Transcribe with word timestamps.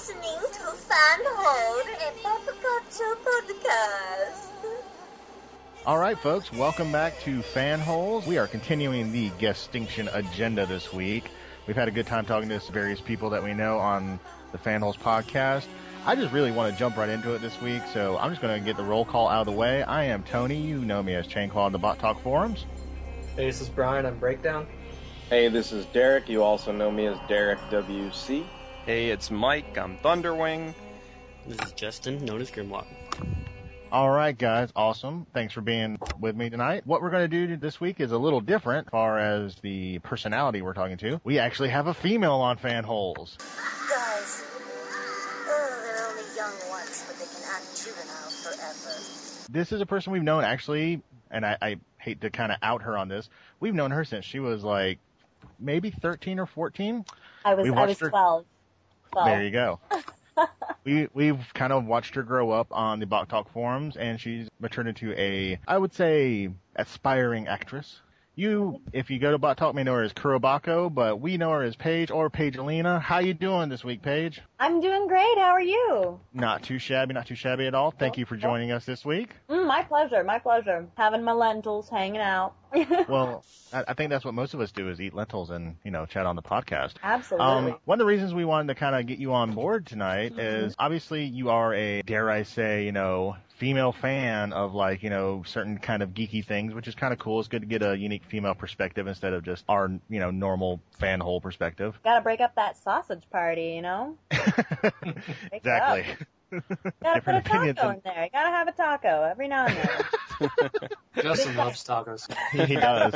listening 0.00 0.40
to 0.50 0.62
Fanholes, 0.88 1.84
a 1.84 2.12
Papacacho 2.22 3.16
podcast. 3.22 4.48
All 5.84 5.98
right, 5.98 6.18
folks, 6.18 6.50
welcome 6.50 6.90
back 6.90 7.20
to 7.20 7.40
Fanholes. 7.40 8.26
We 8.26 8.38
are 8.38 8.46
continuing 8.46 9.12
the 9.12 9.28
GuestTinction 9.32 10.08
agenda 10.14 10.64
this 10.64 10.90
week. 10.90 11.30
We've 11.66 11.76
had 11.76 11.86
a 11.86 11.90
good 11.90 12.06
time 12.06 12.24
talking 12.24 12.48
to 12.48 12.58
various 12.72 12.98
people 12.98 13.28
that 13.28 13.44
we 13.44 13.52
know 13.52 13.78
on 13.78 14.18
the 14.52 14.58
Fanholes 14.58 14.96
podcast. 14.96 15.66
I 16.06 16.16
just 16.16 16.32
really 16.32 16.50
want 16.50 16.72
to 16.72 16.78
jump 16.78 16.96
right 16.96 17.10
into 17.10 17.34
it 17.34 17.42
this 17.42 17.60
week, 17.60 17.82
so 17.92 18.16
I'm 18.16 18.30
just 18.30 18.40
going 18.40 18.58
to 18.58 18.64
get 18.64 18.78
the 18.78 18.84
roll 18.84 19.04
call 19.04 19.28
out 19.28 19.46
of 19.46 19.52
the 19.52 19.58
way. 19.58 19.82
I 19.82 20.04
am 20.04 20.22
Tony. 20.22 20.56
You 20.56 20.78
know 20.78 21.02
me 21.02 21.12
as 21.12 21.26
Chainquad 21.26 21.56
on 21.56 21.72
the 21.72 21.78
Bot 21.78 21.98
Talk 21.98 22.22
forums. 22.22 22.64
Hey, 23.36 23.44
this 23.44 23.60
is 23.60 23.68
Brian 23.68 24.06
on 24.06 24.18
Breakdown. 24.18 24.66
Hey, 25.28 25.48
this 25.48 25.72
is 25.72 25.84
Derek. 25.86 26.26
You 26.30 26.42
also 26.42 26.72
know 26.72 26.90
me 26.90 27.04
as 27.04 27.18
Derek 27.28 27.58
WC. 27.70 28.46
Hey, 28.86 29.10
it's 29.10 29.30
Mike. 29.30 29.76
I'm 29.78 29.98
Thunderwing. 29.98 30.74
This 31.46 31.58
is 31.66 31.72
Justin, 31.72 32.24
known 32.24 32.40
as 32.40 32.50
Grimlock. 32.50 32.86
All 33.92 34.10
right, 34.10 34.36
guys. 34.36 34.70
Awesome. 34.76 35.26
Thanks 35.34 35.52
for 35.52 35.60
being 35.60 35.98
with 36.20 36.36
me 36.36 36.48
tonight. 36.50 36.86
What 36.86 37.02
we're 37.02 37.10
going 37.10 37.28
to 37.28 37.46
do 37.46 37.56
this 37.56 37.80
week 37.80 38.00
is 38.00 38.12
a 38.12 38.18
little 38.18 38.40
different 38.40 38.86
as 38.88 38.90
far 38.90 39.18
as 39.18 39.56
the 39.56 39.98
personality 40.00 40.62
we're 40.62 40.74
talking 40.74 40.96
to. 40.98 41.20
We 41.24 41.38
actually 41.38 41.70
have 41.70 41.86
a 41.88 41.94
female 41.94 42.34
on 42.34 42.56
Fanholes. 42.58 43.36
Guys, 43.88 44.44
oh, 45.48 45.82
they're 45.82 46.08
only 46.08 46.36
young 46.36 46.52
once, 46.70 47.04
but 47.06 47.18
they 47.18 47.24
can 47.26 47.42
act 47.52 47.84
juvenile 47.84 48.30
forever. 48.30 49.50
This 49.50 49.72
is 49.72 49.80
a 49.80 49.86
person 49.86 50.12
we've 50.12 50.22
known 50.22 50.44
actually, 50.44 51.02
and 51.30 51.44
I, 51.44 51.56
I 51.60 51.76
hate 51.98 52.20
to 52.20 52.30
kind 52.30 52.52
of 52.52 52.58
out 52.62 52.82
her 52.82 52.96
on 52.96 53.08
this. 53.08 53.28
We've 53.58 53.74
known 53.74 53.90
her 53.90 54.04
since 54.04 54.24
she 54.24 54.38
was 54.38 54.62
like 54.62 54.98
maybe 55.58 55.90
13 55.90 56.38
or 56.38 56.46
14. 56.46 57.04
I 57.44 57.54
was 57.54 57.64
We 57.64 57.70
I 57.70 57.72
watched 57.74 57.88
was 57.88 57.98
her- 58.00 58.10
12. 58.10 58.44
12. 59.12 59.26
There 59.26 59.42
you 59.44 59.50
go. 59.50 59.80
we 60.84 61.08
we've 61.14 61.44
kind 61.54 61.72
of 61.72 61.84
watched 61.86 62.14
her 62.14 62.22
grow 62.22 62.50
up 62.50 62.68
on 62.70 63.00
the 63.00 63.06
Bot 63.06 63.28
Talk 63.28 63.52
forums, 63.52 63.96
and 63.96 64.20
she's 64.20 64.48
matured 64.60 64.86
into 64.86 65.12
a, 65.18 65.58
I 65.66 65.78
would 65.78 65.92
say, 65.92 66.50
aspiring 66.76 67.48
actress. 67.48 68.00
You, 68.40 68.80
if 68.94 69.10
you 69.10 69.18
go 69.18 69.32
to 69.32 69.36
Bot 69.36 69.58
Talk, 69.58 69.74
may 69.74 69.82
know 69.82 69.92
her 69.92 70.02
as 70.02 70.14
Kurobako, 70.14 70.94
but 70.94 71.20
we 71.20 71.36
know 71.36 71.50
her 71.50 71.62
as 71.62 71.76
Paige 71.76 72.10
or 72.10 72.30
Pagelina. 72.30 72.98
How 72.98 73.18
you 73.18 73.34
doing 73.34 73.68
this 73.68 73.84
week, 73.84 74.00
Paige? 74.00 74.40
I'm 74.58 74.80
doing 74.80 75.08
great. 75.08 75.36
How 75.36 75.50
are 75.50 75.60
you? 75.60 76.18
Not 76.32 76.62
too 76.62 76.78
shabby, 76.78 77.12
not 77.12 77.26
too 77.26 77.34
shabby 77.34 77.66
at 77.66 77.74
all. 77.74 77.90
Thank 77.90 78.16
you 78.16 78.24
for 78.24 78.38
joining 78.38 78.72
us 78.72 78.86
this 78.86 79.04
week. 79.04 79.28
Mm, 79.50 79.66
my 79.66 79.82
pleasure. 79.82 80.24
My 80.24 80.38
pleasure. 80.38 80.86
Having 80.96 81.22
my 81.22 81.32
lentils, 81.32 81.90
hanging 81.90 82.22
out. 82.22 82.54
Well, 83.08 83.44
I, 83.72 83.84
I 83.88 83.94
think 83.94 84.10
that's 84.10 84.24
what 84.24 84.32
most 84.32 84.54
of 84.54 84.60
us 84.60 84.70
do 84.72 84.88
is 84.88 85.00
eat 85.00 85.12
lentils 85.12 85.50
and 85.50 85.76
you 85.84 85.90
know 85.90 86.06
chat 86.06 86.24
on 86.24 86.36
the 86.36 86.42
podcast. 86.42 86.94
Absolutely. 87.02 87.72
Um, 87.72 87.78
one 87.84 87.96
of 87.96 87.98
the 87.98 88.06
reasons 88.06 88.32
we 88.32 88.44
wanted 88.44 88.68
to 88.68 88.78
kind 88.78 88.94
of 88.94 89.06
get 89.06 89.18
you 89.18 89.34
on 89.34 89.52
board 89.52 89.86
tonight 89.86 90.38
is 90.38 90.74
obviously 90.78 91.24
you 91.24 91.50
are 91.50 91.74
a, 91.74 92.02
dare 92.02 92.30
I 92.30 92.44
say, 92.44 92.84
you 92.86 92.92
know, 92.92 93.36
female 93.60 93.92
fan 93.92 94.54
of 94.54 94.72
like, 94.74 95.02
you 95.02 95.10
know, 95.10 95.42
certain 95.46 95.76
kind 95.78 96.02
of 96.02 96.10
geeky 96.14 96.42
things, 96.42 96.72
which 96.72 96.88
is 96.88 96.94
kind 96.94 97.12
of 97.12 97.18
cool. 97.18 97.38
It's 97.40 97.48
good 97.48 97.60
to 97.60 97.66
get 97.68 97.82
a 97.82 97.96
unique 97.96 98.24
female 98.24 98.54
perspective 98.54 99.06
instead 99.06 99.34
of 99.34 99.44
just 99.44 99.64
our, 99.68 99.90
you 100.08 100.18
know, 100.18 100.30
normal 100.30 100.80
fan 100.98 101.20
hole 101.20 101.42
perspective. 101.42 102.00
Gotta 102.02 102.22
break 102.22 102.40
up 102.40 102.54
that 102.56 102.78
sausage 102.78 103.22
party, 103.30 103.74
you 103.74 103.82
know? 103.82 104.16
exactly. 105.52 106.06
Gotta 107.02 107.20
put 107.20 107.34
a 107.34 107.42
taco 107.42 107.88
and- 107.88 107.96
in 107.96 108.00
there. 108.02 108.24
You 108.24 108.30
gotta 108.32 108.48
have 108.50 108.66
a 108.66 108.72
taco 108.72 109.22
every 109.24 109.46
now 109.46 109.66
and 109.66 109.76
then. 109.76 110.70
Justin 111.22 111.54
loves 111.54 111.84
tacos. 111.84 112.32
he 112.66 112.74
does. 112.76 113.12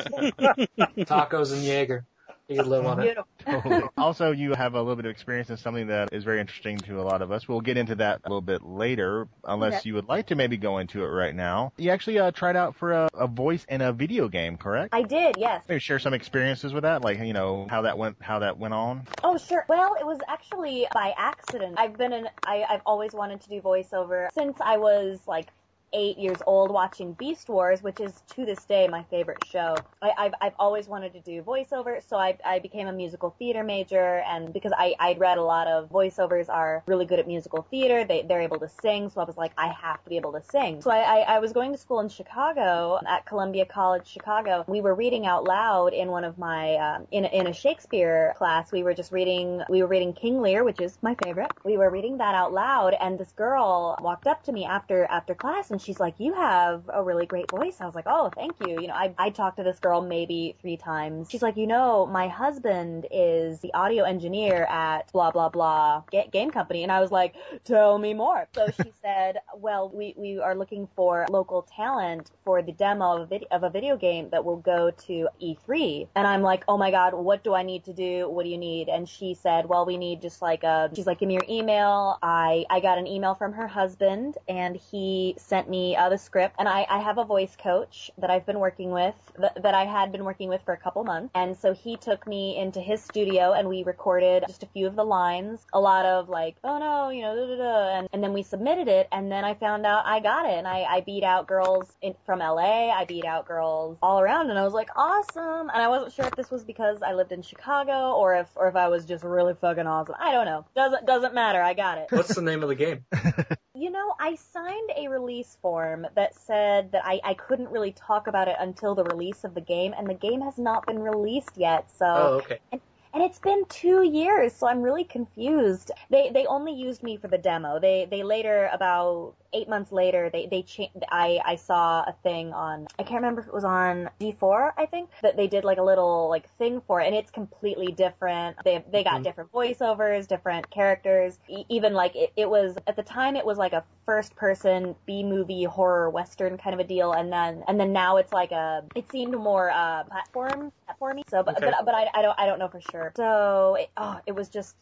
Tacos 1.06 1.52
and 1.52 1.64
Jaeger. 1.64 2.04
He 2.48 2.56
could 2.56 2.66
live 2.66 2.84
on 2.84 3.00
it. 3.00 3.16
Totally. 3.46 3.84
Also, 3.96 4.30
you 4.32 4.52
have 4.52 4.74
a 4.74 4.78
little 4.78 4.96
bit 4.96 5.06
of 5.06 5.10
experience 5.10 5.48
in 5.48 5.56
something 5.56 5.86
that 5.86 6.12
is 6.12 6.24
very 6.24 6.40
interesting 6.40 6.76
to 6.78 7.00
a 7.00 7.02
lot 7.02 7.22
of 7.22 7.32
us. 7.32 7.48
We'll 7.48 7.62
get 7.62 7.78
into 7.78 7.94
that 7.96 8.20
a 8.24 8.28
little 8.28 8.42
bit 8.42 8.62
later, 8.62 9.28
unless 9.44 9.74
Okay. 9.80 9.88
you 9.88 9.94
would 9.94 10.08
like 10.08 10.26
to 10.26 10.34
maybe 10.34 10.58
go 10.58 10.76
into 10.78 11.02
it 11.04 11.08
right 11.08 11.34
now. 11.34 11.72
You 11.78 11.90
actually 11.90 12.18
uh, 12.18 12.32
tried 12.32 12.56
out 12.56 12.76
for 12.76 12.92
a, 12.92 13.08
a 13.14 13.26
voice 13.26 13.64
in 13.68 13.80
a 13.80 13.92
video 13.94 14.28
game, 14.28 14.58
correct? 14.58 14.92
I 14.92 15.02
did, 15.02 15.36
yes. 15.38 15.64
Maybe 15.68 15.80
share 15.80 15.98
some 15.98 16.12
experiences 16.12 16.74
with 16.74 16.82
that, 16.82 17.02
like 17.02 17.18
you 17.18 17.32
know 17.32 17.66
how 17.70 17.82
that 17.82 17.96
went, 17.96 18.16
how 18.20 18.40
that 18.40 18.58
went 18.58 18.74
on. 18.74 19.06
Oh, 19.22 19.38
sure. 19.38 19.64
Well, 19.68 19.96
it 19.98 20.04
was 20.04 20.18
actually 20.28 20.86
by 20.92 21.14
accident. 21.16 21.76
I've 21.78 21.96
been 21.96 22.12
in, 22.12 22.28
I, 22.44 22.64
I've 22.68 22.82
always 22.84 23.12
wanted 23.14 23.40
to 23.42 23.48
do 23.48 23.60
voiceover 23.62 24.28
since 24.34 24.58
I 24.60 24.76
was 24.76 25.20
like 25.26 25.48
eight 25.92 26.18
years 26.18 26.38
old 26.46 26.72
watching 26.72 27.12
Beast 27.12 27.48
Wars, 27.48 27.82
which 27.82 28.00
is 28.00 28.22
to 28.34 28.44
this 28.44 28.64
day 28.64 28.88
my 28.88 29.02
favorite 29.04 29.44
show. 29.46 29.76
I, 30.02 30.12
I've, 30.18 30.34
I've 30.40 30.54
always 30.58 30.88
wanted 30.88 31.12
to 31.12 31.20
do 31.20 31.42
voiceover, 31.42 32.02
so 32.06 32.16
I, 32.16 32.36
I 32.44 32.58
became 32.58 32.88
a 32.88 32.92
musical 32.92 33.30
theater 33.38 33.62
major, 33.62 34.22
and 34.26 34.52
because 34.52 34.72
I, 34.76 34.94
I'd 34.98 35.18
read 35.20 35.38
a 35.38 35.42
lot 35.42 35.66
of 35.66 35.90
voiceovers 35.90 36.48
are 36.48 36.82
really 36.86 37.04
good 37.06 37.18
at 37.18 37.26
musical 37.26 37.62
theater, 37.70 38.04
they, 38.04 38.22
they're 38.22 38.40
able 38.42 38.58
to 38.60 38.68
sing, 38.68 39.10
so 39.10 39.20
I 39.20 39.24
was 39.24 39.36
like, 39.36 39.52
I 39.56 39.68
have 39.68 40.02
to 40.02 40.10
be 40.10 40.16
able 40.16 40.32
to 40.32 40.42
sing. 40.42 40.82
So 40.82 40.90
I, 40.90 40.98
I, 40.98 41.18
I 41.36 41.38
was 41.38 41.52
going 41.52 41.72
to 41.72 41.78
school 41.78 42.00
in 42.00 42.08
Chicago, 42.08 42.98
at 43.06 43.24
Columbia 43.26 43.64
College, 43.64 44.06
Chicago. 44.06 44.64
We 44.66 44.80
were 44.80 44.94
reading 44.94 45.26
out 45.26 45.44
loud 45.44 45.92
in 45.92 46.08
one 46.08 46.24
of 46.24 46.38
my, 46.38 46.74
um, 46.76 47.06
in, 47.12 47.24
a- 47.24 47.28
in 47.28 47.46
a 47.46 47.52
Shakespeare 47.52 48.34
class, 48.36 48.72
we 48.72 48.82
were 48.82 48.94
just 48.94 49.12
reading, 49.12 49.62
we 49.68 49.82
were 49.82 49.88
reading 49.88 50.12
King 50.12 50.40
Lear, 50.40 50.64
which 50.64 50.80
is 50.80 50.98
my 51.02 51.14
favorite. 51.24 51.52
We 51.64 51.76
were 51.76 51.90
reading 51.90 52.18
that 52.18 52.34
out 52.34 52.52
loud, 52.52 52.94
and 53.00 53.18
this 53.18 53.32
girl 53.32 53.96
walked 54.00 54.26
up 54.26 54.42
to 54.44 54.52
me 54.52 54.64
after, 54.64 55.04
after 55.04 55.34
class, 55.34 55.70
and 55.70 55.80
she's 55.84 56.00
like, 56.00 56.14
you 56.18 56.34
have 56.34 56.82
a 56.92 57.02
really 57.02 57.26
great 57.26 57.50
voice. 57.50 57.76
I 57.80 57.86
was 57.86 57.94
like, 57.94 58.06
oh, 58.06 58.30
thank 58.34 58.54
you. 58.66 58.80
You 58.80 58.88
know, 58.88 58.94
I, 58.94 59.14
I 59.18 59.30
talked 59.30 59.58
to 59.58 59.62
this 59.62 59.78
girl 59.78 60.00
maybe 60.00 60.56
three 60.60 60.76
times. 60.76 61.30
She's 61.30 61.42
like, 61.42 61.56
you 61.56 61.66
know, 61.66 62.06
my 62.06 62.28
husband 62.28 63.06
is 63.10 63.60
the 63.60 63.72
audio 63.74 64.04
engineer 64.04 64.64
at 64.64 65.12
blah, 65.12 65.30
blah, 65.30 65.48
blah 65.48 66.02
game 66.30 66.50
company. 66.50 66.82
And 66.82 66.92
I 66.92 67.00
was 67.00 67.10
like, 67.10 67.34
tell 67.64 67.98
me 67.98 68.14
more. 68.14 68.46
So 68.54 68.68
she 68.68 68.92
said, 69.02 69.38
well, 69.56 69.90
we, 69.92 70.14
we 70.16 70.38
are 70.38 70.54
looking 70.54 70.88
for 70.96 71.26
local 71.28 71.62
talent 71.62 72.30
for 72.44 72.62
the 72.62 72.72
demo 72.72 73.16
of 73.16 73.22
a, 73.22 73.26
vid- 73.26 73.46
of 73.50 73.62
a 73.62 73.70
video 73.70 73.96
game 73.96 74.30
that 74.30 74.44
will 74.44 74.56
go 74.56 74.90
to 74.90 75.28
E3. 75.42 76.08
And 76.14 76.26
I'm 76.26 76.42
like, 76.42 76.64
oh 76.68 76.78
my 76.78 76.90
God, 76.90 77.14
what 77.14 77.44
do 77.44 77.54
I 77.54 77.62
need 77.62 77.84
to 77.84 77.92
do? 77.92 78.28
What 78.28 78.44
do 78.44 78.50
you 78.50 78.58
need? 78.58 78.88
And 78.88 79.08
she 79.08 79.34
said, 79.34 79.66
well, 79.66 79.84
we 79.86 79.96
need 79.96 80.22
just 80.22 80.42
like 80.42 80.62
a, 80.62 80.90
she's 80.94 81.06
like, 81.06 81.18
give 81.18 81.28
me 81.28 81.34
your 81.34 81.46
email. 81.48 82.18
I, 82.22 82.64
I 82.70 82.80
got 82.80 82.98
an 82.98 83.06
email 83.06 83.34
from 83.34 83.52
her 83.52 83.66
husband 83.66 84.38
and 84.48 84.76
he 84.76 85.34
sent 85.38 85.63
me 85.68 85.96
uh, 85.96 86.08
the 86.08 86.18
script 86.18 86.56
and 86.58 86.68
I, 86.68 86.86
I 86.88 87.00
have 87.00 87.18
a 87.18 87.24
voice 87.24 87.56
coach 87.56 88.10
that 88.18 88.30
I've 88.30 88.46
been 88.46 88.58
working 88.58 88.90
with, 88.90 89.14
that, 89.38 89.62
that 89.62 89.74
I 89.74 89.84
had 89.84 90.12
been 90.12 90.24
working 90.24 90.48
with 90.48 90.62
for 90.64 90.72
a 90.72 90.76
couple 90.76 91.04
months. 91.04 91.30
And 91.34 91.56
so 91.56 91.72
he 91.72 91.96
took 91.96 92.26
me 92.26 92.56
into 92.58 92.80
his 92.80 93.02
studio 93.02 93.52
and 93.52 93.68
we 93.68 93.82
recorded 93.82 94.44
just 94.46 94.62
a 94.62 94.66
few 94.66 94.86
of 94.86 94.96
the 94.96 95.04
lines, 95.04 95.66
a 95.72 95.80
lot 95.80 96.06
of 96.06 96.28
like, 96.28 96.56
oh 96.64 96.78
no, 96.78 97.10
you 97.10 97.22
know, 97.22 97.34
da, 97.34 97.46
da, 97.46 97.56
da. 97.56 97.98
And, 97.98 98.08
and 98.12 98.22
then 98.22 98.32
we 98.32 98.42
submitted 98.42 98.88
it 98.88 99.08
and 99.12 99.30
then 99.30 99.44
I 99.44 99.54
found 99.54 99.86
out 99.86 100.06
I 100.06 100.20
got 100.20 100.46
it 100.46 100.58
and 100.58 100.66
I, 100.66 100.82
I 100.82 101.00
beat 101.00 101.24
out 101.24 101.46
girls 101.46 101.92
in, 102.02 102.14
from 102.26 102.40
LA. 102.40 102.90
I 102.90 103.04
beat 103.04 103.24
out 103.24 103.46
girls 103.46 103.98
all 104.02 104.20
around 104.20 104.50
and 104.50 104.58
I 104.58 104.64
was 104.64 104.74
like, 104.74 104.90
awesome. 104.96 105.70
And 105.70 105.82
I 105.82 105.88
wasn't 105.88 106.12
sure 106.12 106.26
if 106.26 106.36
this 106.36 106.50
was 106.50 106.64
because 106.64 107.02
I 107.02 107.14
lived 107.14 107.32
in 107.32 107.42
Chicago 107.42 108.12
or 108.12 108.34
if, 108.36 108.48
or 108.56 108.68
if 108.68 108.76
I 108.76 108.88
was 108.88 109.04
just 109.04 109.24
really 109.24 109.54
fucking 109.60 109.86
awesome. 109.86 110.14
I 110.18 110.32
don't 110.32 110.46
know. 110.46 110.64
Doesn't, 110.74 111.06
doesn't 111.06 111.34
matter. 111.34 111.60
I 111.60 111.74
got 111.74 111.98
it. 111.98 112.06
What's 112.10 112.34
the 112.34 112.42
name 112.42 112.62
of 112.62 112.68
the 112.68 112.74
game? 112.74 113.04
You 113.76 113.90
know, 113.90 114.14
I 114.20 114.36
signed 114.36 114.90
a 114.96 115.08
release 115.08 115.56
form 115.60 116.06
that 116.14 116.34
said 116.34 116.92
that 116.92 117.02
I, 117.04 117.20
I 117.24 117.34
couldn't 117.34 117.70
really 117.70 117.90
talk 117.92 118.28
about 118.28 118.46
it 118.46 118.56
until 118.60 118.94
the 118.94 119.02
release 119.04 119.42
of 119.42 119.54
the 119.54 119.60
game, 119.60 119.92
and 119.98 120.08
the 120.08 120.14
game 120.14 120.40
has 120.42 120.58
not 120.58 120.86
been 120.86 121.00
released 121.00 121.56
yet. 121.56 121.90
So, 121.90 122.06
Oh, 122.06 122.34
okay. 122.38 122.60
and 122.70 122.80
it's 123.22 123.40
been 123.40 123.64
two 123.68 124.02
years, 124.02 124.52
so 124.54 124.68
I'm 124.68 124.82
really 124.82 125.04
confused. 125.04 125.90
They 126.10 126.30
they 126.30 126.46
only 126.46 126.72
used 126.72 127.02
me 127.02 127.16
for 127.16 127.26
the 127.28 127.38
demo. 127.38 127.80
They 127.80 128.06
they 128.10 128.22
later 128.22 128.70
about 128.72 129.34
eight 129.54 129.68
months 129.68 129.92
later 129.92 130.28
they 130.30 130.46
they 130.46 130.62
cha- 130.62 130.90
I 131.10 131.40
I 131.44 131.56
saw 131.56 132.02
a 132.02 132.14
thing 132.22 132.52
on 132.52 132.86
I 132.98 133.02
can't 133.04 133.16
remember 133.22 133.40
if 133.42 133.48
it 133.48 133.54
was 133.54 133.64
on 133.64 134.10
G4 134.20 134.72
I 134.76 134.86
think 134.86 135.10
that 135.22 135.36
they 135.36 135.46
did 135.46 135.64
like 135.64 135.78
a 135.78 135.82
little 135.82 136.28
like 136.28 136.48
thing 136.58 136.80
for 136.86 137.00
it, 137.00 137.06
and 137.06 137.14
it's 137.14 137.30
completely 137.30 137.92
different. 137.92 138.56
They 138.64 138.84
they 138.90 139.04
got 139.04 139.20
Mhm. 139.20 139.24
different 139.24 139.52
voiceovers, 139.52 140.26
different 140.26 140.70
characters. 140.70 141.38
E- 141.48 141.64
even 141.68 141.94
like 141.94 142.14
it, 142.16 142.32
it 142.36 142.48
was 142.50 142.76
at 142.86 142.96
the 142.96 143.02
time 143.02 143.36
it 143.36 143.44
was 143.46 143.58
like 143.58 143.72
a 143.72 143.84
first 144.06 144.34
person 144.36 144.94
B 145.06 145.22
movie 145.22 145.64
horror 145.64 146.10
western 146.10 146.58
kind 146.58 146.74
of 146.74 146.80
a 146.80 146.84
deal, 146.84 147.12
and 147.12 147.32
then 147.32 147.64
and 147.68 147.78
then 147.80 147.92
now 147.92 148.16
it's 148.16 148.32
like 148.32 148.52
a 148.52 148.84
it 148.94 149.10
seemed 149.10 149.34
more 149.34 149.70
uh 149.70 150.04
platform 150.04 150.72
platformy. 150.88 151.22
So 151.28 151.42
but 151.42 151.56
Okay. 151.56 151.70
but, 151.70 151.84
but 151.84 151.94
I, 151.94 152.08
I 152.14 152.22
don't 152.22 152.38
I 152.38 152.46
don't 152.46 152.58
know 152.58 152.68
for 152.68 152.80
sure. 152.80 153.12
So 153.16 153.76
it, 153.76 153.90
oh, 153.96 154.18
it 154.26 154.32
was 154.32 154.48
just 154.48 154.76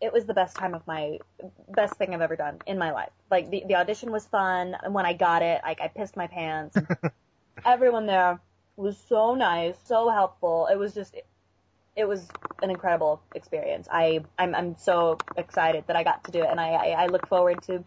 it 0.00 0.12
was 0.12 0.26
the 0.26 0.34
best 0.34 0.56
time 0.56 0.74
of 0.74 0.86
my 0.86 1.18
best 1.68 1.94
thing 1.94 2.14
I've 2.14 2.20
ever 2.20 2.36
done 2.36 2.58
in 2.66 2.78
my 2.78 2.92
life. 2.92 3.10
Like 3.30 3.50
the 3.50 3.64
the 3.66 3.76
audition 3.76 4.12
was 4.12 4.26
fun, 4.26 4.76
and 4.82 4.92
when 4.94 5.06
I 5.06 5.14
got 5.14 5.42
it, 5.42 5.60
like 5.64 5.80
I 5.80 5.88
pissed 5.88 6.16
my 6.16 6.26
pants. 6.26 6.76
Everyone 7.64 8.06
there 8.06 8.40
was 8.76 8.98
so 9.08 9.34
nice, 9.34 9.76
so 9.84 10.10
helpful. 10.10 10.68
It 10.70 10.76
was 10.76 10.94
just 10.94 11.16
it 11.96 12.06
was 12.06 12.28
an 12.62 12.70
incredible 12.70 13.22
experience. 13.34 13.88
I 13.90 14.20
I'm 14.38 14.54
I'm 14.54 14.76
so 14.76 15.18
excited 15.36 15.84
that 15.86 15.96
I 15.96 16.04
got 16.04 16.24
to 16.24 16.30
do 16.30 16.40
it, 16.40 16.48
and 16.50 16.60
I 16.60 16.70
I, 16.72 16.86
I 17.04 17.06
look 17.06 17.26
forward 17.26 17.62
to 17.62 17.82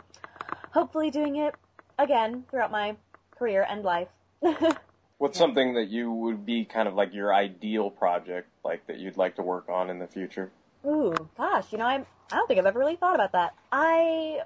hopefully 0.71 1.11
doing 1.11 1.35
it 1.35 1.53
again 1.97 2.43
throughout 2.49 2.71
my 2.71 2.95
career 3.37 3.65
and 3.69 3.83
life. 3.83 4.07
What's 5.19 5.37
something 5.37 5.73
that 5.73 5.89
you 5.89 6.11
would 6.11 6.45
be 6.45 6.63
kind 6.63 6.87
of 6.87 6.95
like 6.95 7.13
your 7.13 7.33
ideal 7.33 7.89
project, 7.89 8.47
like 8.63 8.87
that 8.87 8.99
you'd 8.99 9.17
like 9.17 9.35
to 9.35 9.41
work 9.41 9.67
on 9.67 9.89
in 9.89 9.99
the 9.99 10.07
future? 10.07 10.49
Ooh, 10.85 11.13
gosh, 11.37 11.71
you 11.71 11.77
know, 11.77 11.85
I'm, 11.85 12.05
I 12.31 12.35
don't 12.35 12.47
think 12.47 12.59
I've 12.59 12.65
ever 12.65 12.79
really 12.79 12.95
thought 12.95 13.15
about 13.15 13.31
that. 13.33 13.53
I, 13.71 14.41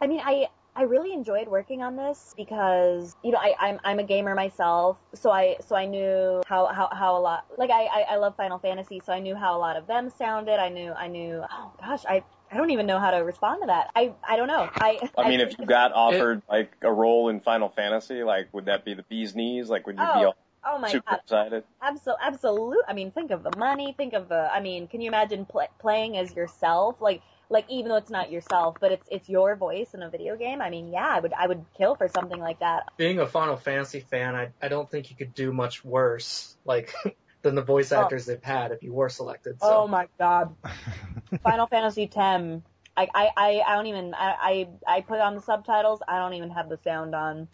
I 0.00 0.06
mean, 0.06 0.20
I, 0.24 0.48
I 0.76 0.82
really 0.82 1.12
enjoyed 1.12 1.48
working 1.48 1.82
on 1.82 1.96
this 1.96 2.34
because, 2.36 3.16
you 3.24 3.32
know, 3.32 3.38
I, 3.38 3.54
I'm, 3.58 3.80
I'm 3.82 3.98
a 3.98 4.04
gamer 4.04 4.34
myself, 4.34 4.98
so 5.14 5.30
I, 5.30 5.56
so 5.66 5.74
I 5.74 5.86
knew 5.86 6.42
how, 6.46 6.66
how, 6.66 6.88
how 6.92 7.16
a 7.16 7.20
lot, 7.20 7.46
like 7.58 7.70
I, 7.70 7.86
I, 7.86 8.00
I 8.10 8.16
love 8.16 8.36
Final 8.36 8.58
Fantasy, 8.58 9.00
so 9.04 9.12
I 9.12 9.18
knew 9.18 9.34
how 9.34 9.56
a 9.56 9.58
lot 9.58 9.76
of 9.76 9.86
them 9.86 10.10
sounded. 10.10 10.60
I 10.60 10.68
knew, 10.68 10.92
I 10.92 11.08
knew, 11.08 11.42
oh 11.50 11.72
gosh, 11.80 12.04
I, 12.08 12.22
I 12.52 12.56
don't 12.56 12.70
even 12.70 12.86
know 12.86 12.98
how 12.98 13.10
to 13.10 13.18
respond 13.18 13.62
to 13.62 13.66
that. 13.66 13.90
I, 13.94 14.12
I 14.28 14.36
don't 14.36 14.48
know. 14.48 14.68
I, 14.74 15.10
I 15.16 15.28
mean, 15.28 15.40
if 15.40 15.56
you 15.58 15.66
got 15.66 15.92
offered 15.94 16.42
like 16.48 16.76
a 16.82 16.92
role 16.92 17.28
in 17.28 17.40
Final 17.40 17.68
Fantasy, 17.68 18.22
like 18.22 18.52
would 18.52 18.66
that 18.66 18.84
be 18.84 18.94
the 18.94 19.04
bee's 19.04 19.34
knees? 19.34 19.68
Like 19.68 19.86
would 19.86 19.96
you 19.96 20.02
be 20.02 20.24
Oh, 20.24 20.26
all 20.26 20.36
oh 20.64 20.78
my 20.78 20.90
super 20.90 21.10
god. 21.10 21.20
excited? 21.22 21.64
Absol- 21.82 22.16
absolute. 22.20 22.82
I 22.88 22.92
mean, 22.92 23.10
think 23.10 23.30
of 23.30 23.42
the 23.42 23.56
money. 23.56 23.94
Think 23.96 24.14
of 24.14 24.28
the. 24.28 24.50
I 24.52 24.60
mean, 24.60 24.88
can 24.88 25.00
you 25.00 25.08
imagine 25.08 25.46
pl- 25.46 25.68
playing 25.80 26.16
as 26.16 26.34
yourself? 26.34 27.00
Like, 27.00 27.22
like 27.48 27.64
even 27.68 27.90
though 27.90 27.96
it's 27.96 28.10
not 28.10 28.30
yourself, 28.30 28.76
but 28.80 28.92
it's 28.92 29.06
it's 29.10 29.28
your 29.28 29.56
voice 29.56 29.94
in 29.94 30.02
a 30.02 30.10
video 30.10 30.36
game. 30.36 30.60
I 30.60 30.70
mean, 30.70 30.92
yeah, 30.92 31.08
I 31.08 31.20
would 31.20 31.32
I 31.32 31.46
would 31.46 31.64
kill 31.76 31.94
for 31.94 32.08
something 32.08 32.38
like 32.38 32.60
that. 32.60 32.84
Being 32.96 33.18
a 33.18 33.26
Final 33.26 33.56
Fantasy 33.56 34.00
fan, 34.00 34.34
I 34.34 34.50
I 34.60 34.68
don't 34.68 34.90
think 34.90 35.10
you 35.10 35.16
could 35.16 35.34
do 35.34 35.52
much 35.52 35.84
worse, 35.84 36.56
like 36.64 36.94
than 37.42 37.54
the 37.54 37.62
voice 37.62 37.92
oh. 37.92 38.00
actors 38.00 38.26
they've 38.26 38.42
had 38.42 38.72
if 38.72 38.82
you 38.82 38.92
were 38.92 39.08
selected. 39.08 39.60
So. 39.60 39.68
Oh 39.68 39.88
my 39.88 40.08
god. 40.18 40.54
Final 41.42 41.66
Fantasy 41.66 42.04
X. 42.04 42.62
I, 42.96 43.08
I, 43.14 43.30
I, 43.36 43.62
I 43.66 43.74
don't 43.76 43.86
even, 43.86 44.14
I, 44.14 44.68
I, 44.86 44.96
I 44.96 45.00
put 45.00 45.20
on 45.20 45.34
the 45.34 45.40
subtitles, 45.40 46.00
I 46.06 46.18
don't 46.18 46.34
even 46.34 46.50
have 46.50 46.68
the 46.68 46.78
sound 46.84 47.14
on. 47.14 47.48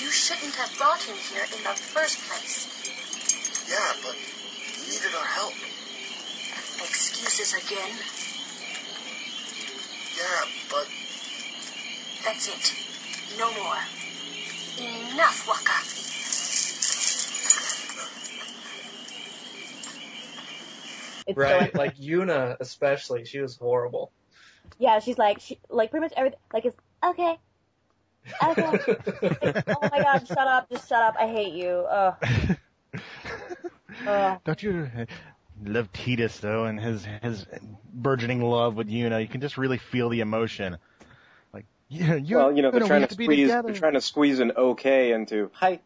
You 0.00 0.10
shouldn't 0.10 0.54
have 0.56 0.72
brought 0.78 1.02
him 1.02 1.16
here 1.30 1.44
in 1.44 1.62
the 1.62 1.74
first 1.76 2.18
place. 2.28 2.66
Yeah, 3.68 3.92
but 4.02 4.14
he 4.16 4.90
needed 4.90 5.14
our 5.14 5.26
help. 5.26 5.52
Excuses 6.82 7.52
again? 7.54 7.92
Yeah, 10.16 10.44
but 10.70 10.86
That's 12.24 12.48
it. 12.48 13.38
No 13.38 13.50
more. 13.54 13.80
Enough, 14.78 15.46
Wakka. 15.46 15.96
It's 21.26 21.36
Right, 21.36 21.72
so- 21.72 21.78
like 21.78 21.96
Yuna 21.96 22.56
especially, 22.60 23.24
she 23.24 23.40
was 23.40 23.56
horrible. 23.56 24.12
yeah, 24.78 24.98
she's 25.00 25.18
like, 25.18 25.40
she, 25.40 25.58
like 25.68 25.90
pretty 25.90 26.02
much 26.04 26.12
everything, 26.16 26.38
like 26.52 26.64
it's, 26.64 26.76
okay, 27.04 27.38
okay. 28.42 28.96
oh 29.68 29.88
my 29.90 30.02
god, 30.02 30.26
shut 30.26 30.38
up, 30.38 30.70
just 30.70 30.88
shut 30.88 31.02
up, 31.02 31.16
I 31.18 31.28
hate 31.28 31.54
you. 31.54 31.86
Ugh. 31.88 32.56
Ugh. 34.06 34.40
Don't 34.44 34.62
you 34.62 34.88
love 35.64 35.92
Tidus 35.92 36.40
though, 36.40 36.64
and 36.64 36.80
his 36.80 37.06
his 37.22 37.46
burgeoning 37.92 38.42
love 38.42 38.74
with 38.76 38.88
Yuna? 38.88 39.20
You 39.20 39.28
can 39.28 39.40
just 39.40 39.58
really 39.58 39.78
feel 39.78 40.08
the 40.08 40.20
emotion. 40.20 40.78
Like, 41.52 41.66
yeah, 41.88 42.14
you, 42.14 42.36
well, 42.36 42.54
you 42.54 42.62
know 42.62 42.70
they're 42.70 42.86
trying 42.86 43.02
have 43.02 43.10
to 43.10 43.14
squeeze 43.14 43.48
together. 43.48 43.68
they're 43.68 43.80
trying 43.80 43.94
to 43.94 44.00
squeeze 44.00 44.40
an 44.40 44.52
okay 44.56 45.12
into 45.12 45.50
hi, 45.52 45.80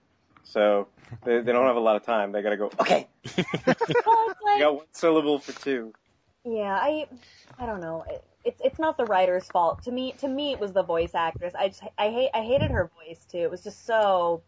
so 0.45 0.89
they, 1.25 1.41
they 1.41 1.53
don't 1.53 1.67
have 1.67 1.77
a 1.77 1.81
lot 1.81 1.97
of 1.97 2.05
time. 2.05 2.33
They 2.33 2.43
got 2.43 2.51
to 2.51 2.57
go 2.57 2.71
okay. 2.81 3.09
Well, 3.27 3.77
it's 3.79 3.95
You 4.45 4.59
got 4.59 4.77
one 4.77 4.87
syllable 4.93 5.39
for 5.39 5.53
two. 5.53 5.93
Yeah, 6.45 6.79
I, 6.81 7.07
I 7.59 7.67
don't 7.67 7.81
know. 7.81 8.05
It, 8.09 8.23
it's 8.45 8.61
it's 8.65 8.79
not 8.79 8.97
the 8.99 9.07
writer's 9.07 9.49
fault. 9.51 9.83
To 9.85 9.93
me, 9.93 10.15
to 10.21 10.29
me, 10.29 10.53
it 10.53 10.61
was 10.61 10.73
the 10.73 10.83
voice 10.85 11.15
actress. 11.15 11.55
I 11.59 11.69
just 11.69 11.83
I 11.99 12.11
hate 12.11 12.31
I 12.35 12.43
hated 12.45 12.71
her 12.71 12.91
voice 13.07 13.25
too. 13.27 13.39
It 13.39 13.51
was 13.51 13.63
just 13.65 13.87
so 13.87 14.45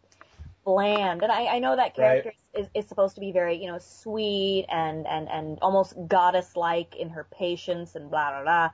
bland. 0.65 1.23
And 1.23 1.31
I 1.31 1.47
I 1.57 1.59
know 1.59 1.75
that 1.75 1.95
Right. 1.97 2.25
character 2.25 2.33
is 2.53 2.69
is 2.73 2.87
supposed 2.87 3.15
to 3.15 3.21
be 3.21 3.31
very 3.31 3.55
you 3.61 3.67
know 3.71 3.79
sweet 3.79 4.65
and 4.69 5.07
and 5.07 5.29
and 5.29 5.59
almost 5.61 5.95
goddess 6.07 6.55
like 6.55 6.95
in 6.95 7.09
her 7.11 7.27
patience 7.31 7.95
and 7.95 8.09
blah 8.11 8.31
blah 8.31 8.43
blah. 8.43 8.71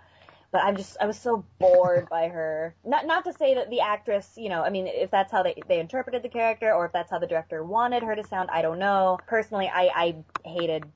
But 0.52 0.64
I'm 0.64 0.78
just 0.78 0.98
I 1.02 1.08
was 1.08 1.20
so 1.20 1.46
bored 1.60 2.10
by 2.10 2.30
her. 2.30 2.76
Not 2.86 3.06
not 3.08 3.26
to 3.26 3.34
say 3.34 3.56
that 3.56 3.70
the 3.70 3.82
actress, 3.82 4.34
you 4.38 4.50
know, 4.50 4.64
I 4.64 4.70
mean, 4.70 4.88
if 4.88 5.12
that's 5.12 5.32
how 5.32 5.44
they 5.44 5.64
they 5.68 5.80
interpreted 5.80 6.24
the 6.24 6.30
character 6.30 6.74
or 6.74 6.86
if 6.88 6.94
that's 6.94 7.12
how 7.12 7.20
the 7.20 7.28
director 7.28 7.64
wanted 7.64 8.04
her 8.04 8.16
to 8.16 8.24
sound, 8.24 8.50
I 8.52 8.62
don't 8.62 8.80
know. 8.80 9.24
Personally, 9.28 9.70
I 9.74 9.92
I 9.96 10.16
hated 10.50 10.92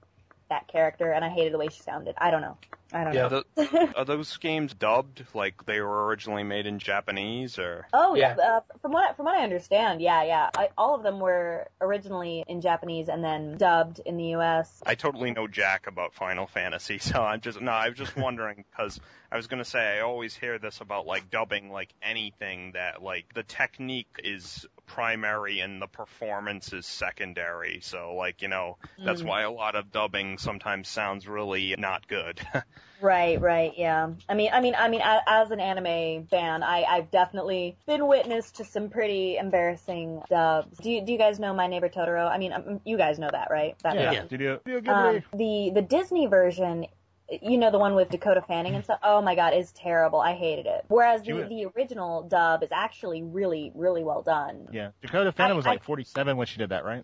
that 0.50 0.68
character 0.68 1.12
and 1.12 1.26
I 1.26 1.30
hated 1.30 1.54
the 1.54 1.58
way 1.58 1.70
she 1.70 1.82
sounded. 1.82 2.16
I 2.20 2.32
don't 2.32 2.42
know. 2.42 2.58
I 2.98 3.04
don't 3.04 3.14
Yeah. 3.14 3.28
know. 3.28 3.44
The, 3.56 3.94
are 3.98 4.06
those 4.06 4.36
games 4.38 4.74
dubbed 4.74 5.24
like 5.34 5.66
they 5.66 5.80
were 5.82 6.06
originally 6.08 6.44
made 6.44 6.66
in 6.66 6.80
Japanese 6.80 7.60
or? 7.60 7.88
Oh 7.94 8.16
Yeah. 8.16 8.36
yeah. 8.38 8.44
Uh, 8.44 8.60
from 8.82 8.92
what 8.92 9.16
from 9.16 9.26
what 9.26 9.36
I 9.38 9.44
understand, 9.44 10.02
yeah, 10.02 10.24
yeah. 10.24 10.50
I, 10.56 10.70
all 10.78 10.96
of 10.96 11.04
them 11.04 11.20
were 11.20 11.68
originally 11.80 12.44
in 12.48 12.62
Japanese 12.62 13.08
and 13.10 13.24
then 13.24 13.58
dubbed 13.58 14.00
in 14.06 14.18
the 14.18 14.26
U.S. 14.30 14.82
I 14.86 14.96
totally 14.96 15.32
know 15.32 15.48
jack 15.48 15.88
about 15.88 16.14
Final 16.16 16.48
Fantasy, 16.48 16.98
so 17.00 17.22
I'm 17.22 17.42
just 17.42 17.62
no. 17.62 17.72
I 17.72 17.90
was 17.90 17.98
just 17.98 18.16
wondering 18.18 18.66
because 18.72 19.00
I 19.32 19.38
was 19.38 19.48
gonna 19.48 19.66
say 19.66 19.98
I 19.98 20.02
always 20.02 20.36
hear 20.36 20.58
this 20.58 20.82
about 20.82 21.06
like 21.06 21.30
dubbing 21.30 21.70
like 21.72 21.94
anything 22.02 22.72
that 22.74 23.04
like 23.04 23.34
the 23.34 23.44
technique 23.44 24.20
is 24.24 24.66
primary 24.88 25.60
and 25.60 25.82
the 25.82 25.88
performance 25.88 26.72
is 26.74 26.86
secondary. 26.86 27.80
So 27.82 28.16
like 28.16 28.42
you 28.42 28.48
know 28.48 28.78
that's 29.04 29.22
Mm. 29.22 29.26
why 29.28 29.42
a 29.42 29.52
lot 29.52 29.76
of 29.76 29.92
dubbing 29.92 30.38
sometimes 30.38 30.88
sounds 30.88 31.28
really 31.28 31.76
not 31.78 32.08
good. 32.08 32.40
Right, 33.02 33.40
right, 33.40 33.74
yeah. 33.78 34.10
I 34.28 34.34
mean, 34.34 34.50
I 34.54 34.60
mean, 34.62 34.76
I 34.78 34.88
mean, 34.90 35.02
as 35.04 35.52
an 35.52 35.60
anime 35.60 36.26
fan, 36.28 36.64
I, 36.64 36.84
I've 36.84 37.12
definitely 37.12 37.78
been 37.86 38.08
witness 38.08 38.52
to 38.54 38.66
some 38.66 38.90
pretty 38.90 39.38
embarrassing 39.38 40.22
dubs. 40.30 40.78
Do 40.80 40.90
you, 40.90 41.02
do 41.02 41.12
you 41.12 41.18
guys 41.18 41.40
know 41.40 41.54
My 41.54 41.68
Neighbor 41.68 41.90
Totoro? 41.90 42.30
I 42.30 42.38
mean, 42.38 42.54
um, 42.54 42.82
you 42.86 42.98
guys 42.98 43.20
know 43.20 43.30
that, 43.32 43.50
right? 43.52 43.76
That 43.84 43.96
yeah, 43.96 44.12
Yeah. 44.12 44.26
Studio, 44.26 44.60
Studio 44.62 44.82
Ghibli. 44.82 45.18
Um, 45.18 45.24
the 45.38 45.72
the 45.76 45.82
Disney 45.82 46.26
version, 46.28 46.88
you 47.30 47.58
know, 47.58 47.70
the 47.70 47.78
one 47.80 47.94
with 47.94 48.10
Dakota 48.10 48.42
Fanning 48.42 48.74
and 48.76 48.84
stuff. 48.84 49.00
Oh 49.04 49.22
my 49.22 49.36
god, 49.36 49.54
is 49.54 49.72
terrible. 49.74 50.20
I 50.20 50.34
hated 50.34 50.66
it. 50.66 50.86
Whereas 50.88 51.22
the 51.22 51.44
the 51.44 51.68
original 51.76 52.24
dub 52.24 52.64
is 52.64 52.70
actually 52.72 53.22
really 53.22 53.72
really 53.76 54.04
well 54.04 54.22
done. 54.24 54.68
yeah, 54.72 54.90
Dakota 55.02 55.32
Fanning 55.32 55.54
I- 55.54 55.56
was 55.58 55.66
I- 55.68 55.72
like 55.72 55.84
47 55.84 56.36
when 56.38 56.48
she 56.48 56.58
did 56.58 56.70
that, 56.70 56.84
right? 56.86 57.04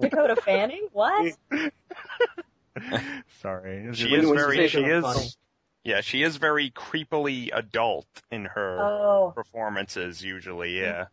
Dakota 0.00 0.36
Fanning? 0.36 0.88
What? 0.92 1.34
Sorry. 3.42 3.88
She 3.94 4.14
is 4.14 4.28
very 4.28 4.68
she 4.68 4.82
and 4.82 5.02
funny. 5.02 5.20
is 5.20 5.36
yeah 5.84 6.00
she 6.00 6.22
is 6.22 6.36
very 6.36 6.70
creepily 6.70 7.50
adult 7.52 8.06
in 8.30 8.44
her 8.44 8.78
Oh. 8.80 9.32
performances 9.34 10.22
usually. 10.22 10.78
Yeah. 10.80 11.06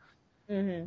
hmm 0.47 0.85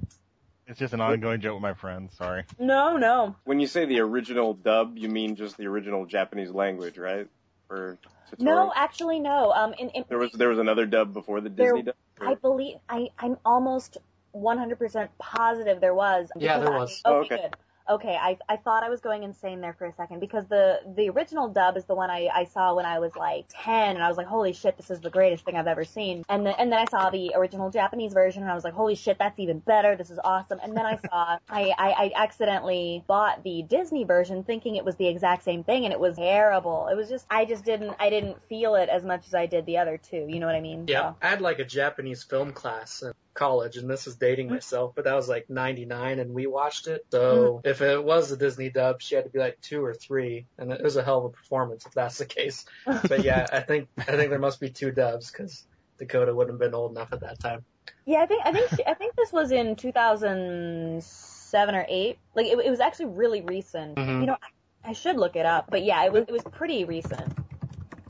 It's 0.67 0.79
just 0.79 0.95
an 0.95 1.01
ongoing 1.01 1.41
joke 1.41 1.55
with 1.55 1.63
my 1.63 1.75
friends. 1.75 2.17
Sorry. 2.17 2.45
No, 2.59 2.97
no. 2.97 3.37
When 3.45 3.61
you 3.61 3.67
say 3.67 3.85
the 3.85 4.01
original 4.01 4.55
dub, 4.55 4.97
you 4.97 5.09
mean 5.09 5.37
just 5.37 5.57
the 5.57 5.67
original 5.67 6.07
Japanese 6.07 6.51
language, 6.51 6.97
right? 6.99 7.29
For 7.69 7.99
Totoro? 8.31 8.45
No, 8.45 8.73
actually, 8.75 9.21
no. 9.21 9.53
Um, 9.53 9.75
in, 9.79 9.91
in 9.91 10.05
there 10.09 10.19
was 10.19 10.33
there 10.33 10.49
was 10.49 10.59
another 10.59 10.87
dub 10.87 11.13
before 11.13 11.41
the 11.41 11.49
There- 11.51 11.67
Disney 11.73 11.83
dub. 11.83 11.95
or- 12.21 12.29
I 12.29 12.35
believe 12.35 12.77
I 12.89 13.09
I'm 13.19 13.37
almost 13.45 13.99
100% 14.35 15.09
positive 15.19 15.81
there 15.81 15.95
was. 15.95 16.31
Yeah, 16.37 16.59
because 16.59 16.65
there 16.69 16.75
I- 16.75 16.79
was. 16.79 17.03
Oh, 17.05 17.15
okay, 17.21 17.35
okay. 17.35 17.43
good. 17.49 17.57
Okay, 17.89 18.17
I 18.21 18.39
I 18.49 18.57
thought 18.57 18.85
I 18.85 18.89
was 18.89 19.01
going 19.01 19.23
insane 19.25 19.61
there 19.61 19.73
for 19.73 19.87
a 19.87 19.93
second 19.93 20.21
because 20.21 20.47
the 20.47 20.81
the 20.97 21.09
original 21.11 21.49
dub 21.49 21.77
is 21.77 21.85
the 21.85 21.95
one 21.95 22.11
I 22.11 22.29
I 22.33 22.45
saw 22.45 22.75
when 22.75 22.87
I 22.87 22.99
was 23.01 23.15
like 23.17 23.47
10 23.49 23.97
and 23.97 24.03
I 24.05 24.09
was 24.09 24.17
like 24.17 24.27
holy 24.27 24.53
shit 24.53 24.77
this 24.77 24.91
is 24.91 25.01
the 25.01 25.11
greatest 25.11 25.45
thing 25.45 25.57
I've 25.57 25.67
ever 25.67 25.85
seen. 25.85 26.25
And 26.29 26.47
then 26.47 26.55
and 26.59 26.71
then 26.73 26.79
I 26.79 26.85
saw 26.87 27.11
the 27.11 27.33
original 27.35 27.71
Japanese 27.71 28.13
version 28.13 28.43
and 28.43 28.51
I 28.51 28.55
was 28.55 28.65
like 28.65 28.75
holy 28.75 28.95
shit 28.95 29.19
that's 29.19 29.39
even 29.39 29.59
better. 29.59 29.97
This 29.97 30.11
is 30.11 30.19
awesome. 30.23 30.61
And 30.63 30.77
then 30.77 30.87
I 30.87 30.97
saw 30.97 31.39
I 31.51 31.75
I, 31.77 31.91
I 31.91 32.13
accidentally 32.15 33.05
bought 33.07 33.43
the 33.43 33.63
Disney 33.63 34.05
version 34.05 34.45
thinking 34.45 34.77
it 34.77 34.85
was 34.85 34.97
the 34.97 35.09
exact 35.09 35.43
same 35.43 35.65
thing 35.65 35.85
and 35.85 35.93
it 35.93 36.01
was 36.01 36.17
terrible. 36.17 36.89
It 36.91 36.95
was 36.97 37.09
just 37.09 37.27
I 37.31 37.45
just 37.45 37.65
didn't 37.65 37.95
I 37.99 38.11
didn't 38.11 38.37
feel 38.49 38.77
it 38.77 38.89
as 38.89 39.03
much 39.03 39.27
as 39.27 39.35
I 39.35 39.47
did 39.47 39.67
the 39.67 39.79
other 39.79 39.99
two. 39.99 40.27
You 40.29 40.39
know 40.41 40.47
what 40.47 40.55
I 40.55 40.61
mean? 40.61 40.87
Yeah, 40.87 41.11
So- 41.11 41.17
I 41.23 41.29
had 41.29 41.41
like 41.41 41.59
a 41.59 41.65
Japanese 41.65 42.23
film 42.23 42.53
class 42.53 43.03
in 43.03 43.13
college, 43.35 43.77
and 43.77 43.89
this 43.89 44.07
is 44.07 44.17
dating 44.17 44.51
myself, 44.51 44.93
but 44.95 45.05
that 45.05 45.15
was 45.15 45.29
like 45.29 45.49
'99, 45.49 46.19
and 46.19 46.35
we 46.35 46.47
watched 46.47 46.87
it. 46.87 47.05
So 47.11 47.61
if 47.65 47.81
it 47.81 48.03
was 48.03 48.31
a 48.33 48.37
Disney 48.37 48.71
dub, 48.71 49.01
she 49.01 49.15
had 49.15 49.25
to 49.25 49.31
be 49.31 49.39
like 49.39 49.61
two 49.61 49.85
or 49.85 49.95
three, 49.95 50.47
and 50.59 50.73
it 50.73 50.83
was 50.83 50.97
a 50.97 51.03
hell 51.03 51.19
of 51.19 51.25
a 51.27 51.29
performance 51.31 51.87
if 51.87 51.93
that's 51.93 52.19
the 52.19 52.27
case. 52.27 52.65
But 53.09 53.25
yeah, 53.25 53.47
I 53.53 53.61
think 53.61 53.89
I 53.99 54.03
think 54.03 54.31
there 54.31 54.39
must 54.39 54.61
be 54.61 54.71
two 54.71 54.91
dubs 54.91 55.31
because 55.31 55.67
Dakota 55.99 56.35
wouldn't 56.35 56.55
have 56.55 56.61
been 56.61 56.75
old 56.75 56.93
enough 56.93 57.13
at 57.13 57.21
that 57.21 57.41
time. 57.41 57.65
Yeah, 58.05 58.23
I 58.23 58.27
think 58.27 58.43
I 58.45 58.53
think 58.53 58.71
she, 58.71 58.87
I 58.87 58.95
think 58.95 59.15
this 59.17 59.33
was 59.33 59.53
in 59.53 59.77
2007 59.77 61.75
or 61.75 61.87
eight. 61.89 62.19
Like 62.35 62.47
it, 62.47 62.59
it 62.59 62.71
was 62.71 62.81
actually 62.81 63.07
really 63.07 63.41
recent. 63.43 63.97
Mhm. 63.97 64.21
You 64.21 64.27
know, 64.27 64.37
I, 64.85 64.91
I 64.91 64.93
should 64.93 65.17
look 65.17 65.37
it 65.37 65.47
up, 65.47 65.67
but 65.71 65.85
yeah, 65.85 66.05
it 66.05 66.13
was 66.13 66.25
it 66.29 66.33
was 66.33 66.43
pretty 66.51 66.85
recent. 66.85 67.33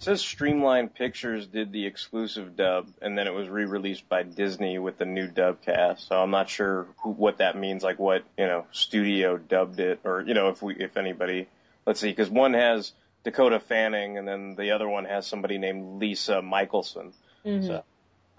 It 0.02 0.06
says 0.06 0.20
Streamline 0.20 0.88
Pictures 0.88 1.46
did 1.46 1.70
the 1.70 1.86
exclusive 1.86 2.56
dub, 2.56 2.88
and 3.00 3.16
then 3.16 3.28
it 3.28 3.34
was 3.34 3.48
re-released 3.48 4.08
by 4.08 4.24
Disney 4.24 4.80
with 4.80 4.98
the 4.98 5.04
new 5.04 5.28
dub 5.28 5.62
cast. 5.62 6.08
So 6.08 6.20
I'm 6.20 6.32
not 6.32 6.50
sure 6.50 6.88
who, 6.98 7.10
what 7.10 7.38
that 7.38 7.56
means, 7.56 7.84
like 7.84 8.00
what 8.00 8.24
you 8.36 8.48
know 8.48 8.66
studio 8.72 9.36
dubbed 9.36 9.78
it, 9.78 10.00
or 10.02 10.22
you 10.22 10.34
know 10.34 10.48
if 10.48 10.60
we 10.60 10.74
if 10.74 10.96
anybody. 10.96 11.46
Let's 11.86 12.00
see, 12.00 12.08
because 12.08 12.28
one 12.28 12.54
has 12.54 12.92
Dakota 13.22 13.60
Fanning, 13.60 14.18
and 14.18 14.26
then 14.26 14.56
the 14.56 14.72
other 14.72 14.88
one 14.88 15.04
has 15.04 15.24
somebody 15.24 15.58
named 15.58 16.00
Lisa 16.00 16.42
Michelson. 16.42 17.12
Mhm. 17.46 17.64
So 17.68 17.84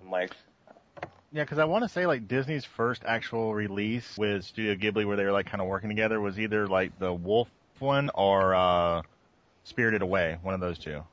I'm 0.01 0.11
like, 0.11 0.35
Yeah, 1.31 1.43
because 1.43 1.59
I 1.59 1.63
want 1.63 1.85
to 1.85 1.89
say 1.89 2.05
like 2.05 2.27
Disney's 2.27 2.65
first 2.65 3.03
actual 3.05 3.53
release 3.53 4.17
with 4.17 4.43
Studio 4.43 4.75
Ghibli, 4.75 5.05
where 5.05 5.15
they 5.15 5.23
were 5.23 5.31
like 5.31 5.45
kind 5.45 5.61
of 5.61 5.67
working 5.67 5.87
together, 5.87 6.19
was 6.19 6.37
either 6.37 6.67
like 6.67 6.99
the 6.99 7.13
Wolf 7.13 7.47
one 7.79 8.09
or 8.13 8.53
uh, 8.53 9.01
Spirited 9.63 10.01
Away, 10.01 10.39
one 10.41 10.53
of 10.53 10.59
those 10.59 10.77
two. 10.77 11.03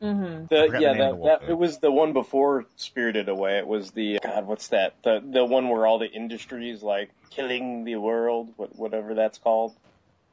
Hmm 0.00 0.46
The, 0.46 0.78
yeah, 0.80 0.92
the 0.92 0.98
that, 0.98 1.40
that 1.42 1.50
it 1.50 1.58
was 1.58 1.78
the 1.78 1.90
one 1.90 2.12
before 2.12 2.64
Spirited 2.76 3.28
Away. 3.28 3.58
It 3.58 3.66
was 3.66 3.90
the 3.90 4.18
God, 4.22 4.46
what's 4.46 4.68
that? 4.68 4.94
The 5.02 5.22
the 5.24 5.44
one 5.44 5.68
where 5.68 5.86
all 5.86 5.98
the 5.98 6.10
industries 6.10 6.82
like 6.82 7.10
killing 7.30 7.84
the 7.84 7.96
world, 7.96 8.52
what, 8.56 8.76
whatever 8.76 9.14
that's 9.14 9.38
called. 9.38 9.74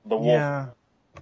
The 0.05 0.17
wolf. 0.17 0.39
Yeah. 0.39 0.65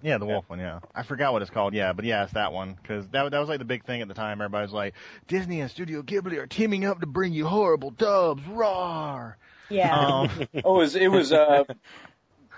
Yeah, 0.04 0.18
the 0.18 0.26
Yeah. 0.26 0.34
wolf 0.34 0.50
one. 0.50 0.60
Yeah, 0.60 0.80
I 0.96 1.04
forgot 1.04 1.34
what 1.34 1.42
it's 1.42 1.52
called. 1.52 1.74
Yeah, 1.74 1.94
but 1.94 2.06
yeah, 2.06 2.24
it's 2.24 2.34
that 2.34 2.54
one 2.54 2.76
because 2.82 3.08
that 3.10 3.30
that 3.30 3.40
was 3.40 3.50
like 3.50 3.60
the 3.60 3.66
big 3.66 3.84
thing 3.86 4.02
at 4.02 4.08
the 4.08 4.14
time. 4.14 4.42
Everybody's 4.42 4.74
like, 4.74 4.96
Disney 5.28 5.62
and 5.62 5.70
Studio 5.70 6.02
Ghibli 6.02 6.38
are 6.38 6.48
teaming 6.48 6.86
up 6.86 7.02
to 7.02 7.06
bring 7.08 7.34
you 7.34 7.46
horrible 7.46 7.92
dubs. 7.92 8.42
Roar! 8.48 9.38
Yeah. 9.70 10.22
Um, 10.22 10.30
Oh, 10.64 10.76
it 10.76 10.80
was 10.80 10.96
it 10.96 11.08
was 11.08 11.34
uh, 11.34 11.66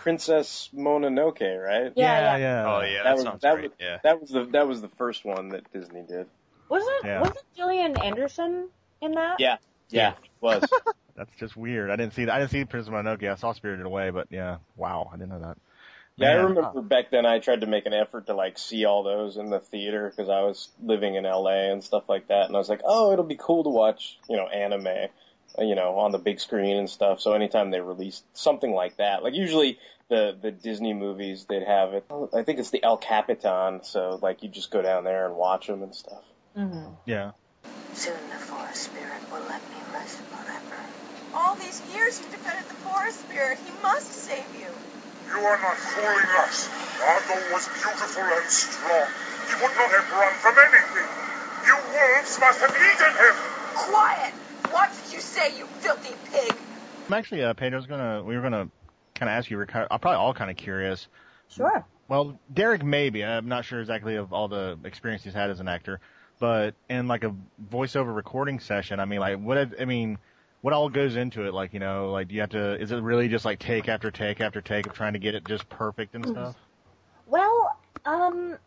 Princess 0.04 0.70
Mononoke, 0.76 1.40
right? 1.66 1.94
Yeah, 1.96 2.36
yeah, 2.36 2.38
yeah. 2.38 2.66
Oh 2.76 2.82
yeah, 2.82 2.98
That 2.98 3.04
that, 3.04 3.14
was- 3.16 3.24
sounds 3.24 3.42
that 3.42 3.54
great. 3.56 3.70
was- 3.72 3.78
Yeah. 3.80 3.98
That 4.04 4.20
was 4.22 4.30
the 4.32 4.44
that 4.52 4.68
was 4.68 4.82
the 4.82 4.90
first 4.90 5.24
one 5.24 5.48
that 5.50 5.72
Disney 5.72 6.04
did. 6.04 6.28
Wasn't 6.68 7.06
Yeah. 7.06 7.22
wasn't 7.22 7.40
Gillian 7.56 7.98
Anderson 7.98 8.68
in 9.02 9.12
that? 9.14 9.40
Yeah, 9.40 9.58
yeah, 9.90 10.10
it 10.12 10.16
was. 10.42 10.64
That's 11.16 11.32
just 11.40 11.56
weird. 11.56 11.90
I 11.90 11.96
didn't 11.96 12.14
see 12.16 12.26
that. 12.26 12.36
I 12.36 12.40
didn't 12.40 12.52
see 12.52 12.66
Princess 12.66 12.92
Mononoke. 12.94 13.24
I 13.32 13.36
saw 13.36 13.54
Spirited 13.54 13.86
Away, 13.86 14.10
but 14.10 14.28
yeah, 14.30 14.58
wow, 14.76 15.10
I 15.12 15.16
didn't 15.16 15.30
know 15.30 15.40
that. 15.40 15.58
Yeah, 16.18 16.32
I 16.32 16.36
Man, 16.36 16.46
remember 16.48 16.82
back 16.82 17.10
then 17.10 17.26
I 17.26 17.40
tried 17.40 17.62
to 17.62 17.68
make 17.68 17.86
an 17.86 17.94
effort 17.94 18.28
to 18.28 18.34
like 18.34 18.58
see 18.58 18.84
all 18.84 19.04
those 19.04 19.38
in 19.38 19.50
the 19.50 19.60
theater 19.62 20.10
because 20.10 20.30
I 20.30 20.42
was 20.42 20.68
living 20.82 21.16
in 21.16 21.24
LA 21.24 21.72
and 21.72 21.82
stuff 21.84 22.04
like 22.10 22.28
that, 22.28 22.48
and 22.48 22.56
I 22.56 22.60
was 22.60 22.68
like, 22.70 22.82
oh, 22.84 23.14
it'll 23.14 23.24
be 23.26 23.38
cool 23.40 23.64
to 23.64 23.70
watch, 23.70 24.20
you 24.30 24.36
know, 24.36 24.48
anime, 24.48 25.08
you 25.60 25.76
know, 25.76 26.00
on 26.00 26.12
the 26.12 26.18
big 26.18 26.40
screen 26.40 26.78
and 26.78 26.90
stuff. 26.90 27.20
So 27.20 27.34
anytime 27.34 27.72
they 27.72 27.80
released 27.80 28.24
something 28.34 28.72
like 28.74 28.98
that, 28.98 29.24
like 29.24 29.34
usually 29.34 29.78
the 30.10 30.36
the 30.40 30.52
Disney 30.52 30.94
movies, 30.94 31.46
they'd 31.46 31.64
have 31.64 31.94
it. 31.94 32.06
I 32.34 32.44
think 32.44 32.60
it's 32.60 32.72
the 32.72 32.84
El 32.84 32.98
Capitan, 32.98 33.84
so 33.84 34.20
like 34.22 34.44
you 34.44 34.50
just 34.50 34.72
go 34.72 34.82
down 34.82 35.04
there 35.04 35.28
and 35.28 35.36
watch 35.36 35.68
them 35.68 35.84
and 35.84 35.96
stuff. 35.96 36.24
hmm 36.56 36.88
Yeah. 37.06 37.32
Soon 37.94 38.18
the 38.30 38.42
forest 38.42 38.84
spirit 38.84 39.22
will 39.32 39.46
let 39.48 39.62
me 39.70 39.78
rest 39.94 40.18
forever. 40.34 40.82
All 41.34 41.56
these 41.56 41.82
years 41.94 42.20
you 42.20 42.26
defended 42.30 42.66
the 42.68 42.80
forest 42.82 43.20
spirit. 43.22 43.58
He 43.66 43.72
must 43.82 44.12
save 44.12 44.50
you. 44.60 44.70
You 45.34 45.40
are 45.40 45.60
not 45.62 45.78
fooling 45.78 46.30
us. 46.46 46.70
Nago 47.00 47.54
was 47.54 47.66
beautiful 47.74 48.24
and 48.24 48.50
strong. 48.50 49.08
He 49.50 49.54
would 49.62 49.74
not 49.78 49.90
have 49.90 50.08
run 50.14 50.34
from 50.42 50.56
anything. 50.58 51.10
You 51.66 51.76
wolves 51.90 52.40
must 52.40 52.60
have 52.62 52.76
eaten 52.76 53.14
him. 53.18 53.36
Quiet! 53.74 54.34
Watch 54.74 54.94
what 54.94 55.03
you 55.14 55.20
say, 55.20 55.58
you 55.58 55.66
filthy 55.66 56.14
pig! 56.32 56.54
I'm 57.08 57.14
actually, 57.14 57.44
uh, 57.44 57.54
Pedro's 57.54 57.86
gonna. 57.86 58.24
We 58.24 58.36
were 58.36 58.42
gonna 58.42 58.70
kind 59.16 59.30
of 59.30 59.38
ask 59.38 59.50
you. 59.50 59.58
We're 59.58 59.66
kind 59.66 59.88
I'm 59.92 60.00
probably 60.00 60.18
all 60.18 60.34
kind 60.34 60.50
of 60.50 60.58
curious. 60.58 61.08
Sure. 61.50 61.86
Well, 62.08 62.40
Derek 62.54 62.84
maybe. 62.84 63.24
I'm 63.24 63.48
not 63.48 63.66
sure 63.66 63.80
exactly 63.80 64.16
of 64.16 64.34
all 64.34 64.48
the 64.48 64.78
experience 64.84 65.24
he's 65.24 65.34
had 65.34 65.50
as 65.50 65.60
an 65.60 65.68
actor, 65.68 66.00
but 66.40 66.76
in 66.90 67.08
like 67.08 67.24
a 67.24 67.36
voiceover 67.70 68.16
recording 68.16 68.60
session, 68.60 69.00
I 69.00 69.06
mean, 69.06 69.20
like 69.20 69.38
what? 69.40 69.80
I 69.80 69.86
mean, 69.86 70.18
what 70.62 70.74
all 70.74 70.90
goes 70.90 71.16
into 71.16 71.46
it? 71.46 71.54
Like, 71.54 71.74
you 71.74 71.80
know, 71.80 72.12
like 72.12 72.30
do 72.30 72.36
you 72.36 72.42
have 72.42 72.52
to? 72.52 72.80
Is 72.82 72.92
it 72.92 73.02
really 73.02 73.28
just 73.28 73.46
like 73.46 73.60
take 73.60 73.90
after 73.90 74.12
take 74.12 74.42
after 74.42 74.62
take 74.62 74.88
of 74.88 74.94
trying 74.94 75.14
to 75.14 75.20
get 75.20 75.36
it 75.36 75.46
just 75.46 75.68
perfect 75.70 76.16
and 76.16 76.26
stuff? 76.28 76.56
Well, 77.26 77.78
um, 78.06 78.52
y- 78.52 78.58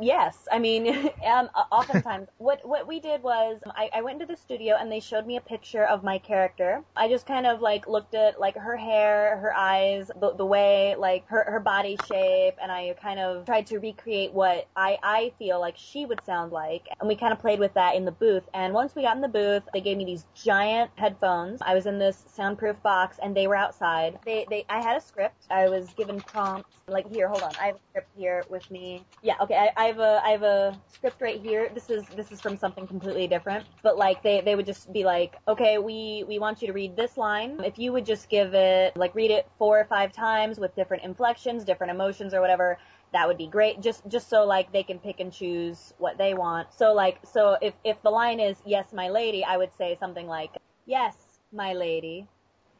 yes. 0.00 0.48
I 0.50 0.58
mean, 0.58 0.88
um, 1.26 1.48
oftentimes, 1.70 2.28
what 2.38 2.66
what 2.66 2.86
we 2.86 3.00
did 3.00 3.22
was 3.22 3.60
I, 3.66 3.90
I 3.94 4.02
went 4.02 4.20
into 4.20 4.32
the 4.32 4.40
studio 4.40 4.76
and 4.78 4.90
they 4.90 5.00
showed 5.00 5.26
me 5.26 5.36
a 5.36 5.40
picture 5.40 5.84
of 5.84 6.02
my 6.02 6.18
character. 6.18 6.82
I 6.96 7.08
just 7.08 7.26
kind 7.26 7.46
of 7.46 7.60
like 7.60 7.86
looked 7.88 8.14
at 8.14 8.40
like 8.40 8.56
her 8.56 8.76
hair, 8.76 9.38
her 9.38 9.54
eyes, 9.54 10.10
the 10.20 10.34
the 10.34 10.46
way 10.46 10.94
like 10.98 11.26
her 11.28 11.44
her 11.50 11.60
body 11.60 11.96
shape, 12.08 12.54
and 12.60 12.70
I 12.70 12.94
kind 13.00 13.20
of 13.20 13.46
tried 13.46 13.66
to 13.68 13.78
recreate 13.78 14.32
what 14.32 14.66
I 14.76 14.98
I 15.02 15.32
feel 15.38 15.60
like 15.60 15.76
she 15.76 16.06
would 16.06 16.24
sound 16.24 16.52
like, 16.52 16.88
and 17.00 17.08
we 17.08 17.16
kind 17.16 17.32
of 17.32 17.38
played 17.38 17.58
with 17.58 17.74
that 17.74 17.94
in 17.94 18.04
the 18.04 18.12
booth. 18.12 18.44
And 18.54 18.74
once 18.74 18.94
we 18.94 19.02
got 19.02 19.16
in 19.16 19.22
the 19.22 19.28
booth, 19.28 19.62
they 19.72 19.80
gave 19.80 19.96
me 19.96 20.04
these 20.04 20.26
giant 20.34 20.90
headphones. 20.96 21.60
I 21.62 21.74
was 21.74 21.86
in 21.86 21.98
this 21.98 22.24
soundproof 22.28 22.82
box, 22.82 23.18
and 23.22 23.36
they 23.36 23.46
were 23.46 23.56
outside. 23.56 24.18
They 24.24 24.46
they 24.48 24.64
I 24.68 24.80
had 24.80 24.96
a 24.96 25.00
script. 25.00 25.46
I 25.50 25.68
was 25.68 25.92
given 25.94 26.20
prompts. 26.20 26.76
Like 26.88 27.08
here, 27.12 27.28
hold 27.28 27.42
on, 27.42 27.52
I 27.60 27.66
have 27.66 27.76
a 27.76 27.80
script 27.90 28.08
here 28.16 28.44
with 28.48 28.68
me. 28.70 29.04
Yeah, 29.22 29.34
okay, 29.40 29.56
I, 29.60 29.70
I 29.76 29.84
have 29.88 29.98
a 29.98 30.22
I 30.24 30.30
have 30.30 30.42
a 30.42 30.80
script 30.88 31.20
right 31.20 31.38
here. 31.38 31.70
This 31.74 31.90
is 31.90 32.06
this 32.16 32.32
is 32.32 32.40
from 32.40 32.56
something 32.56 32.86
completely 32.86 33.26
different. 33.28 33.66
But 33.82 33.98
like 33.98 34.22
they 34.22 34.40
they 34.40 34.54
would 34.54 34.64
just 34.64 34.90
be 34.90 35.04
like, 35.04 35.36
okay, 35.46 35.76
we 35.76 36.24
we 36.26 36.38
want 36.38 36.62
you 36.62 36.66
to 36.68 36.72
read 36.72 36.96
this 36.96 37.18
line. 37.18 37.60
If 37.62 37.78
you 37.78 37.92
would 37.92 38.06
just 38.06 38.30
give 38.30 38.54
it 38.54 38.96
like 38.96 39.14
read 39.14 39.30
it 39.30 39.46
four 39.58 39.78
or 39.78 39.84
five 39.84 40.12
times 40.12 40.58
with 40.58 40.74
different 40.74 41.04
inflections, 41.04 41.64
different 41.64 41.90
emotions 41.90 42.32
or 42.32 42.40
whatever. 42.40 42.78
That 43.12 43.28
would 43.28 43.36
be 43.36 43.48
great. 43.48 43.82
Just 43.82 44.08
just 44.08 44.30
so 44.30 44.46
like 44.46 44.72
they 44.72 44.82
can 44.82 44.98
pick 44.98 45.20
and 45.20 45.30
choose 45.30 45.92
what 45.98 46.16
they 46.16 46.32
want. 46.32 46.72
So 46.72 46.94
like 46.94 47.18
so 47.30 47.58
if 47.60 47.74
if 47.84 48.00
the 48.02 48.10
line 48.10 48.40
is 48.40 48.56
yes 48.64 48.94
my 48.94 49.10
lady, 49.10 49.44
I 49.44 49.58
would 49.58 49.74
say 49.76 49.94
something 50.00 50.26
like 50.26 50.52
yes 50.86 51.16
my 51.52 51.74
lady, 51.74 52.26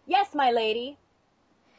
yes 0.07 0.35
my 0.35 0.51
lady, 0.51 0.97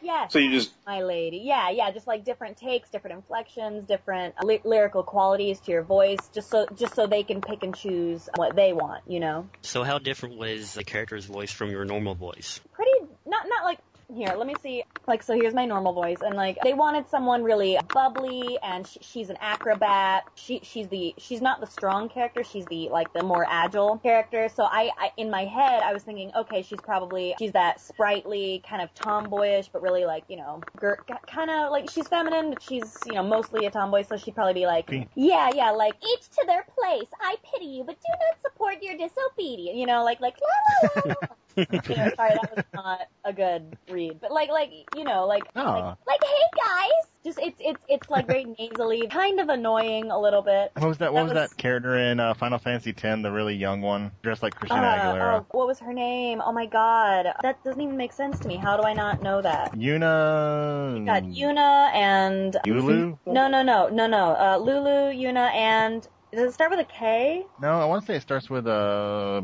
yes 0.02 0.34
So 0.34 0.40
you 0.40 0.52
just 0.52 0.72
my 0.86 1.02
lady. 1.02 1.38
Yeah, 1.38 1.70
yeah, 1.70 1.92
just 1.92 2.08
like 2.08 2.26
different 2.26 2.58
takes, 2.58 2.90
different 2.90 3.18
inflections, 3.18 3.86
different 3.86 4.36
ly- 4.44 4.62
lyrical 4.64 5.04
qualities 5.04 5.60
to 5.62 5.72
your 5.72 5.84
voice, 5.84 6.20
just 6.34 6.50
so 6.50 6.68
just 6.76 6.96
so 6.96 7.08
they 7.08 7.24
can 7.24 7.42
pick 7.42 7.64
and 7.64 7.76
choose 7.76 8.30
what 8.36 8.56
they 8.56 8.74
want, 8.74 9.04
you 9.08 9.20
know. 9.20 9.50
So 9.62 9.84
how 9.84 10.00
different 10.00 10.38
was 10.38 10.74
the 10.74 10.84
character's 10.84 11.26
voice 11.26 11.52
from 11.52 11.72
your 11.72 11.86
normal 11.86 12.16
voice? 12.16 12.60
Pretty 12.74 12.92
not 13.26 13.48
not 13.48 13.64
like 13.64 13.80
here, 14.16 14.34
let 14.36 14.48
me 14.48 14.56
see. 14.56 14.84
Like 15.08 15.24
so 15.24 15.34
here's 15.34 15.54
my 15.54 15.66
normal 15.66 15.94
voice 15.94 16.22
and 16.22 16.36
like 16.36 16.58
they 16.64 16.74
wanted 16.74 17.10
someone 17.10 17.44
really 17.44 17.78
bubbly 17.94 18.58
and 18.64 18.86
sh- 18.86 18.98
she's 19.02 19.30
an 19.30 19.38
acrobat. 19.42 20.24
She 20.36 20.60
she's 20.64 20.88
the 20.90 21.16
she's 21.18 21.42
not 21.42 21.60
the 21.60 21.66
strong 21.68 22.08
character, 22.08 22.44
she's 22.44 22.68
the 22.68 22.90
like 22.90 23.12
the 23.14 23.24
more 23.24 23.46
agile 23.50 23.98
character. 23.98 24.48
So 24.48 24.64
I, 24.64 24.92
I 24.98 25.12
in 25.18 25.30
my 25.32 25.46
head 25.46 25.82
I 25.84 25.92
was 25.94 26.04
thinking, 26.04 26.32
okay, 26.36 26.62
she's 26.62 26.80
probably 26.82 27.36
she's 27.40 27.54
that 27.54 27.82
sprightly 27.82 28.64
kind 28.68 28.82
of 28.82 28.94
tomboyish 28.94 29.70
but 29.74 29.82
really 29.82 30.06
like, 30.06 30.24
you 30.28 30.38
know, 30.38 30.62
gir- 30.80 31.04
kind 31.28 31.50
of 31.50 31.72
like 31.72 31.90
she's 31.90 32.08
feminine, 32.08 32.52
but 32.52 32.62
she's, 32.62 33.02
you 33.06 33.16
know, 33.16 33.24
mostly 33.24 33.66
a 33.66 33.72
tomboy, 33.72 34.04
so 34.04 34.18
she'd 34.18 34.36
probably 34.36 34.54
be 34.54 34.66
like, 34.66 34.90
yeah, 35.16 35.50
yeah, 35.54 35.72
like 35.72 35.96
each 36.14 36.30
to 36.30 36.44
their 36.46 36.66
place. 36.80 37.08
I 37.22 37.36
pity 37.54 37.66
you, 37.66 37.84
but 37.84 37.96
do 37.96 38.08
not 38.10 38.52
support 38.52 38.76
your 38.82 38.96
disobedience. 38.98 39.78
You 39.78 39.86
know, 39.88 40.04
like 40.04 40.20
like 40.20 40.36
la 40.42 40.92
la 40.92 41.02
la. 41.06 41.14
la. 41.22 41.36
you 41.58 41.96
know, 41.98 42.10
sorry, 42.16 42.32
that 42.34 42.50
was 42.56 42.66
not 42.74 43.02
a 43.26 43.34
good 43.34 43.78
read, 43.90 44.01
but 44.10 44.32
like 44.32 44.50
like 44.50 44.72
you 44.96 45.04
know, 45.04 45.26
like 45.28 45.44
Oh. 45.56 45.62
like, 45.64 45.84
like 46.08 46.24
hey 46.24 46.44
guys, 46.58 47.12
just 47.24 47.40
it's 47.40 47.58
it's 47.60 47.84
it's 47.88 48.10
like 48.10 48.26
very 48.28 48.46
nasally, 48.60 49.08
kind 49.08 49.40
of 49.40 49.50
annoying 49.50 50.10
a 50.12 50.20
little 50.20 50.42
bit. 50.42 50.72
What 50.78 50.88
was 50.88 50.98
that? 51.00 51.14
What 51.14 51.20
That 51.20 51.24
was, 51.24 51.34
was- 51.34 51.50
that 51.50 51.58
character 51.58 51.96
in 51.98 52.20
uh, 52.20 52.34
Final 52.34 52.58
Fantasy 52.58 52.92
X, 52.92 53.02
the 53.22 53.32
really 53.32 53.56
young 53.56 53.82
one, 53.82 54.12
dressed 54.24 54.42
like 54.44 54.56
Christina 54.56 54.82
Uh, 54.82 55.14
Aguilera? 55.14 55.40
oh, 55.42 55.46
what 55.52 55.68
was 55.68 55.80
her 55.80 55.94
name? 55.94 56.42
Oh 56.44 56.52
my 56.52 56.66
god, 56.66 57.28
that 57.44 57.64
doesn't 57.64 57.82
even 57.82 57.98
make 57.98 58.14
sense 58.14 58.40
to 58.42 58.48
me. 58.48 58.56
How 58.58 58.78
do 58.78 58.84
I 58.84 58.94
not 58.94 59.22
know 59.22 59.42
that? 59.42 59.74
Yuna. 59.74 60.98
You 61.00 61.06
got 61.06 61.24
Yuna 61.24 61.92
and 61.94 62.58
Yulu? 62.66 63.18
no 63.28 63.48
no 63.48 63.62
no 63.62 63.90
no 63.90 64.08
no 64.08 64.36
uh, 64.36 64.58
Lulu, 64.58 65.12
Yuna, 65.14 65.52
and 65.54 66.08
does 66.32 66.50
it 66.50 66.54
start 66.54 66.72
with 66.72 66.80
a 66.80 66.86
K? 66.86 67.44
No, 67.62 67.80
I 67.80 67.86
want 67.86 68.02
to 68.04 68.08
say 68.08 68.16
it 68.16 68.22
starts 68.22 68.50
with 68.50 68.66
uh. 68.68 69.42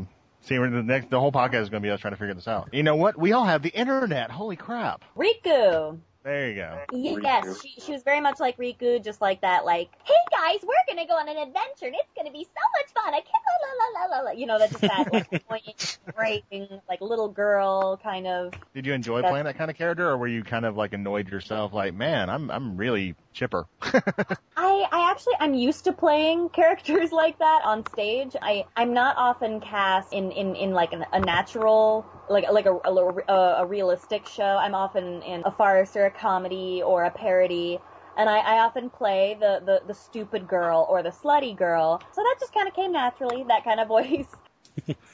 See, 0.48 0.58
we're 0.58 0.70
the 0.70 0.82
next, 0.82 1.10
the 1.10 1.20
whole 1.20 1.30
podcast 1.30 1.64
is 1.64 1.68
going 1.68 1.82
to 1.82 1.86
be 1.86 1.90
us 1.90 2.00
trying 2.00 2.14
to 2.14 2.16
figure 2.16 2.32
this 2.32 2.48
out. 2.48 2.70
You 2.72 2.82
know 2.82 2.96
what? 2.96 3.18
We 3.18 3.32
all 3.32 3.44
have 3.44 3.62
the 3.62 3.68
internet. 3.68 4.30
Holy 4.30 4.56
crap! 4.56 5.04
Rikku. 5.14 5.98
There 6.28 6.50
you 6.50 6.56
go. 6.56 6.78
Yes, 6.92 7.46
Rikku. 7.46 7.62
she, 7.62 7.80
she 7.80 7.92
was 7.92 8.02
very 8.02 8.20
much 8.20 8.38
like 8.38 8.58
Rikku, 8.58 9.02
just 9.02 9.22
like 9.22 9.40
that, 9.40 9.64
like, 9.64 9.88
hey 10.04 10.12
guys, 10.30 10.58
we're 10.62 10.74
gonna 10.86 11.06
go 11.06 11.14
on 11.14 11.26
an 11.26 11.38
adventure 11.38 11.86
and 11.86 11.94
it's 11.94 12.12
gonna 12.14 12.30
be 12.30 12.44
so 12.44 12.60
much 12.76 12.92
fun. 12.92 13.14
I 13.14 13.20
can't, 13.20 13.44
la 13.62 13.84
la 13.84 14.00
la 14.00 14.16
la 14.16 14.22
la. 14.24 14.30
You 14.32 14.44
know, 14.44 14.58
that 14.58 14.68
just 14.68 14.82
that 14.82 15.10
like 15.10 15.26
annoying, 15.32 15.74
grating, 16.14 16.80
like 16.86 17.00
little 17.00 17.28
girl 17.28 17.96
kind 18.02 18.26
of. 18.26 18.52
Did 18.74 18.84
you 18.84 18.92
enjoy 18.92 19.22
That's- 19.22 19.32
playing 19.32 19.46
that 19.46 19.56
kind 19.56 19.70
of 19.70 19.78
character, 19.78 20.06
or 20.06 20.18
were 20.18 20.28
you 20.28 20.44
kind 20.44 20.66
of 20.66 20.76
like 20.76 20.92
annoyed 20.92 21.30
yourself? 21.30 21.72
Like, 21.72 21.94
man, 21.94 22.28
I'm 22.28 22.50
I'm 22.50 22.76
really 22.76 23.14
chipper. 23.38 23.66
I, 23.82 24.86
I 24.90 25.10
actually, 25.10 25.34
I'm 25.38 25.54
used 25.54 25.84
to 25.84 25.92
playing 25.92 26.48
characters 26.60 27.12
like 27.12 27.38
that 27.38 27.62
on 27.64 27.86
stage. 27.86 28.34
I, 28.40 28.64
I'm 28.76 28.92
not 28.92 29.16
often 29.16 29.60
cast 29.60 30.12
in, 30.12 30.32
in, 30.32 30.56
in 30.56 30.72
like 30.72 30.92
an, 30.92 31.06
a 31.12 31.20
natural, 31.20 32.04
like, 32.28 32.50
like 32.50 32.66
a, 32.66 32.74
a, 32.74 33.32
a 33.62 33.66
realistic 33.66 34.26
show. 34.26 34.42
I'm 34.42 34.74
often 34.74 35.22
in 35.22 35.42
a 35.44 35.52
farce 35.52 35.96
or 35.96 36.06
a 36.06 36.10
comedy 36.18 36.82
or 36.82 37.04
a 37.04 37.10
parody. 37.10 37.78
And 38.16 38.28
I, 38.28 38.38
I 38.38 38.58
often 38.58 38.90
play 38.90 39.36
the, 39.38 39.62
the, 39.64 39.82
the 39.86 39.94
stupid 39.94 40.48
girl 40.48 40.86
or 40.88 41.02
the 41.02 41.10
slutty 41.10 41.56
girl. 41.56 42.02
So 42.12 42.22
that 42.22 42.36
just 42.40 42.52
kind 42.52 42.66
of 42.66 42.74
came 42.74 42.92
naturally, 42.92 43.44
that 43.48 43.64
kind 43.64 43.80
of 43.80 43.88
voice. 43.96 44.26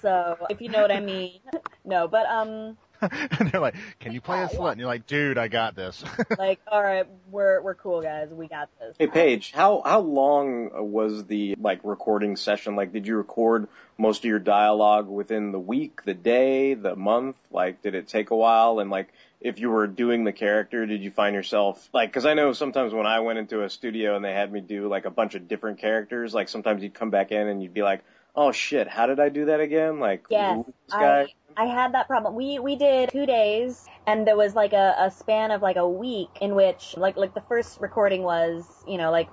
so, 0.01 0.37
if 0.51 0.61
you 0.61 0.69
know 0.69 0.81
what 0.81 0.91
I 0.93 1.01
mean. 1.01 1.41
No, 1.85 2.09
but, 2.09 2.27
um, 2.27 2.77
and 3.39 3.51
they're 3.51 3.61
like, 3.61 3.75
"Can 4.01 4.13
you 4.13 4.21
play 4.21 4.43
a 4.43 4.49
slut?" 4.49 4.73
And 4.73 4.81
you're 4.81 4.89
like, 4.89 5.07
"Dude, 5.07 5.39
I 5.39 5.49
got 5.49 5.75
this." 5.75 6.03
like, 6.39 6.61
alright, 6.71 7.07
we're, 7.31 7.61
we're 7.61 7.75
cool 7.75 8.01
guys. 8.03 8.29
We 8.31 8.49
got 8.49 8.69
this. 8.79 8.97
Hey 8.99 9.07
Paige, 9.07 9.53
how 9.53 9.83
how 9.85 10.01
long 10.01 10.71
was 10.91 11.25
the 11.27 11.57
like 11.61 11.81
recording 11.85 12.37
session? 12.37 12.77
Like, 12.77 12.93
did 12.93 13.07
you 13.07 13.17
record 13.17 13.69
most 13.99 14.21
of 14.21 14.25
your 14.25 14.39
dialogue 14.39 15.09
within 15.09 15.53
the 15.53 15.59
week, 15.59 16.05
the 16.05 16.15
day, 16.15 16.75
the 16.75 16.97
month? 16.97 17.37
Like, 17.51 17.83
did 17.83 17.95
it 17.95 18.09
take 18.09 18.31
a 18.31 18.37
while? 18.37 18.79
And 18.79 18.91
like, 18.91 19.13
if 19.45 19.61
you 19.61 19.71
were 19.71 19.87
doing 19.87 20.25
the 20.25 20.33
character, 20.33 20.87
did 20.87 21.03
you 21.03 21.11
find 21.11 21.35
yourself 21.35 21.91
like? 21.93 22.09
Because 22.09 22.25
I 22.25 22.33
know 22.33 22.55
sometimes 22.55 22.95
when 22.95 23.05
I 23.07 23.21
went 23.21 23.39
into 23.39 23.63
a 23.63 23.69
studio 23.69 24.17
and 24.17 24.25
they 24.25 24.33
had 24.33 24.51
me 24.51 24.63
do 24.63 24.89
like 24.89 25.05
a 25.05 25.11
bunch 25.11 25.35
of 25.35 25.47
different 25.47 25.79
characters, 25.79 26.33
like 26.33 26.49
sometimes 26.49 26.83
you'd 26.83 26.95
come 26.95 27.11
back 27.11 27.31
in 27.31 27.47
and 27.47 27.63
you'd 27.63 27.75
be 27.75 27.83
like, 27.83 28.03
"Oh 28.35 28.53
shit, 28.53 28.89
how 28.89 29.07
did 29.07 29.21
I 29.21 29.29
do 29.29 29.45
that 29.45 29.61
again?" 29.61 30.01
Like, 30.01 30.25
Yes, 30.31 30.65
this 30.67 30.95
guy? 30.95 31.29
I, 31.57 31.63
I 31.63 31.67
had 31.67 31.93
that 31.93 32.09
problem. 32.09 32.35
We 32.35 32.59
we 32.59 32.75
did 32.77 33.11
two 33.11 33.27
days, 33.27 33.85
and 34.07 34.27
there 34.27 34.37
was 34.37 34.55
like 34.55 34.73
a, 34.73 34.95
a 34.99 35.11
span 35.11 35.51
of 35.51 35.61
like 35.61 35.77
a 35.77 35.87
week 35.87 36.31
in 36.41 36.55
which 36.55 36.97
like 36.97 37.19
like 37.19 37.35
the 37.35 37.43
first 37.43 37.83
recording 37.83 38.23
was 38.23 38.65
you 38.89 38.97
know 38.97 39.11
like 39.11 39.29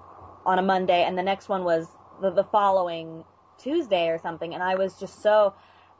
on 0.45 0.59
a 0.59 0.61
Monday, 0.61 1.03
and 1.03 1.17
the 1.17 1.23
next 1.23 1.47
one 1.47 1.63
was 1.63 1.87
the, 2.21 2.31
the 2.31 2.43
following 2.43 3.23
Tuesday 3.59 4.09
or 4.09 4.19
something, 4.19 4.53
and 4.53 4.61
I 4.61 4.75
was 4.75 4.99
just 4.99 5.21
so. 5.23 5.53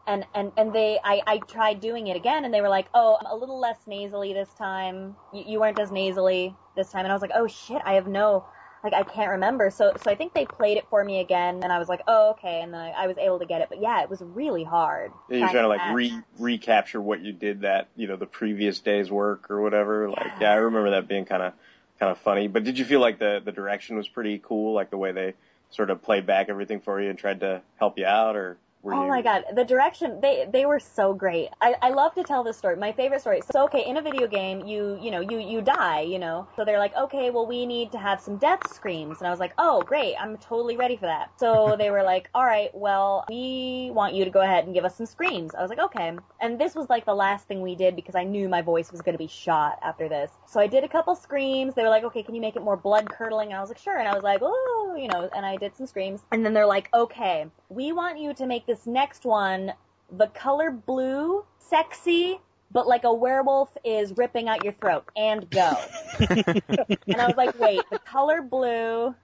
And, 0.08 0.26
and, 0.34 0.52
and 0.58 0.74
they, 0.74 1.00
I, 1.04 1.22
I 1.28 1.38
tried 1.38 1.80
doing 1.80 2.08
it 2.08 2.16
again 2.16 2.44
and 2.44 2.54
they 2.54 2.62
were 2.62 2.70
like, 2.70 2.88
oh, 2.94 3.18
I'm 3.20 3.28
a 3.28 3.36
little 3.36 3.60
less 3.60 3.78
nasally 3.88 4.34
this 4.34 4.50
time. 4.54 5.16
You, 5.34 5.44
you 5.48 5.60
weren't 5.60 5.80
as 5.80 5.92
nasally 5.92 6.56
this 6.76 6.92
time. 6.92 7.06
And 7.06 7.12
I 7.12 7.16
was 7.16 7.22
like, 7.22 7.32
oh 7.36 7.48
shit, 7.48 7.82
I 7.86 7.94
have 7.94 8.08
no, 8.08 8.46
like 8.84 8.94
I 8.94 9.04
can't 9.04 9.32
remember. 9.32 9.70
So 9.70 9.94
so 10.02 10.10
I 10.10 10.16
think 10.16 10.34
they 10.34 10.46
played 10.46 10.78
it 10.78 10.86
for 10.90 11.04
me 11.04 11.20
again, 11.20 11.62
and 11.64 11.72
I 11.72 11.80
was 11.80 11.88
like, 11.88 12.02
oh 12.08 12.32
okay, 12.32 12.62
and 12.62 12.74
then 12.74 12.82
I, 12.82 12.90
I 12.92 13.08
was 13.08 13.18
able 13.18 13.40
to 13.40 13.46
get 13.46 13.62
it. 13.62 13.70
But 13.70 13.82
yeah, 13.82 14.02
it 14.02 14.10
was 14.10 14.22
really 14.22 14.64
hard. 14.64 15.12
And 15.30 15.40
you're 15.40 15.50
trying 15.50 15.64
to 15.64 15.68
like 15.68 15.94
re 15.94 16.14
recapture 16.40 17.02
what 17.02 17.22
you 17.22 17.32
did 17.32 17.62
that 17.62 17.90
you 17.96 18.08
know 18.08 18.16
the 18.16 18.26
previous 18.26 18.80
day's 18.80 19.12
work 19.12 19.52
or 19.52 19.62
whatever. 19.62 20.10
Like 20.10 20.32
yeah, 20.40 20.52
I 20.52 20.56
remember 20.56 20.92
that 20.92 21.08
being 21.08 21.26
kind 21.26 21.44
of 21.44 21.54
kind 22.00 22.12
of 22.12 22.18
funny. 22.20 22.48
But 22.48 22.64
did 22.64 22.80
you 22.80 22.86
feel 22.86 23.00
like 23.00 23.20
the 23.20 23.42
the 23.44 23.52
direction 23.52 23.98
was 23.98 24.08
pretty 24.08 24.40
cool, 24.44 24.74
like 24.74 24.90
the 24.90 24.98
way 24.98 25.12
they 25.12 25.34
sort 25.70 25.90
of 25.90 26.02
played 26.02 26.26
back 26.26 26.50
everything 26.50 26.82
for 26.82 27.00
you 27.00 27.10
and 27.10 27.18
tried 27.18 27.42
to 27.42 27.62
help 27.78 27.98
you 27.98 28.06
out, 28.06 28.36
or 28.36 28.58
were 28.84 28.94
Oh 28.94 29.08
you? 29.08 29.08
my 29.08 29.22
god, 29.22 29.46
the 29.56 29.64
direction 29.64 30.20
they 30.22 30.46
they 30.52 30.66
were 30.66 30.80
so 30.80 31.14
great. 31.14 31.50
I, 31.62 31.76
I 31.82 31.90
love 31.92 32.14
to 32.16 32.26
tell 32.26 32.44
this 32.44 32.58
story. 32.58 32.76
My 32.76 32.92
favorite 32.92 33.22
story. 33.22 33.42
So 33.42 33.64
okay, 33.66 33.86
in 33.86 33.96
a 33.96 34.02
video 34.02 34.28
game, 34.28 34.60
you 34.60 34.98
you 35.00 35.12
know 35.12 35.22
you 35.22 35.40
you 35.40 35.62
die, 35.62 36.02
you 36.02 36.20
know. 36.20 36.50
So 36.58 36.66
they're 36.66 36.78
like, 36.80 36.94
okay, 36.96 37.30
well 37.30 37.48
we 37.48 37.66
need 37.66 37.94
to 37.94 37.98
have 38.00 38.20
some 38.20 38.38
death 38.38 38.66
screams, 38.68 39.22
and 39.22 39.28
I 39.28 39.32
was 39.32 39.40
like, 39.40 39.54
oh 39.58 39.84
great, 39.84 40.16
I'm 40.18 40.38
totally 40.38 40.76
ready 40.76 40.98
for 40.98 41.06
that. 41.06 41.32
So 41.40 41.76
they 41.78 41.90
were 41.90 42.04
like, 42.04 42.30
all 42.34 42.44
right, 42.46 42.70
well 42.74 43.24
we 43.30 43.92
want 43.94 44.14
you 44.14 44.26
to 44.26 44.32
go 44.32 44.42
ahead 44.42 44.66
and 44.66 44.74
give 44.74 44.84
us 44.86 44.98
some 44.98 45.06
screams. 45.06 45.56
I 45.56 45.62
was 45.62 45.70
like, 45.70 45.80
okay. 45.80 46.20
And 46.42 46.60
this 46.60 46.76
was 46.76 46.90
like 46.90 47.06
the 47.06 47.16
last 47.16 47.48
thing 47.48 47.62
we 47.62 47.76
did 47.76 47.96
because 47.96 48.16
I 48.16 48.26
knew 48.26 48.50
my 48.50 48.62
voice 48.62 48.92
was 48.92 49.02
going 49.02 49.14
to 49.14 49.18
be 49.20 49.28
shot 49.28 49.80
after 49.82 50.10
this. 50.10 50.32
So 50.52 50.60
I 50.60 50.68
did 50.68 50.84
a 50.84 50.88
couple 50.90 51.16
screams. 51.16 51.76
They 51.76 51.82
were 51.82 51.88
like, 51.88 52.04
okay, 52.04 52.24
can 52.24 52.36
you 52.36 52.42
make 52.42 52.58
it 52.58 52.62
more 52.62 52.76
blood 52.76 53.10
curdling? 53.10 53.54
I 53.54 53.62
was 53.62 53.70
like, 53.70 53.78
sure. 53.78 53.98
And 53.98 54.06
I 54.06 54.14
was 54.14 54.22
like, 54.22 54.42
oh, 54.44 54.98
you 55.00 55.08
know, 55.08 55.30
and 55.34 55.46
I 55.46 55.56
did 55.56 55.78
some 55.78 55.88
screams. 55.88 56.24
And 56.34 56.46
then 56.46 56.54
they're 56.54 56.66
like, 56.66 56.90
okay, 56.94 57.46
we 57.70 57.94
want 57.94 58.20
you 58.20 58.34
to 58.34 58.46
make 58.46 58.66
this 58.66 58.86
next 58.86 59.24
one 59.24 59.72
the 60.12 60.28
color 60.28 60.70
blue, 60.70 61.46
sexy, 61.58 62.42
but 62.70 62.86
like 62.86 63.06
a 63.06 63.14
werewolf 63.14 63.70
is 63.86 64.12
ripping 64.18 64.50
out 64.50 64.66
your 64.66 64.74
throat 64.74 65.06
and 65.16 65.50
go. 65.50 65.74
and 66.20 67.22
I 67.22 67.28
was 67.28 67.38
like, 67.38 67.58
wait, 67.58 67.80
the 67.90 68.00
color 68.00 68.42
blue, 68.42 69.16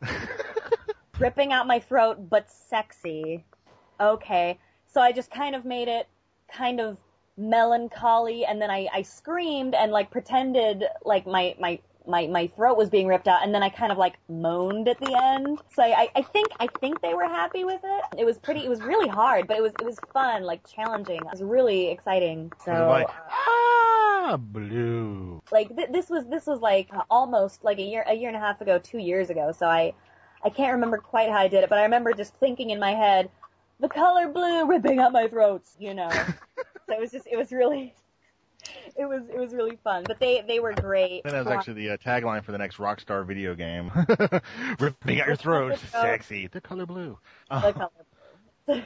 ripping 1.20 1.52
out 1.52 1.68
my 1.68 1.82
throat, 1.82 2.30
but 2.30 2.50
sexy. 2.50 3.44
Okay. 4.00 4.60
So 4.86 5.02
I 5.02 5.12
just 5.12 5.30
kind 5.30 5.56
of 5.56 5.66
made 5.66 5.90
it 5.90 6.08
kind 6.50 6.80
of 6.80 6.96
melancholy 7.38 8.46
and 8.46 8.62
then 8.62 8.72
I, 8.72 8.88
I 8.94 9.02
screamed 9.04 9.76
and 9.76 9.92
like 9.92 10.10
pretended 10.12 10.86
like 11.06 11.26
my, 11.28 11.56
my, 11.60 11.80
my, 12.08 12.26
my 12.28 12.48
throat 12.48 12.78
was 12.78 12.90
being 12.90 13.08
ripped 13.08 13.28
out 13.28 13.44
and 13.44 13.54
then 13.54 13.62
I 13.64 13.70
kind 13.70 13.92
of 13.92 13.98
like 13.98 14.16
moaned 14.30 14.88
at 14.88 15.00
the 15.00 15.14
end. 15.16 15.60
So 15.74 15.84
I, 15.84 16.08
I 16.16 16.22
think, 16.22 16.48
I 16.60 16.68
think 16.80 17.02
they 17.02 17.14
were 17.14 17.26
happy 17.26 17.64
with 17.66 17.82
it. 17.84 18.04
It 18.18 18.26
was 18.26 18.38
pretty, 18.38 18.64
it 18.64 18.70
was 18.70 18.82
really 18.82 19.08
hard, 19.10 19.48
but 19.48 19.58
it 19.58 19.62
was, 19.62 19.74
it 19.80 19.86
was 19.86 20.00
fun, 20.14 20.44
like 20.44 20.66
challenging. 20.68 21.18
It 21.18 21.32
was 21.32 21.44
really 21.44 21.90
exciting. 21.90 22.52
So, 22.64 22.72
like, 22.88 23.08
ah, 23.30 24.38
blue. 24.38 25.42
like 25.52 25.76
th- 25.76 25.90
this 25.92 26.10
was 26.10 26.26
this 26.28 26.46
was 26.46 26.60
like 26.60 26.90
almost 27.10 27.64
like 27.64 27.78
a 27.80 27.82
year 27.84 28.04
a 28.08 28.14
year 28.14 28.28
and 28.30 28.36
a 28.36 28.40
half 28.40 28.62
ago, 28.62 28.80
two 28.80 28.98
years 28.98 29.30
ago. 29.30 29.52
So 29.52 29.68
I 29.68 29.94
I 30.44 30.50
can't 30.50 30.74
remember 30.74 30.98
quite 30.98 31.30
how 31.30 31.38
I 31.38 31.48
did 31.48 31.64
it, 31.64 31.70
but 31.70 31.80
I 31.80 31.84
remember 31.84 32.14
just 32.14 32.36
thinking 32.36 32.70
in 32.72 32.80
my 32.80 32.92
head, 32.92 33.30
the 33.80 33.90
color 33.90 34.28
blue 34.28 34.66
ripping 34.68 35.00
out 35.00 35.12
my 35.12 35.28
throats, 35.28 35.76
you 35.80 35.94
know. 35.94 36.10
so 36.88 36.96
it 36.96 37.00
was 37.00 37.12
just 37.12 37.28
it 37.28 37.38
was 37.38 37.52
really 37.52 37.94
it 38.96 39.06
was 39.06 39.24
it 39.30 39.40
was 39.40 39.54
really 39.54 39.78
fun. 39.84 40.04
But 40.08 40.20
they 40.20 40.44
they 40.48 40.60
were 40.60 40.74
great. 40.74 41.22
And 41.26 41.34
That 41.34 41.46
was 41.46 41.54
actually 41.54 41.86
the 41.86 41.92
uh, 41.92 41.98
tagline 41.98 42.44
for 42.44 42.52
the 42.52 42.58
next 42.58 42.78
Rockstar 42.78 43.26
video 43.26 43.56
game. 43.56 43.92
Ripping 44.80 45.22
out 45.22 45.28
your 45.28 45.36
throat, 45.36 45.80
sexy. 45.92 46.48
The 46.48 46.62
color 46.62 46.86
blue. 46.86 47.18
the 47.50 47.74
color 47.74 47.90
blue. 48.68 48.82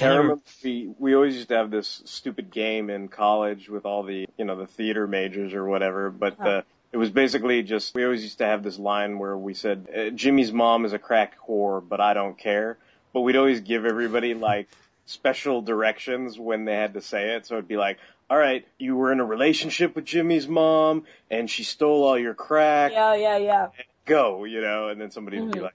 I 0.00 0.06
remember 0.06 0.40
we 0.64 0.90
we 0.98 1.14
always 1.14 1.34
used 1.34 1.48
to 1.48 1.56
have 1.56 1.70
this 1.70 2.02
stupid 2.06 2.50
game 2.50 2.88
in 2.88 3.08
college 3.08 3.68
with 3.68 3.84
all 3.84 4.02
the 4.02 4.26
you 4.38 4.44
know 4.44 4.56
the 4.56 4.66
theater 4.66 5.06
majors 5.06 5.52
or 5.52 5.64
whatever, 5.64 6.10
but 6.10 6.40
uh, 6.40 6.62
it 6.92 6.96
was 6.96 7.10
basically 7.10 7.62
just 7.62 7.94
we 7.94 8.04
always 8.04 8.22
used 8.22 8.38
to 8.38 8.46
have 8.46 8.62
this 8.62 8.78
line 8.78 9.18
where 9.18 9.36
we 9.36 9.52
said 9.54 9.86
uh, 9.94 10.10
Jimmy's 10.10 10.52
mom 10.52 10.84
is 10.84 10.92
a 10.92 10.98
crack 10.98 11.34
whore, 11.46 11.86
but 11.86 12.00
I 12.00 12.14
don't 12.14 12.38
care. 12.38 12.78
But 13.12 13.20
we'd 13.20 13.36
always 13.36 13.60
give 13.60 13.84
everybody 13.84 14.34
like 14.34 14.68
special 15.06 15.62
directions 15.62 16.38
when 16.38 16.64
they 16.66 16.74
had 16.74 16.94
to 16.94 17.00
say 17.00 17.34
it, 17.36 17.46
so 17.46 17.54
it'd 17.54 17.68
be 17.68 17.76
like. 17.76 17.98
All 18.28 18.36
right, 18.36 18.66
you 18.76 18.96
were 18.96 19.12
in 19.12 19.20
a 19.20 19.24
relationship 19.24 19.94
with 19.94 20.04
Jimmy's 20.04 20.48
mom, 20.48 21.04
and 21.30 21.48
she 21.48 21.62
stole 21.62 22.02
all 22.02 22.18
your 22.18 22.34
crack. 22.34 22.90
yeah, 22.90 23.14
yeah, 23.14 23.36
yeah. 23.36 23.68
Go, 24.04 24.42
you 24.42 24.60
know, 24.60 24.88
and 24.88 25.00
then 25.00 25.12
somebody 25.12 25.38
would 25.38 25.52
be 25.52 25.60
Mhm. 25.60 25.62
like, 25.62 25.74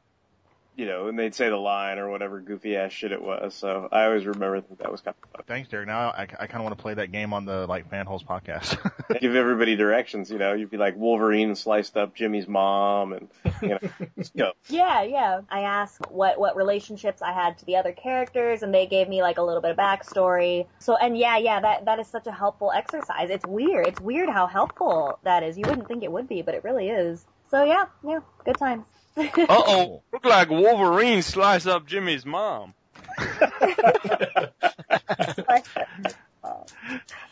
you 0.82 0.88
know, 0.88 1.10
and 1.10 1.20
they'd 1.20 1.36
say 1.36 1.48
the 1.48 1.58
line 1.58 2.00
or 2.00 2.10
whatever 2.10 2.42
goofy 2.42 2.76
ass 2.76 2.92
shit 2.92 3.12
it 3.12 3.22
was. 3.22 3.54
So 3.54 3.88
I 3.92 4.06
always 4.06 4.26
remember 4.26 4.62
that 4.62 4.80
that 4.80 4.92
was 4.92 5.02
kind 5.02 5.16
of 5.22 5.30
fun. 5.30 5.44
Thanks, 5.46 5.70
Derek. 5.70 5.86
Now 5.86 6.10
I, 6.10 6.24
I 6.24 6.48
kind 6.48 6.56
of 6.56 6.64
want 6.64 6.76
to 6.76 6.82
play 6.82 6.96
that 6.96 7.12
game 7.12 7.34
on 7.34 7.46
the 7.46 7.68
like 7.68 7.92
Fanholes 7.92 8.26
podcast. 8.26 8.80
give 9.22 9.36
everybody 9.36 9.76
directions. 9.76 10.32
You 10.32 10.40
know, 10.40 10.54
you'd 10.54 10.72
be 10.72 10.78
like 10.78 10.96
Wolverine 10.98 11.54
sliced 11.56 11.98
up 11.98 12.16
Jimmy's 12.16 12.48
mom, 12.48 13.14
and 13.14 13.28
you 13.62 13.68
know, 13.70 13.80
just 14.18 14.36
go. 14.36 14.54
Yeah, 14.70 15.04
yeah. 15.04 15.42
I 15.52 15.62
asked 15.62 16.00
what 16.10 16.40
what 16.40 16.56
relationships 16.56 17.22
I 17.22 17.32
had 17.32 17.60
to 17.60 17.66
the 17.66 17.76
other 17.76 17.92
characters, 17.92 18.64
and 18.64 18.74
they 18.74 18.88
gave 18.88 19.08
me 19.08 19.22
like 19.22 19.38
a 19.38 19.44
little 19.44 19.62
bit 19.62 19.70
of 19.70 19.78
backstory. 19.78 20.66
So, 20.80 20.96
and 20.96 21.16
yeah, 21.16 21.38
yeah, 21.38 21.60
that 21.60 21.86
that 21.86 22.00
is 22.00 22.08
such 22.08 22.26
a 22.26 22.32
helpful 22.32 22.72
exercise. 22.74 23.30
It's 23.30 23.46
weird. 23.46 23.86
It's 23.86 24.02
weird 24.02 24.30
how 24.30 24.48
helpful 24.48 25.20
that 25.26 25.44
is. 25.44 25.60
You 25.60 25.66
wouldn't 25.68 25.88
think 25.88 26.02
it 26.02 26.12
would 26.12 26.28
be, 26.28 26.42
but 26.42 26.56
it 26.56 26.64
really 26.64 26.90
is. 26.90 27.24
So 27.52 27.66
yeah, 27.66 27.86
yeah, 28.04 28.22
good 28.46 28.58
times. 28.58 28.86
Uh 29.18 29.46
oh, 29.50 30.02
look 30.14 30.26
like 30.26 30.50
Wolverine 30.50 31.22
sliced 31.22 31.68
up 31.68 31.86
Jimmy's 31.86 32.26
mom. 32.26 32.74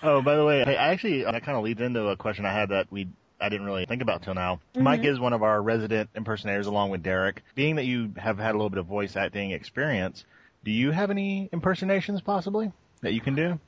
oh, 0.03 0.21
by 0.21 0.35
the 0.35 0.45
way, 0.45 0.63
I 0.63 0.73
I 0.73 0.87
actually 0.89 1.23
that 1.23 1.43
kind 1.43 1.57
of 1.57 1.63
leads 1.63 1.81
into 1.81 2.07
a 2.07 2.17
question 2.17 2.45
I 2.45 2.53
had 2.53 2.69
that 2.69 2.91
we 2.91 3.07
I 3.39 3.49
didn't 3.49 3.65
really 3.65 3.85
think 3.85 4.01
about 4.01 4.23
till 4.23 4.33
now. 4.33 4.59
Mike 4.75 5.05
is 5.05 5.19
one 5.19 5.33
of 5.33 5.43
our 5.43 5.61
resident 5.61 6.09
impersonators 6.15 6.67
along 6.67 6.89
with 6.89 7.03
Derek. 7.03 7.43
Being 7.55 7.77
that 7.77 7.85
you 7.85 8.11
have 8.17 8.37
had 8.37 8.51
a 8.51 8.57
little 8.57 8.69
bit 8.69 8.79
of 8.79 8.85
voice 8.85 9.15
acting 9.15 9.51
experience, 9.51 10.25
do 10.63 10.71
you 10.71 10.91
have 10.91 11.09
any 11.11 11.49
impersonations 11.51 12.21
possibly 12.21 12.71
that 13.01 13.13
you 13.13 13.21
can 13.21 13.35
do? 13.35 13.59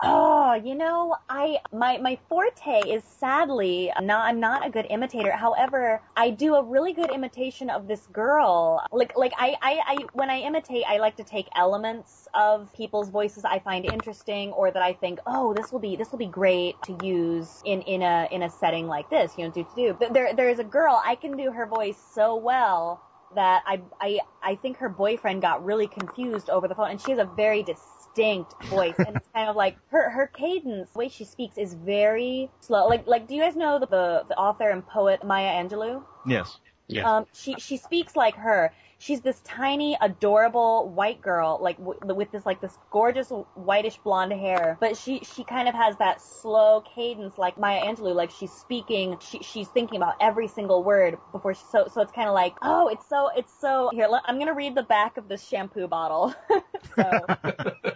Oh, 0.00 0.54
you 0.54 0.74
know, 0.76 1.16
I 1.28 1.58
my 1.72 1.98
my 1.98 2.18
forte 2.28 2.88
is 2.88 3.02
sadly 3.04 3.90
not 4.00 4.26
I'm 4.28 4.40
not 4.40 4.66
a 4.66 4.70
good 4.70 4.86
imitator. 4.90 5.32
However, 5.32 6.02
I 6.16 6.30
do 6.30 6.54
a 6.54 6.62
really 6.64 6.92
good 6.92 7.10
imitation 7.10 7.70
of 7.70 7.88
this 7.88 8.06
girl. 8.06 8.86
Like 8.92 9.16
like 9.16 9.32
I 9.38 9.56
I, 9.62 9.80
I 9.86 9.96
when 10.12 10.30
I 10.30 10.40
imitate, 10.40 10.84
I 10.86 10.98
like 10.98 11.16
to 11.16 11.24
take 11.24 11.48
elements 11.56 12.28
of 12.34 12.72
people's 12.74 13.10
voices 13.10 13.44
I 13.44 13.58
find 13.58 13.84
interesting 13.86 14.52
or 14.52 14.70
that 14.70 14.82
I 14.82 14.92
think, 14.92 15.18
"Oh, 15.26 15.54
this 15.54 15.72
will 15.72 15.80
be 15.80 15.96
this 15.96 16.12
will 16.12 16.18
be 16.18 16.26
great 16.28 16.82
to 16.84 16.92
use 17.04 17.62
in 17.64 17.82
in 17.82 18.02
a 18.02 18.28
in 18.30 18.42
a 18.42 18.50
setting 18.50 18.86
like 18.86 19.10
this." 19.10 19.36
You 19.38 19.44
know, 19.46 19.50
do 19.50 19.64
to 19.64 19.74
do. 19.74 19.96
But 19.98 20.14
there 20.14 20.34
there 20.34 20.50
is 20.50 20.60
a 20.60 20.64
girl 20.64 21.02
I 21.04 21.16
can 21.16 21.36
do 21.36 21.50
her 21.52 21.66
voice 21.66 21.98
so 21.98 22.36
well 22.36 23.02
that 23.34 23.62
I 23.66 23.82
I 24.00 24.20
I 24.42 24.54
think 24.56 24.76
her 24.78 24.88
boyfriend 24.90 25.42
got 25.42 25.64
really 25.64 25.88
confused 25.88 26.50
over 26.50 26.68
the 26.68 26.74
phone 26.76 26.90
and 26.90 27.00
she 27.00 27.10
has 27.10 27.18
a 27.20 27.24
very 27.24 27.62
distinct 27.62 27.95
voice 28.16 28.94
and 28.98 29.16
it's 29.16 29.28
kind 29.34 29.48
of 29.48 29.56
like 29.56 29.76
her 29.88 30.10
her 30.10 30.26
cadence 30.26 30.90
the 30.90 30.98
way 30.98 31.08
she 31.08 31.24
speaks 31.24 31.58
is 31.58 31.74
very 31.74 32.50
slow. 32.60 32.86
Like 32.86 33.06
like 33.06 33.26
do 33.28 33.34
you 33.34 33.42
guys 33.42 33.56
know 33.56 33.78
the 33.78 33.86
the, 33.86 34.24
the 34.28 34.36
author 34.36 34.68
and 34.68 34.86
poet 34.86 35.24
Maya 35.24 35.52
Angelou? 35.62 36.02
Yes. 36.26 36.58
Yeah. 36.88 37.16
um 37.18 37.26
she 37.32 37.54
she 37.58 37.76
speaks 37.76 38.16
like 38.16 38.36
her. 38.36 38.72
She's 38.98 39.20
this 39.20 39.40
tiny 39.40 39.98
adorable 40.00 40.88
white 40.88 41.20
girl 41.20 41.58
like 41.60 41.76
w- 41.76 41.98
with 42.02 42.30
this 42.30 42.46
like 42.46 42.60
this 42.62 42.78
gorgeous 42.90 43.28
whitish 43.54 43.98
blonde 43.98 44.32
hair. 44.32 44.78
But 44.80 44.96
she 44.96 45.20
she 45.20 45.44
kind 45.44 45.68
of 45.68 45.74
has 45.74 45.96
that 45.98 46.22
slow 46.22 46.82
cadence 46.94 47.36
like 47.36 47.58
Maya 47.58 47.82
Angelou 47.82 48.14
like 48.14 48.30
she's 48.30 48.52
speaking 48.52 49.18
she, 49.20 49.40
she's 49.40 49.68
thinking 49.68 49.96
about 49.96 50.14
every 50.20 50.48
single 50.48 50.82
word 50.82 51.18
before 51.32 51.54
she 51.54 51.62
so 51.70 51.88
so 51.92 52.00
it's 52.00 52.12
kind 52.12 52.28
of 52.28 52.34
like 52.34 52.54
oh 52.62 52.88
it's 52.88 53.06
so 53.08 53.30
it's 53.36 53.52
so 53.60 53.90
here 53.92 54.06
let, 54.08 54.22
I'm 54.26 54.38
gonna 54.38 54.54
read 54.54 54.74
the 54.74 54.84
back 54.84 55.16
of 55.18 55.28
this 55.28 55.46
shampoo 55.46 55.88
bottle. 55.88 56.34
So 56.94 57.26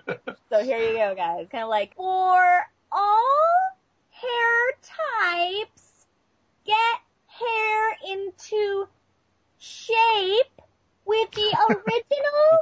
so 0.60 0.66
here 0.66 0.78
you 0.78 0.92
go 0.92 1.14
guys 1.14 1.46
kind 1.50 1.64
of 1.64 1.70
like 1.70 1.94
for 1.94 2.66
all 2.92 3.76
hair 4.10 4.72
types 4.82 6.06
get 6.66 7.00
hair 7.26 7.96
into 8.12 8.86
shape 9.58 10.60
with 11.06 11.30
the 11.32 11.56
original 11.68 12.58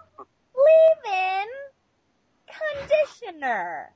leave-in 0.54 1.46
conditioner. 2.46 3.90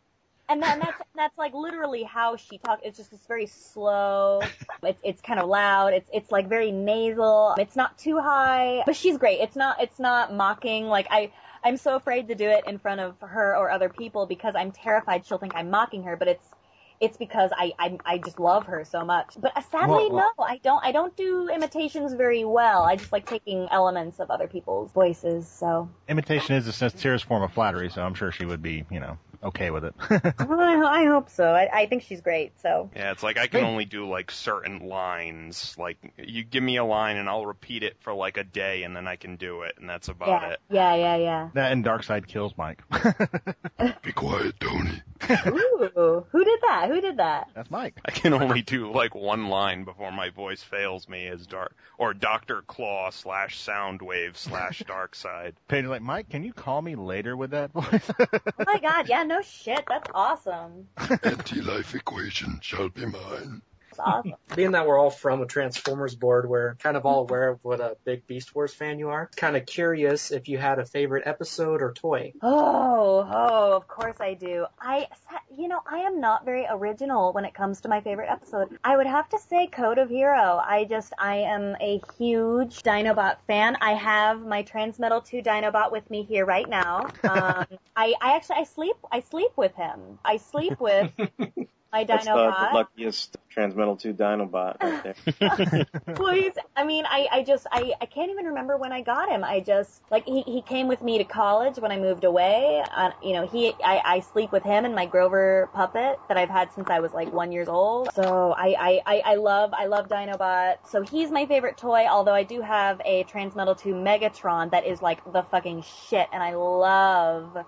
And 0.49 0.63
then 0.63 0.81
that's 0.81 1.01
that's 1.15 1.39
like 1.39 1.55
literally 1.55 2.03
how 2.03 2.37
she 2.37 2.59
talks. 2.59 2.83
It's 2.85 2.99
just 2.99 3.11
this 3.11 3.25
very 3.27 3.47
slow. 3.47 4.43
it's 4.83 5.01
it's 5.03 5.23
kind 5.23 5.41
of 5.41 5.49
loud. 5.49 5.95
It's 5.95 6.11
it's 6.13 6.31
like 6.31 6.49
very 6.49 6.71
nasal. 6.73 7.55
It's 7.59 7.77
not 7.77 7.97
too 7.97 8.19
high, 8.19 8.83
but 8.85 8.97
she's 8.97 9.17
great. 9.17 9.41
It's 9.41 9.57
not 9.57 9.81
it's 9.81 9.99
not 9.99 10.35
mocking. 10.35 10.89
Like 10.89 11.07
I 11.11 11.33
I'm 11.65 11.77
so 11.77 11.97
afraid 11.97 12.29
to 12.29 12.35
do 12.35 12.49
it 12.49 12.65
in 12.67 12.79
front 12.79 13.01
of 13.01 13.17
her 13.21 13.57
or 13.57 13.71
other 13.71 13.89
people 13.89 14.27
because 14.27 14.55
I'm 14.57 14.73
terrified 14.73 15.27
she'll 15.27 15.39
think 15.39 15.55
I'm 15.57 15.71
mocking 15.71 16.05
her. 16.05 16.17
But 16.17 16.29
it's 16.29 16.55
it's 17.03 17.17
because 17.19 17.51
I, 17.57 17.73
I 17.79 17.99
I 18.07 18.19
just 18.19 18.39
love 18.41 18.67
her 18.67 18.85
so 18.85 19.05
much. 19.05 19.35
But 19.39 19.57
uh, 19.57 19.61
sadly, 19.71 19.89
Well, 19.89 20.11
well- 20.13 20.33
no, 20.39 20.45
I 20.45 20.59
don't. 20.59 20.83
I 20.85 20.93
don't 20.93 21.15
do 21.17 21.49
imitations 21.49 22.15
very 22.15 22.45
well. 22.45 22.85
I 22.85 22.97
just 22.97 23.13
like 23.13 23.27
taking 23.27 23.69
elements 23.71 24.21
of 24.21 24.31
other 24.31 24.47
people's 24.47 24.91
voices. 24.93 25.49
So 25.49 25.91
Imitation 26.09 26.57
is 26.57 26.65
the 26.67 26.73
sincerest 26.73 27.25
form 27.27 27.43
of 27.43 27.53
flattery, 27.53 27.91
so 27.91 28.03
I'm 28.03 28.15
sure 28.15 28.33
she 28.33 28.45
would 28.47 28.63
be, 28.63 28.85
you 28.91 29.01
know, 29.01 29.19
okay 29.43 29.71
with 29.71 29.85
it. 29.85 29.95
I, 30.09 30.23
I 31.03 31.05
hope 31.07 31.29
so. 31.29 31.53
I, 31.53 31.69
I 31.73 31.87
think 31.87 32.03
she's 32.05 32.21
great. 32.21 32.53
So 32.61 32.91
Yeah, 32.95 33.11
it's 33.11 33.23
like 33.23 33.37
I 33.39 33.49
can 33.49 33.65
only 33.65 33.85
do 33.85 34.09
like 34.09 34.31
certain 34.31 34.87
lines. 34.89 35.75
Like 35.79 35.99
you 36.17 36.45
give 36.45 36.63
me 36.63 36.77
a 36.77 36.85
line 36.85 37.17
and 37.17 37.29
I'll 37.29 37.47
repeat 37.47 37.83
it 37.83 37.97
for 38.01 38.15
like 38.15 38.37
a 38.37 38.45
day 38.45 38.85
and 38.85 38.95
then 38.95 39.09
I 39.09 39.17
can 39.17 39.37
do 39.37 39.63
it 39.63 39.75
and 39.79 39.89
that's 39.91 40.09
about 40.09 40.29
yeah, 40.29 40.51
it. 40.51 40.61
yeah, 40.71 40.95
yeah, 40.95 41.17
yeah. 41.17 41.49
that 41.55 41.73
and 41.73 41.85
Darkseid 41.85 42.27
kills 42.29 42.53
Mike. 42.57 42.83
Be 44.03 44.13
quiet, 44.13 44.55
Tony. 44.61 45.03
Ooh, 45.49 46.25
who 46.31 46.45
did 46.45 46.59
that? 46.63 46.89
Who 46.93 47.01
did 47.01 47.17
that? 47.17 47.49
That's 47.55 47.71
Mike. 47.71 47.95
I 48.05 48.11
can 48.11 48.35
only 48.35 48.61
do 48.61 48.93
like 48.93 49.15
one 49.15 49.49
line 49.49 49.85
before 49.85 50.13
my 50.13 50.29
voice 50.29 50.63
fails 50.63 51.09
me 51.09 51.27
as 51.27 51.47
dark 51.47 51.75
or 51.97 52.13
Doctor 52.13 52.61
Claw 52.67 53.09
slash 53.09 53.59
Soundwave 53.59 54.37
slash 54.37 54.83
Darkseid. 54.87 55.55
Paige 55.69 55.87
like, 55.87 56.03
Mike, 56.03 56.29
can 56.29 56.45
you 56.45 56.53
call 56.53 56.83
me 56.83 56.95
later 56.95 57.35
with 57.35 57.53
that 57.53 57.73
voice? 57.73 58.11
Oh 58.59 58.65
my 58.67 58.79
god, 58.79 59.09
yeah, 59.09 59.23
no 59.23 59.41
shit. 59.41 59.85
That's 59.89 60.11
awesome. 60.15 60.87
Anti-life 61.23 61.95
equation 61.95 62.59
shall 62.61 62.91
be 62.91 63.07
mine. 63.07 63.63
Awesome. 63.99 64.35
Being 64.57 64.73
that 64.73 64.87
we're 64.87 64.99
all 64.99 65.11
from 65.11 65.43
a 65.43 65.47
Transformers 65.47 66.15
board, 66.15 66.49
we're 66.49 66.75
kind 66.77 66.97
of 66.97 67.07
all 67.07 67.21
aware 67.21 67.49
of 67.49 67.59
what 67.63 67.81
a 67.81 67.97
big 68.05 68.27
Beast 68.27 68.55
Wars 68.55 68.75
fan 68.75 68.99
you 68.99 69.11
are. 69.11 69.31
Kind 69.37 69.57
of 69.57 69.67
curious 69.67 70.31
if 70.31 70.49
you 70.49 70.59
had 70.59 70.79
a 70.79 70.85
favorite 70.85 71.25
episode 71.27 71.83
or 71.83 71.93
toy. 71.93 72.33
Oh, 72.43 73.29
oh, 73.31 73.77
of 73.77 73.89
course 73.89 74.17
I 74.21 74.35
do. 74.35 74.67
I, 74.81 75.09
you 75.57 75.69
know, 75.69 75.81
I 75.87 75.99
am 76.01 76.21
not 76.21 76.45
very 76.45 76.67
original 76.69 77.33
when 77.33 77.45
it 77.45 77.55
comes 77.55 77.81
to 77.83 77.89
my 77.89 78.01
favorite 78.01 78.29
episode. 78.31 78.79
I 78.85 78.97
would 78.97 79.07
have 79.07 79.29
to 79.31 79.39
say 79.39 79.67
Code 79.67 79.99
of 79.99 80.09
Hero. 80.09 80.61
I 80.63 80.85
just, 80.89 81.13
I 81.19 81.37
am 81.37 81.77
a 81.81 82.01
huge 82.19 82.83
Dinobot 82.83 83.37
fan. 83.47 83.77
I 83.81 83.93
have 83.93 84.41
my 84.41 84.63
Transmetal 84.63 85.25
2 85.25 85.43
Dinobot 85.43 85.93
with 85.93 86.09
me 86.11 86.23
here 86.23 86.45
right 86.45 86.69
now. 86.69 87.07
Um, 87.33 87.67
I, 87.97 88.15
I 88.21 88.37
actually, 88.37 88.57
I 88.57 88.65
sleep, 88.65 88.97
I 89.11 89.21
sleep 89.21 89.53
with 89.57 89.75
him. 89.75 90.19
I 90.25 90.37
sleep 90.37 90.79
with 90.81 91.11
my 91.93 92.05
That's 92.05 92.25
the, 92.25 92.33
the 92.33 92.75
luckiest 92.75 93.37
Transmetal 93.55 93.99
2 94.01 94.15
Dinobot 94.15 94.83
right 94.83 95.05
there. 95.05 95.87
Please. 96.15 96.53
I 96.75 96.85
mean, 96.85 97.05
I, 97.07 97.29
I 97.31 97.43
just, 97.43 97.67
I, 97.71 97.93
I 98.01 98.07
can't 98.07 98.31
even 98.31 98.47
remember 98.47 98.79
when 98.79 98.93
I 98.93 99.03
got 99.03 99.29
him. 99.29 99.45
I 99.45 99.61
just, 99.61 100.01
like, 100.11 100.25
he, 100.25 100.41
he 100.43 100.63
came 100.63 100.89
with 100.89 101.03
me 101.03 101.19
to 101.19 101.25
college 101.25 101.79
when 101.79 101.93
I 101.93 101.99
moved 101.99 102.25
away. 102.25 102.83
Uh, 102.97 103.11
you 103.23 103.35
know, 103.35 103.47
he, 103.47 103.75
I, 103.85 104.01
I 104.05 104.21
sleep 104.21 104.53
with 104.53 104.63
him 104.63 104.87
and 104.87 104.95
my 104.95 105.05
Grover 105.05 105.69
puppet 105.75 106.19
that 106.29 106.39
I've 106.39 106.49
had 106.49 106.73
since 106.73 106.89
I 106.89 107.01
was 107.01 107.13
like 107.13 107.31
one 107.33 107.53
years 107.53 107.69
old. 107.69 108.09
So 108.15 108.55
I, 108.57 108.75
I, 108.79 109.01
I, 109.07 109.23
I 109.25 109.35
love, 109.35 109.75
I 109.75 109.87
love 109.87 110.09
Dinobot. 110.09 110.77
So 110.89 111.03
he's 111.03 111.31
my 111.31 111.45
favorite 111.45 111.77
toy, 111.77 112.07
although 112.09 112.35
I 112.35 112.45
do 112.45 112.63
have 112.63 113.03
a 113.05 113.25
Transmetal 113.25 113.79
2 113.79 113.95
Megatron 113.95 114.71
that 114.71 114.87
is 114.87 115.03
like 115.03 115.31
the 115.31 115.43
fucking 115.43 115.85
shit 116.09 116.29
and 116.33 116.43
I 116.43 116.55
love, 116.55 117.67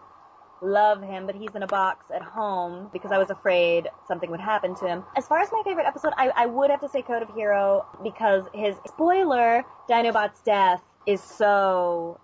love 0.65 1.03
him, 1.03 1.27
but 1.27 1.35
he's 1.35 1.55
in 1.55 1.63
a 1.63 1.67
box 1.67 2.07
at 2.15 2.23
home 2.23 2.89
because 2.93 3.13
I 3.13 3.19
was 3.19 3.31
afraid 3.31 3.89
something 4.09 4.31
would 4.31 4.41
happen 4.41 4.75
to 4.77 4.87
him. 4.87 5.05
As 5.17 5.27
far 5.27 5.41
as 5.41 5.51
my 5.53 5.63
favorite 5.65 5.87
episode, 5.87 6.13
I, 6.17 6.31
I 6.35 6.47
would 6.47 6.71
have 6.71 6.81
to 6.81 6.89
say 6.89 7.03
Code 7.03 7.23
of 7.23 7.35
Hero 7.35 7.87
because 8.03 8.47
his 8.55 8.77
spoiler, 8.87 9.65
Dinobot's 9.89 10.41
death, 10.41 10.83
is 11.07 11.23
so. 11.23 12.19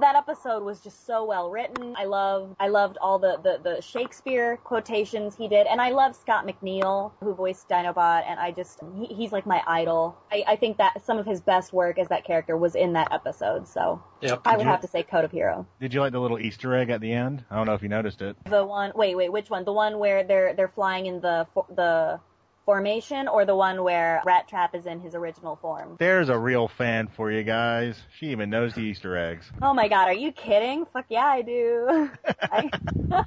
That 0.00 0.14
episode 0.14 0.62
was 0.62 0.80
just 0.80 1.06
so 1.06 1.24
well 1.24 1.50
written. 1.50 1.94
I 1.96 2.04
loved, 2.04 2.54
I 2.60 2.68
loved 2.68 2.98
all 3.00 3.18
the, 3.18 3.38
the, 3.42 3.60
the 3.62 3.80
Shakespeare 3.82 4.58
quotations 4.58 5.34
he 5.36 5.48
did, 5.48 5.66
and 5.66 5.80
I 5.80 5.90
love 5.90 6.14
Scott 6.14 6.46
McNeil, 6.46 7.12
who 7.20 7.34
voiced 7.34 7.68
Dinobot, 7.68 8.24
and 8.26 8.38
I 8.38 8.50
just, 8.50 8.80
he, 8.96 9.06
he's 9.06 9.32
like 9.32 9.46
my 9.46 9.62
idol. 9.66 10.16
I, 10.30 10.44
I 10.46 10.56
think 10.56 10.76
that 10.78 11.02
some 11.04 11.18
of 11.18 11.26
his 11.26 11.40
best 11.40 11.72
work 11.72 11.98
as 11.98 12.08
that 12.08 12.24
character 12.24 12.56
was 12.56 12.74
in 12.74 12.92
that 12.92 13.12
episode, 13.12 13.66
so 13.66 14.02
Yep. 14.20 14.42
I 14.46 14.56
would 14.56 14.66
have 14.66 14.80
to 14.80 14.88
say 14.88 15.02
Code 15.02 15.24
of 15.24 15.32
Hero. 15.32 15.66
Did 15.80 15.92
you 15.92 16.00
like 16.00 16.12
the 16.12 16.20
little 16.20 16.38
Easter 16.38 16.74
egg 16.74 16.88
at 16.88 17.00
the 17.02 17.12
end? 17.12 17.44
I 17.50 17.56
don't 17.56 17.66
know 17.66 17.74
if 17.74 17.82
you 17.82 17.88
noticed 17.88 18.22
it. 18.22 18.36
The 18.48 18.64
one, 18.64 18.92
wait, 18.94 19.14
wait, 19.16 19.30
which 19.30 19.50
one? 19.50 19.64
The 19.64 19.72
one 19.72 19.98
where 19.98 20.24
they're 20.24 20.54
they're 20.54 20.68
flying 20.68 21.06
in 21.06 21.20
the 21.20 21.46
the 21.74 22.20
formation, 22.64 23.28
or 23.28 23.44
the 23.44 23.54
one 23.56 23.82
where 23.82 24.22
Rattrap 24.26 24.74
is 24.74 24.86
in 24.86 25.00
his 25.00 25.14
original 25.14 25.56
form? 25.56 25.96
There's 25.98 26.28
a 26.28 26.38
real 26.38 26.68
fan 26.68 27.08
for 27.08 27.30
you 27.30 27.42
guys. 27.42 28.00
She 28.18 28.26
even 28.28 28.50
knows 28.50 28.74
the 28.74 28.80
Easter 28.82 29.16
eggs. 29.16 29.50
Oh 29.62 29.74
my 29.74 29.88
God, 29.88 30.08
are 30.08 30.14
you 30.14 30.32
kidding? 30.32 30.86
Fuck 30.92 31.06
yeah, 31.08 31.26
I 31.26 31.42
do. 31.42 32.10
I, 32.42 32.70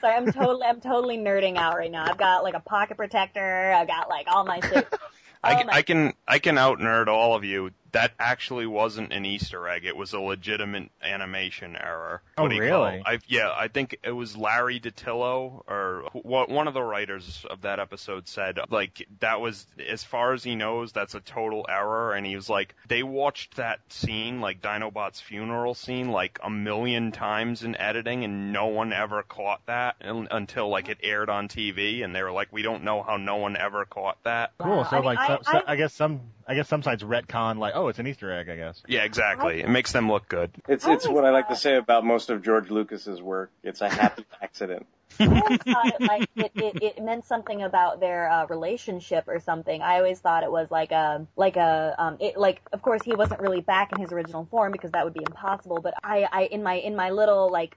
sorry, 0.00 0.14
I'm 0.16 0.32
totally 0.32 0.64
I'm 0.66 0.80
totally 0.80 1.18
nerding 1.18 1.56
out 1.56 1.76
right 1.76 1.90
now. 1.90 2.04
I've 2.04 2.18
got 2.18 2.42
like 2.44 2.54
a 2.54 2.60
pocket 2.60 2.96
protector. 2.96 3.72
I've 3.72 3.88
got 3.88 4.08
like 4.08 4.26
all 4.28 4.44
my 4.44 4.60
shit. 4.60 4.86
I, 5.44 5.52
Oh 5.52 5.56
can- 5.58 5.66
my- 5.66 5.72
I 5.74 5.82
can 5.82 6.12
I 6.26 6.38
can 6.38 6.58
out 6.58 6.78
nerd 6.78 7.08
all 7.08 7.34
of 7.36 7.44
you. 7.44 7.70
That 7.92 8.12
actually 8.18 8.66
wasn't 8.66 9.12
an 9.12 9.24
Easter 9.24 9.66
egg. 9.68 9.84
It 9.84 9.96
was 9.96 10.12
a 10.12 10.20
legitimate 10.20 10.90
animation 11.02 11.76
error. 11.76 12.22
Oh, 12.38 12.42
What 12.44 12.50
do 12.52 12.58
really? 12.60 13.02
I, 13.04 13.18
yeah, 13.26 13.52
I 13.56 13.68
think 13.68 13.98
it 14.02 14.10
was 14.10 14.36
Larry 14.36 14.80
DiTillio 14.80 15.62
or 15.66 16.02
wh- 16.12 16.48
one 16.50 16.68
of 16.68 16.74
the 16.74 16.82
writers 16.82 17.44
of 17.48 17.62
that 17.62 17.78
episode 17.80 18.28
said 18.28 18.58
like 18.70 19.06
that 19.20 19.40
was 19.40 19.66
as 19.88 20.02
far 20.04 20.32
as 20.32 20.42
he 20.44 20.54
knows 20.54 20.92
that's 20.92 21.14
a 21.14 21.20
total 21.20 21.64
error 21.68 22.12
and 22.14 22.26
he 22.26 22.36
was 22.36 22.48
like 22.48 22.74
they 22.88 23.02
watched 23.02 23.56
that 23.56 23.80
scene 23.88 24.40
like 24.40 24.60
Dinobot's 24.60 25.20
funeral 25.20 25.74
scene 25.74 26.10
like 26.10 26.38
a 26.42 26.50
million 26.50 27.12
times 27.12 27.62
in 27.62 27.76
editing 27.76 28.24
and 28.24 28.52
no 28.52 28.66
one 28.66 28.92
ever 28.92 29.22
caught 29.22 29.64
that 29.66 29.96
until 30.00 30.68
like 30.68 30.88
it 30.88 30.98
aired 31.02 31.30
on 31.30 31.48
TV 31.48 32.04
and 32.04 32.14
they 32.14 32.22
were 32.22 32.32
like 32.32 32.52
we 32.52 32.62
don't 32.62 32.84
know 32.84 33.02
how 33.02 33.16
no 33.16 33.36
one 33.36 33.56
ever 33.56 33.84
caught 33.84 34.18
that. 34.24 34.52
Cool. 34.58 34.84
So 34.84 34.96
I 34.96 35.00
like, 35.00 35.18
I- 35.18 35.26
so, 35.28 35.38
so 35.42 35.58
I- 35.66 35.72
I 35.72 35.76
guess 35.76 35.92
some, 35.94 36.20
I 36.48 36.54
guess 36.54 36.68
some 36.68 36.82
sites 36.82 37.02
retcon 37.02 37.58
like, 37.58 37.74
oh, 37.76 37.88
it's 37.88 37.98
an 37.98 38.06
Easter 38.06 38.32
egg. 38.32 38.48
I 38.48 38.56
guess. 38.56 38.82
Yeah, 38.88 39.04
exactly. 39.04 39.60
It 39.60 39.68
makes 39.68 39.92
them 39.92 40.10
look 40.10 40.28
good. 40.28 40.50
It's 40.68 40.86
it's 40.86 41.08
what 41.08 41.24
I 41.24 41.30
like 41.30 41.48
to 41.48 41.56
say 41.56 41.76
about 41.76 42.04
most 42.04 42.30
of 42.30 42.42
George 42.42 42.70
Lucas's 42.70 43.22
work. 43.22 43.50
It's 43.62 43.80
a 43.80 43.88
happy 43.88 44.24
accident. 44.42 44.86
I 45.20 45.24
always 45.24 45.60
thought 45.60 45.86
it 45.86 46.00
like 46.00 46.28
it, 46.34 46.52
it, 46.56 46.82
it 46.82 47.02
meant 47.02 47.24
something 47.24 47.62
about 47.62 48.00
their 48.00 48.30
uh, 48.30 48.46
relationship 48.46 49.24
or 49.28 49.40
something. 49.40 49.80
I 49.80 49.98
always 49.98 50.18
thought 50.18 50.42
it 50.42 50.50
was 50.50 50.70
like 50.70 50.92
a 50.92 51.26
like 51.36 51.56
a 51.56 51.94
um 51.98 52.16
it 52.20 52.36
like 52.36 52.60
of 52.72 52.82
course 52.82 53.02
he 53.04 53.14
wasn't 53.14 53.40
really 53.40 53.60
back 53.60 53.92
in 53.92 54.00
his 54.00 54.12
original 54.12 54.46
form 54.50 54.72
because 54.72 54.92
that 54.92 55.04
would 55.04 55.14
be 55.14 55.24
impossible. 55.26 55.80
But 55.80 55.94
I 56.02 56.26
I 56.30 56.42
in 56.44 56.62
my 56.62 56.74
in 56.74 56.96
my 56.96 57.10
little 57.10 57.50
like 57.50 57.76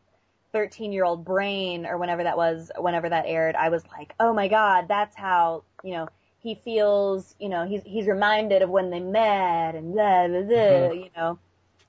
13 0.51 0.91
year 0.91 1.05
old 1.05 1.25
brain 1.25 1.85
or 1.85 1.97
whenever 1.97 2.23
that 2.23 2.35
was 2.35 2.71
whenever 2.77 3.07
that 3.07 3.25
aired 3.27 3.55
I 3.55 3.69
was 3.69 3.83
like 3.91 4.15
oh 4.19 4.33
my 4.33 4.47
god 4.47 4.87
that's 4.87 5.15
how 5.15 5.63
you 5.83 5.91
know 5.91 6.07
he 6.41 6.55
feels 6.55 7.35
you 7.39 7.49
know 7.49 7.65
he's 7.67 7.83
he's 7.83 8.07
reminded 8.07 8.61
of 8.61 8.69
when 8.69 8.89
they 8.89 8.99
met 8.99 9.75
and 9.75 9.93
blah 9.93 10.27
blah 10.27 10.41
blah 10.41 10.91
you 10.91 11.09
know. 11.15 11.39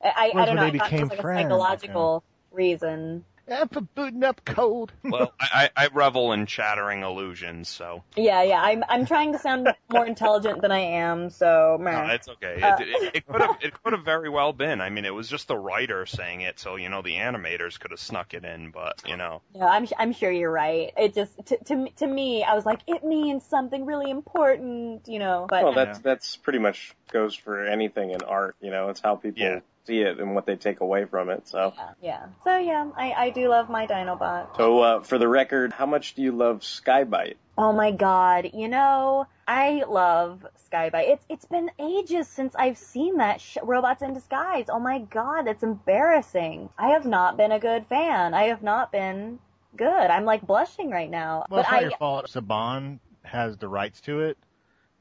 I 0.03 0.33
I, 0.37 0.43
I 0.43 0.45
don't 0.47 0.57
know 0.57 0.63
I 0.63 0.71
thought 0.71 0.93
it 0.93 0.99
was 0.99 1.11
like 1.11 1.21
a 1.21 1.25
friends, 1.25 1.25
psychological 1.25 2.23
reason. 2.51 3.25
Yeah, 3.51 3.65
for 3.65 3.81
booting 3.81 4.23
up 4.23 4.45
code. 4.45 4.93
Well, 5.11 5.33
I, 5.41 5.71
I 5.77 5.85
I 5.85 5.89
revel 5.89 6.31
in 6.33 6.47
shattering 6.47 7.03
illusions, 7.03 7.69
so 7.69 8.05
Yeah, 8.15 8.45
yeah. 8.45 8.63
I'm 8.63 8.85
I'm 8.89 9.07
trying 9.07 9.33
to 9.33 9.41
sound 9.41 9.75
more 9.91 10.07
intelligent 10.07 10.63
than 10.63 10.71
I 10.71 10.79
am, 10.79 11.31
so 11.31 11.77
no, 11.81 12.07
it's 12.11 12.29
okay. 12.29 12.63
Uh, 12.63 12.77
It, 12.79 12.89
it, 12.89 13.11
it 13.17 13.27
could 13.27 13.41
have 13.41 13.57
it 13.61 13.83
could 13.83 13.93
have 13.93 14.05
very 14.05 14.29
well 14.29 14.53
been. 14.53 14.81
I 14.81 14.91
mean, 14.91 15.05
it 15.05 15.13
was 15.13 15.29
just 15.29 15.49
the 15.49 15.57
writer 15.59 16.07
saying 16.07 16.43
it, 16.43 16.61
so 16.61 16.77
you 16.77 16.89
know 16.89 17.03
the 17.03 17.15
animators 17.15 17.81
could 17.81 17.91
have 17.91 17.99
snuck 17.99 18.35
it 18.35 18.45
in, 18.45 18.71
but 18.71 19.03
you 19.09 19.17
know. 19.17 19.43
yeah, 19.53 19.67
I'm 19.67 19.89
I'm 19.99 20.13
sure 20.13 20.31
you're 20.31 20.53
right. 20.53 20.93
It 20.97 21.15
just 21.15 21.35
to 21.47 21.57
to 21.65 21.75
me- 21.75 21.95
to 21.97 22.07
me, 22.07 22.45
I 22.45 22.55
was 22.55 22.65
like, 22.65 22.81
it 22.87 23.03
means 23.03 23.45
something 23.45 23.85
really 23.85 24.13
important, 24.13 25.09
you 25.09 25.19
know. 25.19 25.47
But 25.51 25.65
Well, 25.65 25.73
that's 25.73 25.99
that's 25.99 26.37
pretty 26.37 26.61
much 26.61 26.95
goes 27.11 27.35
for 27.35 27.65
anything 27.65 28.11
in 28.11 28.23
art. 28.23 28.55
You 28.61 28.71
know, 28.71 28.91
it's 28.91 29.01
how 29.01 29.17
people 29.17 29.43
Yeah. 29.43 29.61
See 29.87 30.01
it 30.01 30.21
and 30.21 30.35
what 30.35 30.47
they 30.47 30.57
take 30.57 30.81
away 30.81 31.07
from 31.07 31.31
it. 31.31 31.49
So, 31.49 31.73
yeah, 31.77 31.91
yeah. 32.03 32.27
So 32.45 32.59
yeah, 32.59 32.91
I 32.97 33.13
I 33.13 33.31
do 33.31 33.49
love 33.49 33.71
my 33.71 33.87
Dinobot. 33.87 34.57
so 34.57 34.81
uh, 34.81 35.01
for 35.03 35.19
the 35.19 35.29
record, 35.29 35.73
how 35.73 35.87
much 35.87 36.15
do 36.15 36.23
you 36.23 36.33
love 36.33 36.65
Sky-Byte? 36.65 37.37
Oh 37.57 37.73
my 37.73 37.91
god, 37.91 38.51
you 38.55 38.69
know, 38.69 39.27
I 39.47 39.85
love 39.89 40.47
Sky-Byte. 40.67 41.09
It's 41.09 41.25
it's 41.29 41.45
been 41.45 41.71
ages 41.79 42.29
since 42.29 42.55
I've 42.55 42.79
seen 42.79 43.19
that 43.19 43.41
sh- 43.41 43.59
Robots 43.63 44.03
in 44.03 44.15
Disguise. 44.15 44.67
Oh 44.69 44.79
my 44.79 45.01
god, 45.01 45.47
that's 45.47 45.63
embarrassing. 45.63 46.69
I 46.79 46.89
have 46.91 47.05
not 47.05 47.37
been 47.37 47.53
a 47.53 47.59
good 47.59 47.87
fan. 47.87 48.35
I 48.35 48.45
have 48.45 48.63
not 48.63 48.93
been 48.93 49.39
good. 49.77 49.87
I'm 49.89 50.25
like 50.25 50.47
blushing 50.47 50.91
right 50.91 51.11
now. 51.11 51.47
Well, 51.51 51.59
but 51.59 51.61
it's 51.61 51.71
not 51.71 51.79
I 51.79 51.83
your 51.83 51.91
fault. 51.93 52.27
Saban 52.27 52.99
has 53.23 53.57
the 53.57 53.69
rights 53.69 54.01
to 54.03 54.21
it, 54.21 54.39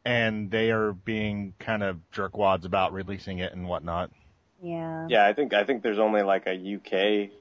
and 0.04 0.52
they 0.52 0.72
are 0.72 0.94
being 0.94 1.54
kind 1.60 1.84
of 1.84 2.00
jerkwads 2.13 2.65
about 2.65 2.94
releasing 2.94 3.39
it 3.39 3.54
and 3.54 3.68
whatnot. 3.68 4.12
Yeah. 4.62 5.08
Yeah, 5.10 5.26
I 5.26 5.34
think 5.34 5.54
I 5.54 5.63
think 5.63 5.84
there's 5.84 6.00
only 6.00 6.22
like 6.22 6.48
a 6.48 6.54
UK 6.54 7.32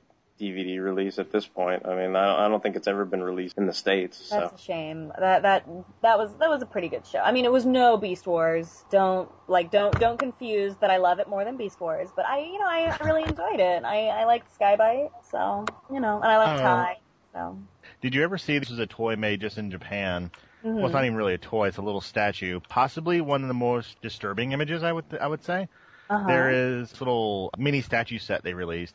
DVD 0.40 0.81
release 0.83 1.18
at 1.18 1.33
this 1.33 1.46
point. 1.46 1.85
I 1.85 1.96
mean, 1.96 2.14
I 2.14 2.26
don't, 2.26 2.40
I 2.40 2.48
don't 2.48 2.62
think 2.62 2.76
it's 2.76 2.87
ever 2.87 3.04
been 3.04 3.22
released 3.22 3.59
in 3.59 3.66
the 3.66 3.72
states. 3.72 4.28
So 4.28 4.38
That's 4.38 4.61
a 4.61 4.64
shame. 4.64 5.12
That 5.18 5.42
that 5.42 5.66
that 6.02 6.18
was 6.18 6.37
that 6.38 6.48
was 6.48 6.62
a 6.62 6.66
pretty 6.66 6.88
good 6.88 7.07
show. 7.07 7.18
I 7.18 7.33
mean, 7.33 7.44
it 7.44 7.52
was 7.52 7.66
no 7.66 7.96
Beast 7.96 8.26
Wars. 8.26 8.85
Don't 8.90 9.28
like 9.48 9.70
don't 9.70 9.98
don't 9.98 10.18
confuse 10.18 10.76
that. 10.76 10.90
I 10.90 10.98
love 10.98 11.18
it 11.18 11.28
more 11.28 11.44
than 11.44 11.57
Beast 11.57 11.81
Wars, 11.81 12.11
but 12.14 12.24
I 12.26 12.38
you 12.38 12.59
know 12.59 12.66
I 12.68 12.96
really 13.04 13.22
enjoyed 13.24 13.61
it. 13.61 13.85
I 13.85 14.09
I 14.09 14.24
liked 14.24 14.52
Sky-Byte, 14.54 15.11
so 15.31 15.64
you 15.92 16.00
know, 16.00 16.20
and 16.20 16.31
I 16.31 16.38
like 16.38 16.61
Oh. 16.61 16.62
T-AI. 16.62 16.96
So 17.33 17.59
Did 18.00 18.14
you 18.14 18.22
ever 18.22 18.38
see 18.38 18.59
this 18.59 18.70
was 18.70 18.78
a 18.78 18.87
toy 18.87 19.16
made 19.16 19.40
just 19.40 19.59
in 19.59 19.70
Japan? 19.70 20.31
Well, 20.62 20.87
it's 20.87 20.90
mhm. 20.90 20.92
not 20.92 21.04
even 21.04 21.16
really 21.16 21.35
a 21.35 21.38
toy; 21.38 21.68
it's 21.68 21.76
a 21.76 21.83
little 21.83 22.00
statue. 22.00 22.61
Possibly 22.68 23.20
one 23.20 23.42
of 23.42 23.48
the 23.48 23.54
most 23.54 24.00
disturbing 24.02 24.52
images 24.52 24.83
I 24.83 24.92
would 24.92 25.04
I 25.20 25.26
would 25.26 25.44
say. 25.44 25.68
Uh-huh. 26.11 26.27
There 26.27 26.51
is 26.51 27.01
little 27.01 27.51
mini 27.59 27.83
statue 27.83 28.18
set 28.18 28.42
they 28.42 28.55
released, 28.55 28.94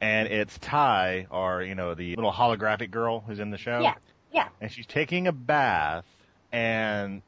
and 0.00 0.28
it's 0.28 0.58
T-AI, 0.58 1.26
or 1.30 1.62
you 1.62 1.74
know, 1.74 1.94
the 1.94 2.16
little 2.16 2.32
holographic 2.32 2.90
girl 2.90 3.20
who's 3.20 3.38
in 3.38 3.50
the 3.50 3.58
show. 3.58 3.80
Yeah, 3.80 3.94
yeah. 4.32 4.48
And 4.60 4.70
she's 4.70 4.86
taking 4.86 5.26
a 5.26 5.32
bath, 5.32 6.04
and 6.52 7.22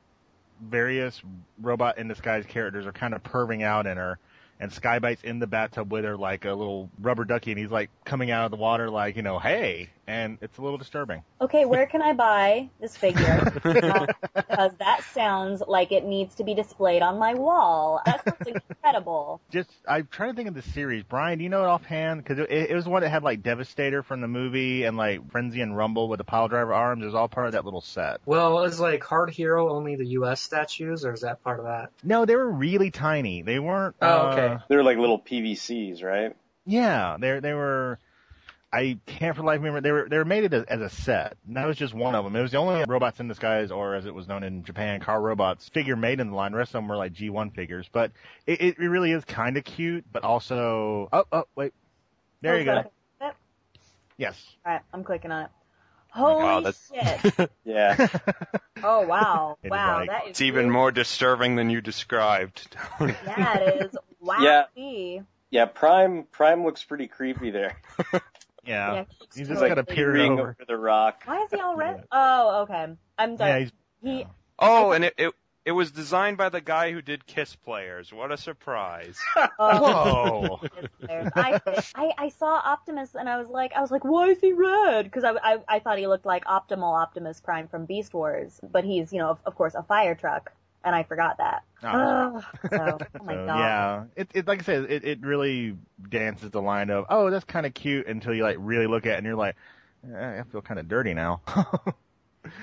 various 0.60 1.22
robot 1.60 1.98
in 1.98 2.08
disguise 2.08 2.44
characters 2.46 2.86
are 2.86 2.92
kind 2.92 3.14
of 3.14 3.22
perving 3.22 3.62
out 3.62 3.86
in 3.86 3.96
her. 3.96 4.18
And 4.58 4.70
Sky-Byte's 4.70 5.22
in 5.22 5.38
the 5.38 5.46
bathtub 5.46 5.90
with 5.90 6.04
her 6.04 6.18
like 6.18 6.44
a 6.44 6.52
little 6.52 6.90
rubber 7.00 7.24
ducky, 7.24 7.50
and 7.52 7.58
he's 7.58 7.70
like 7.70 7.88
coming 8.04 8.30
out 8.30 8.44
of 8.44 8.50
the 8.50 8.58
water 8.58 8.90
like, 8.90 9.16
you 9.16 9.22
know, 9.22 9.38
hey, 9.38 9.88
and 10.10 10.38
it's 10.40 10.58
a 10.58 10.62
little 10.62 10.76
disturbing. 10.76 11.22
Okay, 11.40 11.64
where 11.64 11.86
can 11.86 12.02
I 12.02 12.12
buy 12.12 12.68
this 12.80 12.96
figure? 12.96 13.52
Uh, 13.64 14.06
because 14.34 14.72
that 14.78 15.02
sounds 15.12 15.62
like 15.66 15.92
it 15.92 16.04
needs 16.04 16.34
to 16.36 16.44
be 16.44 16.54
displayed 16.54 17.02
on 17.02 17.18
my 17.18 17.34
wall. 17.34 18.00
That 18.04 18.24
sounds 18.24 18.58
incredible. 18.70 19.40
Just, 19.50 19.70
I'm 19.88 20.08
trying 20.10 20.30
to 20.30 20.36
think 20.36 20.48
of 20.48 20.54
the 20.54 20.62
series. 20.62 21.04
Brian, 21.04 21.38
do 21.38 21.44
you 21.44 21.50
know 21.50 21.62
it 21.62 21.68
offhand? 21.68 22.22
Because 22.24 22.40
it, 22.40 22.50
it 22.50 22.74
was 22.74 22.86
one 22.86 23.02
that 23.02 23.10
had 23.10 23.22
like 23.22 23.42
Devastator 23.42 24.02
from 24.02 24.20
the 24.20 24.28
movie 24.28 24.84
and 24.84 24.96
like 24.96 25.30
Frenzy 25.30 25.60
and 25.60 25.76
Rumble 25.76 26.08
with 26.08 26.18
the 26.18 26.24
pile 26.24 26.48
driver 26.48 26.74
arms. 26.74 27.02
It 27.02 27.06
was 27.06 27.14
all 27.14 27.28
part 27.28 27.46
of 27.46 27.52
that 27.52 27.64
little 27.64 27.80
set. 27.80 28.20
Well, 28.26 28.58
it 28.58 28.62
was 28.62 28.80
like 28.80 29.04
Hard 29.04 29.30
Hero 29.30 29.72
only 29.72 29.94
the 29.94 30.06
U.S. 30.06 30.42
statues, 30.42 31.04
or 31.04 31.12
is 31.12 31.20
that 31.20 31.42
part 31.44 31.60
of 31.60 31.66
that? 31.66 31.90
No, 32.02 32.24
they 32.24 32.34
were 32.34 32.50
really 32.50 32.90
tiny. 32.90 33.42
They 33.42 33.60
weren't. 33.60 33.94
Oh, 34.02 34.06
uh, 34.06 34.32
okay. 34.32 34.64
they 34.68 34.76
were 34.76 34.84
like 34.84 34.98
little 34.98 35.20
PVCs, 35.20 36.02
right? 36.02 36.34
Yeah, 36.66 37.16
they 37.18 37.38
they 37.40 37.54
were. 37.54 37.98
I 38.72 38.98
can't 39.06 39.34
for 39.34 39.42
the 39.42 39.46
life 39.46 39.58
remember. 39.58 39.80
They 39.80 39.90
were 39.90 40.08
they 40.08 40.16
were 40.18 40.24
made 40.24 40.52
as, 40.54 40.64
as 40.64 40.80
a 40.80 40.88
set. 40.90 41.36
And 41.46 41.56
that 41.56 41.66
was 41.66 41.76
just 41.76 41.92
one 41.92 42.14
of 42.14 42.24
them. 42.24 42.36
It 42.36 42.42
was 42.42 42.52
the 42.52 42.58
only 42.58 42.84
robots 42.86 43.18
in 43.18 43.26
disguise, 43.28 43.70
or 43.72 43.94
as 43.96 44.06
it 44.06 44.14
was 44.14 44.28
known 44.28 44.44
in 44.44 44.62
Japan, 44.64 45.00
car 45.00 45.20
robots 45.20 45.68
figure 45.68 45.96
made 45.96 46.20
in 46.20 46.30
the 46.30 46.36
line. 46.36 46.52
The 46.52 46.58
rest 46.58 46.70
of 46.70 46.74
them 46.74 46.88
were 46.88 46.96
like 46.96 47.12
G1 47.12 47.54
figures. 47.54 47.88
But 47.92 48.12
it, 48.46 48.60
it 48.60 48.78
really 48.78 49.10
is 49.12 49.24
kind 49.24 49.56
of 49.56 49.64
cute, 49.64 50.04
but 50.12 50.22
also. 50.22 51.08
Oh 51.12 51.24
oh 51.32 51.44
wait, 51.56 51.72
there 52.42 52.58
you 52.58 52.64
go. 52.64 52.78
Okay. 52.78 52.88
Yep. 53.20 53.36
Yes. 54.18 54.46
All 54.64 54.72
right, 54.72 54.82
I'm 54.94 55.02
clicking 55.04 55.32
on 55.32 55.44
it. 55.46 55.50
Oh 56.14 56.20
Holy 56.24 56.42
wow, 56.42 56.60
that's- 56.60 57.24
shit! 57.38 57.50
Yeah. 57.64 58.06
Oh 58.82 59.02
wow, 59.06 59.58
It 59.62 59.66
is 59.66 59.70
wow, 59.72 59.96
like- 59.98 60.08
that 60.08 60.24
is 60.24 60.30
It's 60.30 60.40
even 60.40 60.66
really- 60.66 60.70
more 60.70 60.90
disturbing 60.90 61.54
than 61.56 61.68
you 61.70 61.80
described. 61.80 62.66
Yeah, 63.00 63.58
it 63.58 63.82
is. 63.86 63.96
Wow. 64.20 64.64
Yeah. 64.76 65.20
yeah, 65.50 65.64
Prime 65.66 66.24
Prime 66.32 66.64
looks 66.64 66.82
pretty 66.82 67.06
creepy 67.08 67.50
there. 67.50 67.76
Yeah. 68.64 68.94
Yeah, 68.94 69.04
He's 69.08 69.38
he's 69.38 69.48
just 69.48 69.60
totally- 69.60 69.68
got 69.68 69.78
a 69.78 69.84
period 69.84 70.14
Peering 70.16 70.32
over. 70.32 70.42
over 70.42 70.64
the 70.66 70.76
rock. 70.76 71.22
Why 71.24 71.42
is 71.44 71.50
he 71.50 71.60
all 71.60 71.76
red? 71.76 72.04
Oh, 72.12 72.62
okay. 72.62 72.86
I'm 73.18 73.36
done. 73.36 73.48
Yeah, 73.48 73.58
he's 73.60 73.72
he. 74.02 74.26
oh, 74.58 74.92
and 74.92 75.04
it, 75.04 75.14
it 75.18 75.34
it 75.66 75.72
was 75.72 75.90
designed 75.92 76.38
by 76.38 76.48
the 76.48 76.60
guy 76.62 76.90
who 76.90 77.02
did 77.02 77.26
Kiss 77.26 77.54
Players. 77.54 78.12
What 78.12 78.32
a 78.32 78.36
surprise! 78.38 79.18
Oh, 79.58 80.58
whoa. 80.60 80.60
I, 81.36 81.60
I 81.94 82.12
I 82.16 82.28
saw 82.30 82.54
Optimus 82.56 83.14
and 83.14 83.28
I 83.28 83.38
was 83.38 83.48
like 83.48 83.72
I 83.74 83.80
was 83.82 83.90
like 83.90 84.04
why 84.04 84.28
is 84.28 84.40
he 84.40 84.52
red? 84.52 85.04
Because 85.04 85.24
I, 85.24 85.32
I 85.32 85.58
I 85.68 85.78
thought 85.80 85.98
he 85.98 86.06
looked 86.06 86.24
like 86.26 86.44
Optimal 86.46 86.98
Optimus 87.00 87.40
Prime 87.40 87.68
from 87.68 87.84
Beast 87.84 88.14
Wars, 88.14 88.58
but 88.62 88.84
he's 88.84 89.12
you 89.12 89.18
know 89.18 89.28
of, 89.30 89.38
of 89.44 89.54
course 89.54 89.74
a 89.74 89.82
fire 89.82 90.14
truck, 90.14 90.52
and 90.84 90.94
I 90.94 91.02
forgot 91.02 91.38
that. 91.38 91.62
Oh. 91.82 92.42
So, 92.70 92.98
oh 93.20 93.24
my 93.24 93.34
So, 93.34 93.46
god. 93.46 93.58
yeah, 93.58 94.04
it, 94.16 94.30
it 94.34 94.46
like 94.46 94.60
I 94.60 94.62
said, 94.62 94.90
it, 94.90 95.04
it 95.04 95.20
really 95.22 95.76
dances 96.08 96.50
the 96.50 96.60
line 96.62 96.90
of 96.90 97.06
oh 97.08 97.30
that's 97.30 97.44
kind 97.44 97.66
of 97.66 97.74
cute 97.74 98.06
until 98.06 98.34
you 98.34 98.42
like 98.42 98.56
really 98.58 98.86
look 98.86 99.06
at 99.06 99.14
it 99.14 99.18
and 99.18 99.26
you're 99.26 99.34
like 99.34 99.56
eh, 100.14 100.40
I 100.40 100.42
feel 100.50 100.60
kind 100.62 100.78
of 100.78 100.88
dirty 100.88 101.14
now. 101.14 101.40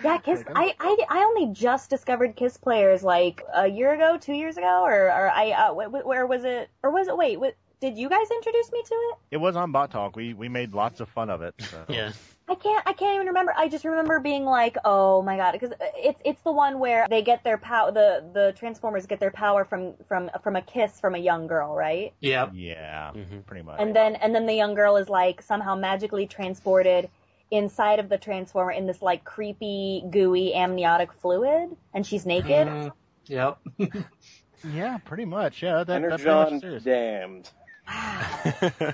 Yeah, 0.04 0.18
Kiss. 0.18 0.44
I, 0.56 0.74
I 0.80 0.98
I 1.10 1.20
only 1.24 1.54
just 1.54 1.90
discovered 1.90 2.36
Kiss 2.36 2.58
players 2.58 3.04
like 3.04 3.44
a 3.54 3.68
year 3.68 3.94
ago, 3.94 4.18
two 4.20 4.34
years 4.34 4.58
ago, 4.58 4.82
or 4.84 5.06
or 5.06 5.30
I 5.30 5.52
uh, 5.52 5.74
wh- 5.74 5.90
wh- 5.92 6.06
where 6.06 6.26
was 6.26 6.44
it? 6.44 6.70
Or 6.84 6.92
was 6.92 7.08
it? 7.08 7.16
Wait, 7.16 7.40
what, 7.40 7.56
did 7.80 7.96
you 7.98 8.10
guys 8.10 8.30
introduce 8.32 8.72
me 8.72 8.82
to 8.84 8.94
it? 8.96 9.18
it 9.32 9.38
was 9.38 9.56
on 9.56 9.72
Bot 9.72 9.92
Talk. 9.92 10.16
We 10.16 10.34
we 10.34 10.50
made 10.50 10.74
lots 10.74 11.00
of 11.00 11.10
fun 11.10 11.30
of 11.30 11.42
it. 11.44 11.54
So. 11.60 11.86
Yeah. 11.90 12.12
I 12.50 12.56
can't. 12.56 12.84
I 12.88 12.94
can't 12.94 13.16
even 13.16 13.28
remember. 13.28 13.54
I 13.58 13.68
just 13.68 13.84
remember 13.84 14.20
being 14.20 14.46
like, 14.46 14.78
"Oh 14.86 15.22
my 15.22 15.36
god!" 15.36 15.52
Because 15.52 15.74
it's 15.96 16.22
it's 16.24 16.42
the 16.42 16.52
one 16.52 16.80
where 16.80 17.06
they 17.10 17.22
get 17.22 17.44
their 17.44 17.58
power. 17.58 17.92
The 17.92 18.24
the 18.34 18.54
Transformers 18.58 19.06
get 19.06 19.20
their 19.20 19.32
power 19.32 19.66
from 19.66 19.96
from 20.08 20.30
from 20.44 20.56
a 20.56 20.62
kiss 20.62 21.00
from 21.00 21.16
a 21.16 21.18
young 21.18 21.48
girl, 21.48 21.76
right? 21.76 22.14
Yep. 22.22 22.52
Yeah, 22.54 23.12
Mhm. 23.14 23.46
pretty 23.46 23.64
much. 23.64 23.80
And 23.80 23.94
then 23.96 24.16
and 24.16 24.34
then 24.34 24.46
the 24.46 24.54
young 24.54 24.76
girl 24.76 24.96
is 24.96 25.10
like 25.10 25.42
somehow 25.42 25.76
magically 25.76 26.26
transported 26.26 27.10
inside 27.52 28.00
of 28.00 28.08
the 28.08 28.18
Transformer 28.18 28.72
in 28.72 28.88
this 28.88 29.02
like 29.02 29.26
creepy, 29.26 30.04
gooey 30.10 30.54
amniotic 30.54 31.12
fluid, 31.14 31.76
and 31.94 32.06
she's 32.08 32.26
naked. 32.26 32.68
Mm, 32.68 32.92
yep. 33.26 33.60
yeah, 34.64 34.98
pretty 35.00 35.26
much. 35.26 35.62
Yeah, 35.64 35.84
that, 35.84 35.88
that's 35.88 36.06
pretty 36.06 36.24
much 36.24 36.48
Energon 36.48 36.60
serious. 36.62 36.84
damned. 36.84 37.50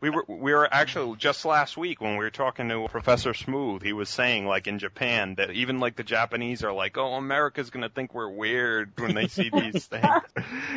we 0.00 0.10
were 0.10 0.24
we 0.28 0.52
were 0.52 0.68
actually 0.72 1.16
just 1.16 1.44
last 1.44 1.76
week 1.76 2.00
when 2.00 2.12
we 2.12 2.24
were 2.24 2.30
talking 2.30 2.68
to 2.68 2.86
Professor 2.88 3.34
Smooth. 3.34 3.82
He 3.82 3.92
was 3.92 4.08
saying 4.08 4.46
like 4.46 4.66
in 4.66 4.78
Japan 4.78 5.34
that 5.36 5.50
even 5.50 5.80
like 5.80 5.96
the 5.96 6.04
Japanese 6.04 6.62
are 6.62 6.72
like, 6.72 6.96
oh, 6.96 7.14
America's 7.14 7.70
gonna 7.70 7.88
think 7.88 8.14
we're 8.14 8.28
weird 8.30 8.92
when 8.98 9.14
they 9.14 9.28
see 9.28 9.50
these 9.50 9.86
things. 9.92 10.04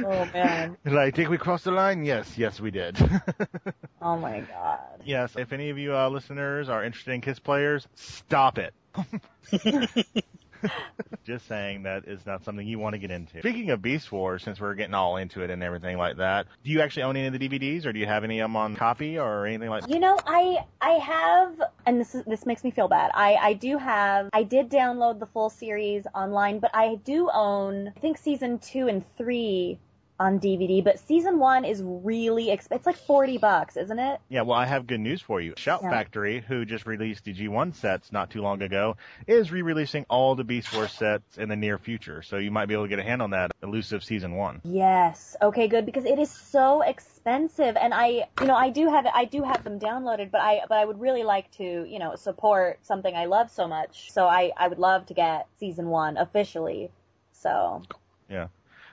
Oh 0.06 0.28
man. 0.34 0.78
Did 0.84 0.98
I 0.98 1.12
think 1.12 1.30
we 1.30 1.38
crossed 1.38 1.66
the 1.66 1.72
line? 1.72 2.04
Yes, 2.04 2.38
yes, 2.38 2.60
we 2.60 2.72
did. 2.72 2.98
Oh 4.04 4.18
my 4.18 4.40
god. 4.40 4.80
yes, 5.06 5.36
if 5.38 5.54
any 5.54 5.70
of 5.70 5.78
you 5.78 5.96
uh, 5.96 6.10
listeners 6.10 6.70
are 6.70 6.84
interested 6.84 7.14
in 7.14 7.22
Kiss 7.22 7.38
players, 7.38 7.88
stop 7.94 8.58
it. 8.58 8.74
Just 11.24 11.48
saying 11.48 11.84
that 11.84 12.06
is 12.08 12.26
not 12.26 12.44
something 12.44 12.66
you 12.66 12.80
want 12.80 12.94
to 12.94 13.00
get 13.00 13.12
into. 13.12 13.40
Speaking 13.40 13.70
of 13.70 13.82
Beast 13.82 14.12
Wars, 14.12 14.44
since 14.44 14.60
we're 14.60 14.76
getting 14.76 14.94
all 14.94 15.18
into 15.18 15.42
it 15.44 15.50
and 15.50 15.64
everything 15.64 15.98
like 15.98 16.18
that, 16.18 16.48
do 16.64 16.72
you 16.72 16.82
actually 16.82 17.04
own 17.04 17.16
any 17.16 17.28
of 17.28 17.34
the 17.34 17.50
DVDs, 17.50 17.86
or 17.86 17.94
do 17.94 18.00
you 18.00 18.06
have 18.06 18.24
any 18.24 18.40
of 18.40 18.46
them 18.46 18.56
on 18.56 18.76
copy 18.76 19.18
or 19.18 19.46
anything 19.46 19.70
like? 19.70 19.84
That? 19.84 19.92
You 19.92 20.00
know, 20.00 20.20
I 20.26 20.66
I 20.82 20.92
have, 20.92 21.62
and 21.86 22.00
this 22.00 22.16
is 22.16 22.24
this 22.26 22.46
makes 22.46 22.64
me 22.64 22.72
feel 22.72 22.88
bad. 22.88 23.12
I 23.14 23.36
I 23.36 23.54
do 23.54 23.78
have. 23.78 24.30
I 24.34 24.44
did 24.44 24.70
download 24.70 25.20
the 25.20 25.28
full 25.28 25.50
series 25.50 26.06
online, 26.14 26.60
but 26.60 26.72
I 26.74 26.96
do 27.04 27.30
own. 27.34 27.94
I 27.96 28.00
think 28.00 28.18
season 28.18 28.60
two 28.60 28.88
and 28.88 29.04
three 29.18 29.80
on 30.22 30.40
DVD. 30.40 30.84
But 30.84 31.00
season 31.00 31.40
one 31.40 31.66
is 31.66 31.82
really 31.84 32.48
exp- 32.48 32.72
It's 32.72 32.86
like 32.86 32.96
forty 32.96 33.38
bucks, 33.40 33.76
isn't 33.76 33.98
it? 33.98 34.22
Yeah, 34.30 34.42
well, 34.42 34.58
I 34.58 34.66
have 34.66 34.86
good 34.86 35.00
news 35.00 35.22
for 35.22 35.42
you. 35.42 35.56
Shout 35.58 35.82
Yeah. 35.82 35.90
Factory, 35.90 36.44
who 36.48 36.64
just 36.64 36.86
released 36.86 37.26
the 37.26 37.34
G1 37.34 37.74
sets 37.76 38.12
not 38.12 38.30
too 38.30 38.42
long 38.42 38.62
ago, 38.62 38.98
is 39.26 39.52
re-releasing 39.52 40.06
all 40.10 40.36
the 40.36 40.44
Beast 40.44 40.74
Wars 40.74 40.92
sets 40.92 41.38
in 41.40 41.50
the 41.50 41.56
near 41.56 41.80
future. 41.80 42.22
So 42.22 42.38
you 42.38 42.52
might 42.52 42.68
be 42.68 42.76
able 42.76 42.86
to 42.86 42.90
get 42.90 43.00
a 43.00 43.04
hand 43.04 43.22
on 43.22 43.32
that 43.32 43.52
elusive 43.64 44.04
season 44.04 44.36
one. 44.36 44.62
Yes. 44.64 45.36
Okay, 45.42 45.68
good 45.68 45.86
because 45.86 46.06
it 46.06 46.20
is 46.20 46.30
so 46.30 46.82
expensive 46.82 47.76
and 47.76 47.94
I 47.94 48.28
you 48.40 48.48
know, 48.48 48.56
I 48.56 48.70
do 48.70 48.88
have 48.90 49.08
I 49.08 49.26
do 49.26 49.42
have 49.42 49.64
them 49.64 49.80
downloaded, 49.80 50.30
but 50.30 50.42
I 50.42 50.62
but 50.70 50.78
I 50.78 50.86
would 50.86 51.02
really 51.02 51.24
like 51.24 51.50
to, 51.58 51.64
you 51.64 51.98
know, 51.98 52.16
support 52.16 52.86
something 52.86 53.16
I 53.16 53.26
love 53.26 53.50
so 53.50 53.68
much. 53.68 54.12
So 54.12 54.28
I 54.28 54.52
I 54.56 54.68
would 54.68 54.80
love 54.80 55.08
to 55.08 55.16
get 55.16 55.48
season 55.60 55.88
1 55.88 56.18
officially. 56.18 56.92
So, 57.32 57.82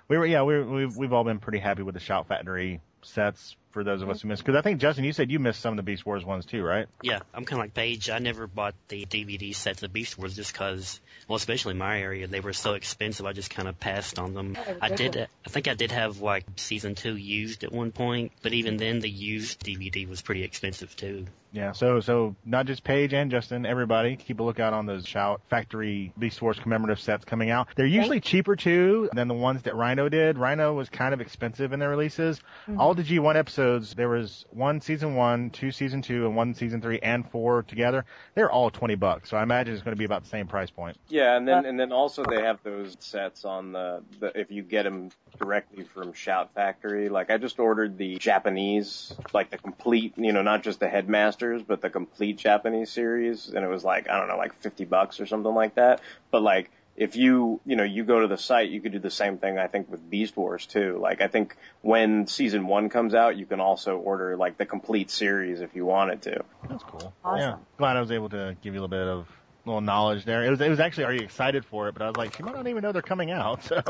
We 0.08 0.16
were, 0.16 0.26
yeah, 0.26 0.42
we 0.42 0.62
we've 0.62 0.96
we've 0.96 1.12
all 1.12 1.24
been 1.24 1.38
pretty 1.38 1.58
happy 1.58 1.82
with 1.82 1.94
the 1.94 2.00
Shout 2.00 2.26
Factory 2.28 2.80
sets. 3.02 3.56
For 3.70 3.84
those 3.84 4.00
of 4.00 4.08
us 4.08 4.18
mm-hmm. 4.18 4.28
who 4.28 4.32
missed, 4.32 4.44
because 4.44 4.58
I 4.58 4.62
think 4.62 4.80
Justin, 4.80 5.04
you 5.04 5.12
said 5.12 5.30
you 5.30 5.38
missed 5.38 5.60
some 5.60 5.74
of 5.74 5.76
the 5.76 5.82
Beast 5.82 6.06
Wars 6.06 6.24
ones 6.24 6.46
too, 6.46 6.62
right? 6.62 6.86
Yeah, 7.02 7.20
I'm 7.34 7.44
kind 7.44 7.60
of 7.60 7.64
like 7.64 7.74
Paige. 7.74 8.08
I 8.08 8.18
never 8.18 8.46
bought 8.46 8.74
the 8.88 9.04
DVD 9.04 9.54
sets 9.54 9.82
of 9.82 9.92
Beast 9.92 10.16
Wars 10.16 10.36
just 10.36 10.52
because, 10.52 11.00
well, 11.28 11.36
especially 11.36 11.72
in 11.72 11.78
my 11.78 12.00
area, 12.00 12.26
they 12.26 12.40
were 12.40 12.54
so 12.54 12.74
expensive. 12.74 13.26
I 13.26 13.34
just 13.34 13.50
kind 13.50 13.68
of 13.68 13.78
passed 13.78 14.18
on 14.18 14.32
them. 14.32 14.56
Oh, 14.58 14.76
I 14.80 14.88
did. 14.88 15.16
I 15.18 15.50
think 15.50 15.68
I 15.68 15.74
did 15.74 15.92
have 15.92 16.20
like 16.20 16.46
season 16.56 16.94
two 16.94 17.14
used 17.14 17.62
at 17.62 17.70
one 17.70 17.92
point, 17.92 18.32
but 18.42 18.54
even 18.54 18.78
then, 18.78 19.00
the 19.00 19.10
used 19.10 19.62
DVD 19.62 20.08
was 20.08 20.22
pretty 20.22 20.44
expensive 20.44 20.96
too. 20.96 21.26
Yeah. 21.52 21.72
So 21.72 22.00
so 22.00 22.36
not 22.44 22.66
just 22.66 22.84
Paige 22.84 23.12
and 23.12 23.30
Justin, 23.30 23.66
everybody 23.66 24.16
keep 24.16 24.40
a 24.40 24.42
lookout 24.42 24.72
on 24.72 24.86
those 24.86 25.06
Shout 25.06 25.40
Factory 25.48 26.12
Beast 26.18 26.40
Wars 26.40 26.58
commemorative 26.58 27.00
sets 27.00 27.24
coming 27.24 27.50
out. 27.50 27.68
They're 27.76 27.86
usually 27.86 28.20
cheaper 28.20 28.56
too 28.56 29.08
than 29.12 29.28
the 29.28 29.34
ones 29.34 29.62
that 29.62 29.74
Rhino 29.74 30.08
did. 30.08 30.38
Rhino 30.38 30.74
was 30.74 30.88
kind 30.88 31.14
of 31.14 31.20
expensive 31.20 31.72
in 31.72 31.80
their 31.80 31.90
releases. 31.90 32.38
Mm-hmm. 32.38 32.80
All 32.80 32.94
the 32.94 33.02
G1 33.02 33.36
episodes 33.36 33.57
episodes. 33.58 33.94
There 33.94 34.08
was 34.08 34.44
one 34.50 34.80
season 34.80 35.16
one, 35.16 35.50
two 35.50 35.72
season 35.72 36.00
two, 36.00 36.26
and 36.26 36.36
one 36.36 36.54
season 36.54 36.80
three 36.80 37.00
and 37.00 37.28
four 37.28 37.64
together. 37.64 38.04
They're 38.34 38.50
all 38.50 38.70
twenty 38.70 38.94
bucks, 38.94 39.30
so 39.30 39.36
I 39.36 39.42
imagine 39.42 39.74
it's 39.74 39.82
going 39.82 39.96
to 39.96 39.98
be 39.98 40.04
about 40.04 40.22
the 40.22 40.28
same 40.28 40.46
price 40.46 40.70
point. 40.70 40.96
Yeah, 41.08 41.36
and 41.36 41.46
then 41.46 41.64
uh, 41.64 41.68
and 41.68 41.80
then 41.80 41.92
also 41.92 42.24
they 42.24 42.42
have 42.42 42.62
those 42.62 42.96
sets 43.00 43.44
on 43.44 43.72
the, 43.72 44.02
the 44.20 44.38
if 44.38 44.50
you 44.50 44.62
get 44.62 44.84
them 44.84 45.10
directly 45.38 45.84
from 45.84 46.12
Shout 46.12 46.54
Factory. 46.54 47.08
Like 47.08 47.30
I 47.30 47.38
just 47.38 47.58
ordered 47.58 47.98
the 47.98 48.16
Japanese, 48.18 49.12
like 49.32 49.50
the 49.50 49.58
complete, 49.58 50.14
you 50.16 50.32
know, 50.32 50.42
not 50.42 50.62
just 50.62 50.78
the 50.78 50.88
Headmasters, 50.88 51.62
but 51.62 51.80
the 51.80 51.90
complete 51.90 52.38
Japanese 52.38 52.90
series, 52.90 53.48
and 53.48 53.64
it 53.64 53.68
was 53.68 53.82
like 53.82 54.08
I 54.08 54.18
don't 54.18 54.28
know, 54.28 54.36
like 54.36 54.54
fifty 54.60 54.84
bucks 54.84 55.20
or 55.20 55.26
something 55.26 55.54
like 55.54 55.74
that. 55.74 56.00
But 56.30 56.42
like 56.42 56.70
if 56.98 57.14
you, 57.14 57.60
you 57.64 57.76
know, 57.76 57.84
you 57.84 58.02
go 58.02 58.20
to 58.20 58.26
the 58.26 58.36
site, 58.36 58.70
you 58.70 58.80
could 58.80 58.90
do 58.90 58.98
the 58.98 59.10
same 59.10 59.38
thing, 59.38 59.56
I 59.56 59.68
think, 59.68 59.88
with 59.88 60.10
Beast 60.10 60.36
Wars 60.36 60.66
too. 60.66 60.98
Like, 61.00 61.22
I 61.22 61.28
think 61.28 61.56
when 61.80 62.26
season 62.26 62.66
one 62.66 62.88
comes 62.88 63.14
out, 63.14 63.36
you 63.36 63.46
can 63.46 63.60
also 63.60 63.96
order, 63.96 64.36
like, 64.36 64.58
the 64.58 64.66
complete 64.66 65.08
series 65.08 65.60
if 65.60 65.76
you 65.76 65.86
wanted 65.86 66.22
to. 66.22 66.44
That's 66.68 66.82
cool. 66.82 67.14
Awesome. 67.24 67.40
Yeah. 67.40 67.56
Glad 67.78 67.96
I 67.96 68.00
was 68.00 68.10
able 68.10 68.30
to 68.30 68.56
give 68.62 68.74
you 68.74 68.80
a 68.80 68.82
little 68.82 68.88
bit 68.88 69.06
of 69.06 69.28
little 69.64 69.80
knowledge 69.80 70.24
there. 70.24 70.44
It 70.44 70.50
was, 70.50 70.60
it 70.60 70.68
was 70.68 70.80
actually, 70.80 71.04
are 71.04 71.12
you 71.12 71.20
excited 71.20 71.64
for 71.64 71.88
it? 71.88 71.92
But 71.92 72.02
I 72.02 72.08
was 72.08 72.16
like, 72.16 72.34
she 72.34 72.42
might 72.42 72.56
not 72.56 72.66
even 72.66 72.82
know 72.82 72.90
they're 72.90 73.00
coming 73.00 73.30
out, 73.30 73.62
so. 73.64 73.80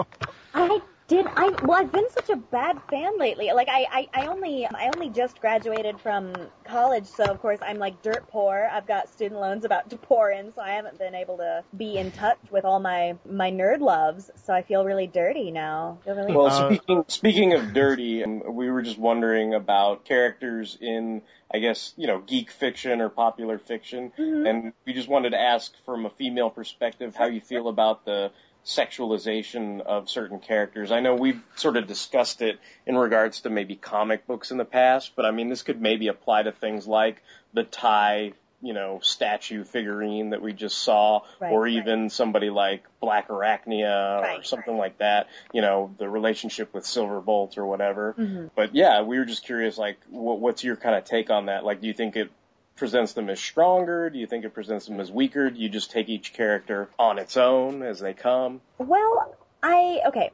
I 0.52 0.80
did. 1.08 1.26
I 1.26 1.48
well, 1.62 1.80
I've 1.80 1.90
been 1.90 2.08
such 2.10 2.28
a 2.28 2.36
bad 2.36 2.80
fan 2.90 3.18
lately. 3.18 3.50
Like 3.52 3.68
I, 3.68 3.86
I, 3.90 4.22
I 4.22 4.26
only, 4.26 4.66
I 4.66 4.90
only 4.94 5.08
just 5.08 5.40
graduated 5.40 5.98
from 5.98 6.34
college, 6.64 7.06
so 7.06 7.24
of 7.24 7.40
course 7.40 7.58
I'm 7.62 7.78
like 7.78 8.00
dirt 8.02 8.28
poor. 8.28 8.68
I've 8.70 8.86
got 8.86 9.08
student 9.08 9.40
loans 9.40 9.64
about 9.64 9.90
to 9.90 9.96
pour 9.96 10.30
in, 10.30 10.52
so 10.52 10.60
I 10.60 10.72
haven't 10.72 10.98
been 10.98 11.14
able 11.14 11.38
to 11.38 11.64
be 11.76 11.96
in 11.96 12.12
touch 12.12 12.38
with 12.50 12.64
all 12.64 12.78
my 12.78 13.16
my 13.28 13.50
nerd 13.50 13.80
loves. 13.80 14.30
So 14.44 14.52
I 14.52 14.62
feel 14.62 14.84
really 14.84 15.06
dirty 15.06 15.50
now. 15.50 15.98
Really 16.06 16.32
Well, 16.32 16.46
Uh, 16.46 16.66
speaking 16.66 17.04
speaking 17.08 17.52
of 17.54 17.72
dirty, 17.72 18.22
um, 18.22 18.42
we 18.54 18.70
were 18.70 18.82
just 18.82 18.98
wondering 18.98 19.54
about 19.54 20.04
characters 20.04 20.76
in, 20.80 21.22
I 21.52 21.58
guess, 21.58 21.94
you 21.96 22.06
know, 22.06 22.18
geek 22.18 22.50
fiction 22.50 23.00
or 23.00 23.08
popular 23.08 23.58
fiction, 23.58 24.12
and 24.18 24.72
we 24.84 24.92
just 24.92 25.08
wanted 25.08 25.30
to 25.30 25.40
ask 25.40 25.72
from 25.86 26.04
a 26.04 26.10
female 26.10 26.50
perspective 26.50 27.16
how 27.16 27.26
you 27.26 27.40
feel 27.40 27.68
about 27.68 28.04
the 28.04 28.30
sexualization 28.68 29.80
of 29.80 30.10
certain 30.10 30.38
characters. 30.38 30.92
I 30.92 31.00
know 31.00 31.14
we've 31.14 31.40
sort 31.56 31.76
of 31.76 31.86
discussed 31.86 32.42
it 32.42 32.58
in 32.86 32.96
regards 32.96 33.40
to 33.40 33.50
maybe 33.50 33.76
comic 33.76 34.26
books 34.26 34.50
in 34.50 34.58
the 34.58 34.64
past, 34.64 35.12
but 35.16 35.24
I 35.24 35.30
mean, 35.30 35.48
this 35.48 35.62
could 35.62 35.80
maybe 35.80 36.08
apply 36.08 36.42
to 36.42 36.52
things 36.52 36.86
like 36.86 37.22
the 37.54 37.64
T-AI 37.64 38.32
you 38.60 38.74
know, 38.74 38.98
statue 39.04 39.62
figurine 39.62 40.30
that 40.30 40.42
we 40.42 40.52
just 40.52 40.78
saw, 40.78 41.20
Right, 41.40 41.52
or 41.52 41.62
right. 41.62 41.74
even 41.74 42.10
somebody 42.10 42.50
like 42.50 42.82
Black 43.00 43.28
Arachnia 43.28 44.18
or 44.18 44.22
Right, 44.22 44.44
something 44.44 44.76
like 44.76 44.98
that, 44.98 45.28
you 45.52 45.62
know, 45.62 45.94
the 45.98 46.08
relationship 46.08 46.74
with 46.74 46.82
Silverbolt 46.82 47.56
or 47.56 47.64
whatever. 47.64 48.16
Mhm. 48.18 48.50
But 48.56 48.74
yeah, 48.74 49.02
we 49.02 49.16
were 49.16 49.24
just 49.26 49.44
curious, 49.44 49.78
like, 49.78 49.98
what, 50.10 50.40
what's 50.40 50.64
your 50.64 50.74
kind 50.74 50.96
of 50.96 51.04
take 51.04 51.30
on 51.30 51.46
that? 51.46 51.64
Like, 51.64 51.80
do 51.80 51.86
you 51.86 51.94
think 51.94 52.16
it 52.16 52.32
presents 52.78 53.12
them 53.12 53.28
as 53.28 53.40
stronger? 53.40 54.08
Do 54.10 54.18
you 54.18 54.26
think 54.26 54.44
it 54.44 54.54
presents 54.54 54.86
them 54.86 55.00
as 55.00 55.10
weaker? 55.10 55.50
Do 55.50 55.60
you 55.60 55.68
just 55.68 55.90
take 55.90 56.08
each 56.08 56.32
character 56.32 56.88
on 56.98 57.18
its 57.18 57.36
own 57.36 57.82
as 57.82 58.00
they 58.00 58.14
come? 58.14 58.60
Well, 58.78 59.36
I 59.62 60.00
okay. 60.06 60.30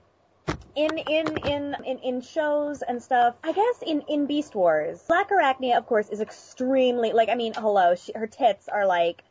In 0.76 0.98
in 0.98 1.36
in 1.38 1.76
in 1.84 1.98
in 1.98 2.20
shows 2.20 2.82
and 2.82 3.02
stuff, 3.02 3.36
I 3.42 3.52
guess 3.52 3.82
in 3.86 4.02
in 4.08 4.26
Beast 4.26 4.54
Wars, 4.54 5.02
Black 5.08 5.30
Arachnia, 5.30 5.76
of 5.78 5.86
course, 5.86 6.08
is 6.08 6.20
extremely 6.20 7.12
like. 7.12 7.28
I 7.28 7.34
mean, 7.36 7.54
hello, 7.54 7.94
she, 7.94 8.12
her 8.14 8.26
tits 8.26 8.68
are 8.68 8.86
like, 8.86 9.22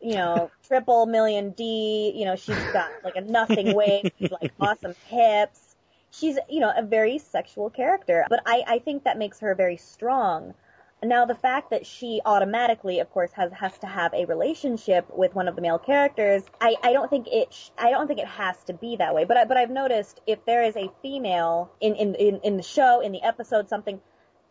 you 0.00 0.14
know, 0.14 0.50
triple 0.66 1.06
million 1.06 1.50
D. 1.50 2.12
You 2.16 2.24
know, 2.24 2.36
she's 2.36 2.56
got 2.72 2.92
like 3.04 3.16
a 3.16 3.20
nothing 3.20 3.74
waist, 3.74 4.10
like 4.20 4.52
awesome 4.58 4.94
hips. 5.04 5.76
She's 6.12 6.38
you 6.48 6.60
know 6.60 6.72
a 6.74 6.82
very 6.82 7.18
sexual 7.18 7.70
character, 7.70 8.24
but 8.28 8.40
I 8.46 8.64
I 8.66 8.78
think 8.78 9.04
that 9.04 9.18
makes 9.18 9.40
her 9.40 9.54
very 9.54 9.76
strong. 9.76 10.54
Now, 11.02 11.24
the 11.24 11.34
fact 11.34 11.70
that 11.70 11.86
she 11.86 12.20
automatically, 12.26 12.98
of 12.98 13.10
course, 13.10 13.32
has 13.32 13.50
has 13.52 13.78
to 13.78 13.86
have 13.86 14.12
a 14.12 14.26
relationship 14.26 15.06
with 15.10 15.34
one 15.34 15.48
of 15.48 15.56
the 15.56 15.62
male 15.62 15.78
characters, 15.78 16.42
I, 16.60 16.76
I 16.82 16.92
don't 16.92 17.08
think 17.08 17.26
it 17.28 17.54
sh- 17.54 17.70
I 17.78 17.90
don't 17.90 18.06
think 18.06 18.20
it 18.20 18.26
has 18.26 18.62
to 18.64 18.74
be 18.74 18.96
that 18.96 19.14
way. 19.14 19.24
But 19.24 19.38
I, 19.38 19.44
but 19.46 19.56
I've 19.56 19.70
noticed 19.70 20.20
if 20.26 20.44
there 20.44 20.62
is 20.62 20.76
a 20.76 20.90
female 21.00 21.70
in 21.80 21.94
in 21.94 22.14
in, 22.16 22.40
in 22.42 22.56
the 22.58 22.62
show, 22.62 23.00
in 23.00 23.12
the 23.12 23.22
episode, 23.22 23.68
something 23.68 24.00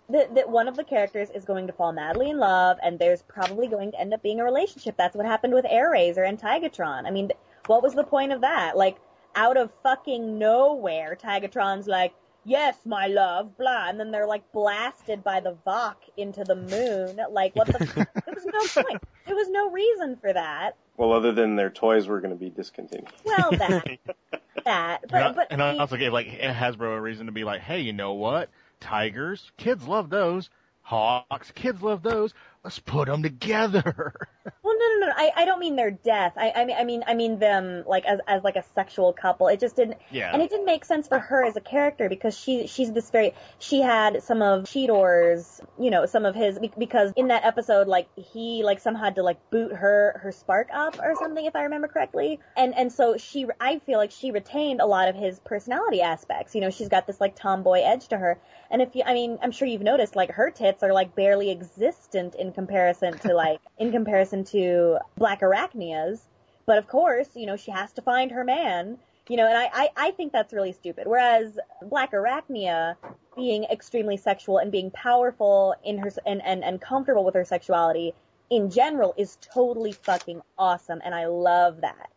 that 0.09 0.33
that 0.33 0.49
one 0.49 0.67
of 0.67 0.75
the 0.75 0.83
characters 0.83 1.29
is 1.29 1.45
going 1.45 1.67
to 1.67 1.73
fall 1.73 1.91
madly 1.91 2.31
in 2.31 2.39
love, 2.39 2.77
and 2.81 2.97
there's 2.97 3.21
probably 3.21 3.67
going 3.67 3.91
to 3.91 3.99
end 3.99 4.13
up 4.13 4.23
being 4.23 4.39
a 4.39 4.43
relationship. 4.43 4.95
That's 4.97 5.15
what 5.15 5.27
happened 5.27 5.53
with 5.53 5.65
Airazor 5.65 6.27
and 6.27 6.39
Tigatron. 6.39 7.05
I 7.05 7.11
mean, 7.11 7.29
what 7.67 7.83
was 7.83 7.93
the 7.93 8.03
point 8.03 8.31
of 8.31 8.41
that? 8.41 8.75
Like 8.75 8.97
out 9.35 9.57
of 9.57 9.71
fucking 9.83 10.39
nowhere, 10.39 11.15
Tigatron's 11.15 11.87
like 11.87 12.13
yes, 12.45 12.77
my 12.85 13.07
love, 13.07 13.57
blah, 13.57 13.89
and 13.89 13.99
then 13.99 14.11
they're 14.11 14.27
like 14.27 14.51
blasted 14.51 15.23
by 15.23 15.39
the 15.39 15.55
Vok 15.65 15.95
into 16.17 16.43
the 16.43 16.55
moon. 16.55 17.19
Like, 17.31 17.55
what 17.55 17.67
the? 17.67 17.79
there 18.25 18.33
was 18.33 18.45
no 18.45 18.83
point. 18.83 19.03
There 19.25 19.35
was 19.35 19.49
no 19.49 19.69
reason 19.71 20.17
for 20.17 20.33
that. 20.33 20.75
Well, 20.97 21.13
other 21.13 21.31
than 21.31 21.55
their 21.55 21.69
toys 21.69 22.07
were 22.07 22.19
going 22.19 22.33
to 22.33 22.39
be 22.39 22.49
discontinued. 22.49 23.07
Well, 23.23 23.51
that, 23.51 23.87
that, 24.65 25.01
and, 25.03 25.11
but 25.11 25.21
I, 25.21 25.31
but 25.31 25.47
and 25.51 25.61
I 25.61 25.73
the- 25.73 25.79
also 25.79 25.97
gave 25.97 26.11
like 26.11 26.27
Hasbro 26.27 26.97
a 26.97 27.01
reason 27.01 27.27
to 27.27 27.31
be 27.31 27.43
like, 27.43 27.61
hey, 27.61 27.79
you 27.81 27.93
know 27.93 28.13
what? 28.13 28.49
Tigers, 28.79 29.51
kids 29.57 29.87
love 29.87 30.09
those. 30.09 30.49
Hawks, 30.81 31.51
kids 31.51 31.81
love 31.81 32.01
those. 32.01 32.33
Let's 32.63 32.79
put 32.79 33.07
them 33.07 33.21
together. 33.21 34.15
Well, 34.63 34.75
no, 34.77 34.99
no, 34.99 35.07
no. 35.07 35.13
I, 35.15 35.31
I 35.35 35.45
don't 35.45 35.59
mean 35.59 35.75
their 35.75 35.91
death. 35.91 36.33
I, 36.37 36.51
I 36.55 36.65
mean, 36.65 36.75
I 36.77 36.83
mean, 36.83 37.03
I 37.07 37.13
mean 37.13 37.39
them 37.39 37.83
like 37.87 38.05
as 38.05 38.19
as 38.27 38.43
like 38.43 38.55
a 38.55 38.63
sexual 38.75 39.13
couple. 39.13 39.47
It 39.47 39.59
just 39.59 39.75
didn't. 39.75 39.97
Yeah. 40.11 40.31
And 40.31 40.41
it 40.41 40.49
didn't 40.49 40.65
make 40.65 40.85
sense 40.85 41.07
for 41.07 41.19
her 41.19 41.43
as 41.43 41.55
a 41.55 41.61
character 41.61 42.09
because 42.09 42.37
she 42.37 42.67
she's 42.67 42.91
this 42.91 43.09
very 43.09 43.33
she 43.59 43.81
had 43.81 44.23
some 44.23 44.41
of 44.41 44.65
Cheetor's, 44.65 45.61
you 45.79 45.89
know, 45.89 46.05
some 46.05 46.25
of 46.25 46.35
his 46.35 46.59
because 46.77 47.13
in 47.15 47.27
that 47.29 47.45
episode 47.45 47.87
like 47.87 48.07
he 48.15 48.63
like 48.63 48.79
somehow 48.79 49.05
had 49.05 49.15
to 49.15 49.23
like 49.23 49.49
boot 49.49 49.71
her 49.71 50.19
her 50.23 50.31
spark 50.31 50.69
up 50.73 50.99
or 50.99 51.15
something 51.15 51.45
if 51.45 51.55
I 51.55 51.63
remember 51.63 51.87
correctly. 51.87 52.39
And 52.55 52.75
and 52.75 52.91
so 52.91 53.17
she 53.17 53.45
I 53.59 53.79
feel 53.79 53.97
like 53.97 54.11
she 54.11 54.31
retained 54.31 54.81
a 54.81 54.85
lot 54.85 55.07
of 55.07 55.15
his 55.15 55.39
personality 55.39 56.01
aspects. 56.01 56.55
You 56.55 56.61
know, 56.61 56.69
she's 56.69 56.89
got 56.89 57.07
this 57.07 57.19
like 57.21 57.35
tomboy 57.35 57.81
edge 57.83 58.07
to 58.09 58.17
her. 58.17 58.39
And 58.71 58.81
if 58.81 58.95
you 58.95 59.03
I 59.05 59.13
mean, 59.13 59.39
I'm 59.41 59.51
sure 59.51 59.67
you've 59.67 59.81
noticed 59.81 60.15
like 60.15 60.31
her 60.31 60.51
tits 60.51 60.83
are 60.83 60.93
like 60.93 61.15
barely 61.15 61.51
existent 61.51 62.35
in 62.35 62.51
comparison 62.51 63.17
to 63.19 63.33
like 63.33 63.59
in 63.77 63.91
comparison 63.91 64.38
to 64.45 64.99
Black 65.17 65.41
Arachnia's. 65.41 66.21
But 66.65 66.77
of 66.77 66.87
course, 66.87 67.29
you 67.35 67.45
know, 67.45 67.55
she 67.55 67.71
has 67.71 67.91
to 67.93 68.01
find 68.01 68.31
her 68.31 68.43
man. 68.43 68.97
You 69.27 69.37
know, 69.37 69.47
and 69.47 69.57
I, 69.57 69.69
I, 69.71 69.89
I 69.95 70.11
think 70.11 70.33
that's 70.33 70.53
really 70.53 70.71
stupid. 70.71 71.05
Whereas 71.05 71.59
Black 71.83 72.13
Arachnia 72.13 72.95
being 73.35 73.63
extremely 73.65 74.17
sexual 74.17 74.57
and 74.57 74.71
being 74.71 74.89
powerful 74.91 75.75
in 75.83 75.99
her 75.99 76.11
and, 76.25 76.41
and, 76.43 76.63
and 76.63 76.81
comfortable 76.81 77.23
with 77.23 77.35
her 77.35 77.45
sexuality 77.45 78.13
in 78.49 78.69
general 78.69 79.13
is 79.17 79.37
totally 79.41 79.91
fucking 79.91 80.41
awesome 80.57 81.01
and 81.03 81.13
I 81.13 81.27
love 81.27 81.81
that. 81.81 82.09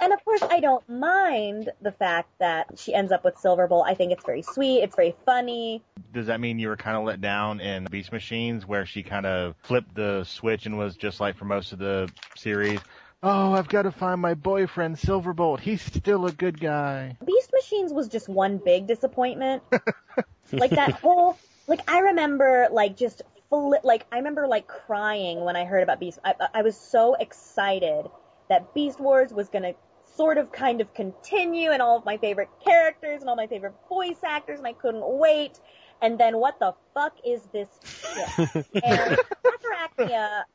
And 0.00 0.12
of 0.12 0.24
course 0.24 0.42
I 0.42 0.60
don't 0.60 0.86
mind 0.88 1.70
the 1.80 1.92
fact 1.92 2.30
that 2.38 2.78
she 2.78 2.94
ends 2.94 3.12
up 3.12 3.24
with 3.24 3.38
Silver 3.38 3.66
Silverbolt. 3.68 3.84
I 3.86 3.94
think 3.94 4.12
it's 4.12 4.24
very 4.24 4.42
sweet, 4.42 4.82
it's 4.82 4.96
very 4.96 5.14
funny. 5.24 5.82
Does 6.12 6.26
that 6.26 6.40
mean 6.40 6.58
you 6.58 6.68
were 6.68 6.76
kind 6.76 6.96
of 6.96 7.04
let 7.04 7.20
down 7.20 7.60
in 7.60 7.84
Beast 7.84 8.12
Machines, 8.12 8.66
where 8.66 8.86
she 8.86 9.02
kind 9.02 9.26
of 9.26 9.54
flipped 9.62 9.94
the 9.94 10.24
switch 10.24 10.66
and 10.66 10.78
was 10.78 10.96
just 10.96 11.20
like 11.20 11.36
for 11.36 11.44
most 11.44 11.72
of 11.72 11.78
the 11.78 12.10
series? 12.36 12.80
Oh, 13.22 13.52
I've 13.54 13.68
got 13.68 13.82
to 13.82 13.92
find 13.92 14.20
my 14.20 14.34
boyfriend 14.34 14.96
Silverbolt. 14.96 15.60
He's 15.60 15.82
still 15.82 16.26
a 16.26 16.32
good 16.32 16.60
guy. 16.60 17.16
Beast 17.24 17.50
Machines 17.52 17.92
was 17.92 18.08
just 18.08 18.28
one 18.28 18.58
big 18.58 18.86
disappointment. 18.86 19.62
like 20.52 20.70
that 20.70 20.92
whole, 20.92 21.36
like 21.66 21.80
I 21.90 22.00
remember 22.00 22.68
like 22.70 22.96
just 22.96 23.22
full, 23.48 23.74
like 23.82 24.06
I 24.12 24.18
remember 24.18 24.46
like 24.46 24.66
crying 24.66 25.40
when 25.40 25.56
I 25.56 25.64
heard 25.64 25.82
about 25.82 25.98
Beast. 25.98 26.18
I, 26.24 26.34
I 26.54 26.62
was 26.62 26.76
so 26.76 27.14
excited 27.14 28.06
that 28.48 28.72
Beast 28.74 29.00
Wars 29.00 29.32
was 29.32 29.48
gonna 29.48 29.74
sort 30.04 30.38
of 30.38 30.50
kind 30.50 30.80
of 30.80 30.92
continue 30.94 31.70
and 31.70 31.82
all 31.82 31.98
of 31.98 32.04
my 32.04 32.16
favorite 32.16 32.48
characters 32.64 33.20
and 33.20 33.28
all 33.28 33.36
my 33.36 33.46
favorite 33.46 33.74
voice 33.88 34.22
actors 34.24 34.58
and 34.58 34.66
I 34.66 34.72
couldn't 34.72 35.04
wait. 35.04 35.60
And 36.02 36.18
then 36.18 36.38
what 36.38 36.58
the 36.58 36.74
fuck 36.94 37.14
is 37.24 37.42
this 37.52 37.68
shit? 37.84 38.66
and 38.84 39.18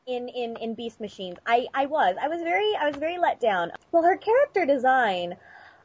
in, 0.08 0.30
in, 0.30 0.56
in 0.58 0.76
Beast 0.76 1.00
Machines, 1.00 1.38
I, 1.46 1.68
I 1.74 1.86
was. 1.86 2.16
I 2.22 2.28
was 2.28 2.42
very, 2.42 2.76
I 2.76 2.88
was 2.88 2.96
very 2.98 3.18
let 3.18 3.40
down. 3.40 3.72
Well, 3.92 4.04
her 4.04 4.18
character 4.18 4.66
design, 4.66 5.36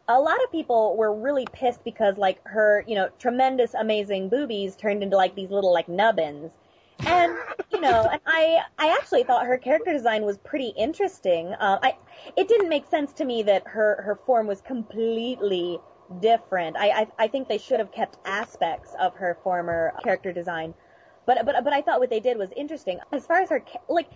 a 0.08 0.20
lot 0.20 0.42
of 0.44 0.52
people 0.52 0.96
were 0.96 1.14
really 1.14 1.46
pissed 1.52 1.84
because 1.84 2.16
like 2.16 2.40
her, 2.44 2.84
you 2.86 2.94
know, 2.94 3.08
tremendous, 3.18 3.74
amazing 3.74 4.28
boobies 4.28 4.76
turned 4.76 5.02
into 5.02 5.16
like 5.16 5.34
these 5.34 5.50
little 5.50 5.72
like 5.72 5.88
nubbins. 5.88 6.50
And, 7.00 7.36
you 7.72 7.80
know, 7.80 8.08
and 8.10 8.20
I, 8.26 8.62
I 8.78 8.96
actually 8.98 9.24
thought 9.24 9.46
her 9.46 9.58
character 9.58 9.92
design 9.92 10.24
was 10.24 10.38
pretty 10.38 10.72
interesting. 10.76 11.52
Uh, 11.52 11.78
I, 11.82 11.96
it 12.36 12.48
didn't 12.48 12.68
make 12.68 12.86
sense 12.86 13.12
to 13.14 13.24
me 13.24 13.42
that 13.44 13.62
her, 13.66 14.02
her 14.02 14.18
form 14.26 14.46
was 14.46 14.60
completely 14.60 15.78
different. 16.20 16.76
I, 16.76 16.90
I, 17.02 17.06
I 17.18 17.28
think 17.28 17.48
they 17.48 17.58
should 17.58 17.78
have 17.80 17.92
kept 17.92 18.16
aspects 18.24 18.94
of 18.98 19.14
her 19.16 19.38
former 19.42 19.92
character 20.02 20.32
design. 20.32 20.74
But, 21.26 21.44
but, 21.44 21.62
but 21.64 21.72
I 21.72 21.82
thought 21.82 22.00
what 22.00 22.10
they 22.10 22.20
did 22.20 22.38
was 22.38 22.50
interesting. 22.56 23.00
As 23.12 23.26
far 23.26 23.40
as 23.40 23.50
her, 23.50 23.62
like, 23.88 24.08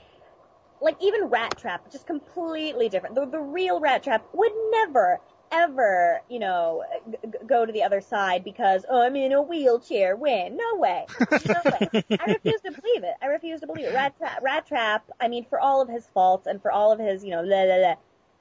like 0.81 0.97
even 1.01 1.29
Rattrap, 1.29 1.91
just 1.93 2.07
completely 2.07 2.89
different. 2.89 3.15
The, 3.15 3.27
the 3.27 3.41
real 3.41 3.81
Rattrap 3.81 4.23
would 4.33 4.53
never, 4.71 5.21
ever, 5.53 6.21
you 6.29 6.39
know, 6.39 6.85
g- 7.11 7.19
go 7.47 7.67
to 7.67 7.73
the 7.73 7.83
other 7.83 8.01
side 8.01 8.45
because 8.45 8.85
oh, 8.89 9.03
I'm 9.03 9.17
in 9.17 9.33
a 9.33 9.43
wheelchair. 9.43 10.17
When? 10.17 10.57
No 10.57 10.77
way. 10.77 11.07
No 11.47 11.61
way. 11.65 12.05
I 12.21 12.25
refuse 12.27 12.61
to 12.63 12.73
believe 12.73 13.05
it. 13.05 13.15
I 13.23 13.27
refuse 13.27 13.61
to 13.61 13.67
believe 13.67 13.87
it. 13.87 13.95
Rat, 13.95 14.15
Tra- 14.19 14.41
Rattrap. 14.45 15.01
I 15.21 15.29
mean, 15.29 15.47
for 15.49 15.59
all 15.61 15.81
of 15.81 15.89
his 15.89 16.07
faults 16.15 16.47
and 16.47 16.61
for 16.63 16.71
all 16.71 16.93
of 16.93 16.99
his, 16.99 17.25
you 17.25 17.31
know, 17.31 17.43
blah, 17.43 17.65
blah, 17.65 17.79
blah, 17.79 17.95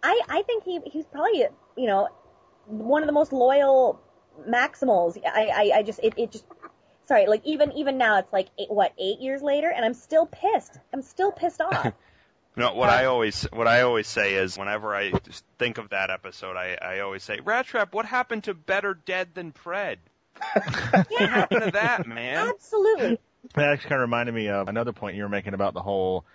I 0.03 0.21
I 0.29 0.41
think 0.43 0.63
he 0.63 0.79
he's 0.85 1.05
probably 1.05 1.45
you 1.77 1.87
know 1.87 2.09
one 2.65 3.01
of 3.03 3.07
the 3.07 3.13
most 3.13 3.33
loyal 3.33 3.99
Maximals. 4.47 5.17
I 5.25 5.71
I, 5.73 5.77
I 5.77 5.83
just 5.83 5.99
it 6.03 6.13
it 6.17 6.31
just. 6.31 6.45
Sorry, 7.07 7.25
like 7.25 7.41
even 7.43 7.71
even 7.71 7.97
now 7.97 8.19
it's 8.19 8.31
like 8.31 8.49
eight, 8.59 8.69
what 8.69 8.93
eight 8.99 9.19
years 9.19 9.41
later, 9.41 9.71
and 9.71 9.83
I'm 9.83 9.95
still 9.95 10.27
pissed. 10.27 10.77
I'm 10.93 11.01
still 11.01 11.31
pissed 11.31 11.59
off. 11.59 11.91
No, 12.59 12.73
what 12.73 12.89
I 12.89 13.05
always 13.05 13.43
what 13.53 13.67
I 13.67 13.81
always 13.81 14.07
say 14.07 14.35
is 14.35 14.57
whenever 14.57 14.93
I 14.95 15.11
think 15.57 15.77
of 15.77 15.89
that 15.89 16.09
episode, 16.11 16.55
I 16.57 16.77
I 16.81 16.99
always 16.99 17.23
say, 17.23 17.37
Rattrap, 17.37 17.93
what 17.93 18.05
happened 18.05 18.43
to 18.45 18.53
Better 18.53 18.93
Dead 18.93 19.29
Than 19.33 19.51
Fred? 19.53 19.99
What 20.93 21.07
yeah, 21.11 21.27
happened 21.27 21.63
to 21.63 21.71
that, 21.71 22.05
man? 22.07 22.49
absolutely. 22.49 23.19
That 23.55 23.69
actually 23.69 23.89
kind 23.89 24.01
of 24.01 24.07
reminded 24.07 24.35
me 24.35 24.49
of 24.49 24.67
another 24.67 24.91
point 24.93 25.15
you 25.15 25.23
were 25.23 25.29
making 25.29 25.53
about 25.53 25.73
the 25.73 25.81
whole, 25.81 26.25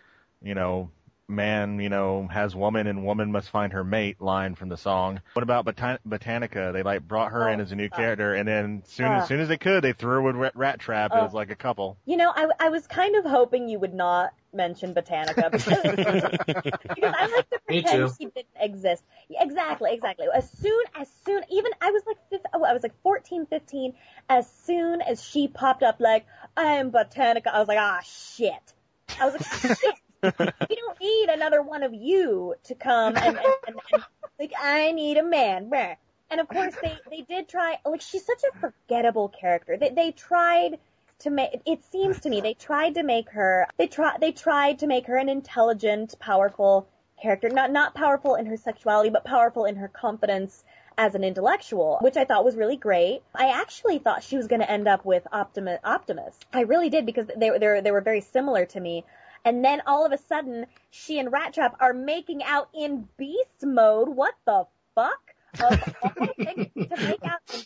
you 0.43 0.55
know, 0.55 0.91
man, 1.29 1.79
you 1.81 1.89
know, 1.89 2.29
has 2.31 2.55
woman 2.55 2.87
and 2.87 3.05
woman 3.05 3.31
must 3.33 3.51
find 3.51 3.73
her 3.73 3.85
mate 3.85 4.21
line 4.21 4.55
from 4.55 4.69
the 4.69 4.77
song. 4.77 5.21
What 5.35 5.43
about 5.43 5.65
Botan- 5.67 5.99
Botanica? 6.07 6.73
They 6.73 6.83
like 6.83 7.07
brought 7.07 7.33
her 7.33 7.49
in 7.49 7.61
Oh, 7.61 7.63
as 7.63 7.73
a 7.73 7.77
new 7.77 7.89
uh, 7.93 7.97
character, 7.97 8.35
and 8.35 8.47
then 8.49 8.83
soon 8.87 9.07
uh. 9.07 9.21
as 9.21 9.29
soon 9.29 9.41
as 9.41 9.49
they 9.49 9.57
could, 9.59 9.83
they 9.85 9.93
threw 9.93 10.13
her 10.15 10.23
with 10.23 10.37
Rat, 10.37 10.55
Rattrap 10.55 11.09
Oh. 11.13 11.25
as 11.27 11.33
like 11.35 11.51
a 11.51 11.57
couple. 11.57 11.97
You 12.07 12.17
know, 12.17 12.31
I, 12.35 12.49
I 12.61 12.69
was 12.71 12.87
kind 12.87 13.17
of 13.17 13.25
hoping 13.25 13.69
you 13.69 13.79
would 13.79 13.95
not 13.95 14.33
mention 14.55 14.95
Botanica 14.95 15.51
because, 15.51 15.83
because 16.47 17.15
I 17.17 17.27
like 17.27 17.51
to 17.51 17.59
pretend 17.67 18.11
she 18.19 18.27
didn't 18.27 18.47
exist. 18.59 19.03
Yeah, 19.29 19.43
exactly, 19.43 19.93
exactly. 19.93 20.27
As 20.35 20.51
soon, 20.51 20.85
as 20.99 21.09
soon, 21.25 21.43
even 21.51 21.73
I 21.81 21.91
was 21.91 22.03
like, 22.07 22.19
fif- 22.31 22.41
oh, 22.53 22.65
I 22.65 22.73
was 22.73 22.83
like 22.83 22.95
14, 23.03 23.47
15. 23.47 23.95
As 24.29 24.51
soon 24.51 25.03
as 25.03 25.23
she 25.23 25.49
popped 25.49 25.83
up, 25.83 26.01
like 26.01 26.27
I'm 26.57 26.91
Botanica, 26.91 27.49
I 27.49 27.59
was 27.59 27.69
like, 27.69 27.79
ah, 27.79 28.01
shit. 28.05 28.75
I 29.21 29.27
was 29.27 29.35
like, 29.35 29.79
shit. 29.79 29.95
we 30.71 30.77
don't 30.77 31.01
need 31.01 31.29
another 31.29 31.63
one 31.63 31.83
of 31.83 31.93
you 31.93 32.55
to 32.65 32.75
come 32.75 33.15
and, 33.17 33.37
and, 33.37 33.39
and, 33.67 33.77
and 33.93 34.03
like 34.39 34.53
I 34.59 34.93
need 34.93 35.19
a 35.19 35.23
man. 35.23 35.69
Meh. 35.69 35.97
And 36.31 36.41
of 36.41 36.49
course 36.49 36.75
they 36.83 36.99
they 37.11 37.21
did 37.23 37.49
try 37.49 37.79
like 37.85 38.01
she's 38.01 38.25
such 38.25 38.43
a 38.43 38.59
forgettable 38.59 39.29
character. 39.29 39.77
They 39.77 39.91
they 39.91 40.13
tried 40.13 40.79
to 41.21 41.31
make 41.31 41.61
it 41.67 41.85
seems 41.85 42.21
to 42.21 42.31
me 42.31 42.41
they 42.41 42.55
tried 42.55 42.95
to 42.95 43.03
make 43.03 43.31
her 43.31 43.67
they 43.79 43.87
try 43.87 44.17
they 44.19 44.33
tried 44.33 44.79
to 44.81 44.87
make 44.87 45.07
her 45.07 45.17
an 45.17 45.29
intelligent, 45.29 46.19
powerful 46.19 46.89
character. 47.21 47.49
Not 47.49 47.71
not 47.73 47.95
powerful 47.95 48.35
in 48.35 48.47
her 48.47 48.57
sexuality, 48.57 49.11
but 49.11 49.25
powerful 49.25 49.65
in 49.65 49.77
her 49.77 49.89
confidence 49.89 50.65
as 50.97 51.15
an 51.15 51.25
intellectual, 51.25 51.99
which 52.01 52.17
I 52.17 52.25
thought 52.25 52.45
was 52.45 52.57
really 52.57 52.77
great. 52.77 53.23
I 53.35 53.49
actually 53.49 53.99
thought 53.99 54.23
she 54.23 54.37
was 54.37 54.47
going 54.47 54.61
to 54.61 54.71
end 54.71 54.87
up 54.87 55.05
with 55.05 55.27
Optimus. 55.33 55.81
Optimus. 55.85 56.39
I 56.53 56.61
really 56.63 56.91
did 56.91 57.07
because 57.07 57.27
they 57.37 57.51
they 57.51 57.81
they 57.81 57.91
were 57.91 58.01
very 58.01 58.21
similar 58.21 58.67
to 58.67 58.81
me. 58.81 59.05
And 59.45 59.63
then 59.65 59.83
all 59.87 60.07
of 60.07 60.13
a 60.13 60.19
sudden, 60.19 60.67
she 60.91 61.19
and 61.19 61.31
Rattrap 61.31 61.75
are 61.79 61.93
making 61.93 62.43
out 62.43 62.69
in 62.73 63.09
beast 63.19 63.63
mode. 63.63 64.09
What 64.09 64.35
the 64.47 64.67
fuck? 64.95 65.35
Of 65.61 65.95
all 66.03 66.11
to 66.11 66.35
make 66.37 67.25
out 67.25 67.41
in? 67.53 67.61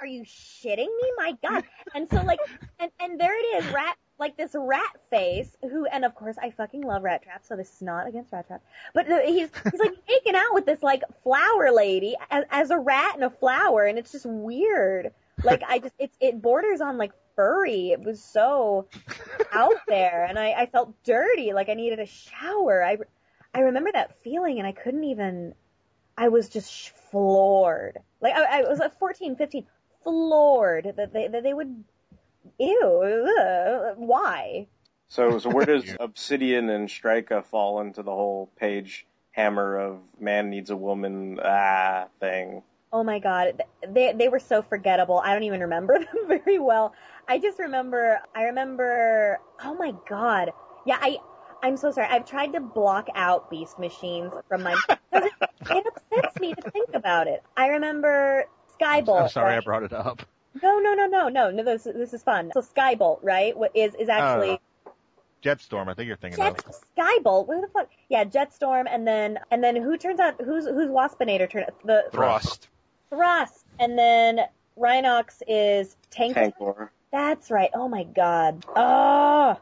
Are 0.00 0.06
you 0.06 0.22
shitting 0.22 0.86
me? 0.86 1.12
My 1.16 1.36
god. 1.42 1.64
And 1.94 2.08
so 2.08 2.22
like, 2.22 2.38
and, 2.78 2.90
and 3.00 3.20
there 3.20 3.36
it 3.36 3.64
is, 3.64 3.72
Rat, 3.72 3.96
like 4.18 4.36
this 4.36 4.54
rat 4.54 4.96
face 5.10 5.56
who, 5.60 5.86
and 5.86 6.04
of 6.04 6.14
course 6.14 6.36
I 6.40 6.50
fucking 6.50 6.82
love 6.82 7.02
Rattrap, 7.02 7.44
so 7.44 7.56
this 7.56 7.72
is 7.72 7.82
not 7.82 8.06
against 8.06 8.30
Rattrap. 8.30 8.60
But 8.94 9.06
he's, 9.06 9.48
he's 9.70 9.80
like 9.80 9.94
making 10.08 10.36
out 10.36 10.54
with 10.54 10.66
this 10.66 10.82
like 10.82 11.02
flower 11.22 11.72
lady 11.72 12.16
as, 12.30 12.44
as 12.50 12.70
a 12.70 12.78
rat 12.78 13.14
and 13.16 13.24
a 13.24 13.30
flower 13.30 13.84
and 13.84 13.98
it's 13.98 14.12
just 14.12 14.26
weird. 14.26 15.12
Like 15.42 15.62
I 15.66 15.78
just, 15.80 15.94
it's, 15.98 16.16
it 16.20 16.40
borders 16.40 16.80
on 16.80 16.96
like 16.96 17.12
furry. 17.34 17.90
It 17.90 18.00
was 18.00 18.22
so 18.22 18.88
out 19.52 19.80
there 19.88 20.26
and 20.28 20.38
I, 20.38 20.52
I 20.52 20.66
felt 20.66 20.94
dirty. 21.04 21.52
Like 21.52 21.68
I 21.68 21.74
needed 21.74 21.98
a 21.98 22.06
shower. 22.06 22.84
I, 22.84 22.98
I 23.54 23.60
remember 23.60 23.90
that 23.92 24.22
feeling 24.22 24.58
and 24.58 24.66
I 24.66 24.72
couldn't 24.72 25.04
even, 25.04 25.54
I 26.16 26.28
was 26.28 26.48
just 26.48 26.90
floored. 27.10 27.98
Like 28.20 28.34
I, 28.34 28.60
I 28.60 28.68
was 28.68 28.80
at 28.80 28.98
14, 28.98 29.36
15, 29.36 29.66
floored 30.02 30.92
that 30.96 31.12
they, 31.12 31.28
that 31.28 31.42
they 31.42 31.54
would, 31.54 31.84
ew, 32.58 33.34
ugh, 33.38 33.94
why? 33.96 34.66
So, 35.08 35.38
so 35.38 35.50
where 35.50 35.66
does 35.66 35.96
Obsidian 36.00 36.68
and 36.68 36.88
Strika 36.88 37.44
fall 37.44 37.80
into 37.80 38.02
the 38.02 38.10
whole 38.10 38.50
page 38.56 39.06
hammer 39.32 39.78
of 39.78 40.00
man 40.20 40.50
needs 40.50 40.70
a 40.70 40.76
woman 40.76 41.38
ah 41.42 42.06
thing? 42.20 42.62
Oh 42.92 43.04
my 43.04 43.18
god, 43.18 43.62
they 43.86 44.12
they 44.12 44.28
were 44.28 44.38
so 44.38 44.62
forgettable. 44.62 45.18
I 45.18 45.32
don't 45.34 45.42
even 45.44 45.60
remember 45.60 45.98
them 45.98 46.28
very 46.44 46.58
well. 46.58 46.94
I 47.26 47.38
just 47.38 47.58
remember 47.58 48.20
I 48.34 48.44
remember 48.44 49.40
oh 49.62 49.74
my 49.74 49.94
god. 50.08 50.52
Yeah, 50.86 50.98
I 51.00 51.18
I'm 51.62 51.76
so 51.76 51.90
sorry. 51.90 52.08
I've 52.10 52.24
tried 52.24 52.52
to 52.54 52.60
block 52.60 53.08
out 53.14 53.50
beast 53.50 53.78
machines 53.78 54.32
from 54.48 54.62
my 54.62 54.74
it, 55.12 55.32
it 55.70 55.86
upsets 55.86 56.38
me 56.40 56.54
to 56.54 56.62
think 56.72 56.90
about 56.94 57.26
it. 57.26 57.42
I 57.56 57.68
remember 57.68 58.46
Skybolt. 58.80 59.22
I'm 59.22 59.28
sorry 59.28 59.56
I 59.56 59.60
brought 59.60 59.82
it 59.82 59.92
up. 59.92 60.22
No, 60.62 60.78
no, 60.78 60.94
no, 60.94 61.06
no, 61.06 61.28
no, 61.28 61.50
no. 61.50 61.62
This 61.64 61.84
this 61.84 62.12
is 62.14 62.22
fun. 62.22 62.50
So 62.52 62.62
Skybolt, 62.62 63.20
right? 63.22 63.56
what 63.56 63.72
Is 63.74 63.94
is 63.94 64.08
uh, 64.08 64.12
actually 64.12 64.60
Jetstorm, 65.42 65.88
I 65.88 65.94
think 65.94 66.08
you're 66.08 66.16
thinking 66.16 66.42
Jet 66.42 66.64
of. 66.66 66.74
Skybolt. 66.96 67.46
Where 67.46 67.60
the 67.60 67.68
fuck? 67.68 67.88
Yeah, 68.08 68.24
Jetstorm, 68.24 68.86
and 68.90 69.06
then 69.06 69.38
and 69.50 69.62
then 69.62 69.76
who 69.76 69.96
turns 69.96 70.20
out 70.20 70.40
who's 70.40 70.66
who's 70.66 70.88
Waspinator 70.88 71.48
turn 71.48 71.64
the 71.84 72.06
Thrust. 72.10 72.68
Thrust, 73.10 73.64
and 73.78 73.98
then 73.98 74.40
Rhinox 74.78 75.42
is 75.46 75.96
Tank. 76.10 76.36
Tankor. 76.36 76.88
That's 77.10 77.50
right. 77.50 77.70
Oh 77.72 77.88
my 77.88 78.04
god. 78.04 78.66
Oh, 78.76 79.58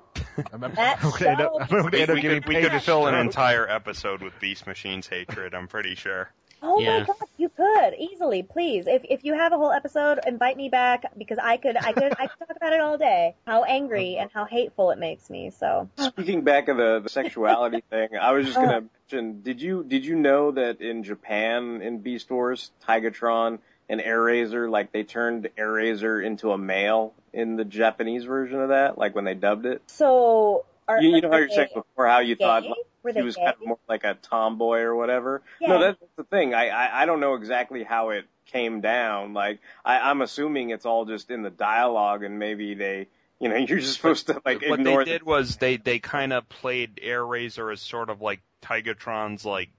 I'm, 0.53 0.65
I'm, 0.65 0.75
That 0.75 0.99
I'm 1.03 1.27
end 1.27 1.41
up, 1.41 1.53
I'm 1.61 1.85
We, 1.85 1.91
we 1.91 2.23
could, 2.23 2.49
we 2.49 2.61
could 2.61 2.83
fill 2.83 3.07
an 3.07 3.15
entire 3.15 3.69
episode 3.69 4.21
with 4.23 4.39
Beast 4.41 4.67
Machine's 4.67 5.07
hatred. 5.07 5.55
I'm 5.55 5.69
pretty 5.69 5.95
sure. 5.95 6.31
Oh 6.63 6.81
Yeah. 6.81 7.01
my 7.01 7.05
god. 7.07 7.17
You 7.39 7.49
could 7.51 7.95
easily, 7.99 8.43
please. 8.43 8.87
If 8.87 9.03
if 9.05 9.25
you 9.25 9.35
have 9.35 9.53
a 9.53 9.57
whole 9.57 9.73
episode, 9.73 10.21
invite 10.27 10.57
me 10.57 10.69
back 10.69 11.13
because 11.19 11.39
I 11.39 11.57
could 11.59 11.77
I 11.77 11.93
could 11.93 12.13
I 12.19 12.27
could 12.29 12.39
talk 12.49 12.57
about 12.57 12.73
it 12.73 12.81
all 12.81 12.97
day. 12.99 13.35
How 13.47 13.65
angry 13.65 14.17
and 14.21 14.31
how 14.33 14.45
hateful 14.45 14.91
it 14.91 14.99
makes 14.99 15.29
me. 15.31 15.51
So 15.51 15.89
Speaking 15.99 16.43
back 16.43 16.69
of 16.69 16.77
the, 16.77 17.01
the 17.03 17.09
sexuality 17.09 17.83
thing, 17.91 18.09
I 18.21 18.33
was 18.33 18.47
just 18.47 18.57
gonna 18.57 18.79
uh. 18.79 18.81
mention. 19.11 19.43
Did 19.43 19.61
you 19.61 19.85
did 19.85 20.05
you 20.05 20.17
know 20.17 20.51
that 20.53 20.81
in 20.81 21.03
Japan 21.05 21.83
in 21.83 21.99
Beast 21.99 22.31
Wars, 22.31 22.71
Tigatron 22.89 23.59
and 23.89 24.01
Airazor, 24.01 24.69
like 24.71 24.93
they 24.93 25.05
turned 25.05 25.49
Airazor 25.57 26.25
into 26.25 26.51
a 26.53 26.59
male 26.59 27.15
in 27.33 27.57
the 27.57 27.65
Japanese 27.65 28.25
version 28.25 28.61
of 28.61 28.71
that, 28.71 28.99
like 28.99 29.15
when 29.15 29.25
they 29.25 29.35
dubbed 29.35 29.67
it. 29.67 29.83
so 29.87 30.65
are 30.89 31.01
You, 31.01 31.17
you 31.17 31.21
know 31.21 31.31
how 31.31 31.37
you're 31.39 31.49
saying 31.51 31.69
before 31.75 32.07
how 32.07 32.21
you 32.21 32.35
gay? 32.37 32.45
thought 32.45 32.63
like, 32.65 32.73
Were 33.07 33.13
he 33.13 33.23
was 33.23 33.37
gay? 33.37 33.45
kind 33.45 33.57
of 33.61 33.67
more 33.67 33.79
like 33.89 34.05
a 34.05 34.15
tomboy 34.15 34.81
or 34.81 34.95
whatever. 34.95 35.43
Yeah. 35.61 35.69
No, 35.69 35.81
that's 35.81 35.99
the 36.17 36.25
thing. 36.25 36.55
I, 36.55 36.69
I 36.69 37.03
I 37.03 37.07
don't 37.07 37.21
know 37.21 37.35
exactly 37.35 37.85
how 37.85 38.11
it 38.11 38.27
came 38.47 38.81
down. 38.81 39.33
Like 39.33 39.61
I, 39.85 40.11
I'm 40.11 40.23
assuming 40.23 40.71
it's 40.71 40.87
all 40.87 41.05
just 41.05 41.31
in 41.31 41.43
the 41.43 41.51
dialogue, 41.51 42.25
and 42.25 42.39
maybe 42.39 42.75
they, 42.75 43.09
you 43.39 43.49
know, 43.49 43.57
you're 43.69 43.79
just 43.79 43.95
supposed 43.95 44.27
to 44.27 44.43
like 44.45 44.63
ignore 44.63 44.77
But 44.77 44.91
what 44.91 45.07
they 45.07 45.13
did 45.13 45.23
was 45.23 45.57
they 45.57 45.77
they 45.77 45.99
kind 46.01 46.33
of 46.33 46.49
played 46.49 46.97
Airazor 46.97 47.73
as 47.73 47.81
sort 47.81 48.11
of 48.11 48.21
like 48.21 48.41
Tigatron's 48.63 49.45
like 49.45 49.71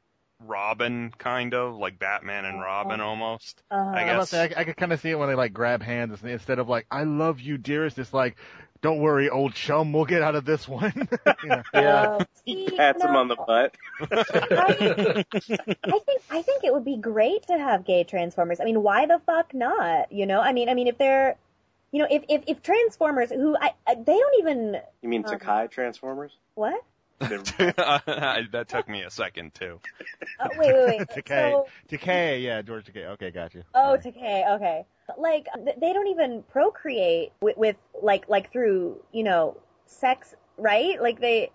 Robin, 0.46 1.12
kind 1.18 1.54
of 1.54 1.76
like 1.76 1.98
Batman 1.98 2.46
and 2.46 2.62
Robin 2.62 3.02
almost. 3.02 3.64
Uh-huh. 3.72 3.92
I 3.92 4.02
I, 4.02 4.06
guess. 4.06 4.18
must 4.18 4.32
say, 4.32 4.54
I, 4.56 4.62
I 4.62 4.64
could 4.64 4.78
kind 4.78 4.94
of 4.94 5.00
see 5.00 5.10
it 5.10 5.18
when 5.18 5.30
they 5.30 5.36
like 5.36 5.54
grab 5.54 5.82
hands 5.82 6.20
instead 6.24 6.60
of 6.60 6.70
like 6.70 6.86
"I 6.92 7.04
love 7.04 7.40
you, 7.40 7.58
dearest." 7.58 7.98
It's 7.98 8.14
like, 8.14 8.38
"Don't 8.82 9.00
worry, 9.00 9.30
old 9.30 9.54
chum, 9.54 9.94
we'll 9.94 10.06
get 10.06 10.22
out 10.22 10.36
of 10.36 10.46
this 10.46 10.68
one." 10.68 11.08
You 11.44 11.50
know? 11.50 11.64
Yeah. 11.74 12.18
Oh, 12.20 12.26
He 12.46 12.68
see, 12.70 12.76
pats 12.78 13.04
him 13.04 13.16
on 13.16 13.28
the 13.28 13.36
butt. 13.36 13.76
I, 14.00 15.26
I 15.84 16.00
think 16.00 16.22
I 16.30 16.42
think 16.42 16.64
it 16.64 16.74
would 16.74 16.86
be 16.86 16.98
great 16.98 17.44
to 17.48 17.58
have 17.58 17.86
gay 17.86 18.04
Transformers. 18.04 18.60
I 18.60 18.66
mean, 18.66 18.84
why 18.84 19.06
the 19.06 19.20
fuck 19.26 19.54
not? 19.54 20.12
You 20.12 20.26
know, 20.26 20.42
I 20.42 20.54
mean, 20.54 20.70
I 20.70 20.74
mean, 20.74 20.88
if 20.88 20.98
they're, 20.98 21.38
you 21.92 22.00
know, 22.02 22.08
if 22.10 22.24
if, 22.30 22.44
if 22.48 22.62
Transformers, 22.64 23.30
who 23.30 23.56
I, 23.60 23.74
I 23.88 23.96
they 23.96 24.18
don't 24.18 24.40
even 24.40 24.80
You 25.02 25.10
mean 25.10 25.24
Um, 25.26 25.40
Takei 25.40 25.70
Transformers? 25.70 26.32
what? 26.56 26.82
that 28.52 28.66
took 28.68 28.88
me 28.88 29.02
a 29.02 29.10
second 29.10 29.54
too. 29.56 29.80
Oh, 30.40 30.50
wait, 30.58 30.74
wait, 30.74 30.88
wait. 30.88 31.08
Takei, 31.10 31.52
So, 31.52 31.68
Takei, 31.90 32.44
yeah, 32.44 32.62
George 32.62 32.86
Takei. 32.86 33.08
Okay, 33.14 33.32
got 33.32 33.56
you. 33.56 33.64
oh, 33.74 33.98
Sorry. 34.00 34.14
Takei, 34.14 34.56
okay. 34.56 34.86
Like 35.18 35.48
they 35.80 35.94
don't 35.94 36.08
even 36.08 36.44
procreate 36.44 37.32
with, 37.42 37.58
with 37.58 37.76
like 38.04 38.28
like 38.30 38.52
through 38.52 38.98
you 39.14 39.24
know 39.24 39.58
sex, 39.86 40.36
right? 40.58 41.02
Like 41.02 41.20
they, 41.20 41.50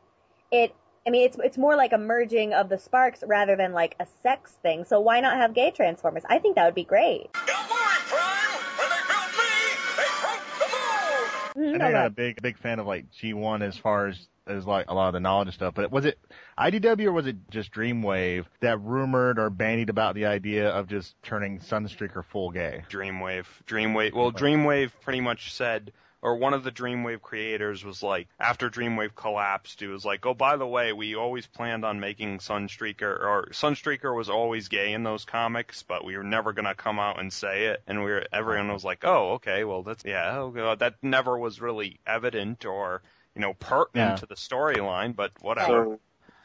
it. 0.50 0.74
I 1.06 1.10
mean, 1.10 1.26
it's 1.26 1.36
it's 1.38 1.58
more 1.58 1.76
like 1.76 1.92
a 1.92 1.98
merging 1.98 2.54
of 2.54 2.68
the 2.68 2.78
sparks 2.78 3.22
rather 3.26 3.54
than 3.54 3.72
like 3.72 3.94
a 4.00 4.06
sex 4.22 4.52
thing. 4.62 4.84
So 4.84 5.00
why 5.00 5.20
not 5.20 5.36
have 5.36 5.52
gay 5.54 5.70
Transformers? 5.70 6.22
I 6.28 6.38
think 6.38 6.56
that 6.56 6.64
would 6.64 6.74
be 6.74 6.84
great. 6.84 7.28
Don't 7.34 7.70
worry, 7.70 7.98
Prime. 8.06 8.60
When 8.78 8.88
they 8.88 9.02
built 9.06 9.32
me, 9.36 9.52
they 9.96 10.10
broke 10.22 10.44
the 10.58 10.66
mold. 10.72 11.76
Hmm, 11.76 11.82
I'm 11.82 11.92
not 11.92 12.06
a 12.06 12.10
big 12.10 12.40
big 12.40 12.56
fan 12.56 12.78
of 12.78 12.86
like 12.86 13.10
G1 13.12 13.62
as 13.62 13.76
far 13.76 14.06
as 14.06 14.28
is 14.46 14.66
like 14.66 14.86
a 14.88 14.94
lot 14.94 15.08
of 15.08 15.12
the 15.14 15.20
knowledge 15.20 15.48
and 15.48 15.54
stuff. 15.54 15.74
But 15.74 15.90
was 15.90 16.04
it 16.04 16.18
IDW 16.58 17.06
or 17.06 17.12
was 17.12 17.26
it 17.26 17.36
just 17.50 17.72
Dreamwave 17.72 18.46
that 18.60 18.80
rumored 18.80 19.38
or 19.38 19.50
bandied 19.50 19.90
about 19.90 20.14
the 20.14 20.26
idea 20.26 20.70
of 20.70 20.88
just 20.88 21.14
turning 21.22 21.60
Sunstreaker 21.60 22.24
full 22.24 22.50
gay? 22.50 22.84
Dreamwave. 22.90 23.46
Dreamwave. 23.66 24.14
Well, 24.14 24.32
Dreamwave 24.32 24.90
pretty 25.00 25.20
much 25.20 25.52
said, 25.52 25.92
or 26.22 26.36
one 26.36 26.54
of 26.54 26.62
the 26.62 26.70
Dreamwave 26.70 27.20
creators 27.20 27.84
was 27.84 28.02
like, 28.02 28.28
after 28.38 28.70
Dreamwave 28.70 29.14
collapsed, 29.14 29.82
it 29.82 29.88
was 29.88 30.04
like, 30.04 30.24
oh, 30.24 30.34
by 30.34 30.56
the 30.56 30.66
way, 30.66 30.92
we 30.92 31.16
always 31.16 31.46
planned 31.46 31.84
on 31.84 31.98
making 31.98 32.38
Sunstreaker, 32.38 33.02
or 33.02 33.48
Sunstreaker 33.50 34.16
was 34.16 34.30
always 34.30 34.68
gay 34.68 34.92
in 34.92 35.02
those 35.02 35.24
comics, 35.24 35.82
but 35.82 36.04
we 36.04 36.16
were 36.16 36.22
never 36.22 36.52
gonna 36.52 36.76
come 36.76 37.00
out 37.00 37.18
and 37.18 37.32
say 37.32 37.66
it. 37.66 37.82
And 37.88 38.04
we 38.04 38.10
were, 38.12 38.24
everyone 38.32 38.72
was 38.72 38.84
like, 38.84 39.04
oh, 39.04 39.32
okay, 39.32 39.64
well, 39.64 39.82
that's, 39.82 40.04
yeah, 40.04 40.38
oh, 40.38 40.50
God, 40.50 40.78
that 40.78 40.94
never 41.02 41.36
was 41.36 41.60
really 41.60 41.98
evident 42.06 42.64
or, 42.66 43.02
you 43.34 43.40
know, 43.40 43.54
pertinent 43.54 44.10
Yeah. 44.12 44.16
to 44.16 44.26
the 44.26 44.34
storyline, 44.34 45.14
but 45.16 45.32
whatever. 45.40 45.84
So, 45.84 46.00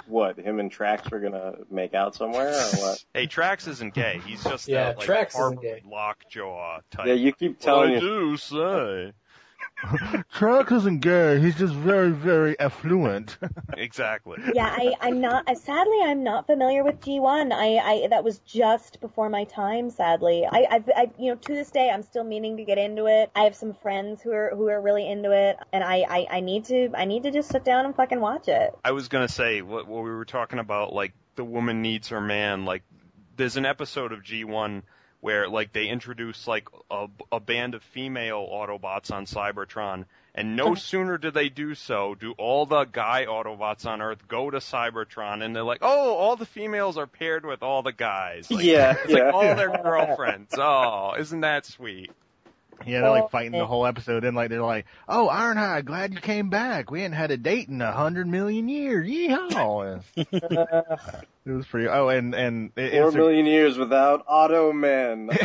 what? 0.07 0.37
Him 0.39 0.59
and 0.59 0.71
Tracks 0.71 1.09
were 1.11 1.19
gonna 1.19 1.55
make 1.69 1.93
out 1.93 2.15
somewhere, 2.15 2.49
or 2.53 2.71
what? 2.81 3.03
Hey, 3.13 3.27
Tracks 3.27 3.67
isn't 3.67 3.93
gay. 3.93 4.21
He's 4.25 4.43
just 4.43 4.67
Yeah, 4.67 4.89
a, 4.89 4.95
like, 4.95 4.99
Tracks 4.99 5.33
isn't 5.35 5.43
Harvard 5.43 5.61
gay. 5.61 5.81
lockjaw 5.85 6.79
type. 6.91 7.07
Yeah, 7.07 7.13
you 7.13 7.33
keep 7.33 7.59
Well, 7.59 7.65
telling 7.65 7.91
I 7.91 7.93
you. 7.95 7.99
do 7.99 8.37
say. 8.37 9.13
Tracks 10.33 10.71
isn't 10.71 11.01
gay. 11.01 11.39
He's 11.39 11.55
just 11.55 11.73
very, 11.73 12.11
very 12.11 12.59
affluent. 12.59 13.37
Exactly. 13.77 14.39
Yeah, 14.55 14.65
I, 14.65 14.95
I'm 15.01 15.21
not. 15.21 15.47
uh, 15.47 15.53
Sadly, 15.53 15.99
I'm 16.03 16.23
not 16.23 16.47
familiar 16.47 16.83
with 16.83 16.99
G1. 16.99 17.51
I, 17.53 17.77
I 17.77 18.07
that 18.07 18.23
was 18.23 18.39
just 18.39 18.99
before 19.01 19.29
my 19.29 19.43
time. 19.43 19.91
Sadly, 19.91 20.47
I, 20.51 20.65
I've, 20.69 20.89
I, 20.89 21.11
you 21.19 21.29
know, 21.31 21.35
to 21.35 21.53
this 21.53 21.69
day, 21.69 21.91
I'm 21.91 22.01
still 22.01 22.23
meaning 22.23 22.57
to 22.57 22.63
get 22.63 22.79
into 22.79 23.05
it. 23.05 23.29
I 23.35 23.43
have 23.43 23.55
some 23.55 23.75
friends 23.75 24.21
who 24.23 24.31
are 24.31 24.51
who 24.55 24.67
are 24.69 24.81
really 24.81 25.07
into 25.07 25.31
it, 25.31 25.57
and 25.71 25.83
I, 25.83 26.05
I, 26.09 26.27
I 26.37 26.39
need 26.39 26.65
to, 26.65 26.89
I 26.95 27.05
need 27.05 27.23
to 27.23 27.31
just 27.31 27.49
sit 27.49 27.63
down 27.63 27.85
and 27.85 27.95
fucking 27.95 28.19
watch 28.19 28.47
it. 28.47 28.73
I 28.83 28.91
was 28.93 29.09
gonna 29.09 29.29
say 29.29 29.61
what, 29.61 29.87
what 29.87 30.03
we 30.03 30.09
were 30.09 30.25
talking 30.25 30.57
about, 30.57 30.91
like 30.91 31.13
the 31.35 31.43
woman 31.43 31.83
needs 31.83 32.07
her 32.09 32.21
man. 32.21 32.65
Like 32.65 32.81
there's 33.35 33.57
an 33.57 33.65
episode 33.65 34.11
of 34.11 34.23
G1 34.23 34.81
where 35.19 35.47
like 35.49 35.73
they 35.73 35.87
introduce 35.87 36.47
like 36.47 36.67
a, 36.91 37.07
a 37.31 37.39
band 37.39 37.75
of 37.75 37.83
female 37.83 38.47
Autobots 38.51 39.11
on 39.11 39.25
Cybertron, 39.25 40.05
and 40.35 40.55
no 40.55 40.75
sooner 40.75 41.17
do 41.17 41.31
they 41.31 41.49
do 41.49 41.73
so, 41.73 42.13
do 42.15 42.33
all 42.37 42.65
the 42.65 42.85
guy 42.85 43.25
Autobots 43.25 43.85
on 43.85 44.01
Earth 44.01 44.27
go 44.27 44.49
to 44.51 44.57
Cybertron, 44.57 45.43
and 45.43 45.55
they're 45.55 45.63
like, 45.63 45.79
oh, 45.81 46.15
all 46.15 46.35
the 46.35 46.45
females 46.45 46.97
are 46.97 47.07
paired 47.07 47.45
with 47.45 47.63
all 47.63 47.81
the 47.81 47.91
guys. 47.93 48.49
Like, 48.51 48.63
Yeah, 48.63 48.95
it's 49.03 49.11
yeah. 49.11 49.25
like 49.25 49.33
all 49.33 49.55
their 49.55 49.71
girlfriends. 49.83 50.53
Oh, 50.57 51.13
isn't 51.17 51.41
that 51.41 51.65
sweet? 51.65 52.11
Yeah, 52.85 53.01
they're 53.01 53.09
like 53.09 53.31
fighting 53.31 53.51
the 53.53 53.65
whole 53.65 53.85
episode, 53.85 54.23
and 54.23 54.35
like 54.35 54.49
they're 54.49 54.61
like, 54.61 54.85
"Oh, 55.07 55.29
Ironhide, 55.31 55.85
glad 55.85 56.13
you 56.13 56.19
came 56.19 56.49
back. 56.49 56.91
We 56.91 57.01
hadn't 57.01 57.17
had 57.17 57.31
a 57.31 57.37
date 57.37 57.67
in 57.69 57.81
a 57.81 57.91
hundred 57.91 58.27
million 58.27 58.69
years. 58.69 59.07
Yeehaw!" 59.07 60.01
it 60.15 61.25
was 61.51 61.65
pretty. 61.67 61.87
Oh, 61.87 62.09
and 62.09 62.33
and 62.35 62.71
it, 62.75 62.91
Four 62.91 63.07
it's 63.07 63.15
a- 63.17 63.49
years 63.49 63.77
without 63.77 64.23
Auto 64.27 64.71
Men. 64.77 65.29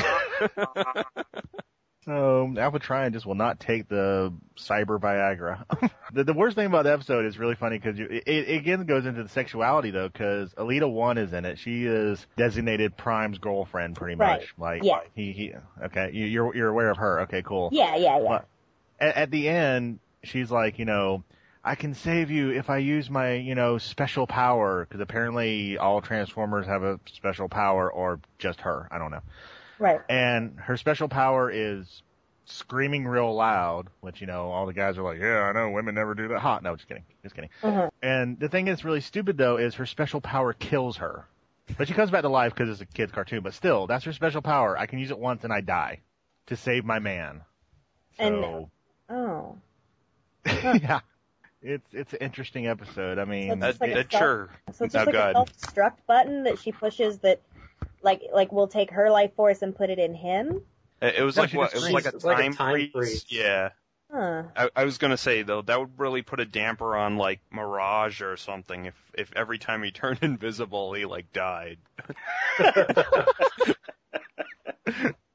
Um, 2.07 2.55
so 2.57 2.61
Alpha 2.61 2.79
Trion 2.81 3.13
just 3.13 3.27
will 3.27 3.35
not 3.35 3.61
take 3.61 3.89
the 3.89 4.33
cyber 4.57 4.99
Viagra. 4.99 5.65
the, 6.13 6.25
the 6.25 6.33
worst 6.33 6.57
thing 6.57 6.67
about 6.67 6.85
the 6.85 6.93
episode 6.93 7.25
is 7.27 7.39
really 7.39 7.55
funny 7.55 7.79
because 7.79 7.99
it, 7.99 8.11
it 8.27 8.57
again 8.57 8.85
goes 8.85 9.07
into 9.07 9.23
the 9.23 9.29
sexuality 9.29 9.91
though, 9.91 10.09
because 10.09 10.53
Elita 10.55 10.91
One 10.91 11.19
is 11.19 11.33
in 11.33 11.45
it. 11.45 11.59
She 11.59 11.85
is 11.85 12.27
designated 12.37 12.97
Prime's 12.97 13.39
girlfriend, 13.39 13.97
pretty 13.97 14.17
Right. 14.17 14.41
much. 14.41 14.55
Like 14.59 14.83
Yeah. 14.85 15.01
he, 15.15 15.33
he 15.33 15.55
okay, 15.85 16.11
you, 16.13 16.27
you're 16.27 16.55
you're 16.57 16.69
aware 16.69 16.91
of 16.91 16.97
her. 16.99 17.21
Okay, 17.23 17.43
cool. 17.43 17.69
Yeah, 17.73 17.97
yeah, 17.97 18.19
yeah. 18.19 18.29
But 18.29 18.47
at, 19.01 19.17
at 19.17 19.31
the 19.31 19.49
end, 19.49 20.01
she's 20.25 20.51
like, 20.51 20.79
you 20.79 20.85
know, 20.85 21.23
I 21.65 21.77
can 21.77 21.95
save 21.95 22.31
you 22.33 22.51
if 22.51 22.69
I 22.71 22.79
use 22.79 23.09
my, 23.09 23.35
you 23.35 23.55
know, 23.55 23.79
special 23.79 24.27
power 24.27 24.85
because 24.85 25.01
apparently 25.01 25.79
all 25.79 26.01
Transformers 26.01 26.67
have 26.67 26.83
a 26.83 26.99
special 27.13 27.49
power, 27.49 27.91
or 27.91 28.19
just 28.39 28.63
her. 28.63 28.89
I 28.91 28.99
don't 28.99 29.13
know 29.13 29.23
Right. 29.83 30.01
and 30.09 30.59
her 30.61 30.77
special 30.77 31.09
power 31.09 31.51
is 31.51 32.03
screaming 32.45 33.07
real 33.07 33.35
loud, 33.35 33.89
which 34.01 34.21
you 34.21 34.27
know 34.27 34.51
all 34.51 34.67
the 34.67 34.73
guys 34.73 34.99
are 34.99 35.03
like, 35.03 35.19
yeah, 35.21 35.43
I 35.43 35.53
know 35.53 35.71
women 35.71 35.95
never 35.95 36.15
do 36.15 36.29
that. 36.29 36.39
Hot, 36.41 36.63
no, 36.63 36.75
just 36.77 36.89
kidding, 36.89 37.05
just 37.23 37.35
kidding. 37.35 37.51
Mhm. 37.63 37.91
And 38.03 38.39
the 38.39 38.49
thing 38.49 38.65
that's 38.67 38.85
really 38.85 39.01
stupid 39.01 39.37
though 39.39 39.57
is 39.59 39.75
her 39.77 39.87
special 39.87 40.21
power 40.21 40.53
kills 40.53 40.97
her, 40.99 41.27
but 41.79 41.89
she 41.89 41.95
comes 41.95 42.11
back 42.11 42.23
to 42.23 42.29
life 42.29 42.55
because 42.55 42.69
it's 42.69 42.81
a 42.81 42.87
kid's 42.95 43.13
cartoon. 43.13 43.43
But 43.43 43.55
still, 43.55 43.87
that's 43.87 44.05
her 44.05 44.13
special 44.13 44.43
power. 44.43 44.77
I 44.79 44.87
can 44.87 44.99
use 44.99 45.11
it 45.11 45.19
once 45.19 45.45
and 45.45 45.53
I 45.53 45.61
die 45.61 46.01
to 46.47 46.57
save 46.57 46.85
my 46.85 46.99
man. 46.99 47.43
So 48.19 48.71
Oh. 49.11 49.57
yeah, 50.47 51.01
it's 51.63 51.87
it's 51.93 52.13
an 52.13 52.19
interesting 52.21 52.67
episode. 52.67 53.19
I 53.19 53.25
mean, 53.25 53.51
It's 53.53 53.61
That, 53.61 53.81
like 53.81 53.91
a 53.93 53.95
that 53.95 54.13
self- 54.13 54.21
sure. 54.21 54.51
So 54.73 54.85
it's 54.85 54.95
No, 54.95 55.05
just 55.05 55.07
like 55.07 55.13
go 55.15 55.29
a 55.31 55.33
self-destruct 55.33 55.97
button 56.07 56.43
that 56.45 56.59
she 56.59 56.73
pushes 56.73 57.19
that, 57.21 57.41
like, 58.03 58.23
like 58.33 58.53
we'll 58.53 58.69
take 58.69 58.91
her 58.91 59.11
life 59.11 59.35
force 59.35 59.63
and 59.63 59.75
put 59.75 59.91
it 59.91 59.99
in 59.99 60.15
him. 60.15 60.63
It 61.01 61.17
it 61.17 61.23
was 61.23 61.37
No, 61.37 61.43
like 61.43 61.53
what? 61.55 61.73
It 61.75 61.77
was 61.83 61.91
like 61.91 62.05
a 62.07 62.11
freezes. 62.13 62.15
It's 62.15 62.25
like 62.25 62.39
a 62.39 62.43
time, 62.43 62.55
time 62.55 62.73
freeze. 62.75 62.91
freeze. 62.93 63.27
Yeah. 63.29 63.71
Huh. 64.13 64.43
I, 64.55 64.69
I 64.77 64.85
was 64.85 64.99
gonna 64.99 65.17
say 65.17 65.43
though 65.43 65.63
that 65.63 65.81
would 65.81 65.99
really 65.99 66.21
put 66.23 66.39
a 66.39 66.45
damper 66.45 66.95
on 66.97 67.17
like 67.17 67.41
Mirage 67.51 68.21
or 68.21 68.37
something 68.37 68.85
if 68.85 68.95
if 69.15 69.33
every 69.35 69.57
time 69.59 69.83
he 69.83 69.91
turned 69.93 70.19
invisible 70.23 70.93
he 70.93 71.07
like 71.07 71.33
died. 71.33 71.79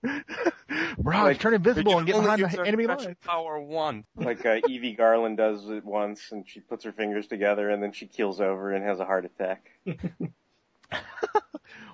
Mirage, 0.03 1.23
Like, 1.23 1.39
turn 1.39 1.53
invisible 1.53 1.97
and 1.97 2.05
get 2.05 2.15
Only 2.15 2.27
behind 2.37 2.51
the 2.53 2.67
enemy 2.67 2.83
special 2.83 3.05
lines. 3.05 3.17
Power 3.25 3.59
one. 3.59 4.03
like 4.15 4.45
uh, 4.45 4.59
Evie 4.67 4.93
Garland 4.93 5.37
does 5.37 5.67
it 5.69 5.83
once, 5.85 6.31
and 6.31 6.47
she 6.47 6.59
puts 6.59 6.83
her 6.83 6.91
fingers 6.91 7.27
together, 7.27 7.69
and 7.69 7.81
then 7.81 7.91
she 7.93 8.05
keels 8.07 8.39
over 8.41 8.71
and 8.73 8.83
has 8.85 8.99
a 8.99 9.05
heart 9.05 9.25
attack. 9.25 9.69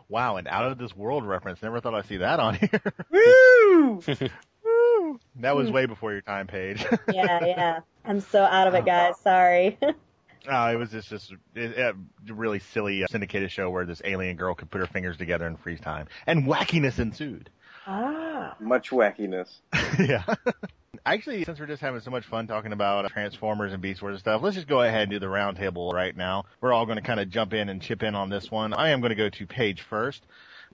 Wow, 0.09 0.37
an 0.37 0.47
out 0.47 0.71
of 0.71 0.77
this 0.77 0.95
world 0.95 1.25
reference. 1.25 1.61
Never 1.61 1.79
thought 1.79 1.93
I'd 1.93 2.05
see 2.05 2.17
that 2.17 2.39
on 2.39 2.55
here. 2.55 2.81
Woo! 3.11 4.01
Woo! 4.63 5.19
That 5.37 5.55
was 5.55 5.71
way 5.71 5.85
before 5.85 6.11
your 6.11 6.21
time, 6.21 6.47
Paige. 6.47 6.85
Yeah, 7.13 7.45
yeah. 7.45 7.79
I'm 8.05 8.19
so 8.19 8.43
out 8.43 8.67
of 8.67 8.73
it, 8.73 8.85
guys. 8.85 9.19
Sorry. 9.21 9.77
Uh, 10.45 10.71
it 10.73 10.75
was 10.75 10.91
just 10.91 11.07
just 11.07 11.33
it, 11.55 11.77
a 11.77 12.33
really 12.33 12.59
silly 12.59 13.01
uh, 13.01 13.07
syndicated 13.07 13.49
show 13.49 13.69
where 13.69 13.85
this 13.85 14.01
alien 14.03 14.35
girl 14.35 14.53
could 14.53 14.69
put 14.69 14.81
her 14.81 14.87
fingers 14.87 15.15
together 15.15 15.47
and 15.47 15.57
freeze 15.57 15.79
time, 15.79 16.05
and 16.27 16.45
wackiness 16.45 16.99
ensued. 16.99 17.49
Ah. 17.85 18.55
Much 18.59 18.89
wackiness. 18.91 19.49
yeah. 19.99 20.23
Actually, 21.05 21.43
since 21.43 21.59
we're 21.59 21.65
just 21.65 21.81
having 21.81 21.99
so 21.99 22.11
much 22.11 22.25
fun 22.25 22.47
talking 22.47 22.71
about 22.71 23.09
Transformers 23.11 23.73
and 23.73 23.81
Beast 23.81 24.01
Wars 24.01 24.13
and 24.13 24.19
stuff, 24.19 24.41
let's 24.41 24.55
just 24.55 24.67
go 24.67 24.81
ahead 24.81 25.01
and 25.03 25.11
do 25.11 25.19
the 25.19 25.25
roundtable 25.25 25.91
right 25.91 26.15
now. 26.15 26.45
We're 26.61 26.71
all 26.71 26.85
going 26.85 26.95
to 26.97 27.01
kind 27.01 27.19
of 27.19 27.29
jump 27.29 27.53
in 27.53 27.67
and 27.67 27.81
chip 27.81 28.03
in 28.03 28.15
on 28.15 28.29
this 28.29 28.49
one. 28.49 28.73
I 28.73 28.89
am 28.89 29.01
going 29.01 29.09
to 29.09 29.15
go 29.15 29.27
to 29.29 29.47
Paige 29.47 29.81
first. 29.81 30.23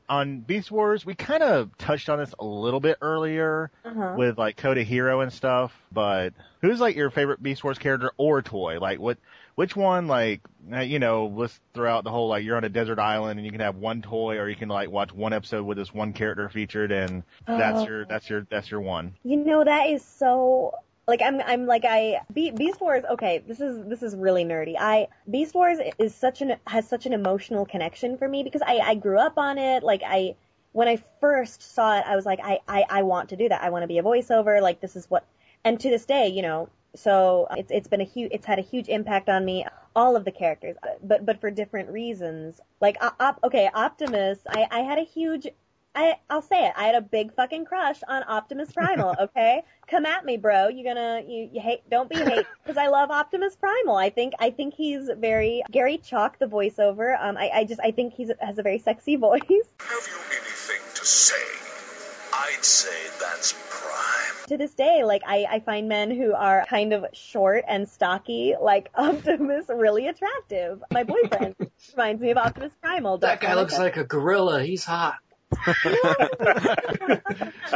On 0.08 0.40
Beast 0.40 0.72
Wars, 0.72 1.06
we 1.06 1.14
kind 1.16 1.44
of 1.44 1.76
touched 1.78 2.10
on 2.10 2.18
this 2.20 2.34
a 2.40 2.46
little 2.46 2.80
bit 2.80 2.98
earlier 3.02 3.70
Uh-huh. 3.86 4.16
with 4.18 4.38
like 4.38 4.58
Code 4.58 4.78
of 4.78 4.86
Hero 4.88 5.22
and 5.22 5.32
stuff, 5.34 5.72
but 5.92 6.34
who's 6.62 6.80
like 6.80 6.96
your 6.96 7.10
favorite 7.12 7.42
Beast 7.42 7.64
Wars 7.64 7.78
character 7.80 8.12
or 8.18 8.42
toy? 8.42 8.80
Like 8.80 9.00
what, 9.00 9.18
which 9.60 9.76
one 9.76 10.08
like, 10.08 10.40
you 10.84 11.00
know, 11.00 11.26
let's 11.36 11.60
throw 11.74 11.94
out 11.94 12.06
the 12.06 12.10
whole 12.10 12.30
like 12.30 12.46
you're 12.46 12.56
on 12.56 12.64
a 12.64 12.70
desert 12.70 12.98
island 12.98 13.38
and 13.38 13.46
you 13.46 13.52
can 13.52 13.60
have 13.60 13.76
one 13.76 14.02
toy 14.02 14.38
or 14.38 14.48
you 14.48 14.56
can 14.56 14.70
like 14.70 14.90
watch 14.90 15.12
one 15.12 15.34
episode 15.34 15.66
with 15.66 15.78
this 15.78 15.94
one 15.94 16.14
character 16.14 16.48
featured 16.48 16.94
and 16.94 17.24
that's 17.46 17.86
your, 17.86 18.06
that's 18.06 18.30
your, 18.30 18.48
that's 18.50 18.72
your 18.72 18.80
one. 18.80 19.16
You 19.22 19.36
know 19.36 19.62
that 19.66 19.90
is 19.90 20.02
so 20.02 20.76
like 21.10 21.22
I'm 21.22 21.42
I'm 21.42 21.66
like 21.66 21.84
I 21.84 22.22
Be- 22.32 22.52
Beast 22.52 22.80
Wars. 22.80 23.04
Okay, 23.12 23.44
this 23.46 23.60
is 23.60 23.86
this 23.86 24.02
is 24.02 24.16
really 24.16 24.46
nerdy. 24.46 24.76
I 24.80 25.10
Beast 25.30 25.54
Wars 25.54 25.80
is 25.98 26.16
such 26.16 26.42
an 26.42 26.56
has 26.66 26.88
such 26.88 27.06
an 27.06 27.12
emotional 27.12 27.66
connection 27.66 28.18
for 28.18 28.30
me 28.30 28.44
because 28.44 28.62
I 28.62 28.78
I 28.78 28.96
grew 28.96 29.20
up 29.20 29.38
on 29.38 29.58
it. 29.58 29.84
Like 29.84 30.04
I 30.06 30.36
when 30.72 30.88
I 30.88 31.04
first 31.20 31.62
saw 31.62 31.98
it, 31.98 32.06
I 32.08 32.16
was 32.16 32.26
like 32.26 32.40
I 32.42 32.60
I, 32.66 32.86
I 32.90 33.04
want 33.04 33.28
to 33.30 33.36
do 33.36 33.50
that. 33.50 33.62
I 33.62 33.72
want 33.72 33.84
to 33.84 33.88
be 33.90 33.98
a 33.98 34.04
voiceover. 34.04 34.62
Like 34.62 34.80
this 34.80 34.96
is 34.96 35.10
what. 35.10 35.26
And 35.66 35.78
to 35.82 35.90
this 35.90 36.06
day, 36.06 36.30
you 36.30 36.44
know, 36.44 36.70
so 36.96 37.48
it's 37.52 37.72
it's 37.72 37.88
been 37.88 38.02
a 38.02 38.06
huge 38.06 38.32
it's 38.32 38.46
had 38.46 38.60
a 38.60 38.64
huge 38.64 38.88
impact 38.88 39.30
on 39.30 39.46
me. 39.46 39.66
All 39.96 40.16
of 40.16 40.24
the 40.24 40.32
characters, 40.32 40.78
but 41.04 41.26
but 41.26 41.42
for 41.42 41.52
different 41.52 41.90
reasons. 41.90 42.62
Like 42.80 42.98
uh, 43.02 43.12
op, 43.20 43.40
okay, 43.44 43.70
Optimus. 43.74 44.40
I 44.48 44.68
I 44.72 44.80
had 44.80 45.00
a 45.00 45.04
huge 45.04 45.48
I, 45.96 46.18
I'll 46.30 46.42
say 46.42 46.68
it. 46.68 46.74
I 46.78 46.86
had 46.86 46.96
a 46.96 47.02
big 47.02 47.34
fucking 47.34 47.66
crush 47.66 48.00
on 48.08 48.24
Optimus 48.28 48.72
Primal. 48.72 49.16
Okay, 49.30 49.64
come 49.88 50.06
at 50.06 50.24
me, 50.24 50.38
bro. 50.38 50.70
You're 50.70 50.94
gonna 50.94 51.22
you, 51.28 51.50
you 51.52 51.60
hate? 51.60 51.82
Don't 51.90 52.10
be 52.10 52.16
hate 52.18 52.46
because 52.64 52.78
I 52.78 52.88
love 52.88 53.12
Optimus 53.12 53.56
Primal. 53.56 53.96
I 53.96 54.10
think 54.10 54.34
I 54.40 54.50
think 54.50 54.74
he's 54.74 55.10
very 55.18 55.62
Gary 55.72 55.98
Chalk, 55.98 56.40
the 56.40 56.46
voiceover. 56.46 57.22
Um, 57.22 57.38
I, 57.38 57.50
I 57.54 57.64
just 57.66 57.82
I 57.82 57.92
think 57.92 58.14
he's 58.14 58.32
has 58.40 58.58
a 58.60 58.64
very 58.64 58.80
sexy 58.80 59.16
voice. 59.28 59.42
Have 59.42 59.50
you 59.50 60.20
anything 60.32 60.82
to 60.96 61.06
say? 61.06 61.36
I'd 62.34 62.64
say 62.64 63.10
that's 63.20 63.54
prime. 63.70 63.89
To 64.50 64.58
this 64.58 64.74
day, 64.74 65.04
like 65.04 65.22
I, 65.26 65.46
I 65.50 65.60
find 65.60 65.88
men 65.88 66.12
who 66.12 66.34
are 66.34 66.66
kind 66.68 66.92
of 66.94 67.06
short 67.14 67.64
and 67.68 67.88
stocky, 67.88 68.56
like 68.60 68.90
Optimus, 68.96 69.68
really 69.70 70.08
attractive. 70.08 70.84
My 70.92 71.04
boyfriend 71.04 71.56
reminds 71.96 72.22
me 72.22 72.32
of 72.32 72.38
Optimus 72.38 72.74
Primal. 72.82 73.20
That 73.20 73.42
guy 73.42 73.56
looks 73.56 73.78
like 73.78 73.98
a 73.98 74.04
gorilla. 74.04 74.64
He's 74.64 74.84
hot. 74.84 75.18
not 75.66 75.76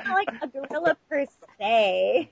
like 0.09 0.29
a 0.41 0.47
gorilla 0.47 0.97
per 1.09 1.25
se. 1.59 2.29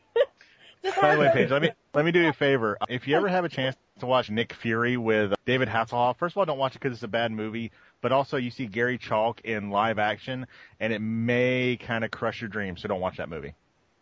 By 0.83 1.15
the 1.15 1.21
way, 1.21 1.31
Paige, 1.33 1.51
let 1.51 1.61
me 1.61 1.69
let 1.93 2.05
me 2.05 2.11
do 2.11 2.19
you 2.19 2.29
a 2.29 2.33
favor. 2.33 2.77
If 2.89 3.07
you 3.07 3.15
ever 3.15 3.27
have 3.27 3.45
a 3.45 3.49
chance 3.49 3.75
to 3.99 4.07
watch 4.07 4.31
Nick 4.31 4.53
Fury 4.53 4.97
with 4.97 5.33
David 5.45 5.67
Hasselhoff, 5.67 6.17
first 6.17 6.33
of 6.33 6.39
all, 6.39 6.45
don't 6.45 6.57
watch 6.57 6.75
it 6.75 6.81
because 6.81 6.95
it's 6.95 7.03
a 7.03 7.07
bad 7.07 7.31
movie. 7.31 7.71
But 8.01 8.11
also, 8.11 8.37
you 8.37 8.49
see 8.49 8.65
Gary 8.65 8.97
Chalk 8.97 9.41
in 9.41 9.69
live 9.69 9.99
action, 9.99 10.47
and 10.79 10.91
it 10.91 10.99
may 10.99 11.77
kind 11.79 12.03
of 12.03 12.09
crush 12.09 12.41
your 12.41 12.49
dreams. 12.49 12.81
So 12.81 12.87
don't 12.87 12.99
watch 12.99 13.17
that 13.17 13.29
movie. 13.29 13.53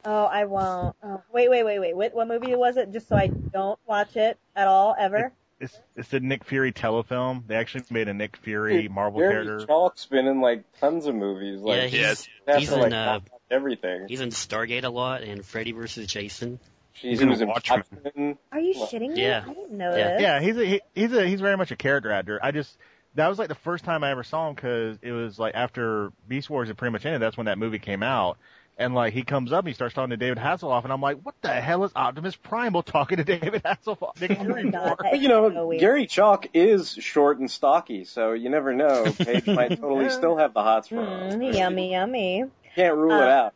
Oh, 0.06 0.26
I 0.26 0.46
won't. 0.46 0.96
Oh, 1.04 1.22
wait, 1.34 1.50
wait, 1.50 1.64
wait, 1.64 1.80
wait. 1.80 1.96
What, 1.96 2.14
what 2.16 2.28
movie 2.28 2.56
was 2.56 2.78
it? 2.78 2.92
Just 2.92 3.10
so 3.10 3.16
I 3.16 3.28
don't 3.28 3.78
watch 3.86 4.16
it 4.16 4.38
at 4.56 4.68
all, 4.68 4.96
ever. 4.98 5.34
It's 5.60 5.78
it's 5.98 6.08
the 6.08 6.22
Nick 6.22 6.46
Fury 6.46 6.72
telefilm. 6.72 7.46
They 7.46 7.56
actually 7.56 7.84
made 7.90 8.08
a 8.08 8.14
Nick 8.14 8.38
Fury 8.38 8.88
Marvel 8.88 9.20
Gary 9.20 9.46
character. 9.46 9.68
Chalk's 9.68 10.06
been 10.06 10.26
in 10.26 10.40
like 10.40 10.64
tons 10.80 11.06
of 11.06 11.16
movies. 11.16 11.60
Like 11.60 11.92
yeah, 11.92 12.08
he's, 12.08 12.30
he 12.46 12.60
he's 12.60 12.70
to, 12.70 12.76
in 12.76 12.82
like, 12.92 12.94
uh, 12.94 13.20
everything. 13.52 14.06
he's 14.08 14.22
in 14.22 14.30
Stargate 14.30 14.86
a 14.86 14.90
lot 14.90 15.22
and 15.22 15.46
Freddy 15.46 15.74
vs. 15.74 16.08
Jason. 16.08 16.60
She's 16.94 17.20
in 17.20 17.30
in 17.32 17.48
Watchmen. 17.48 17.84
Watchmen. 17.92 18.38
Are 18.54 18.60
you 18.60 18.74
shitting 18.74 19.14
me? 19.16 19.22
Yeah. 19.22 19.44
I 19.46 19.54
didn't 19.54 19.72
know 19.72 19.96
Yeah. 19.96 20.14
this. 20.14 20.22
Yeah, 20.22 20.40
he's 20.40 20.58
a 20.58 20.66
he, 20.66 20.82
he's 20.96 21.14
a 21.14 21.28
he's 21.28 21.42
very 21.42 21.58
much 21.58 21.72
a 21.72 21.76
character 21.76 22.12
actor. 22.12 22.40
I 22.42 22.52
just 22.52 22.78
that 23.16 23.28
was 23.28 23.38
like 23.38 23.50
the 23.50 23.56
first 23.56 23.84
time 23.84 24.04
I 24.04 24.12
ever 24.12 24.24
saw 24.24 24.48
him 24.48 24.56
because 24.56 24.98
it 25.02 25.12
was 25.12 25.38
like 25.40 25.56
after 25.56 26.12
Beast 26.28 26.50
Wars 26.50 26.70
had 26.70 26.78
pretty 26.78 26.92
much 26.94 27.06
ended. 27.06 27.22
That's 27.22 27.36
when 27.38 27.48
that 27.48 27.58
movie 27.58 27.80
came 27.80 28.04
out, 28.04 28.38
and 28.80 28.96
like 28.96 29.14
he 29.14 29.22
comes 29.24 29.52
up, 29.54 29.60
and 29.60 29.68
he 29.68 29.74
starts 29.76 29.94
talking 29.94 30.10
to 30.10 30.18
David 30.18 30.38
Hasselhoff, 30.40 30.84
and 30.86 30.92
I'm 30.92 31.02
like, 31.02 31.20
what 31.22 31.36
the 31.42 31.50
hell 31.50 31.84
is 31.84 31.92
Optimus 31.96 32.36
Primal 32.36 32.82
talking 32.82 33.18
to 33.18 33.24
David 33.24 33.62
Hasselhoff? 33.64 34.20
Nick 34.20 34.40
Oh 34.40 34.72
God, 34.72 34.98
But 35.12 35.20
you 35.20 35.28
know, 35.28 35.52
so. 35.52 35.72
Gary 35.78 36.08
Chalk 36.08 36.48
is 36.54 36.94
short 36.94 37.38
and 37.40 37.52
stocky, 37.52 38.06
so 38.06 38.32
you 38.34 38.50
never 38.50 38.74
know. 38.74 39.12
Paige 39.12 39.46
might 39.48 39.70
totally 39.80 40.10
still 40.10 40.38
have 40.38 40.54
the 40.54 40.64
hots 40.64 40.88
for 40.88 40.96
him. 40.96 41.40
Mm, 41.40 41.54
yummy, 41.56 41.92
yummy. 41.92 42.46
Can't 42.76 42.96
rule 42.96 43.12
it 43.22 43.28
Uh, 43.28 43.46
out. 43.46 43.54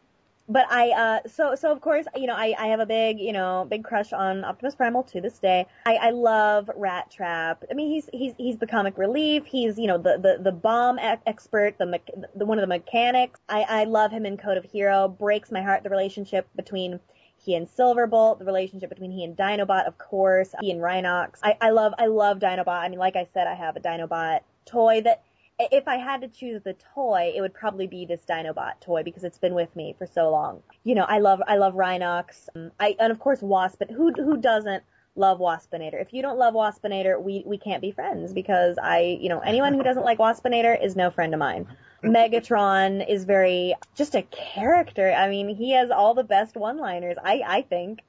But 0.49 0.69
I, 0.69 0.89
uh, 0.91 1.27
so, 1.27 1.55
so 1.55 1.71
of 1.71 1.79
course, 1.79 2.05
you 2.15 2.27
know, 2.27 2.35
I, 2.35 2.53
I 2.59 2.67
have 2.67 2.81
a 2.81 2.85
big, 2.85 3.19
you 3.19 3.31
know, 3.31 3.65
big 3.69 3.83
crush 3.83 4.11
on 4.11 4.43
Optimus 4.43 4.75
Primal 4.75 5.03
to 5.03 5.21
this 5.21 5.39
day. 5.39 5.65
I, 5.85 5.95
I 5.95 6.09
love 6.09 6.69
Rattrap. 6.77 7.57
I 7.71 7.73
mean, 7.73 7.89
he's, 7.89 8.09
he's, 8.11 8.33
he's 8.37 8.57
the 8.57 8.67
comic 8.67 8.97
relief. 8.97 9.45
He's, 9.45 9.79
you 9.79 9.87
know, 9.87 9.97
the, 9.97 10.17
the, 10.17 10.43
the 10.43 10.51
bomb 10.51 10.99
expert, 10.99 11.77
the, 11.77 11.85
mech- 11.85 12.09
the, 12.35 12.45
one 12.45 12.57
of 12.57 12.63
the 12.63 12.67
mechanics. 12.67 13.39
I, 13.47 13.61
I 13.61 13.83
love 13.85 14.11
him 14.11 14.25
in 14.25 14.35
Code 14.35 14.57
of 14.57 14.65
Hero. 14.65 15.07
Breaks 15.07 15.49
my 15.49 15.61
heart, 15.61 15.83
the 15.83 15.89
relationship 15.89 16.47
between 16.57 16.99
he 17.37 17.55
and 17.55 17.67
Silverbolt, 17.67 18.39
the 18.39 18.45
relationship 18.45 18.89
between 18.89 19.11
he 19.11 19.23
and 19.23 19.35
Dinobot, 19.35 19.87
of 19.87 19.97
course, 19.97 20.53
he 20.61 20.71
and 20.71 20.81
Rhinox. 20.81 21.39
I, 21.43 21.57
I 21.59 21.69
love, 21.71 21.93
I 21.97 22.07
love 22.07 22.39
Dinobot. 22.39 22.67
I 22.67 22.89
mean, 22.89 22.99
like 22.99 23.15
I 23.15 23.27
said, 23.33 23.47
I 23.47 23.53
have 23.53 23.75
a 23.75 23.79
Dinobot 23.79 24.41
toy 24.65 25.01
that 25.01 25.23
if 25.59 25.87
I 25.87 25.97
had 25.97 26.21
to 26.21 26.27
choose 26.27 26.61
the 26.63 26.75
toy, 26.95 27.31
it 27.35 27.41
would 27.41 27.53
probably 27.53 27.87
be 27.87 28.05
this 28.05 28.21
Dinobot 28.27 28.79
toy 28.81 29.03
because 29.03 29.23
it's 29.23 29.37
been 29.37 29.53
with 29.53 29.75
me 29.75 29.95
for 29.97 30.07
so 30.07 30.29
long. 30.29 30.63
You 30.83 30.95
know, 30.95 31.03
I 31.03 31.19
love 31.19 31.41
I 31.47 31.57
love 31.57 31.75
Rhinox. 31.75 32.49
Um, 32.55 32.71
I 32.79 32.95
and 32.99 33.11
of 33.11 33.19
course 33.19 33.41
Wasp. 33.41 33.79
But 33.79 33.91
who 33.91 34.11
who 34.13 34.37
doesn't 34.37 34.83
love 35.15 35.39
Waspinator? 35.39 36.01
If 36.01 36.13
you 36.13 36.21
don't 36.21 36.39
love 36.39 36.53
Waspinator, 36.53 37.21
we 37.21 37.43
we 37.45 37.57
can't 37.57 37.81
be 37.81 37.91
friends 37.91 38.33
because 38.33 38.77
I 38.81 39.17
you 39.21 39.29
know 39.29 39.39
anyone 39.39 39.73
who 39.73 39.83
doesn't 39.83 40.03
like 40.03 40.17
Waspinator 40.17 40.83
is 40.83 40.95
no 40.95 41.11
friend 41.11 41.33
of 41.33 41.39
mine. 41.39 41.67
Megatron 42.03 43.07
is 43.07 43.23
very 43.23 43.75
just 43.95 44.15
a 44.15 44.23
character. 44.23 45.11
I 45.11 45.29
mean, 45.29 45.55
he 45.55 45.71
has 45.71 45.89
all 45.89 46.13
the 46.13 46.23
best 46.23 46.57
one-liners. 46.57 47.17
I 47.23 47.41
I 47.45 47.61
think. 47.61 48.01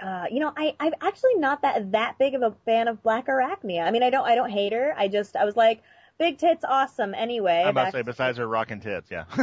Uh, 0.00 0.26
you 0.30 0.40
know, 0.40 0.52
I, 0.56 0.74
I'm 0.78 0.94
actually 1.00 1.34
not 1.36 1.62
that 1.62 1.92
that 1.92 2.18
big 2.18 2.34
of 2.34 2.42
a 2.42 2.54
fan 2.64 2.88
of 2.88 3.02
Black 3.02 3.26
Arachnia. 3.26 3.84
I 3.84 3.90
mean, 3.90 4.02
I 4.02 4.10
don't 4.10 4.24
I 4.26 4.34
don't 4.34 4.50
hate 4.50 4.72
her. 4.72 4.94
I 4.96 5.08
just 5.08 5.34
I 5.36 5.44
was 5.44 5.56
like, 5.56 5.82
big 6.18 6.38
tits, 6.38 6.64
awesome. 6.64 7.14
Anyway, 7.14 7.62
I'm 7.64 7.70
about 7.70 7.86
to 7.86 7.92
say, 7.92 8.02
besides 8.02 8.38
her 8.38 8.46
rocking 8.46 8.80
tits, 8.80 9.10
yeah. 9.10 9.24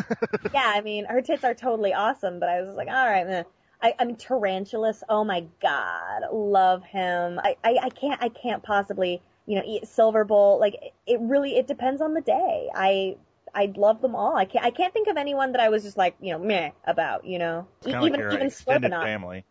yeah, 0.53 0.72
I 0.76 0.82
mean, 0.82 1.06
her 1.06 1.22
tits 1.22 1.43
are 1.43 1.53
totally 1.53 1.93
awesome. 1.93 2.39
But 2.39 2.49
I 2.49 2.62
was 2.62 2.76
like, 2.76 2.88
all 2.88 3.06
right, 3.08 3.28
meh. 3.28 3.43
I, 3.82 3.93
I 3.99 4.06
mean, 4.06 4.16
Tarantulas. 4.16 5.03
Oh 5.10 5.24
my 5.24 5.45
god, 5.62 6.24
love 6.32 6.84
him. 6.84 7.39
I, 7.43 7.58
I, 7.64 7.78
I 7.84 7.89
can't 7.89 8.22
I 8.22 8.30
can't 8.30 8.64
possibly 8.64 9.22
you 9.45 9.56
know 9.56 9.64
eat 9.66 9.84
Silverbolt. 9.84 10.60
Like 10.60 10.76
it, 11.06 11.20
really 11.20 11.58
it 11.58 11.68
depends 11.68 12.01
on 12.01 12.14
the 12.14 12.22
day. 12.22 12.70
I. 12.74 13.18
I 13.58 13.72
love 13.78 14.01
them 14.01 14.16
all. 14.16 14.36
I 14.36 14.43
can't. 14.43 14.66
I 14.66 14.70
can't 14.70 14.91
think 14.91 15.08
of 15.08 15.16
anyone 15.16 15.53
that 15.53 15.62
I 15.62 15.70
was 15.70 15.82
just 15.82 15.95
like, 15.95 16.18
you 16.20 16.34
know, 16.34 16.39
meh 16.39 16.72
about. 16.84 17.26
You 17.26 17.39
know, 17.39 17.68
E- 17.86 17.91
even 17.91 18.12
like 18.12 18.34
even 18.34 18.47
Scorponok. 18.47 19.01
family. 19.01 19.45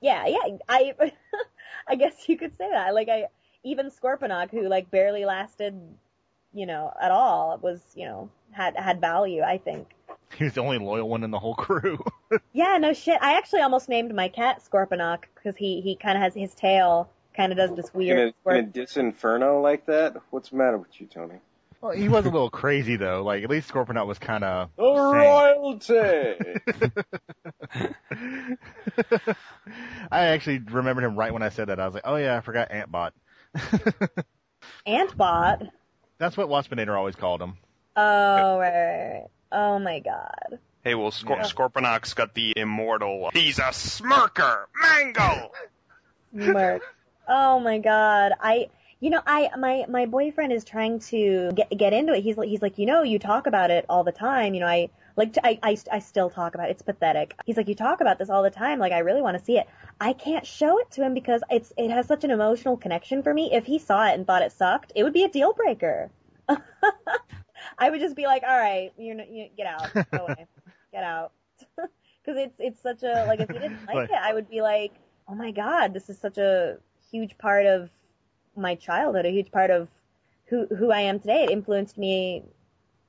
Yeah, 0.00 0.26
yeah. 0.26 0.56
I 0.68 0.94
I 1.88 1.96
guess 1.96 2.28
you 2.28 2.36
could 2.36 2.56
say 2.58 2.68
that. 2.70 2.94
Like 2.94 3.08
I 3.08 3.26
even 3.64 3.90
Scorponok 3.90 4.50
who 4.50 4.68
like 4.68 4.90
barely 4.90 5.24
lasted, 5.24 5.80
you 6.52 6.66
know, 6.66 6.92
at 7.00 7.10
all 7.10 7.58
was, 7.62 7.80
you 7.94 8.06
know, 8.06 8.30
had 8.52 8.76
had 8.76 9.00
value, 9.00 9.42
I 9.42 9.58
think. 9.58 9.88
He 10.36 10.44
was 10.44 10.54
the 10.54 10.60
only 10.60 10.78
loyal 10.78 11.08
one 11.08 11.24
in 11.24 11.30
the 11.30 11.38
whole 11.38 11.54
crew. 11.54 12.02
Yeah, 12.52 12.76
no 12.76 12.92
shit. 12.92 13.18
I 13.22 13.38
actually 13.38 13.60
almost 13.62 13.88
named 13.88 14.14
my 14.14 14.28
cat 14.28 14.62
Scorponok 14.62 15.24
because 15.34 15.56
he 15.56 15.80
he 15.80 15.96
kind 15.96 16.18
of 16.18 16.22
has 16.22 16.34
his 16.34 16.54
tail 16.54 17.08
kind 17.34 17.52
of 17.52 17.56
does 17.58 17.74
this 17.74 17.86
In 17.86 17.98
weird 17.98 18.34
a, 18.44 18.50
in 18.50 18.64
a 18.64 18.68
disinferno 18.68 19.62
like 19.62 19.86
that? 19.86 20.16
What's 20.30 20.50
the 20.50 20.56
matter 20.56 20.76
with 20.76 21.00
you, 21.00 21.06
Tony? 21.06 21.36
Well, 21.80 21.92
he 21.92 22.08
was 22.08 22.26
a 22.26 22.30
little 22.30 22.50
crazy 22.50 22.96
though. 22.96 23.22
Like 23.22 23.44
at 23.44 23.50
least 23.50 23.70
Scorponok 23.70 24.06
was 24.06 24.18
kind 24.18 24.44
of. 24.44 24.70
The 24.76 24.82
royalty! 24.82 26.34
I 30.10 30.26
actually 30.26 30.58
remembered 30.58 31.04
him 31.04 31.16
right 31.16 31.32
when 31.32 31.42
I 31.42 31.50
said 31.50 31.68
that. 31.68 31.78
I 31.80 31.86
was 31.86 31.94
like, 31.94 32.04
oh 32.06 32.16
yeah, 32.16 32.36
I 32.36 32.40
forgot 32.40 32.70
Antbot. 32.70 33.12
Antbot. 34.86 35.68
That's 36.18 36.36
what 36.36 36.48
Waspinator 36.48 36.96
always 36.96 37.16
called 37.16 37.40
him. 37.40 37.56
Oh 37.96 38.58
right, 38.58 38.72
right, 38.72 39.12
right. 39.12 39.26
Oh 39.52 39.78
my 39.78 40.00
god. 40.00 40.58
Hey, 40.84 40.94
well, 40.94 41.10
Scor- 41.10 41.38
Yeah. 41.38 41.42
Scorponok's 41.42 42.14
got 42.14 42.34
the 42.34 42.54
immortal. 42.56 43.30
He's 43.32 43.58
a 43.58 43.72
smirker, 43.72 44.66
mango. 44.80 45.50
Merc. 46.32 46.82
Oh 47.28 47.60
my 47.60 47.78
god. 47.78 48.32
I 48.40 48.68
you 49.00 49.10
know, 49.10 49.20
I 49.26 49.50
my 49.56 49.84
my 49.88 50.06
boyfriend 50.06 50.52
is 50.52 50.64
trying 50.64 50.98
to 51.10 51.50
get 51.52 51.70
get 51.76 51.92
into 51.92 52.14
it. 52.14 52.22
He's 52.22 52.36
like 52.36 52.48
he's 52.48 52.62
like, 52.62 52.78
"You 52.78 52.86
know, 52.86 53.02
you 53.02 53.18
talk 53.18 53.46
about 53.46 53.70
it 53.70 53.84
all 53.88 54.02
the 54.04 54.12
time. 54.12 54.54
You 54.54 54.60
know, 54.60 54.66
I 54.66 54.90
like 55.16 55.34
to, 55.34 55.46
I, 55.46 55.58
I 55.62 55.76
I 55.92 55.98
still 56.00 56.30
talk 56.30 56.54
about 56.54 56.68
it. 56.68 56.72
It's 56.72 56.82
pathetic." 56.82 57.34
He's 57.46 57.56
like, 57.56 57.68
"You 57.68 57.74
talk 57.76 58.00
about 58.00 58.18
this 58.18 58.28
all 58.30 58.42
the 58.42 58.50
time. 58.50 58.78
Like 58.80 58.92
I 58.92 58.98
really 58.98 59.22
want 59.22 59.38
to 59.38 59.44
see 59.44 59.56
it." 59.58 59.68
I 60.00 60.12
can't 60.14 60.46
show 60.46 60.78
it 60.80 60.90
to 60.92 61.02
him 61.04 61.14
because 61.14 61.42
it's 61.50 61.72
it 61.76 61.90
has 61.90 62.06
such 62.06 62.24
an 62.24 62.30
emotional 62.32 62.76
connection 62.76 63.22
for 63.22 63.32
me. 63.32 63.50
If 63.52 63.66
he 63.66 63.78
saw 63.78 64.08
it 64.08 64.14
and 64.14 64.26
thought 64.26 64.42
it 64.42 64.52
sucked, 64.52 64.92
it 64.96 65.04
would 65.04 65.12
be 65.12 65.24
a 65.24 65.28
deal 65.28 65.52
breaker. 65.52 66.10
I 67.78 67.90
would 67.90 68.00
just 68.00 68.16
be 68.16 68.26
like, 68.26 68.42
"All 68.42 68.58
right, 68.58 68.92
you're 68.98 69.16
you 69.22 69.48
get 69.56 69.66
out. 69.66 69.92
Go 70.10 70.18
away. 70.26 70.46
Get 70.92 71.04
out." 71.04 71.32
Cuz 72.24 72.36
it's 72.36 72.56
it's 72.58 72.80
such 72.80 73.02
a 73.04 73.24
like 73.26 73.40
if 73.40 73.48
he 73.48 73.58
didn't 73.58 73.86
like 73.86 73.94
Like- 73.94 74.10
it, 74.10 74.16
I 74.20 74.34
would 74.34 74.48
be 74.50 74.60
like, 74.60 74.92
"Oh 75.28 75.34
my 75.34 75.50
god, 75.52 75.94
this 75.94 76.08
is 76.10 76.18
such 76.18 76.38
a 76.38 76.78
huge 77.10 77.38
part 77.38 77.66
of 77.66 77.90
my 78.58 78.74
childhood, 78.74 79.26
a 79.26 79.30
huge 79.30 79.50
part 79.50 79.70
of 79.70 79.88
who 80.46 80.66
who 80.66 80.90
I 80.90 81.00
am 81.02 81.20
today. 81.20 81.44
It 81.44 81.50
influenced 81.50 81.98
me 81.98 82.42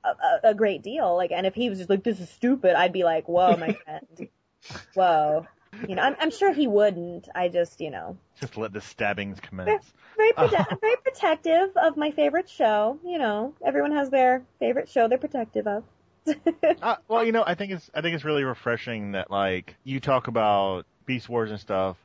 a, 0.04 0.08
a, 0.08 0.40
a 0.50 0.54
great 0.54 0.82
deal. 0.82 1.16
Like, 1.16 1.32
and 1.32 1.46
if 1.46 1.54
he 1.54 1.68
was 1.68 1.78
just 1.78 1.90
like, 1.90 2.04
"This 2.04 2.20
is 2.20 2.30
stupid," 2.30 2.74
I'd 2.74 2.92
be 2.92 3.04
like, 3.04 3.28
"Whoa, 3.28 3.56
my 3.56 3.72
friend, 3.84 4.28
whoa." 4.94 5.46
You 5.88 5.94
know, 5.94 6.02
I'm, 6.02 6.16
I'm 6.20 6.30
sure 6.30 6.52
he 6.52 6.66
wouldn't. 6.66 7.28
I 7.34 7.48
just, 7.48 7.80
you 7.80 7.90
know, 7.90 8.16
Just 8.38 8.56
let 8.58 8.72
the 8.72 8.80
stabbings 8.80 9.40
commence. 9.40 9.92
very 10.16 10.32
prote- 10.38 10.66
I'm 10.70 10.78
very 10.80 10.96
protective 10.96 11.70
of 11.76 11.96
my 11.96 12.10
favorite 12.10 12.48
show. 12.48 12.98
You 13.04 13.18
know, 13.18 13.54
everyone 13.64 13.92
has 13.92 14.10
their 14.10 14.44
favorite 14.58 14.88
show 14.88 15.08
they're 15.08 15.18
protective 15.18 15.66
of. 15.66 15.84
Uh, 16.82 16.96
well, 17.08 17.24
you 17.24 17.32
know, 17.32 17.44
I 17.46 17.54
think 17.54 17.72
it's 17.72 17.90
I 17.94 18.00
think 18.00 18.14
it's 18.14 18.24
really 18.24 18.44
refreshing 18.44 19.12
that 19.12 19.30
like 19.30 19.76
you 19.84 20.00
talk 20.00 20.28
about 20.28 20.86
Beast 21.06 21.28
Wars 21.28 21.50
and 21.50 21.60
stuff. 21.60 21.96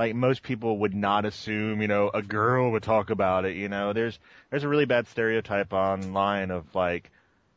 Like 0.00 0.14
most 0.14 0.42
people 0.42 0.78
would 0.78 0.94
not 0.94 1.26
assume, 1.26 1.82
you 1.82 1.86
know, 1.86 2.10
a 2.14 2.22
girl 2.22 2.70
would 2.70 2.82
talk 2.82 3.10
about 3.10 3.44
it. 3.44 3.54
You 3.54 3.68
know, 3.68 3.92
there's 3.92 4.18
there's 4.48 4.64
a 4.64 4.68
really 4.68 4.86
bad 4.86 5.06
stereotype 5.08 5.74
online 5.74 6.50
of 6.50 6.74
like 6.74 7.10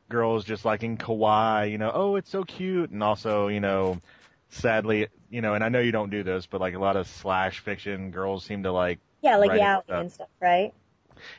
girls 0.10 0.44
just 0.44 0.66
liking 0.66 0.98
kawaii. 0.98 1.72
You 1.72 1.78
know, 1.78 1.89
oh, 1.94 2.16
it's 2.18 2.30
so 2.30 2.44
cute, 2.44 2.89
and 2.89 3.02
also, 3.02 3.48
you 3.48 3.62
know, 3.62 4.02
sadly, 4.50 5.08
you 5.30 5.39
know, 5.41 5.54
and 5.54 5.64
I 5.64 5.70
know 5.70 5.80
you 5.80 5.94
don't 5.94 6.10
do 6.10 6.22
this, 6.22 6.46
but 6.46 6.60
like 6.60 6.74
a 6.74 6.80
lot 6.80 6.98
of 6.98 7.08
slash 7.08 7.60
fiction 7.60 8.12
girls 8.12 8.44
seem 8.44 8.64
to 8.64 8.74
like 8.74 9.00
yeah, 9.22 9.38
like 9.38 9.54
yeah 9.54 9.80
and 9.88 10.12
stuff, 10.12 10.28
right? 10.41 10.74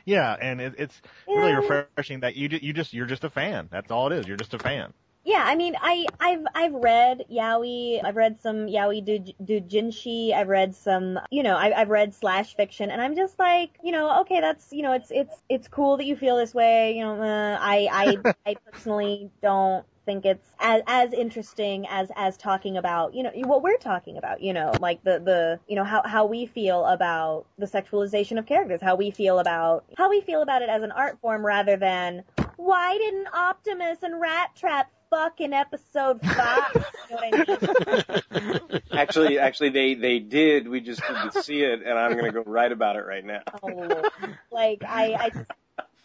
yeah, 0.05 0.35
and 0.41 0.59
it, 0.59 0.73
it's 0.79 1.01
really 1.27 1.53
refreshing 1.53 2.21
that 2.21 2.35
you 2.35 2.49
you 2.49 2.73
just 2.73 2.93
you're 2.93 3.05
just 3.05 3.23
a 3.23 3.29
fan. 3.29 3.67
That's 3.71 3.91
all 3.91 4.11
it 4.11 4.17
is. 4.17 4.27
You're 4.27 4.37
just 4.37 4.55
a 4.55 4.59
fan. 4.59 4.91
Yeah, 5.25 5.43
I 5.43 5.55
mean, 5.55 5.75
I, 5.81 6.05
I've, 6.19 6.45
I've 6.53 6.73
read 6.73 7.25
yaoi, 7.31 7.99
I've 8.03 8.15
read 8.15 8.39
some 8.39 8.67
yaoi 8.67 9.33
doujinshi, 9.43 10.31
I've 10.31 10.47
read 10.47 10.75
some, 10.75 11.19
you 11.31 11.41
know, 11.41 11.55
I, 11.55 11.81
I've 11.81 11.89
read 11.89 12.13
slash 12.13 12.55
fiction, 12.55 12.91
and 12.91 13.01
I'm 13.01 13.15
just 13.15 13.39
like, 13.39 13.71
you 13.83 13.91
know, 13.91 14.21
okay, 14.21 14.39
that's, 14.39 14.71
you 14.71 14.83
know, 14.83 14.93
it's, 14.93 15.09
it's, 15.09 15.33
it's 15.49 15.67
cool 15.67 15.97
that 15.97 16.05
you 16.05 16.15
feel 16.15 16.37
this 16.37 16.53
way, 16.53 16.95
you 16.95 17.03
know, 17.03 17.19
uh, 17.19 17.57
I, 17.59 17.89
I, 17.91 18.33
I 18.51 18.55
personally 18.71 19.31
don't 19.41 19.83
think 20.05 20.25
it's 20.25 20.47
as, 20.59 20.83
as 20.85 21.11
interesting 21.11 21.87
as, 21.89 22.11
as 22.15 22.37
talking 22.37 22.77
about, 22.77 23.15
you 23.15 23.23
know, 23.23 23.31
what 23.45 23.63
we're 23.63 23.77
talking 23.77 24.17
about, 24.17 24.41
you 24.41 24.53
know, 24.53 24.73
like 24.79 25.03
the, 25.03 25.19
the, 25.19 25.59
you 25.67 25.75
know, 25.75 25.83
how, 25.83 26.03
how 26.05 26.27
we 26.27 26.45
feel 26.45 26.85
about 26.85 27.47
the 27.57 27.65
sexualization 27.65 28.37
of 28.37 28.45
characters, 28.45 28.79
how 28.79 28.95
we 28.95 29.09
feel 29.09 29.39
about, 29.39 29.85
how 29.97 30.07
we 30.07 30.21
feel 30.21 30.43
about 30.43 30.61
it 30.61 30.69
as 30.69 30.83
an 30.83 30.91
art 30.91 31.17
form 31.19 31.43
rather 31.43 31.77
than, 31.77 32.23
why 32.57 32.97
didn't 32.97 33.27
Optimus 33.33 33.99
and 34.01 34.15
Rattrap 34.21 34.85
fucking 35.09 35.53
episode 35.53 36.21
five. 36.21 36.85
You 37.09 37.15
know 37.15 37.21
I 37.21 37.31
mean? 37.31 38.81
Actually, 38.91 39.39
actually, 39.39 39.69
they 39.69 39.93
they 39.95 40.19
did. 40.19 40.67
We 40.67 40.81
just 40.81 41.01
didn't 41.07 41.33
see 41.33 41.61
it, 41.61 41.81
and 41.85 41.97
I'm 41.97 42.15
gonna 42.15 42.31
go 42.31 42.43
write 42.45 42.71
about 42.71 42.95
it 42.95 43.05
right 43.05 43.23
now. 43.23 43.41
Oh, 43.61 44.03
like 44.51 44.83
I, 44.87 45.13
I 45.13 45.29
just, 45.29 45.51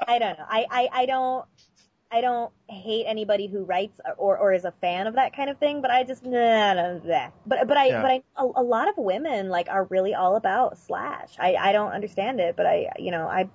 I 0.07 0.19
don't 0.19 0.39
know. 0.39 0.45
I, 0.49 0.67
I, 0.71 0.89
I 0.93 1.07
don't, 1.07 1.45
I 2.11 2.21
don't 2.21 2.53
hate 2.69 3.05
anybody 3.07 3.47
who 3.47 3.65
writes 3.65 4.01
or, 4.19 4.37
or 4.37 4.53
is 4.53 4.65
a 4.65 4.73
fan 4.81 5.07
of 5.07 5.15
that 5.15 5.35
kind 5.37 5.49
of 5.49 5.59
thing, 5.59 5.81
but 5.81 5.91
I 5.91 6.03
just, 6.05 6.25
nah, 6.25 6.75
nah, 6.75 6.99
nah. 7.05 7.31
But, 7.47 7.69
but 7.69 7.77
I, 7.77 7.87
Yeah. 7.87 8.03
but 8.03 8.11
I, 8.11 8.23
a, 8.37 8.45
a 8.57 8.63
lot 8.63 8.89
of 8.89 8.97
women 8.97 9.49
like 9.49 9.69
are 9.69 9.85
really 9.85 10.15
all 10.15 10.37
about 10.37 10.79
Slash. 10.79 11.37
I, 11.39 11.55
I 11.55 11.73
don't 11.73 11.93
understand 11.93 12.41
it, 12.41 12.57
but 12.57 12.67
I, 12.67 12.91
you 12.99 13.13
know, 13.13 13.27
I, 13.29 13.49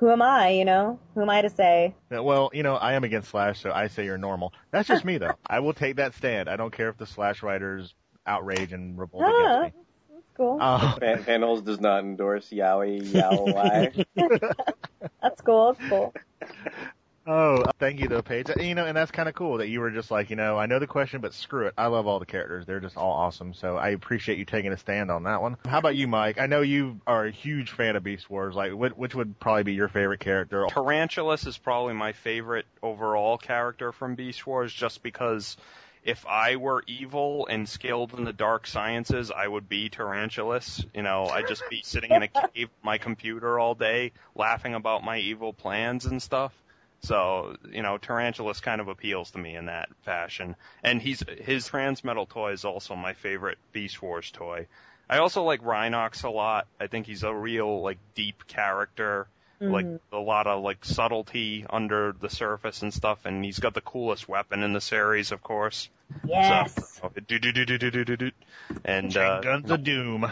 who 0.00 0.10
am 0.10 0.22
I, 0.22 0.48
you 0.50 0.64
know? 0.64 0.98
Who 1.14 1.22
am 1.22 1.30
I 1.30 1.42
to 1.42 1.50
say? 1.50 1.94
Yeah, 2.10 2.20
Well, 2.20 2.50
you 2.54 2.62
know, 2.62 2.74
I 2.76 2.94
am 2.94 3.04
against 3.04 3.30
Slash, 3.30 3.60
so 3.60 3.70
I 3.70 3.88
say 3.88 4.04
you're 4.06 4.18
normal. 4.18 4.52
That's 4.72 4.88
just 4.88 5.04
me, 5.04 5.18
though. 5.18 5.38
I 5.46 5.60
will 5.60 5.74
take 5.74 5.96
that 5.96 6.14
stand. 6.14 6.48
I 6.48 6.56
don't 6.56 6.72
care 6.72 6.88
if 6.88 6.96
the 6.96 7.06
Slash 7.06 7.42
writers 7.42 7.94
outrage 8.26 8.72
and 8.72 8.98
revolt 8.98 9.22
Ah, 9.24 9.60
against 9.60 9.62
me. 9.62 9.72
that's 10.10 10.26
cool. 10.36 10.58
Uh, 10.58 10.94
Fan, 11.00 11.24
Fanholes 11.24 11.64
does 11.64 11.80
not 11.80 12.00
endorse 12.00 12.48
Yowie 12.50 13.12
Yowai. 13.12 14.04
That's 15.22 15.40
cool. 15.42 15.74
That's 15.74 15.88
cool. 15.88 16.14
Oh, 17.26 17.62
uh, 17.62 17.72
thank 17.78 18.00
you, 18.00 18.08
though, 18.08 18.22
Paige. 18.22 18.48
You 18.58 18.74
know, 18.74 18.86
and 18.86 18.96
that's 18.96 19.10
kind 19.10 19.28
of 19.28 19.34
cool 19.34 19.58
that 19.58 19.68
you 19.68 19.80
were 19.80 19.90
just 19.90 20.10
like, 20.10 20.30
you 20.30 20.36
know, 20.36 20.58
I 20.58 20.66
know 20.66 20.78
the 20.78 20.86
question, 20.86 21.20
but 21.20 21.34
screw 21.34 21.66
it. 21.66 21.74
I 21.76 21.86
love 21.86 22.06
all 22.06 22.18
the 22.18 22.26
characters. 22.26 22.66
They're 22.66 22.80
just 22.80 22.96
all 22.96 23.12
awesome. 23.12 23.54
So 23.54 23.76
I 23.76 23.90
appreciate 23.90 24.38
you 24.38 24.44
taking 24.44 24.72
a 24.72 24.76
stand 24.76 25.10
on 25.10 25.24
that 25.24 25.42
one. 25.42 25.56
How 25.66 25.78
about 25.78 25.96
you, 25.96 26.08
Mike? 26.08 26.40
I 26.40 26.46
know 26.46 26.60
you 26.60 27.00
are 27.06 27.26
a 27.26 27.30
huge 27.30 27.70
fan 27.70 27.96
of 27.96 28.02
Beast 28.02 28.28
Wars. 28.30 28.54
Like, 28.54 28.72
which, 28.72 28.92
which 28.92 29.14
would 29.14 29.38
probably 29.40 29.64
be 29.64 29.74
your 29.74 29.88
favorite 29.88 30.20
character? 30.20 30.66
Tarantulas 30.68 31.46
is 31.46 31.58
probably 31.58 31.94
my 31.94 32.12
favorite 32.12 32.66
overall 32.82 33.38
character 33.38 33.92
from 33.92 34.14
Beast 34.14 34.46
Wars, 34.46 34.72
just 34.72 35.02
because 35.02 35.56
if 36.02 36.26
I 36.26 36.56
were 36.56 36.82
evil 36.86 37.46
and 37.46 37.68
skilled 37.68 38.14
in 38.14 38.24
the 38.24 38.32
dark 38.32 38.66
sciences, 38.66 39.30
I 39.30 39.46
would 39.46 39.68
be 39.68 39.90
Tarantulas. 39.90 40.84
You 40.94 41.02
know, 41.02 41.26
I'd 41.26 41.48
just 41.48 41.62
be 41.68 41.82
sitting 41.84 42.10
in 42.10 42.22
a 42.22 42.28
cave, 42.28 42.70
my 42.82 42.98
computer 42.98 43.58
all 43.58 43.74
day, 43.74 44.12
laughing 44.34 44.74
about 44.74 45.04
my 45.04 45.18
evil 45.18 45.52
plans 45.52 46.06
and 46.06 46.22
stuff. 46.22 46.54
So, 47.02 47.56
you 47.70 47.82
know, 47.82 47.98
Tarantulas 47.98 48.60
kind 48.60 48.80
of 48.80 48.88
appeals 48.88 49.30
to 49.32 49.38
me 49.38 49.56
in 49.56 49.66
that 49.66 49.88
fashion. 50.02 50.54
And 50.82 51.00
he's 51.00 51.22
his 51.40 51.68
Transmetal 51.68 52.28
toy 52.28 52.52
is 52.52 52.64
also 52.64 52.94
my 52.94 53.14
favorite 53.14 53.58
Beast 53.72 54.02
Wars 54.02 54.30
toy. 54.30 54.66
I 55.08 55.18
also 55.18 55.42
like 55.42 55.62
Rhinox 55.62 56.24
a 56.24 56.30
lot. 56.30 56.66
I 56.78 56.86
think 56.86 57.06
he's 57.06 57.22
a 57.22 57.34
real 57.34 57.82
like 57.82 57.98
deep 58.14 58.46
character, 58.46 59.28
mm-hmm. 59.60 59.72
like 59.72 59.86
a 60.12 60.18
lot 60.18 60.46
of 60.46 60.62
like 60.62 60.84
subtlety 60.84 61.64
under 61.68 62.12
the 62.12 62.28
surface 62.28 62.82
and 62.82 62.92
stuff 62.92 63.24
and 63.24 63.44
he's 63.44 63.58
got 63.58 63.74
the 63.74 63.80
coolest 63.80 64.28
weapon 64.28 64.62
in 64.62 64.72
the 64.72 64.80
series, 64.80 65.32
of 65.32 65.42
course. 65.42 65.88
Yes. 66.24 66.98
So. 67.00 67.10
And 68.84 69.16
uh, 69.16 69.40
guns 69.40 69.70
of 69.70 69.84
doom. 69.84 70.30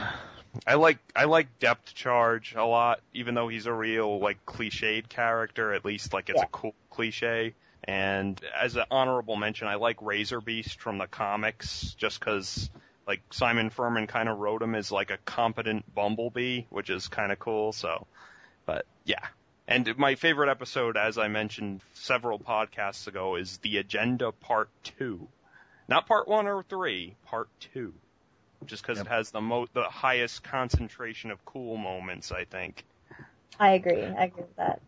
I 0.66 0.74
like 0.74 0.98
I 1.14 1.24
like 1.24 1.59
Depth 1.59 1.94
Charge 1.94 2.54
a 2.54 2.64
lot, 2.64 3.00
even 3.14 3.34
though 3.34 3.48
he's 3.48 3.66
a 3.66 3.72
real 3.72 4.18
like 4.20 4.44
cliched 4.46 5.09
character. 5.09 5.72
At 5.72 5.84
least 5.84 6.12
like 6.12 6.28
it's 6.28 6.38
Yeah. 6.38 6.44
a 6.44 6.48
cool 6.48 6.74
cliche. 6.90 7.54
And 7.84 8.40
as 8.59 8.76
an 8.76 8.84
honorable 8.90 9.36
mention, 9.36 9.68
I 9.68 9.76
like 9.76 9.98
Razorbeast 9.98 10.76
from 10.78 10.98
the 10.98 11.06
comics, 11.06 11.94
just 11.94 12.20
because 12.20 12.70
like 13.06 13.22
Simon 13.30 13.70
Furman 13.70 14.06
kind 14.06 14.28
of 14.28 14.38
wrote 14.38 14.61
him 14.61 14.74
as 14.74 14.92
like 14.92 15.11
a 15.11 15.16
competent 15.18 15.92
bumblebee, 15.94 16.64
which 16.70 16.90
is 16.90 17.09
kind 17.09 17.32
of 17.32 17.38
cool. 17.38 17.72
So, 17.72 18.06
but 18.66 18.84
yeah. 19.04 19.24
And 19.66 19.96
my 19.98 20.14
favorite 20.14 20.50
episode, 20.50 20.96
as 20.96 21.18
I 21.18 21.28
mentioned 21.28 21.82
several 21.94 22.38
podcasts 22.38 23.06
ago, 23.06 23.36
is 23.36 23.59
the 23.59 23.76
Agenda 23.78 24.32
Part 24.32 24.70
Two, 24.82 25.28
not 25.88 26.06
Part 26.06 26.26
One 26.26 26.46
or 26.46 26.62
Three, 26.62 27.16
Part 27.26 27.48
Two 27.61 27.94
just 28.66 28.82
because 28.82 28.98
Yep. 28.98 29.06
it 29.06 29.11
has 29.11 29.30
the 29.30 29.40
mo- 29.40 29.68
the 29.72 29.84
highest 29.84 30.42
concentration 30.42 31.30
of 31.30 31.44
cool 31.44 31.76
moments, 31.76 32.32
I 32.32 32.44
think. 32.44 32.84
I 33.59 33.70
agree. 33.72 34.02
I 34.04 34.24
agree 34.24 34.42
with 34.42 34.56
that. 34.56 34.80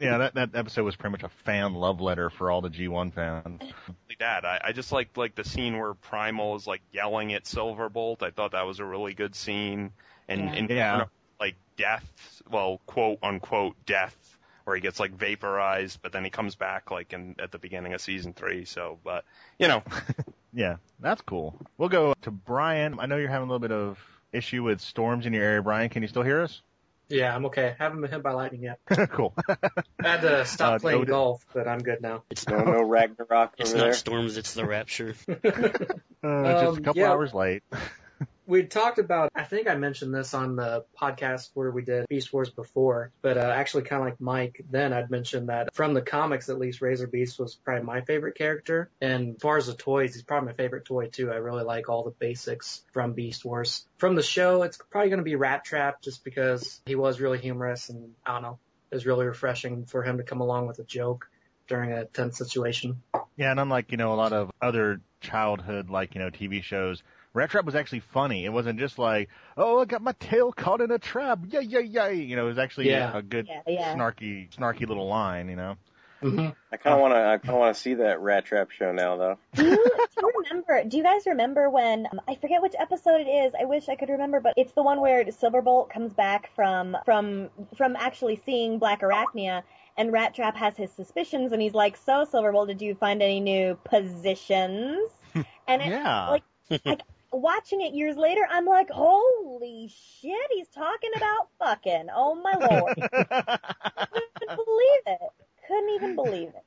Yeah, 0.00 0.18
that, 0.18 0.34
that 0.34 0.50
episode 0.54 0.84
was 0.84 0.94
pretty 0.94 1.10
much 1.12 1.24
a 1.24 1.28
fan 1.44 1.74
love 1.74 2.00
letter 2.00 2.30
for 2.30 2.52
all 2.52 2.60
the 2.60 2.70
G1 2.70 3.12
fans. 3.12 3.60
Like 4.08 4.18
that, 4.20 4.44
I, 4.44 4.60
I 4.66 4.72
just 4.72 4.92
like 4.92 5.16
like 5.16 5.34
the 5.34 5.42
scene 5.44 5.76
where 5.76 5.94
Primal 5.94 6.54
is 6.56 6.66
like 6.68 6.82
yelling 6.92 7.34
at 7.34 7.44
Silverbolt. 7.44 8.22
I 8.22 8.30
thought 8.30 8.52
that 8.52 8.66
was 8.66 8.78
a 8.78 8.84
really 8.84 9.14
good 9.14 9.34
scene, 9.34 9.90
and 10.28 10.40
Yeah. 10.40 10.52
and 10.54 10.70
Yeah. 10.70 11.04
like 11.40 11.56
death, 11.76 12.42
well, 12.48 12.80
quote 12.86 13.18
unquote 13.24 13.74
death, 13.86 14.16
where 14.64 14.76
he 14.76 14.82
gets 14.82 15.00
like 15.00 15.12
vaporized, 15.12 16.00
but 16.00 16.12
then 16.12 16.22
he 16.22 16.30
comes 16.30 16.54
back 16.54 16.92
like 16.92 17.12
in 17.12 17.34
at 17.40 17.50
the 17.50 17.58
beginning 17.58 17.92
of 17.92 18.00
season 18.00 18.32
three. 18.34 18.64
So, 18.66 18.98
but 19.02 19.24
you 19.58 19.66
know, 19.66 19.82
Yeah, 20.58 20.78
that's 20.98 21.22
cool. 21.22 21.54
We'll 21.76 21.88
go 21.88 22.14
to 22.22 22.30
Brian. 22.32 22.98
I 22.98 23.06
know 23.06 23.16
you're 23.16 23.28
having 23.28 23.48
a 23.48 23.52
little 23.52 23.60
bit 23.60 23.70
of 23.70 23.96
issue 24.32 24.64
with 24.64 24.80
storms 24.80 25.24
in 25.24 25.32
your 25.32 25.44
area, 25.44 25.62
Brian. 25.62 25.88
Can 25.88 26.02
you 26.02 26.08
still 26.08 26.24
hear 26.24 26.40
us? 26.40 26.62
Yeah, 27.08 27.32
I'm 27.34 27.46
okay. 27.46 27.76
Haven't 27.78 28.00
been 28.00 28.10
hit 28.10 28.24
by 28.24 28.32
lightning 28.32 28.64
yet. 28.64 28.80
cool. 29.12 29.34
I 29.48 29.56
had 30.02 30.20
to 30.22 30.44
stop 30.46 30.74
Uh, 30.74 30.78
playing 30.80 31.02
Odin- 31.02 31.10
golf, 31.10 31.46
but 31.54 31.68
I'm 31.68 31.78
good 31.78 32.02
now. 32.02 32.24
It's 32.28 32.46
No, 32.48 32.58
no 32.58 32.82
Ragnarok 32.82 33.54
it's 33.58 33.72
not 33.72 33.80
there. 33.84 33.92
storms, 33.92 34.36
it's 34.36 34.54
the 34.54 34.66
rapture. 34.66 35.14
Uh, 35.28 35.34
just 35.42 35.54
a 36.24 36.68
Um, 36.68 36.82
couple 36.82 37.00
yeah. 37.02 37.10
hours 37.12 37.32
late. 37.32 37.62
We 38.48 38.62
talked 38.62 38.98
about, 38.98 39.30
I 39.34 39.44
think 39.44 39.68
I 39.68 39.74
mentioned 39.74 40.14
this 40.14 40.32
on 40.32 40.56
the 40.56 40.86
podcast 40.98 41.50
where 41.52 41.70
we 41.70 41.82
did 41.82 42.08
Beast 42.08 42.32
Wars 42.32 42.48
before, 42.48 43.12
but 43.20 43.36
uh, 43.36 43.42
actually 43.42 43.82
kind 43.82 44.00
of 44.00 44.06
like 44.06 44.22
Mike, 44.22 44.64
then 44.70 44.94
I'd 44.94 45.10
mentioned 45.10 45.50
that 45.50 45.74
from 45.74 45.92
the 45.92 46.00
comics 46.00 46.48
at 46.48 46.58
least, 46.58 46.80
Razorbeast 46.80 47.38
was 47.38 47.56
probably 47.56 47.84
my 47.84 48.00
favorite 48.00 48.36
character. 48.36 48.88
And 49.02 49.36
as 49.36 49.42
far 49.42 49.58
as 49.58 49.66
the 49.66 49.74
toys, 49.74 50.14
he's 50.14 50.22
probably 50.22 50.46
my 50.46 50.54
favorite 50.54 50.86
toy 50.86 51.08
too. 51.08 51.30
I 51.30 51.34
really 51.34 51.62
like 51.62 51.90
all 51.90 52.04
the 52.04 52.10
basics 52.10 52.82
from 52.94 53.12
Beast 53.12 53.44
Wars. 53.44 53.84
From 53.98 54.14
the 54.14 54.22
show, 54.22 54.62
it's 54.62 54.78
probably 54.78 55.10
going 55.10 55.18
to 55.18 55.24
be 55.24 55.36
Rattrap 55.36 56.00
just 56.02 56.24
because 56.24 56.80
he 56.86 56.94
was 56.94 57.20
really 57.20 57.38
humorous 57.38 57.90
and 57.90 58.14
I 58.24 58.32
don't 58.32 58.42
know, 58.42 58.58
it 58.90 58.94
was 58.94 59.04
really 59.04 59.26
refreshing 59.26 59.84
for 59.84 60.02
him 60.02 60.16
to 60.16 60.22
come 60.22 60.40
along 60.40 60.68
with 60.68 60.78
a 60.78 60.84
joke 60.84 61.28
during 61.66 61.92
a 61.92 62.06
tense 62.06 62.38
situation. 62.38 63.02
Yeah, 63.36 63.50
and 63.50 63.60
unlike, 63.60 63.90
you 63.90 63.98
know, 63.98 64.14
a 64.14 64.16
lot 64.16 64.32
of 64.32 64.50
other 64.62 65.02
childhood, 65.20 65.90
like, 65.90 66.14
you 66.14 66.22
know, 66.22 66.30
TV 66.30 66.62
shows, 66.62 67.02
Rattrap 67.34 67.64
was 67.64 67.74
actually 67.74 68.00
funny. 68.00 68.44
It 68.44 68.52
wasn't 68.52 68.78
just 68.78 68.98
like, 68.98 69.28
oh, 69.56 69.80
I 69.80 69.84
got 69.84 70.02
my 70.02 70.12
tail 70.12 70.52
caught 70.52 70.80
in 70.80 70.90
a 70.90 70.98
trap. 70.98 71.40
Yay, 71.50 71.62
yay, 71.62 71.82
yay. 71.82 72.14
You 72.16 72.36
know, 72.36 72.46
it 72.46 72.48
was 72.48 72.58
actually 72.58 72.88
Yeah. 72.90 73.16
a 73.16 73.22
good, 73.22 73.46
Yeah, 73.48 73.60
yeah. 73.66 73.94
snarky, 73.94 74.50
snarky 74.54 74.86
little 74.88 75.06
line, 75.06 75.48
you 75.48 75.56
know? 75.56 75.76
Mm-hmm. 76.22 76.48
I 76.72 76.76
kind 76.78 76.94
of 76.94 77.00
want 77.00 77.14
to. 77.14 77.18
I 77.18 77.38
kind 77.38 77.50
of 77.54 77.60
want 77.60 77.76
to 77.76 77.80
see 77.80 77.94
that 77.94 78.18
Rattrap 78.18 78.72
show 78.72 78.90
now, 78.90 79.16
though. 79.16 79.38
Do 79.54 79.64
you, 79.70 79.76
do 79.76 80.26
you 80.26 80.32
remember? 80.50 80.82
Do 80.82 80.96
you 80.96 81.04
guys 81.04 81.22
remember 81.26 81.70
when 81.70 82.08
um, 82.10 82.20
I 82.26 82.34
forget 82.34 82.60
which 82.60 82.74
episode 82.76 83.20
it 83.20 83.28
is? 83.28 83.52
I 83.58 83.66
wish 83.66 83.88
I 83.88 83.94
could 83.94 84.08
remember, 84.08 84.40
but 84.40 84.54
it's 84.56 84.72
the 84.72 84.82
one 84.82 85.00
where 85.00 85.24
Silverbolt 85.26 85.90
comes 85.90 86.12
back 86.12 86.50
from 86.56 86.96
from 87.04 87.50
from 87.76 87.94
actually 87.94 88.42
seeing 88.44 88.80
Black 88.80 89.02
Arachnia, 89.02 89.62
and 89.96 90.10
Rattrap 90.12 90.56
has 90.56 90.76
his 90.76 90.90
suspicions, 90.90 91.52
and 91.52 91.62
he's 91.62 91.72
like, 91.74 91.96
"So 91.96 92.24
Silverbolt, 92.24 92.66
did 92.66 92.82
you 92.82 92.96
find 92.96 93.22
any 93.22 93.38
new 93.38 93.78
positions?" 93.84 95.08
And 95.68 95.82
it, 95.82 95.88
Yeah. 95.88 96.30
like, 96.30 96.42
like 96.84 97.02
watching 97.32 97.80
it 97.82 97.94
years 97.94 98.16
later, 98.16 98.46
I'm 98.50 98.66
like, 98.66 98.90
"Holy 98.90 99.92
shit, 100.20 100.50
he's 100.52 100.68
talking 100.68 101.10
about 101.16 101.48
fucking! 101.58 102.08
Oh 102.14 102.34
my 102.34 102.54
lord, 102.54 102.94
couldn't 102.96 104.56
believe 104.66 105.02
it! 105.06 105.30
Couldn't 105.66 105.90
even 105.94 106.14
believe 106.14 106.48
it." 106.48 106.64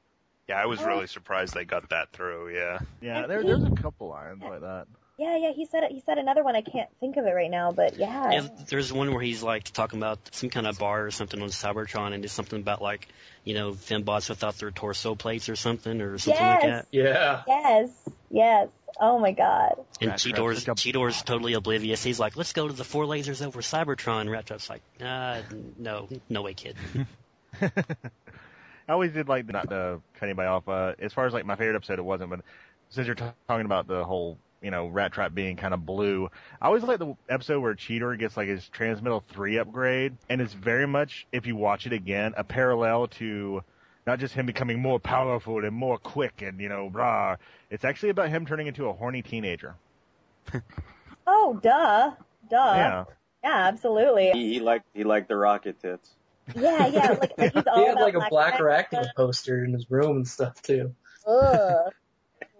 yeah, 0.52 0.62
I 0.62 0.66
was 0.66 0.84
really 0.84 1.08
surprised 1.08 1.54
they 1.54 1.66
got 1.66 1.90
that 1.90 2.12
through. 2.12 2.54
Yeah. 2.54 2.80
yeah, 3.00 3.26
there, 3.28 3.44
there's 3.44 3.64
a 3.64 3.72
couple 3.72 4.10
lines 4.10 4.42
like 4.42 4.62
that. 4.62 4.88
Yeah, 5.18 5.38
yeah, 5.38 5.52
he 5.52 5.66
said 5.66 5.84
it. 5.84 5.92
He 5.92 6.02
said 6.02 6.18
another 6.18 6.44
one. 6.44 6.56
I 6.56 6.62
can't 6.62 6.90
think 7.00 7.16
of 7.16 7.26
it 7.26 7.32
right 7.32 7.52
now, 7.52 7.72
but 7.72 7.98
yeah. 7.98 8.32
Yeah, 8.32 8.48
there's 8.68 8.92
one 8.92 9.14
where 9.14 9.22
he's 9.22 9.44
like 9.44 9.66
talking 9.66 10.00
about 10.00 10.18
some 10.32 10.50
kind 10.50 10.66
of 10.66 10.80
bar 10.80 11.06
or 11.06 11.12
something 11.12 11.42
on 11.42 11.50
Cybertron, 11.50 12.14
and 12.14 12.26
it's 12.26 12.34
something 12.34 12.60
about 12.60 12.82
like, 12.82 13.08
you 13.44 13.54
know, 13.54 13.72
fembots 13.72 14.30
without 14.30 14.58
their 14.58 14.72
torso 14.72 15.14
plates 15.16 15.48
or 15.48 15.56
something, 15.56 16.02
or 16.02 16.18
something 16.18 16.44
like 16.44 16.62
that. 16.64 16.88
Yeah. 16.92 17.44
Yes, 17.48 17.90
yes. 18.32 18.70
Oh 19.04 19.18
my 19.18 19.32
god. 19.32 19.84
And 20.00 20.12
Rattrap's 20.12 20.24
Cheetor's 20.24 20.64
such 20.64 20.78
Cheetor's 20.78 21.24
totally 21.24 21.54
oblivious. 21.54 22.04
He's 22.04 22.20
like, 22.20 22.38
"Let's 22.38 22.54
go 22.54 22.68
to 22.68 22.74
the 22.74 22.84
four 22.84 23.06
lasers 23.06 23.44
over 23.46 23.62
Cybertron." 23.62 24.30
Rattrap's 24.30 24.70
like, 24.70 24.84
"Uh, 25.04 25.42
no, 25.80 26.08
no 26.30 26.44
way, 26.44 26.54
kid." 26.54 26.76
I 27.62 28.94
always 28.94 29.12
did 29.12 29.28
like 29.28 29.48
not 29.48 29.70
to 29.70 30.02
cut 30.14 30.26
anybody 30.26 30.48
off. 30.48 30.70
Uh, 30.70 30.94
as 31.00 31.14
far 31.14 31.26
as 31.26 31.34
like 31.34 31.46
my 31.48 31.56
favorite 31.56 31.76
episode, 31.76 31.98
it 31.98 32.06
wasn't. 32.06 32.30
But 32.30 32.42
since 32.90 33.08
you're 33.08 33.16
t- 33.16 33.26
talking 33.48 33.66
about 33.66 33.88
the 33.88 34.04
whole, 34.04 34.38
you 34.62 34.70
know, 34.70 34.88
Rattrap 34.88 35.34
being 35.34 35.58
kind 35.58 35.74
of 35.74 35.84
blue, 35.84 36.30
I 36.62 36.68
always 36.68 36.84
like 36.84 37.00
the 37.00 37.16
episode 37.28 37.60
where 37.62 37.74
Cheetor 37.74 38.20
gets 38.20 38.38
like 38.38 38.50
his 38.50 38.70
Transmetal 38.72 39.24
three 39.30 39.58
upgrade, 39.58 40.16
and 40.30 40.42
it's 40.42 40.54
very 40.54 40.86
much, 40.86 41.26
if 41.32 41.48
you 41.48 41.56
watch 41.56 41.88
it 41.88 41.94
again, 41.94 42.34
a 42.38 42.44
parallel 42.44 43.08
to 43.08 43.64
not 44.06 44.20
just 44.20 44.34
him 44.34 44.46
becoming 44.46 44.80
more 44.80 45.00
powerful 45.00 45.64
and 45.64 45.76
more 45.76 45.98
quick 45.98 46.42
and 46.42 46.60
you 46.60 46.70
know, 46.70 46.90
rah. 46.90 47.38
It's 47.70 47.86
actually 47.86 48.10
about 48.10 48.30
him 48.30 48.46
turning 48.46 48.68
into 48.68 48.88
a 48.88 48.94
horny 48.94 49.22
teenager. 49.22 49.76
Oh, 51.28 51.60
duh, 51.62 52.16
duh. 52.50 52.74
yeah. 52.76 53.06
Yeah, 53.44 53.68
absolutely. 53.68 54.32
He, 54.32 54.54
he 54.54 54.60
liked. 54.60 54.86
He 54.94 55.04
liked 55.04 55.28
the 55.28 55.38
rocket 55.38 55.80
tits. 55.80 56.18
Yeah, 56.56 56.88
yeah. 56.88 57.12
Like, 57.20 57.34
like 57.38 57.54
he's 57.54 57.64
all 57.68 57.80
He 57.80 57.86
had 57.86 57.94
about 57.94 58.04
like 58.04 58.16
a 58.16 58.30
Black 58.30 58.56
Arachnia. 58.56 58.92
Arachnia 58.92 59.16
poster 59.16 59.64
in 59.64 59.74
his 59.74 59.90
room 59.90 60.18
and 60.18 60.28
stuff 60.28 60.62
too. 60.62 60.96
Ugh. 61.26 61.92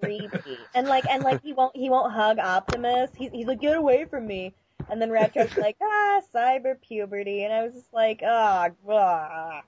creepy. 0.02 0.58
And 0.74 0.88
like, 0.88 1.06
and 1.10 1.24
like, 1.24 1.42
he 1.42 1.54
won't, 1.54 1.76
he 1.76 1.90
won't 1.90 2.14
hug 2.14 2.40
Optimus. 2.40 3.12
He's, 3.16 3.32
he's 3.32 3.48
like, 3.48 3.60
get 3.60 3.78
away 3.78 4.06
from 4.06 4.26
me. 4.26 4.54
And 4.90 5.02
then 5.02 5.10
Rattrap's 5.10 5.58
like, 5.58 5.78
ah, 5.82 6.22
cyber 6.34 6.80
puberty. 6.82 7.44
And 7.44 7.54
I 7.54 7.64
was 7.64 7.74
just 7.74 7.94
like, 7.94 8.22
ah, 8.26 8.70
oh, 8.88 9.62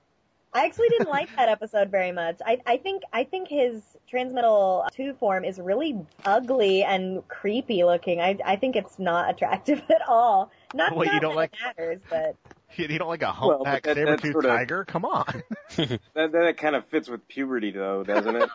I 0.54 0.66
actually 0.66 0.88
didn't 0.90 1.08
like 1.08 1.34
that 1.36 1.48
episode 1.48 1.90
very 1.90 2.12
much. 2.12 2.38
I, 2.44 2.58
I 2.66 2.76
think, 2.76 3.02
I 3.12 3.24
think 3.24 3.48
his 3.48 3.82
Transmetal 4.12 4.86
uh, 4.86 4.90
2 4.94 5.14
form 5.14 5.44
is 5.44 5.58
really 5.58 5.98
ugly 6.24 6.84
and 6.84 7.26
creepy 7.26 7.82
looking. 7.84 8.20
I, 8.20 8.38
I 8.44 8.56
think 8.56 8.76
it's 8.76 8.98
not 8.98 9.30
attractive 9.30 9.82
at 9.90 10.06
all. 10.08 10.52
Not, 10.72 10.94
Well, 10.96 11.12
you 11.12 11.18
don't 11.20 11.32
that 11.32 11.36
like- 11.36 11.52
it 11.54 11.58
matters, 11.78 12.00
but 12.08 12.36
You, 12.76 12.86
you 12.88 12.98
don't 12.98 13.08
like 13.08 13.22
a 13.22 13.26
Well, 13.26 13.58
but 13.62 13.68
humpback 13.68 13.82
that- 13.84 13.96
saber 13.96 14.16
tooth 14.16 14.32
sorta- 14.32 14.48
tiger? 14.48 14.84
Come 14.84 15.04
on. 15.04 15.42
That 15.76 16.30
that 16.32 16.56
kind 16.56 16.76
of 16.76 16.86
fits 16.86 17.08
with 17.08 17.26
puberty 17.26 17.72
though, 17.72 18.04
doesn't 18.04 18.36
it? 18.36 18.48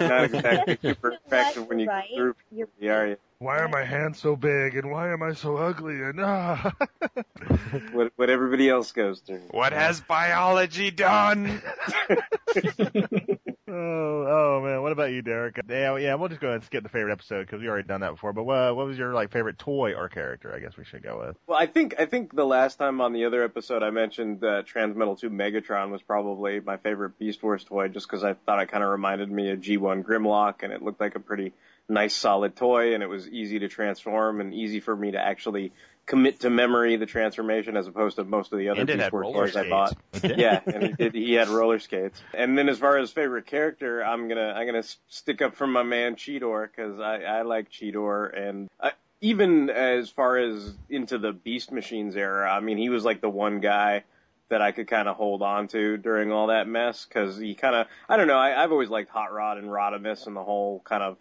Not 0.00 0.24
exactly 0.24 0.78
super 0.80 1.10
attractive 1.26 1.66
when 1.68 1.80
you 1.80 1.88
right. 1.88 2.08
through 2.14 2.34
puberty, 2.52 2.88
are 2.90 3.06
you? 3.08 3.16
Why 3.40 3.60
are 3.60 3.68
my 3.68 3.84
hands 3.84 4.18
so 4.18 4.36
big 4.36 4.76
and 4.76 4.90
why 4.90 5.14
am 5.14 5.22
I 5.22 5.32
so 5.32 5.56
ugly? 5.56 6.02
And 6.02 6.20
ah. 6.20 6.74
What 7.92 8.12
what 8.16 8.28
everybody 8.28 8.68
else 8.68 8.92
goes 8.92 9.20
through. 9.20 9.40
What 9.52 9.72
has 9.72 9.98
biology 9.98 10.90
done? 10.90 11.62
oh, 12.10 13.46
oh 13.66 14.60
man, 14.62 14.82
what 14.82 14.92
about 14.92 15.12
you, 15.12 15.22
Derek? 15.22 15.58
Yeah, 15.66 15.96
yeah, 15.96 16.16
we'll 16.16 16.28
just 16.28 16.42
go 16.42 16.48
ahead 16.48 16.56
and 16.56 16.64
skip 16.64 16.82
the 16.82 16.90
favorite 16.90 17.12
episode 17.12 17.46
because 17.46 17.62
we 17.62 17.68
already 17.68 17.88
done 17.88 18.02
that 18.02 18.10
before. 18.10 18.34
But 18.34 18.44
what, 18.44 18.76
what 18.76 18.86
was 18.86 18.98
your 18.98 19.14
like 19.14 19.32
favorite 19.32 19.58
toy 19.58 19.94
or 19.94 20.10
character? 20.10 20.54
I 20.54 20.58
guess 20.58 20.76
we 20.76 20.84
should 20.84 21.02
go 21.02 21.20
with. 21.26 21.36
Well, 21.46 21.58
I 21.58 21.64
think 21.64 21.94
I 21.98 22.04
think 22.04 22.36
the 22.36 22.44
last 22.44 22.76
time 22.76 23.00
on 23.00 23.14
the 23.14 23.24
other 23.24 23.42
episode 23.42 23.82
I 23.82 23.88
mentioned 23.88 24.44
uh, 24.44 24.64
Transmetal 24.64 25.18
2 25.18 25.30
Megatron 25.30 25.90
was 25.90 26.02
probably 26.02 26.60
my 26.60 26.76
favorite 26.76 27.18
Beast 27.18 27.42
Wars 27.42 27.64
toy, 27.64 27.88
just 27.88 28.06
because 28.06 28.22
I 28.22 28.34
thought 28.34 28.60
it 28.60 28.66
kind 28.66 28.84
of 28.84 28.90
reminded 28.90 29.30
me 29.30 29.48
of 29.50 29.60
G1 29.60 30.04
Grimlock, 30.04 30.62
and 30.62 30.74
it 30.74 30.82
looked 30.82 31.00
like 31.00 31.14
a 31.14 31.20
pretty 31.20 31.54
nice 31.90 32.14
solid 32.14 32.56
toy, 32.56 32.94
and 32.94 33.02
it 33.02 33.08
was 33.08 33.28
easy 33.28 33.58
to 33.60 33.68
transform 33.68 34.40
and 34.40 34.54
easy 34.54 34.80
for 34.80 34.94
me 34.94 35.10
to 35.12 35.18
actually 35.18 35.72
commit 36.06 36.40
to 36.40 36.50
memory 36.50 36.96
the 36.96 37.06
transformation 37.06 37.76
as 37.76 37.86
opposed 37.86 38.16
to 38.16 38.24
most 38.24 38.52
of 38.52 38.58
the 38.58 38.68
other 38.68 38.84
Beast 38.84 39.12
Wars 39.12 39.52
toys 39.52 39.56
I 39.56 39.68
bought. 39.68 39.96
yeah, 40.24 40.60
and 40.66 40.82
he 40.82 40.92
did. 40.92 41.14
He 41.14 41.34
had 41.34 41.48
roller 41.48 41.78
skates. 41.78 42.20
And 42.34 42.58
then 42.58 42.68
as 42.68 42.78
far 42.78 42.98
as 42.98 43.12
favorite 43.12 43.46
character, 43.46 44.04
I'm 44.04 44.28
gonna 44.28 44.52
I'm 44.56 44.66
gonna 44.66 44.82
stick 45.08 45.42
up 45.42 45.54
for 45.54 45.66
my 45.66 45.82
man 45.82 46.16
Cheetor 46.16 46.68
because 46.68 46.98
I 46.98 47.22
I 47.22 47.42
like 47.42 47.70
Cheetor, 47.70 48.36
and 48.36 48.68
I, 48.80 48.92
even 49.20 49.70
as 49.70 50.10
far 50.10 50.38
as 50.38 50.74
into 50.88 51.18
the 51.18 51.32
Beast 51.32 51.70
Machines 51.70 52.16
era, 52.16 52.50
I 52.50 52.60
mean 52.60 52.78
he 52.78 52.88
was 52.88 53.04
like 53.04 53.20
the 53.20 53.30
one 53.30 53.60
guy 53.60 54.04
that 54.48 54.60
I 54.60 54.72
could 54.72 54.88
kind 54.88 55.08
of 55.08 55.16
hold 55.16 55.42
on 55.42 55.68
to 55.68 55.96
during 55.96 56.32
all 56.32 56.48
that 56.48 56.66
mess 56.66 57.04
because 57.04 57.38
he 57.38 57.54
kind 57.54 57.76
of 57.76 57.86
I 58.08 58.16
don't 58.16 58.26
know 58.26 58.36
I, 58.36 58.60
I've 58.60 58.72
always 58.72 58.90
liked 58.90 59.10
Hot 59.10 59.32
Rod 59.32 59.58
and 59.58 59.68
Rodimus 59.68 60.26
and 60.26 60.34
the 60.34 60.42
whole 60.42 60.82
kind 60.84 61.04
of 61.04 61.18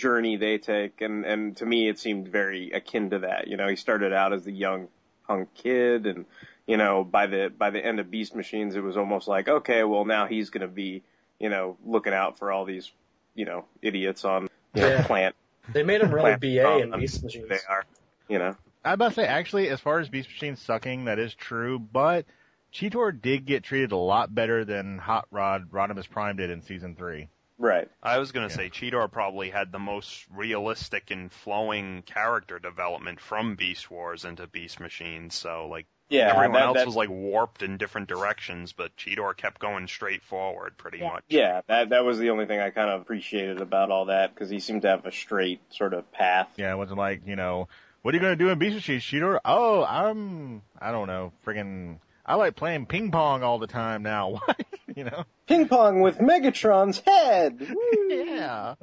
journey 0.00 0.36
they 0.36 0.58
take, 0.58 1.00
and 1.00 1.24
and 1.24 1.56
to 1.58 1.66
me 1.66 1.88
it 1.88 1.98
seemed 1.98 2.28
very 2.28 2.70
akin 2.72 3.10
to 3.10 3.18
that. 3.20 3.48
You 3.48 3.56
know, 3.56 3.68
he 3.68 3.76
started 3.76 4.12
out 4.12 4.32
as 4.32 4.44
the 4.44 4.52
young 4.52 4.88
punk 5.26 5.50
kid 5.54 6.06
and 6.06 6.24
you 6.66 6.76
know, 6.76 7.04
by 7.04 7.26
the 7.26 7.52
by 7.56 7.70
the 7.70 7.84
end 7.84 8.00
of 8.00 8.10
Beast 8.10 8.34
Machines, 8.34 8.76
it 8.76 8.82
was 8.82 8.96
almost 8.96 9.28
like, 9.28 9.48
okay, 9.48 9.84
well 9.84 10.04
now 10.04 10.26
he's 10.26 10.50
going 10.50 10.62
to 10.62 10.68
be, 10.68 11.02
you 11.38 11.48
know, 11.48 11.76
looking 11.84 12.12
out 12.12 12.38
for 12.38 12.52
all 12.52 12.64
these, 12.64 12.90
you 13.34 13.44
know, 13.44 13.64
idiots 13.82 14.24
on 14.24 14.48
you 14.74 14.82
know, 14.82 15.02
plant. 15.02 15.34
They 15.72 15.82
made 15.82 16.00
him 16.00 16.12
really 16.12 16.36
BA 16.36 16.78
in. 16.78 16.92
Beast 16.98 17.24
Machines. 17.24 17.48
They 17.48 17.58
are, 17.68 17.84
you 18.28 18.38
know. 18.38 18.56
I 18.84 18.94
about 18.94 19.08
to 19.08 19.14
say, 19.14 19.26
actually, 19.26 19.68
as 19.68 19.80
far 19.80 19.98
as 19.98 20.08
Beast 20.08 20.28
Machine 20.28 20.56
sucking, 20.56 21.04
that 21.04 21.18
is 21.18 21.34
true, 21.34 21.78
but 21.78 22.24
Cheetor 22.72 23.20
did 23.20 23.44
get 23.46 23.64
treated 23.64 23.92
a 23.92 23.96
lot 23.96 24.34
better 24.34 24.64
than 24.64 24.98
Hot 24.98 25.26
Rod 25.30 25.70
Rodimus 25.70 26.08
Prime 26.08 26.36
did 26.36 26.50
in 26.50 26.62
season 26.62 26.94
three. 26.94 27.28
Right. 27.60 27.88
I 28.02 28.18
was 28.18 28.32
gonna 28.32 28.46
Yeah. 28.48 28.54
say 28.56 28.70
Cheetor 28.70 29.12
probably 29.12 29.50
had 29.50 29.70
the 29.70 29.78
most 29.78 30.26
realistic 30.34 31.10
and 31.10 31.30
flowing 31.30 32.00
character 32.02 32.58
development 32.58 33.20
from 33.20 33.54
Beast 33.54 33.90
Wars 33.90 34.24
into 34.24 34.46
Beast 34.46 34.80
Machines. 34.80 35.34
So 35.34 35.68
like 35.68 35.86
Yeah. 36.08 36.30
everyone 36.30 36.52
that- 36.52 36.62
else 36.62 36.76
that- 36.78 36.86
was 36.86 36.96
like 36.96 37.10
warped 37.10 37.62
in 37.62 37.76
different 37.76 38.08
directions, 38.08 38.72
but 38.72 38.96
Cheetor 38.96 39.36
kept 39.36 39.60
going 39.60 39.86
straight 39.88 40.22
forward 40.22 40.78
pretty 40.78 40.98
Yeah. 41.00 41.08
much. 41.12 41.24
Yeah, 41.28 41.60
that 41.66 41.90
that 41.90 42.02
was 42.04 42.18
the 42.18 42.30
only 42.30 42.46
thing 42.46 42.60
I 42.60 42.70
kind 42.70 42.88
of 42.88 43.02
appreciated 43.02 43.60
about 43.60 43.90
all 43.90 44.06
that 44.06 44.34
because 44.34 44.48
he 44.48 44.58
seemed 44.58 44.82
to 44.82 44.88
have 44.88 45.04
a 45.04 45.12
straight 45.12 45.60
sort 45.72 45.92
of 45.92 46.10
path. 46.12 46.48
Yeah, 46.56 46.72
it 46.72 46.76
wasn't 46.78 46.98
like, 46.98 47.26
you 47.26 47.36
know, 47.36 47.68
what 48.00 48.14
are 48.14 48.16
you 48.16 48.22
going 48.22 48.38
to 48.38 48.42
do 48.42 48.48
in 48.48 48.58
Beast 48.58 48.76
Machines, 48.76 49.04
Cheetor? 49.04 49.38
Oh, 49.44 49.84
I'm, 49.84 50.62
I 50.80 50.90
don't 50.92 51.08
know, 51.08 51.32
friggin', 51.46 51.98
I 52.24 52.34
like 52.36 52.56
playing 52.56 52.86
ping 52.86 53.10
pong 53.10 53.42
all 53.42 53.58
the 53.58 53.66
time 53.66 54.02
now. 54.02 54.40
You 54.96 55.04
know? 55.04 55.24
Ping 55.46 55.68
pong 55.68 56.00
with 56.00 56.18
Megatron's 56.18 56.98
head. 56.98 57.64
Yeah. 58.08 58.74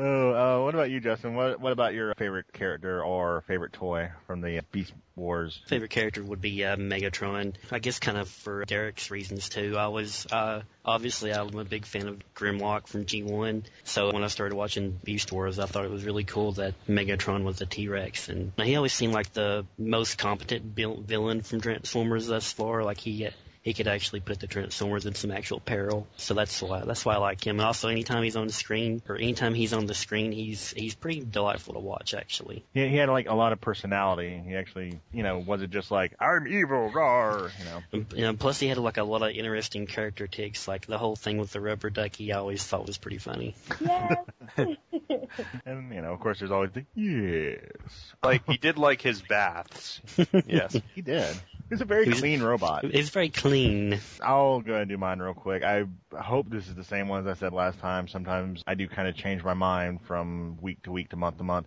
Oh, 0.00 0.32
uh, 0.60 0.64
what 0.64 0.74
about 0.74 0.90
you, 0.90 1.00
Justin? 1.00 1.34
What 1.34 1.60
What 1.60 1.72
about 1.72 1.92
your 1.92 2.14
favorite 2.14 2.52
character 2.52 3.02
or 3.02 3.42
favorite 3.48 3.72
toy 3.72 4.10
from 4.28 4.40
the 4.40 4.60
Beast 4.70 4.92
Wars? 5.16 5.60
Favorite 5.66 5.90
character 5.90 6.22
would 6.22 6.40
be 6.40 6.64
uh, 6.64 6.76
Megatron. 6.76 7.54
I 7.72 7.80
guess 7.80 7.98
kind 7.98 8.16
of 8.16 8.28
for 8.28 8.64
Derek's 8.64 9.10
reasons 9.10 9.48
too. 9.48 9.74
I 9.76 9.88
was 9.88 10.26
uh, 10.30 10.62
obviously 10.84 11.32
I'm 11.32 11.52
a 11.58 11.64
big 11.64 11.84
fan 11.84 12.06
of 12.06 12.22
Grimlock 12.34 12.86
from 12.86 13.06
G1. 13.06 13.64
So 13.82 14.12
when 14.12 14.22
I 14.22 14.28
started 14.28 14.54
watching 14.54 15.00
Beast 15.02 15.32
Wars, 15.32 15.58
I 15.58 15.66
thought 15.66 15.84
it 15.84 15.90
was 15.90 16.04
really 16.04 16.24
cool 16.24 16.52
that 16.52 16.74
Megatron 16.86 17.42
was 17.42 17.60
a 17.60 17.66
T-Rex, 17.66 18.28
and 18.28 18.52
he 18.56 18.76
always 18.76 18.92
seemed 18.92 19.14
like 19.14 19.32
the 19.32 19.66
most 19.76 20.16
competent 20.16 20.76
vil- 20.76 21.00
villain 21.00 21.40
from 21.40 21.60
Transformers 21.60 22.28
thus 22.28 22.52
far. 22.52 22.84
Like 22.84 22.98
he 22.98 23.28
he 23.68 23.74
could 23.74 23.86
actually 23.86 24.20
put 24.20 24.40
the 24.40 24.46
Transformers 24.46 25.04
in 25.04 25.14
some 25.14 25.30
actual 25.30 25.60
peril. 25.60 26.06
So 26.16 26.32
that's 26.32 26.62
why 26.62 26.80
that's 26.86 27.04
why 27.04 27.14
I 27.14 27.18
like 27.18 27.46
him. 27.46 27.58
And 27.58 27.66
also, 27.66 27.88
anytime 27.88 28.22
he's 28.22 28.34
on 28.34 28.46
the 28.46 28.52
screen 28.52 29.02
or 29.06 29.16
anytime 29.16 29.52
he's 29.52 29.74
on 29.74 29.84
the 29.84 29.94
screen, 29.94 30.32
he's 30.32 30.70
he's 30.70 30.94
pretty 30.94 31.20
delightful 31.20 31.74
to 31.74 31.80
watch 31.80 32.14
actually. 32.14 32.64
He, 32.72 32.88
he 32.88 32.96
had 32.96 33.10
like 33.10 33.28
a 33.28 33.34
lot 33.34 33.52
of 33.52 33.60
personality. 33.60 34.42
He 34.46 34.54
actually, 34.54 35.00
you 35.12 35.22
know, 35.22 35.38
wasn't 35.38 35.70
just 35.70 35.90
like 35.90 36.14
I'm 36.18 36.48
evil, 36.48 36.90
rar. 36.90 37.50
You 37.58 37.64
know. 37.66 37.82
And, 37.92 38.12
you 38.14 38.22
know, 38.22 38.32
plus 38.34 38.58
he 38.58 38.68
had 38.68 38.78
like 38.78 38.96
a 38.96 39.04
lot 39.04 39.22
of 39.22 39.30
interesting 39.30 39.86
character 39.86 40.26
ticks, 40.26 40.66
like 40.66 40.86
the 40.86 40.96
whole 40.96 41.14
thing 41.14 41.36
with 41.36 41.52
the 41.52 41.60
rubber 41.60 41.90
ducky. 41.90 42.32
I 42.32 42.38
always 42.38 42.64
thought 42.64 42.86
was 42.86 42.96
pretty 42.96 43.18
funny. 43.18 43.54
yes. 43.80 44.16
And 45.64 45.92
you 45.92 46.02
know, 46.02 46.12
of 46.12 46.20
course, 46.20 46.38
there's 46.38 46.50
always 46.50 46.70
the 46.72 46.84
yes. 46.94 48.14
Like 48.22 48.46
he 48.46 48.56
did 48.56 48.78
like 48.78 49.00
his 49.02 49.22
baths. 49.22 50.00
Yes. 50.46 50.76
He 50.94 51.02
did. 51.02 51.36
He's 51.70 51.80
a 51.80 51.84
very 51.84 52.06
clean 52.06 52.42
robot. 52.42 52.84
It's 52.84 53.10
very 53.10 53.28
clean. 53.28 54.00
I'll 54.22 54.60
go 54.60 54.72
ahead 54.72 54.82
and 54.82 54.90
do 54.90 54.96
mine 54.96 55.20
real 55.20 55.34
quick. 55.34 55.62
I 55.62 55.84
hope 56.16 56.48
this 56.48 56.66
is 56.66 56.74
the 56.74 56.84
same 56.84 57.08
one 57.08 57.20
as 57.20 57.26
I 57.26 57.38
said 57.38 57.52
last 57.52 57.78
time. 57.78 58.08
Sometimes 58.08 58.62
I 58.66 58.74
do 58.74 58.88
kind 58.88 59.08
of 59.08 59.14
change 59.14 59.44
my 59.44 59.54
mind 59.54 60.00
from 60.02 60.58
week 60.60 60.82
to 60.84 60.92
week 60.92 61.10
to 61.10 61.16
month 61.16 61.38
to 61.38 61.44
month. 61.44 61.66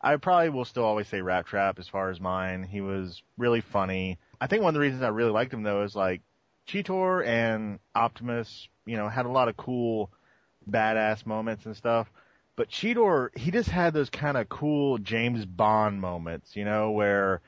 I 0.00 0.16
probably 0.16 0.48
will 0.48 0.64
still 0.64 0.84
always 0.84 1.06
say 1.06 1.20
Rattrap 1.20 1.78
as 1.78 1.86
far 1.86 2.10
as 2.10 2.20
mine. 2.20 2.64
He 2.64 2.80
was 2.80 3.22
really 3.36 3.60
funny. 3.60 4.18
I 4.40 4.46
think 4.46 4.62
one 4.62 4.70
of 4.70 4.74
the 4.74 4.80
reasons 4.80 5.02
I 5.02 5.08
really 5.08 5.30
liked 5.30 5.52
him 5.52 5.62
though 5.62 5.82
is 5.82 5.94
like 5.94 6.22
Cheetor 6.66 7.24
and 7.26 7.78
Optimus, 7.94 8.68
you 8.86 8.96
know, 8.96 9.08
had 9.08 9.26
a 9.26 9.30
lot 9.30 9.48
of 9.48 9.56
cool 9.56 10.10
badass 10.68 11.26
moments 11.26 11.66
and 11.66 11.76
stuff. 11.76 12.10
But 12.56 12.68
Cheetor, 12.68 13.36
he 13.36 13.50
just 13.50 13.68
had 13.68 13.94
those 13.94 14.10
kind 14.10 14.36
of 14.36 14.48
cool 14.48 14.98
James 14.98 15.44
Bond 15.44 16.00
moments, 16.00 16.56
you 16.56 16.64
know, 16.64 16.90
where 16.90 17.40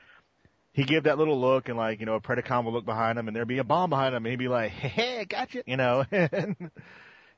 he 0.75 0.83
give 0.83 1.05
that 1.05 1.17
little 1.17 1.39
look 1.39 1.69
and 1.69 1.77
like, 1.77 2.01
you 2.01 2.05
know, 2.05 2.15
a 2.15 2.19
Predacon 2.19 2.65
will 2.65 2.73
look 2.73 2.83
behind 2.83 3.17
him 3.17 3.29
and 3.29 3.35
there'd 3.35 3.47
be 3.47 3.59
a 3.59 3.63
bomb 3.63 3.89
behind 3.89 4.13
him 4.13 4.25
and 4.25 4.31
he'd 4.31 4.35
be 4.35 4.49
like, 4.49 4.71
hey, 4.71 4.89
hey 4.89 5.25
gotcha, 5.25 5.63
you 5.65 5.77
know, 5.77 6.03
and 6.11 6.69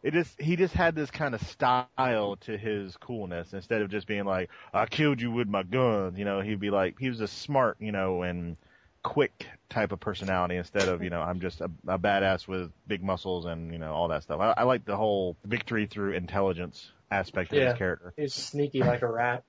it 0.01 0.13
just, 0.13 0.41
he 0.41 0.55
just 0.55 0.73
had 0.73 0.95
this 0.95 1.11
kind 1.11 1.35
of 1.35 1.41
style 1.43 2.37
to 2.41 2.57
his 2.57 2.97
coolness 2.97 3.53
instead 3.53 3.83
of 3.83 3.91
just 3.91 4.07
being 4.07 4.25
like, 4.25 4.49
I 4.73 4.87
killed 4.87 5.21
you 5.21 5.29
with 5.31 5.47
my 5.47 5.61
gun, 5.61 6.15
you 6.15 6.25
know, 6.25 6.41
he'd 6.41 6.59
be 6.59 6.71
like, 6.71 6.97
he 6.99 7.09
was 7.09 7.21
a 7.21 7.27
smart, 7.27 7.77
you 7.79 7.91
know, 7.91 8.23
and 8.23 8.57
quick 9.03 9.45
type 9.69 9.91
of 9.91 9.99
personality 9.99 10.55
instead 10.55 10.87
of, 10.89 11.03
you 11.03 11.11
know, 11.11 11.21
I'm 11.21 11.39
just 11.39 11.61
a, 11.61 11.69
a 11.87 11.99
badass 11.99 12.47
with 12.47 12.71
big 12.87 13.03
muscles 13.03 13.45
and, 13.45 13.71
you 13.71 13.77
know, 13.77 13.93
all 13.93 14.07
that 14.07 14.23
stuff. 14.23 14.39
I, 14.41 14.55
I 14.57 14.63
like 14.63 14.83
the 14.83 14.97
whole 14.97 15.37
victory 15.45 15.85
through 15.85 16.13
intelligence 16.13 16.89
aspect 17.11 17.51
of 17.51 17.59
Yeah. 17.59 17.69
his 17.69 17.77
character. 17.77 18.13
He's 18.17 18.33
sneaky 18.33 18.81
like 18.81 19.03
a 19.03 19.07
rat. 19.07 19.43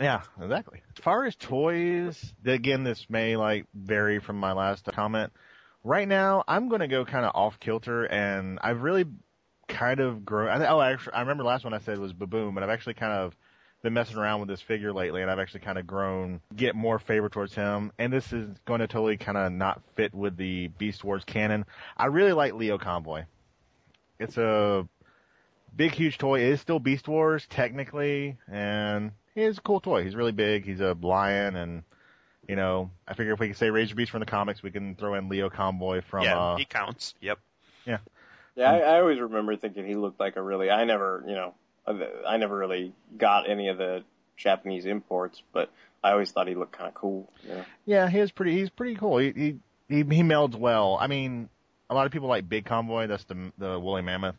Yeah, 0.00 0.22
exactly. 0.40 0.82
As 0.96 1.02
far 1.02 1.24
as 1.24 1.36
toys, 1.36 2.34
again, 2.44 2.84
this 2.84 3.06
may 3.08 3.36
like 3.36 3.66
vary 3.74 4.18
from 4.18 4.36
my 4.36 4.52
last 4.52 4.84
comment. 4.86 5.32
Right 5.82 6.08
now, 6.08 6.44
I'm 6.48 6.68
to 6.80 6.88
go 6.88 7.04
kind 7.04 7.26
of 7.26 7.32
off 7.34 7.60
kilter, 7.60 8.04
and 8.04 8.58
I've 8.62 8.82
really 8.82 9.04
kind 9.68 10.00
of 10.00 10.24
grown. 10.24 10.48
I, 10.48 10.66
oh, 10.66 10.80
actually, 10.80 11.12
I 11.14 11.20
remember 11.20 11.44
last 11.44 11.64
one 11.64 11.74
I 11.74 11.78
said 11.78 11.98
was 11.98 12.12
B'Boom, 12.12 12.54
but 12.54 12.62
I've 12.62 12.70
actually 12.70 12.94
kind 12.94 13.12
of 13.12 13.36
been 13.82 13.92
messing 13.92 14.16
around 14.16 14.40
with 14.40 14.48
this 14.48 14.62
figure 14.62 14.92
lately, 14.92 15.20
and 15.20 15.30
I've 15.30 15.38
actually 15.38 15.60
kind 15.60 15.76
of 15.76 15.86
grown, 15.86 16.40
get 16.56 16.74
more 16.74 16.98
favor 16.98 17.28
towards 17.28 17.54
him. 17.54 17.92
And 17.98 18.10
this 18.10 18.32
is 18.32 18.48
going 18.64 18.80
to 18.80 18.86
totally 18.86 19.18
kind 19.18 19.36
of 19.36 19.52
not 19.52 19.82
fit 19.94 20.14
with 20.14 20.38
the 20.38 20.68
Beast 20.68 21.04
Wars 21.04 21.22
canon. 21.24 21.66
I 21.96 22.06
really 22.06 22.32
like 22.32 22.54
Lio 22.54 22.78
Convoy. 22.78 23.24
It's 24.18 24.38
a 24.38 24.88
big, 25.76 25.92
huge 25.92 26.16
toy. 26.16 26.40
It 26.40 26.52
is 26.52 26.60
still 26.62 26.78
Beast 26.78 27.06
Wars 27.08 27.46
technically, 27.50 28.38
and 28.50 29.12
he's 29.34 29.58
a 29.58 29.60
cool 29.60 29.80
toy. 29.80 30.04
He's 30.04 30.14
really 30.16 30.32
big. 30.32 30.64
He's 30.64 30.80
a 30.80 30.96
lion, 31.00 31.56
and 31.56 31.82
you 32.48 32.56
know, 32.56 32.90
I 33.08 33.14
figure 33.14 33.32
if 33.32 33.40
we 33.40 33.48
can 33.48 33.56
say 33.56 33.68
Razorbeast 33.68 34.08
from 34.08 34.20
the 34.20 34.26
comics, 34.26 34.62
we 34.62 34.70
can 34.70 34.94
throw 34.96 35.14
in 35.14 35.28
Lio 35.28 35.50
Convoy 35.50 36.02
from. 36.02 36.24
yeah, 36.24 36.38
uh, 36.38 36.56
he 36.56 36.64
counts. 36.64 37.14
Yep. 37.20 37.38
Yeah, 38.56 38.70
I, 38.70 38.78
I 38.78 39.00
always 39.00 39.18
remember 39.18 39.56
thinking 39.56 39.84
he 39.84 39.96
looked 39.96 40.20
like 40.20 40.36
a 40.36 40.42
really. 40.42 40.70
I 40.70 40.84
never, 40.84 41.24
you 41.26 41.34
know, 41.34 41.54
Uh, 41.86 41.98
I 42.26 42.36
never 42.36 42.56
really 42.56 42.92
got 43.18 43.48
any 43.50 43.68
of 43.68 43.78
the 43.78 44.04
Japanese 44.36 44.86
imports, 44.86 45.42
but 45.52 45.70
I 46.04 46.12
always 46.12 46.30
thought 46.30 46.46
he 46.46 46.54
looked 46.54 46.72
kind 46.72 46.86
of 46.88 46.94
cool. 46.94 47.28
You 47.42 47.48
know? 47.54 47.64
Yeah, 47.84 48.08
he 48.08 48.18
is 48.20 48.30
pretty. 48.30 48.52
He's 48.56 48.70
pretty 48.70 48.94
cool. 48.94 49.18
He 49.18 49.32
he 49.32 49.58
he, 49.88 49.96
he 49.96 50.22
melds 50.22 50.54
well. 50.54 50.96
I 51.00 51.08
mean, 51.08 51.48
a 51.90 51.94
lot 51.94 52.06
of 52.06 52.12
people 52.12 52.28
like 52.28 52.48
Big 52.48 52.64
Convoy. 52.64 53.08
That's 53.08 53.24
the 53.24 53.52
the 53.58 53.80
woolly 53.80 54.02
mammoth, 54.02 54.36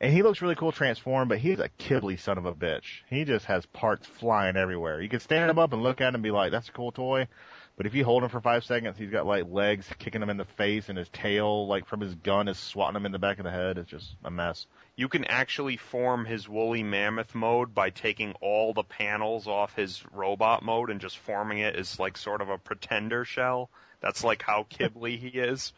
and 0.00 0.12
he 0.12 0.22
looks 0.22 0.42
really 0.42 0.54
cool 0.54 0.72
transformed. 0.72 1.28
But 1.28 1.38
he's 1.38 1.58
a 1.58 1.70
kibbly 1.78 2.18
son 2.18 2.38
of 2.38 2.46
a 2.46 2.54
bitch. 2.54 3.02
He 3.08 3.24
just 3.24 3.46
has 3.46 3.66
parts 3.66 4.06
flying 4.06 4.56
everywhere. 4.56 5.00
You 5.00 5.08
can 5.08 5.20
stand 5.20 5.50
him 5.50 5.58
up 5.58 5.72
and 5.72 5.82
look 5.82 6.00
at 6.00 6.08
him 6.08 6.16
and 6.16 6.22
be 6.22 6.30
like, 6.30 6.52
"That's 6.52 6.68
a 6.68 6.72
cool 6.72 6.92
toy." 6.92 7.28
But 7.76 7.84
if 7.84 7.94
you 7.94 8.04
hold 8.06 8.22
him 8.22 8.30
for 8.30 8.40
five 8.40 8.64
seconds, 8.64 8.96
he's 8.96 9.10
got 9.10 9.26
like 9.26 9.44
legs 9.50 9.86
kicking 9.98 10.22
him 10.22 10.30
in 10.30 10.38
the 10.38 10.46
face, 10.46 10.88
and 10.88 10.96
his 10.96 11.10
tail, 11.10 11.66
like 11.66 11.86
from 11.86 12.00
his 12.00 12.14
gun, 12.14 12.48
is 12.48 12.58
swatting 12.58 12.96
him 12.96 13.04
in 13.04 13.12
the 13.12 13.18
back 13.18 13.38
of 13.38 13.44
the 13.44 13.50
head. 13.50 13.76
It's 13.76 13.90
just 13.90 14.16
a 14.24 14.30
mess. 14.30 14.66
You 14.96 15.08
can 15.08 15.26
actually 15.26 15.76
form 15.76 16.24
his 16.24 16.48
woolly 16.48 16.82
mammoth 16.82 17.34
mode 17.34 17.74
by 17.74 17.90
taking 17.90 18.32
all 18.40 18.72
the 18.72 18.82
panels 18.82 19.46
off 19.46 19.76
his 19.76 20.02
robot 20.10 20.62
mode 20.62 20.88
and 20.88 21.02
just 21.02 21.18
forming 21.18 21.58
it 21.58 21.76
as 21.76 22.00
like 22.00 22.16
sort 22.16 22.40
of 22.40 22.48
a 22.48 22.56
pretender 22.56 23.26
shell. 23.26 23.68
That's 24.00 24.24
like 24.24 24.40
how 24.40 24.62
Kibbly 24.70 25.18
he 25.18 25.28
is. 25.28 25.74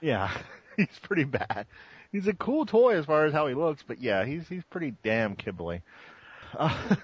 Yeah, 0.00 0.30
he's 0.76 0.98
pretty 1.02 1.24
bad. 1.24 1.66
He's 2.12 2.26
a 2.26 2.34
cool 2.34 2.66
toy 2.66 2.94
as 2.96 3.04
far 3.06 3.24
as 3.26 3.32
how 3.32 3.46
he 3.46 3.54
looks, 3.54 3.82
but 3.86 4.00
yeah, 4.00 4.24
he's 4.24 4.48
he's 4.48 4.64
pretty 4.64 4.94
damn 5.02 5.36
kibbly. 5.36 5.82
Uh, 6.56 6.96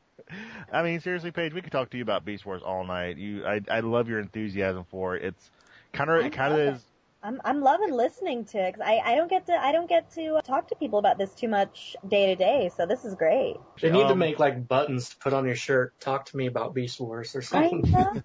I 0.72 0.82
mean, 0.82 1.00
seriously, 1.00 1.30
Paige, 1.30 1.54
we 1.54 1.62
could 1.62 1.72
talk 1.72 1.90
to 1.90 1.96
you 1.96 2.02
about 2.02 2.24
Beast 2.24 2.44
Wars 2.44 2.62
all 2.62 2.84
night. 2.84 3.16
You, 3.16 3.46
I, 3.46 3.60
I 3.70 3.80
love 3.80 4.08
your 4.08 4.18
enthusiasm 4.20 4.84
for 4.90 5.16
it. 5.16 5.24
It's 5.24 5.50
kind 5.92 6.10
of, 6.10 6.24
it 6.24 6.32
kind 6.32 6.52
of 6.54 6.60
is. 6.74 6.84
I'm 7.22 7.40
I'm 7.44 7.60
loving 7.62 7.92
listening 7.92 8.44
to 8.46 8.58
it 8.58 8.74
'cause 8.74 8.82
I 8.84 8.98
I 9.04 9.16
don't 9.16 9.28
get 9.28 9.46
to 9.46 9.52
I 9.52 9.72
don't 9.72 9.88
get 9.88 10.10
to 10.12 10.40
talk 10.44 10.68
to 10.68 10.76
people 10.76 10.98
about 11.00 11.18
this 11.18 11.34
too 11.34 11.48
much 11.48 11.96
day 12.06 12.26
to 12.26 12.36
day. 12.36 12.68
So 12.76 12.86
this 12.86 13.04
is 13.04 13.14
great. 13.14 13.56
They 13.82 13.90
need 13.90 14.08
to 14.08 14.14
Um, 14.14 14.18
make 14.20 14.38
like 14.38 14.68
buttons 14.68 15.10
to 15.10 15.16
put 15.18 15.32
on 15.32 15.46
your 15.46 15.56
shirt. 15.56 15.98
Talk 16.00 16.26
to 16.26 16.36
me 16.36 16.46
about 16.46 16.74
Beast 16.74 17.00
Wars 17.00 17.34
or 17.34 17.42
I 17.52 17.70
something. 17.72 17.82
know. 17.92 18.20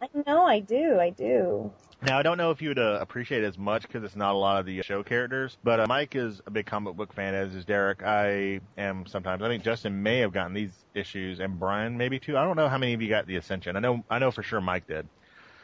I 0.00 0.08
know. 0.26 0.44
I 0.46 0.60
do. 0.60 0.98
I 0.98 1.10
do. 1.10 1.72
Now, 2.04 2.18
I 2.18 2.22
don't 2.22 2.36
know 2.36 2.50
if 2.50 2.60
you 2.60 2.70
would 2.70 2.80
uh, 2.80 2.98
appreciate 3.00 3.44
it 3.44 3.46
as 3.46 3.56
much 3.56 3.82
because 3.82 4.02
it's 4.02 4.16
not 4.16 4.34
a 4.34 4.38
lot 4.38 4.58
of 4.58 4.66
the 4.66 4.82
show 4.82 5.04
characters, 5.04 5.56
but 5.62 5.78
uh, 5.78 5.86
Mike 5.88 6.16
is 6.16 6.40
a 6.46 6.50
big 6.50 6.66
comic 6.66 6.96
book 6.96 7.12
fan, 7.12 7.32
as 7.32 7.54
is 7.54 7.64
Derek. 7.64 8.02
I 8.02 8.60
am 8.76 9.06
sometimes. 9.06 9.40
I 9.40 9.46
think 9.46 9.62
Justin 9.62 10.02
may 10.02 10.18
have 10.18 10.32
gotten 10.32 10.52
these 10.52 10.72
issues, 10.94 11.38
and 11.38 11.60
Brian 11.60 11.96
maybe 11.96 12.18
too. 12.18 12.36
I 12.36 12.42
don't 12.44 12.56
know 12.56 12.68
how 12.68 12.76
many 12.78 12.92
of 12.94 13.00
you 13.02 13.08
got 13.08 13.28
the 13.28 13.36
Ascension. 13.36 13.76
I 13.76 13.80
know, 13.80 14.04
I 14.10 14.18
know 14.18 14.32
for 14.32 14.42
sure 14.42 14.60
Mike 14.60 14.88
did. 14.88 15.06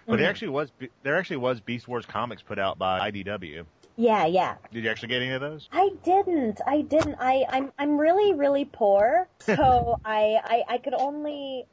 But 0.06 0.18
there 0.18 0.30
actually 0.30 0.48
was 0.48 0.70
there 1.02 1.16
actually 1.16 1.36
was 1.36 1.60
Beast 1.60 1.86
Wars 1.86 2.06
comics 2.06 2.40
put 2.40 2.58
out 2.58 2.78
by 2.78 3.10
IDW. 3.10 3.64
Yeah. 3.96 4.24
Yeah. 4.24 4.54
Did 4.72 4.84
you 4.84 4.90
actually 4.90 5.08
get 5.08 5.20
any 5.20 5.32
of 5.32 5.40
those? 5.40 5.68
I 5.72 5.90
didn't. 6.02 6.60
I 6.66 6.80
didn't. 6.80 7.16
I 7.18 7.44
I'm 7.50 7.72
I'm 7.78 7.98
really 7.98 8.32
really 8.32 8.64
poor, 8.64 9.28
so 9.40 10.00
I, 10.04 10.40
I 10.44 10.74
I 10.74 10.78
could 10.78 10.94
only 10.94 11.66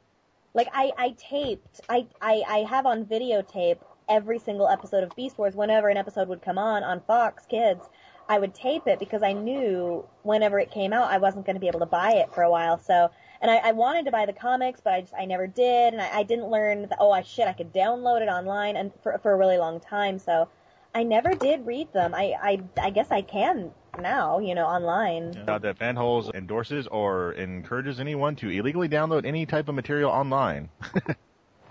like 0.52 0.68
I 0.74 0.92
I 0.98 1.10
taped. 1.16 1.80
I 1.88 2.08
I 2.20 2.42
I 2.46 2.58
have 2.68 2.84
on 2.84 3.06
videotape 3.06 3.78
every 4.08 4.38
single 4.38 4.68
episode 4.68 5.02
of 5.02 5.14
Beast 5.16 5.38
Wars 5.38 5.54
whenever 5.54 5.88
an 5.88 5.96
episode 5.96 6.28
would 6.28 6.42
come 6.42 6.58
on 6.58 6.82
on 6.82 7.00
Fox 7.00 7.44
Kids. 7.46 7.84
I 8.28 8.38
would 8.38 8.54
tape 8.54 8.86
it 8.86 8.98
because 8.98 9.22
I 9.22 9.32
knew 9.32 10.04
whenever 10.22 10.58
it 10.58 10.70
came 10.70 10.92
out 10.92 11.10
I 11.10 11.18
wasn't 11.18 11.46
going 11.46 11.54
to 11.54 11.60
be 11.60 11.68
able 11.68 11.80
to 11.80 11.86
buy 11.86 12.12
it 12.14 12.32
for 12.34 12.42
a 12.42 12.50
while. 12.50 12.78
So 12.78 13.10
and 13.40 13.50
I, 13.50 13.56
I 13.56 13.72
wanted 13.72 14.06
to 14.06 14.10
buy 14.10 14.26
the 14.26 14.32
comics, 14.32 14.80
but 14.82 14.94
I 14.94 15.00
just 15.02 15.14
I 15.14 15.26
never 15.26 15.46
did, 15.46 15.92
and 15.92 16.02
I, 16.02 16.18
I 16.18 16.22
didn't 16.22 16.48
learn 16.50 16.82
that 16.82 16.98
oh 17.00 17.12
I 17.12 17.22
shit 17.22 17.46
I 17.46 17.52
could 17.52 17.72
download 17.72 18.22
it 18.22 18.28
online 18.28 18.76
and 18.76 18.92
for 19.02 19.18
for 19.18 19.32
a 19.32 19.36
really 19.36 19.58
long 19.58 19.80
time. 19.80 20.18
So 20.18 20.48
I 20.94 21.02
never 21.02 21.34
did 21.34 21.66
read 21.66 21.92
them. 21.92 22.14
I 22.14 22.34
I 22.42 22.60
I 22.80 22.90
guess 22.90 23.10
I 23.10 23.22
can 23.22 23.72
now, 24.00 24.38
you 24.38 24.54
know, 24.54 24.66
online. 24.66 25.36
Uh, 25.46 25.58
that 25.58 25.78
Fanholes 25.78 26.34
endorses 26.34 26.86
or 26.86 27.32
encourages 27.32 28.00
anyone 28.00 28.36
to 28.36 28.50
illegally 28.50 28.88
download 28.88 29.24
any 29.24 29.46
type 29.46 29.68
of 29.68 29.74
material 29.74 30.10
online. 30.10 30.68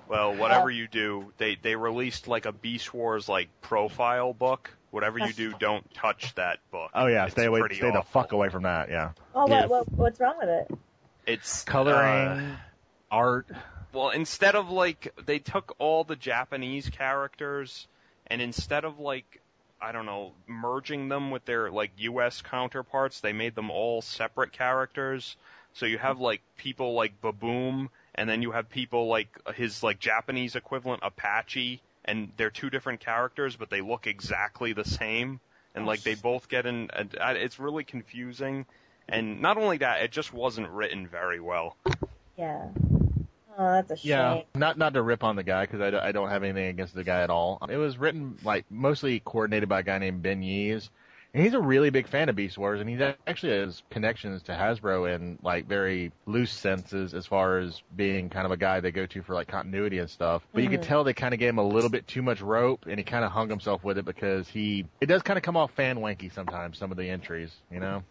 Well, 0.07 0.35
whatever 0.35 0.69
you 0.69 0.87
do, 0.87 1.31
they 1.37 1.55
they 1.55 1.75
released 1.75 2.27
like 2.27 2.45
a 2.45 2.51
Beast 2.51 2.93
Wars 2.93 3.27
like 3.27 3.49
profile 3.61 4.33
book. 4.33 4.71
Whatever 4.91 5.19
you 5.19 5.33
do, 5.33 5.53
don't 5.59 5.83
touch 5.93 6.33
that 6.35 6.59
book. 6.71 6.91
Oh 6.93 7.07
yeah, 7.07 7.25
It's 7.25 7.33
stay 7.33 7.45
away, 7.45 7.59
pretty 7.59 7.75
stay 7.75 7.91
the 7.91 7.97
awful. 7.99 8.21
fuck 8.21 8.31
away 8.31 8.49
from 8.49 8.63
that. 8.63 8.89
Yeah, 8.89 9.11
Oh, 9.33 9.47
Yeah. 9.49 9.65
what, 9.65 9.87
what 9.89 9.97
what's 9.97 10.19
wrong 10.19 10.37
with 10.37 10.49
it? 10.49 10.71
It's 11.27 11.63
coloring, 11.63 12.27
uh, 12.27 12.55
art. 13.11 13.47
Well, 13.93 14.09
instead 14.09 14.55
of 14.55 14.69
like 14.69 15.13
they 15.25 15.39
took 15.39 15.75
all 15.79 16.03
the 16.03 16.15
Japanese 16.15 16.89
characters 16.89 17.87
and 18.27 18.41
instead 18.41 18.85
of 18.85 18.99
like 18.99 19.41
I 19.81 19.91
don't 19.91 20.05
know 20.05 20.33
merging 20.47 21.09
them 21.09 21.31
with 21.31 21.45
their 21.45 21.71
like 21.71 21.91
US 21.97 22.41
counterparts, 22.41 23.19
they 23.19 23.33
made 23.33 23.55
them 23.55 23.71
all 23.71 24.01
separate 24.01 24.51
characters. 24.51 25.35
So 25.73 25.85
you 25.85 25.97
have 25.97 26.19
like 26.19 26.41
people 26.57 26.93
like 26.93 27.19
B'Boom 27.21 27.89
and 28.15 28.27
then 28.29 28.41
you 28.41 28.51
have 28.51 28.69
people 28.69 29.07
like 29.07 29.27
his 29.55 29.83
like 29.83 29.99
Japanese 29.99 30.55
equivalent 30.55 31.01
Apache 31.03 31.81
and 32.03 32.31
they're 32.37 32.49
two 32.49 32.69
different 32.69 32.99
characters 32.99 33.55
but 33.55 33.69
they 33.69 33.81
look 33.81 34.07
exactly 34.07 34.73
the 34.73 34.85
same 34.85 35.39
and 35.75 35.85
like 35.85 36.01
they 36.01 36.15
both 36.15 36.47
get 36.49 36.65
in 36.65 36.89
and 36.93 37.15
uh, 37.19 37.33
it's 37.35 37.59
really 37.59 37.83
confusing 37.83 38.65
and 39.07 39.41
not 39.41 39.57
only 39.57 39.77
that 39.77 40.01
it 40.01 40.11
just 40.11 40.33
wasn't 40.33 40.67
written 40.69 41.07
very 41.07 41.39
well. 41.39 41.77
Yeah. 42.37 42.67
Oh, 43.57 43.71
that's 43.71 43.91
a 43.91 43.95
shame. 43.97 44.09
Yeah, 44.09 44.41
not 44.55 44.77
not 44.77 44.93
to 44.95 45.01
rip 45.01 45.23
on 45.23 45.35
the 45.35 45.43
guy 45.43 45.63
because 45.65 45.79
I, 45.79 45.89
don't- 45.89 46.03
I 46.03 46.11
don't 46.11 46.29
have 46.29 46.43
anything 46.43 46.67
against 46.67 46.93
the 46.93 47.03
guy 47.03 47.21
at 47.21 47.29
all. 47.29 47.59
It 47.69 47.77
was 47.77 47.97
written 47.97 48.37
like 48.43 48.65
mostly 48.69 49.19
coordinated 49.21 49.69
by 49.69 49.79
a 49.79 49.83
guy 49.83 49.97
named 49.99 50.21
Ben 50.21 50.41
Yees, 50.41 50.89
and 51.35 51.43
he's 51.43 51.53
a 51.53 51.59
really 51.59 51.89
big 51.89 52.07
fan 52.07 52.29
of 52.29 52.35
Beast 52.37 52.57
Wars, 52.57 52.79
and 52.79 52.89
he 52.89 52.97
actually 53.27 53.59
has 53.59 53.83
connections 53.89 54.43
to 54.43 54.53
Hasbro 54.53 55.13
in 55.13 55.37
like 55.43 55.67
very 55.67 56.13
loose 56.25 56.53
senses 56.53 57.13
as 57.13 57.25
far 57.25 57.57
as 57.57 57.83
being 57.93 58.29
kind 58.29 58.45
of 58.45 58.53
a 58.53 58.57
guy 58.57 58.79
they 58.79 58.91
go 58.91 59.05
to 59.05 59.21
for 59.21 59.35
like 59.35 59.49
continuity 59.49 59.99
and 59.99 60.09
stuff. 60.09 60.47
But 60.53 60.63
you 60.63 60.69
could 60.69 60.81
tell 60.81 61.03
they 61.03 61.13
kind 61.13 61.33
of 61.33 61.39
gave 61.41 61.49
him 61.49 61.57
a 61.57 61.67
little 61.67 61.89
bit 61.89 62.07
too 62.07 62.21
much 62.21 62.39
rope, 62.39 62.85
and 62.87 62.97
he 62.97 63.03
kind 63.03 63.25
of 63.25 63.33
hung 63.33 63.49
himself 63.49 63.83
with 63.83 63.97
it 63.97 64.05
because 64.05 64.47
he 64.47 64.85
it 65.01 65.07
does 65.07 65.23
kind 65.23 65.35
of 65.35 65.43
come 65.43 65.57
off 65.57 65.71
fan 65.73 65.97
wanky 65.97 66.33
sometimes. 66.33 66.77
Some 66.77 66.89
of 66.89 66.97
the 66.97 67.09
entries, 67.09 67.53
you 67.69 67.81
know. 67.81 68.03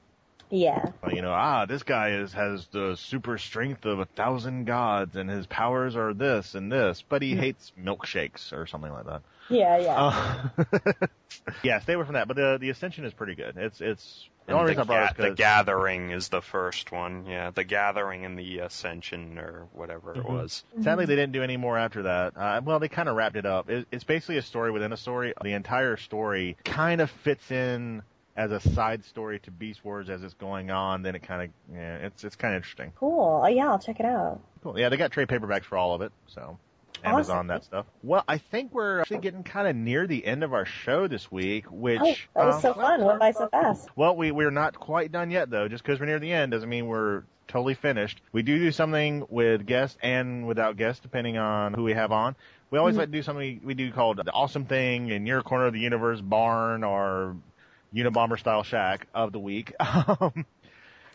Yeah. 0.50 0.84
you 1.10 1.22
know, 1.22 1.32
ah, 1.32 1.64
this 1.64 1.82
guy 1.82 2.10
is 2.10 2.34
has 2.34 2.66
the 2.66 2.94
super 2.96 3.38
strength 3.38 3.86
of 3.86 4.00
a 4.00 4.04
thousand 4.04 4.66
gods, 4.66 5.16
and 5.16 5.30
his 5.30 5.46
powers 5.46 5.96
are 5.96 6.12
this 6.12 6.54
and 6.54 6.70
this, 6.70 7.02
but 7.08 7.22
he 7.22 7.34
hates 7.34 7.72
milkshakes 7.82 8.52
or 8.52 8.66
something 8.66 8.92
like 8.92 9.06
that. 9.06 9.22
Yeah, 9.50 9.78
yeah. 9.78 9.94
Uh, 9.96 10.92
yeah, 11.62 11.78
stay 11.80 11.92
away 11.94 12.04
from 12.04 12.14
that. 12.14 12.28
But 12.28 12.36
the 12.36 12.58
the 12.60 12.70
Ascension 12.70 13.04
is 13.04 13.12
pretty 13.12 13.34
good. 13.34 13.56
It's 13.56 13.80
it's 13.80 14.28
the 14.46 14.52
And 14.52 14.60
only 14.60 14.74
the, 14.74 14.80
reason 14.80 14.82
I 14.82 14.84
brought 14.86 14.96
Ga- 14.96 15.04
it 15.04 15.10
is 15.10 15.16
the 15.16 15.28
'cause- 15.30 15.36
Gathering 15.38 16.10
is 16.10 16.28
the 16.28 16.40
first 16.42 16.92
one. 16.92 17.26
Yeah, 17.26 17.50
the 17.50 17.64
Gathering 17.64 18.24
and 18.24 18.38
the 18.38 18.60
Ascension 18.60 19.38
or 19.38 19.66
whatever 19.72 20.12
it 20.12 20.18
Mhm. 20.22 20.28
was. 20.30 20.64
Sadly, 20.82 21.06
they 21.06 21.16
didn't 21.16 21.32
do 21.32 21.42
any 21.42 21.56
more 21.56 21.76
after 21.78 22.02
that. 22.04 22.36
Uh, 22.36 22.60
well, 22.64 22.78
they 22.78 22.88
kind 22.88 23.08
of 23.08 23.16
wrapped 23.16 23.36
it 23.36 23.46
up. 23.46 23.68
It, 23.70 23.86
it's 23.92 24.04
basically 24.04 24.38
a 24.38 24.42
story 24.42 24.70
within 24.70 24.92
a 24.92 24.96
story. 24.96 25.32
The 25.42 25.52
entire 25.52 25.96
story 25.96 26.56
kind 26.64 27.00
of 27.00 27.10
fits 27.10 27.50
in 27.50 28.02
as 28.36 28.50
a 28.50 28.60
side 28.60 29.04
story 29.04 29.38
to 29.40 29.50
Beast 29.50 29.84
Wars 29.84 30.10
as 30.10 30.22
it's 30.24 30.34
going 30.34 30.70
on. 30.70 31.02
Then 31.02 31.14
it 31.14 31.22
kind 31.22 31.42
of 31.42 31.74
yeah, 31.76 31.96
it's 31.96 32.24
it's 32.24 32.36
kind 32.36 32.54
of 32.54 32.58
interesting. 32.58 32.92
Cool. 32.96 33.42
Oh, 33.44 33.48
yeah, 33.48 33.68
I'll 33.68 33.78
check 33.78 34.00
it 34.00 34.06
out. 34.06 34.40
Cool. 34.62 34.78
Yeah, 34.78 34.88
they 34.88 34.96
got 34.96 35.12
trade 35.12 35.28
paperbacks 35.28 35.64
for 35.64 35.76
all 35.78 35.94
of 35.94 36.00
it, 36.02 36.12
so 36.28 36.58
Amazon 37.04 37.36
Awesome. 37.36 37.46
that 37.48 37.64
stuff. 37.64 37.86
Well, 38.02 38.24
I 38.26 38.38
think 38.38 38.72
we're 38.72 39.00
actually 39.00 39.18
getting 39.18 39.42
kind 39.42 39.68
of 39.68 39.76
near 39.76 40.06
the 40.06 40.24
end 40.24 40.42
of 40.42 40.52
our 40.52 40.64
show 40.64 41.06
this 41.06 41.30
week, 41.30 41.66
which 41.70 42.00
Oh, 42.00 42.40
that 42.40 42.46
was 42.46 42.54
um, 42.56 42.60
so 42.62 42.74
fun. 42.74 43.04
Went 43.04 43.20
by 43.20 43.32
so 43.32 43.48
fast. 43.48 43.88
well, 43.96 44.16
we 44.16 44.30
we're 44.30 44.50
not 44.50 44.78
quite 44.78 45.12
done 45.12 45.30
yet 45.30 45.50
though. 45.50 45.68
Just 45.68 45.84
because 45.84 46.00
we're 46.00 46.06
near 46.06 46.18
the 46.18 46.32
end 46.32 46.52
doesn't 46.52 46.68
mean 46.68 46.86
we're 46.86 47.22
totally 47.48 47.74
finished. 47.74 48.20
We 48.32 48.42
do 48.42 48.58
do 48.58 48.72
something 48.72 49.26
with 49.28 49.66
guests 49.66 49.98
and 50.02 50.46
without 50.46 50.76
guests, 50.76 51.00
depending 51.02 51.36
on 51.36 51.74
who 51.74 51.82
we 51.84 51.92
have 51.92 52.10
on. 52.10 52.36
We 52.70 52.78
always 52.78 52.96
like 52.96 53.08
to 53.08 53.12
do 53.12 53.22
something 53.22 53.60
we 53.62 53.74
do 53.74 53.92
called 53.92 54.16
the 54.16 54.32
awesome 54.32 54.64
thing 54.64 55.10
in 55.10 55.26
your 55.26 55.42
corner 55.42 55.66
of 55.66 55.72
the 55.74 55.80
universe 55.80 56.20
barn 56.20 56.82
or 56.82 57.36
Unabomber 57.94 58.36
style 58.38 58.64
shack 58.64 59.06
of 59.14 59.30
the 59.32 59.38
week. 59.38 59.72
Um, 59.84 60.44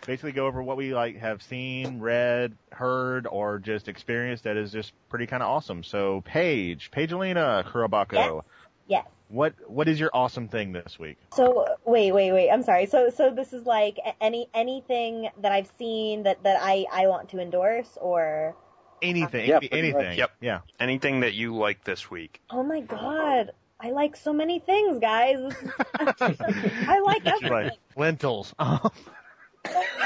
basically 0.05 0.31
go 0.31 0.45
over 0.47 0.61
what 0.63 0.77
we 0.77 0.93
like 0.93 1.17
have 1.17 1.41
seen, 1.43 1.99
read, 1.99 2.55
heard, 2.71 3.27
or 3.27 3.59
just 3.59 3.87
experienced 3.87 4.43
that 4.45 4.57
is 4.57 4.71
just 4.71 4.93
pretty 5.09 5.25
kind 5.27 5.43
of 5.43 5.49
awesome. 5.49 5.83
So 5.83 6.21
Paige, 6.21 6.91
Pagelina 6.91 7.63
Kurobako, 7.67 8.43
Yes. 8.87 9.05
what 9.27 9.53
what 9.67 9.87
is 9.87 9.99
your 9.99 10.09
awesome 10.13 10.47
thing 10.47 10.71
this 10.71 10.97
week? 10.97 11.17
So 11.33 11.67
wait, 11.85 12.11
wait, 12.11 12.31
wait. 12.31 12.49
I'm 12.49 12.63
sorry. 12.63 12.85
So 12.87 13.09
so 13.09 13.29
this 13.31 13.53
is 13.53 13.65
like 13.65 13.97
any 14.19 14.49
anything 14.53 15.29
that 15.41 15.51
I've 15.51 15.69
seen 15.77 16.23
that 16.23 16.41
that 16.43 16.57
I 16.61 16.85
I 16.91 17.07
want 17.07 17.29
to 17.29 17.39
endorse 17.39 17.97
or 18.01 18.55
Anything, 19.01 19.47
Yeah, 19.47 19.59
anything. 19.71 19.93
much. 20.09 20.17
Yep. 20.17 20.31
Yeah. 20.41 20.59
Anything 20.79 21.21
that 21.21 21.33
you 21.33 21.55
like 21.55 21.83
this 21.85 22.11
week. 22.11 22.41
oh 22.49 22.63
my 22.63 22.81
god. 22.81 23.51
I 23.81 23.91
like 23.91 24.17
so 24.17 24.33
many 24.33 24.59
things, 24.59 24.99
guys. 24.99 25.37
I 25.99 26.99
like 27.05 27.25
everything. 27.25 27.49
like, 27.51 27.71
lentils. 27.95 28.53
Um, 28.59 28.91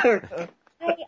Um, 0.03 0.21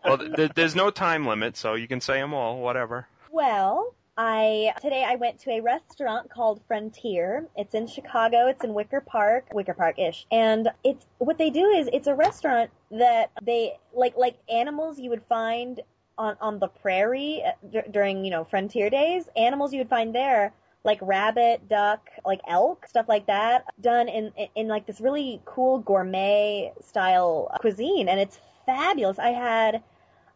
Well, 0.04 0.18
th- 0.18 0.34
th- 0.36 0.52
there's 0.54 0.74
no 0.74 0.90
time 0.90 1.26
limit, 1.26 1.56
so 1.56 1.74
you 1.74 1.86
can 1.86 2.00
say 2.00 2.18
them 2.18 2.32
all, 2.32 2.60
whatever. 2.60 3.06
Well, 3.30 3.94
I 4.16 4.72
today 4.80 5.04
I 5.06 5.16
went 5.16 5.40
to 5.40 5.50
a 5.50 5.60
restaurant 5.60 6.30
called 6.30 6.62
Frontier. 6.66 7.46
It's 7.56 7.74
in 7.74 7.86
Chicago. 7.86 8.46
It's 8.46 8.64
in 8.64 8.72
Wicker 8.72 9.02
Park, 9.02 9.48
Wicker 9.52 9.74
Park 9.74 9.98
ish. 9.98 10.26
And 10.30 10.70
it's 10.82 11.04
what 11.18 11.36
they 11.36 11.50
do 11.50 11.66
is 11.66 11.90
it's 11.92 12.06
a 12.06 12.14
restaurant 12.14 12.70
that 12.92 13.30
they 13.42 13.78
like 13.92 14.16
like 14.16 14.38
animals 14.48 14.98
you 14.98 15.10
would 15.10 15.24
find 15.24 15.80
on 16.16 16.36
on 16.40 16.58
the 16.58 16.68
prairie 16.68 17.42
uh, 17.46 17.50
d- 17.70 17.90
during 17.90 18.24
you 18.24 18.30
know 18.30 18.44
frontier 18.44 18.88
days. 18.88 19.28
Animals 19.36 19.74
you 19.74 19.80
would 19.80 19.90
find 19.90 20.14
there 20.14 20.54
like 20.84 20.98
rabbit, 21.02 21.68
duck, 21.68 22.08
like 22.24 22.40
elk, 22.48 22.86
stuff 22.86 23.06
like 23.08 23.26
that, 23.26 23.64
done 23.80 24.08
in, 24.08 24.32
in 24.54 24.68
like 24.68 24.86
this 24.86 25.00
really 25.00 25.40
cool 25.44 25.78
gourmet 25.80 26.72
style 26.80 27.50
cuisine, 27.60 28.08
and 28.08 28.20
it's 28.20 28.38
fabulous. 28.66 29.18
I 29.18 29.30
had 29.30 29.82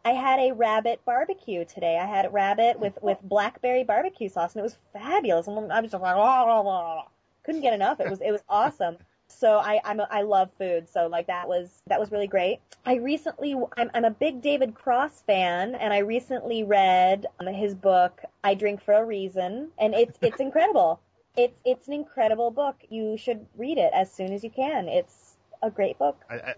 I 0.03 0.11
had 0.11 0.39
a 0.39 0.53
rabbit 0.53 1.01
barbecue 1.05 1.63
today. 1.65 1.99
I 2.01 2.05
had 2.05 2.25
a 2.25 2.29
rabbit 2.29 2.79
with 2.79 2.97
with 3.01 3.17
blackberry 3.23 3.83
barbecue 3.83 4.29
sauce, 4.29 4.55
and 4.55 4.61
it 4.61 4.63
was 4.63 4.77
fabulous. 4.93 5.47
And 5.47 5.71
I 5.71 5.79
was 5.79 5.91
just 5.91 6.01
like, 6.01 6.15
"Oh, 6.15 6.45
oh, 6.47 6.67
oh." 6.67 7.01
couldn't 7.43 7.61
get 7.61 7.73
enough. 7.73 7.99
It 7.99 8.09
was 8.09 8.21
it 8.21 8.31
was 8.31 8.43
awesome. 8.49 8.97
So 9.31 9.57
I 9.57 9.79
I'm 9.83 9.99
a, 9.99 10.07
I 10.09 10.21
love 10.21 10.49
food. 10.57 10.89
So 10.89 11.07
like 11.07 11.27
that 11.27 11.47
was 11.47 11.81
that 11.87 11.99
was 11.99 12.11
really 12.11 12.27
great. 12.27 12.59
I 12.85 12.95
recently 12.95 13.55
I'm 13.77 13.91
I'm 13.93 14.05
a 14.05 14.11
big 14.11 14.41
David 14.41 14.75
Cross 14.75 15.23
fan, 15.27 15.75
and 15.75 15.93
I 15.93 15.99
recently 15.99 16.63
read 16.63 17.25
um, 17.39 17.47
his 17.47 17.73
book 17.73 18.21
I 18.43 18.53
Drink 18.55 18.83
for 18.83 18.93
a 18.93 19.03
Reason, 19.05 19.69
and 19.77 19.93
it's 19.93 20.17
it's 20.21 20.39
incredible. 20.39 20.99
It's 21.37 21.57
it's 21.65 21.87
an 21.87 21.93
incredible 21.93 22.51
book. 22.51 22.75
You 22.89 23.17
should 23.17 23.45
read 23.57 23.77
it 23.77 23.91
as 23.93 24.11
soon 24.11 24.33
as 24.33 24.43
you 24.43 24.49
can. 24.49 24.87
It's 24.87 25.35
a 25.61 25.69
great 25.69 25.97
book. 25.97 26.19
I, 26.29 26.35
I, 26.35 26.53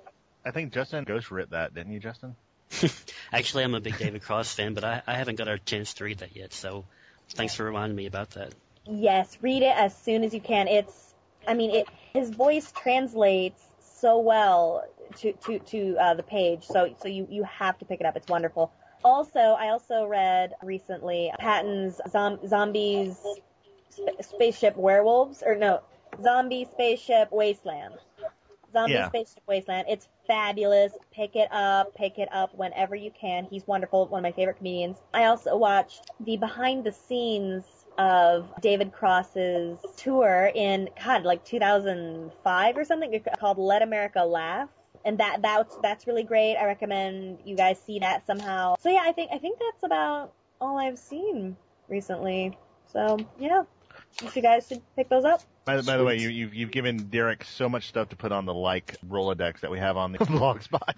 I 0.46 0.52
think 0.52 0.74
Justin 0.74 1.04
Ghost 1.04 1.32
writ 1.32 1.52
that, 1.52 1.74
didn't 1.74 1.94
you, 1.94 2.00
Justin? 2.00 2.36
Actually, 3.34 3.64
I'm 3.64 3.76
a 3.76 3.82
big 3.82 3.98
David 3.98 4.22
Cross 4.22 4.54
fan, 4.54 4.74
but 4.74 4.84
I, 4.84 5.02
I 5.06 5.16
haven't 5.16 5.36
got 5.36 5.48
a 5.48 5.60
chance 5.60 5.94
to 5.96 6.04
read 6.04 6.20
that 6.20 6.36
yet. 6.36 6.54
So 6.54 6.86
thanks 7.30 7.56
for 7.56 7.64
reminding 7.64 7.96
me 7.96 8.06
about 8.06 8.32
that. 8.32 8.54
Yes, 8.86 9.38
read 9.42 9.64
it 9.64 9.76
as 9.76 9.96
soon 9.96 10.24
as 10.24 10.34
you 10.34 10.42
can. 10.42 10.68
It's, 10.68 11.03
I 11.48 11.54
mean, 11.54 11.72
it 11.72 11.88
his 12.14 12.30
voice 12.30 12.72
translates 12.72 13.64
so 13.80 14.20
well 14.20 14.86
to 15.18 15.34
to 15.34 15.60
to 15.60 15.98
uh, 15.98 16.14
the 16.14 16.24
page. 16.24 16.64
So 16.66 16.94
so 17.02 17.08
you 17.08 17.28
you 17.30 17.44
have 17.44 17.78
to 17.80 17.86
pick 17.86 18.00
it 18.00 18.06
up. 18.06 18.16
It's 18.16 18.28
wonderful. 18.28 18.72
Also, 19.04 19.40
I 19.40 19.70
also 19.70 20.06
read 20.06 20.54
recently 20.64 21.32
Patton's 21.38 22.00
Zom- 22.10 22.40
Zombies 22.48 23.22
Sp- 23.92 24.16
Spaceship 24.22 24.78
Werewolves 24.78 25.44
or 25.46 25.56
no 25.56 25.82
Zombie 26.22 26.66
Spaceship 26.72 27.32
Wasteland. 27.32 27.96
Zombie 28.72 28.94
Yeah. 28.94 29.08
Spaceship 29.10 29.44
Wasteland. 29.46 29.88
It's 29.90 30.08
fabulous. 30.26 30.94
Pick 31.12 31.36
it 31.36 31.48
up. 31.52 31.94
Pick 31.96 32.18
it 32.18 32.30
up 32.32 32.56
whenever 32.56 32.96
you 32.96 33.12
can. 33.12 33.46
He's 33.46 33.68
wonderful. 33.68 34.08
One 34.08 34.20
of 34.20 34.24
my 34.24 34.32
favorite 34.32 34.58
comedians. 34.58 34.98
I 35.14 35.26
also 35.26 35.56
watched 35.58 36.10
the 36.20 36.38
behind 36.38 36.84
the 36.84 36.92
scenes 36.92 37.83
of 37.98 38.52
David 38.62 38.92
Cross's 38.92 39.78
tour 39.98 40.52
in 40.54 40.90
God, 41.04 41.24
like 41.24 41.44
2005 41.46 42.78
or 42.78 42.86
something 42.86 43.24
called 43.40 43.58
Let 43.58 43.82
America 43.82 44.24
Laugh. 44.24 44.70
And 45.06 45.18
that 45.18 45.42
that's 45.42 45.76
that's 45.82 46.08
really 46.08 46.24
great. 46.24 46.56
I 46.56 46.66
recommend 46.66 47.40
you 47.44 47.56
guys 47.56 47.82
see 47.82 48.00
that 48.00 48.26
somehow. 48.26 48.76
So 48.80 48.90
yeah, 48.90 49.04
I 49.04 49.12
think 49.12 49.32
I 49.34 49.38
think 49.38 49.60
that's 49.60 49.84
about 49.84 50.34
all 50.62 50.78
I've 50.78 50.98
seen 50.98 51.58
recently. 51.90 52.58
So 52.92 53.18
yeah, 53.38 53.64
you 54.34 54.42
guys 54.42 54.68
should 54.68 54.82
pick 54.96 55.10
those 55.10 55.26
up. 55.26 55.42
By, 55.66 55.78
the- 55.78 55.84
by 55.84 55.98
the 55.98 56.04
way, 56.04 56.18
you, 56.18 56.30
you've, 56.30 56.54
you've 56.54 56.72
given 56.72 56.98
Derek 57.10 57.44
so 57.46 57.70
much 57.70 57.88
stuff 57.88 58.10
to 58.10 58.16
put 58.16 58.32
on 58.32 58.46
the 58.46 58.54
like 58.54 58.98
Rolodex 59.08 59.62
that 59.62 59.72
we 59.72 59.80
have 59.80 59.96
on 59.98 60.12
the 60.12 60.26
blog 60.26 60.62
spot. 60.62 60.96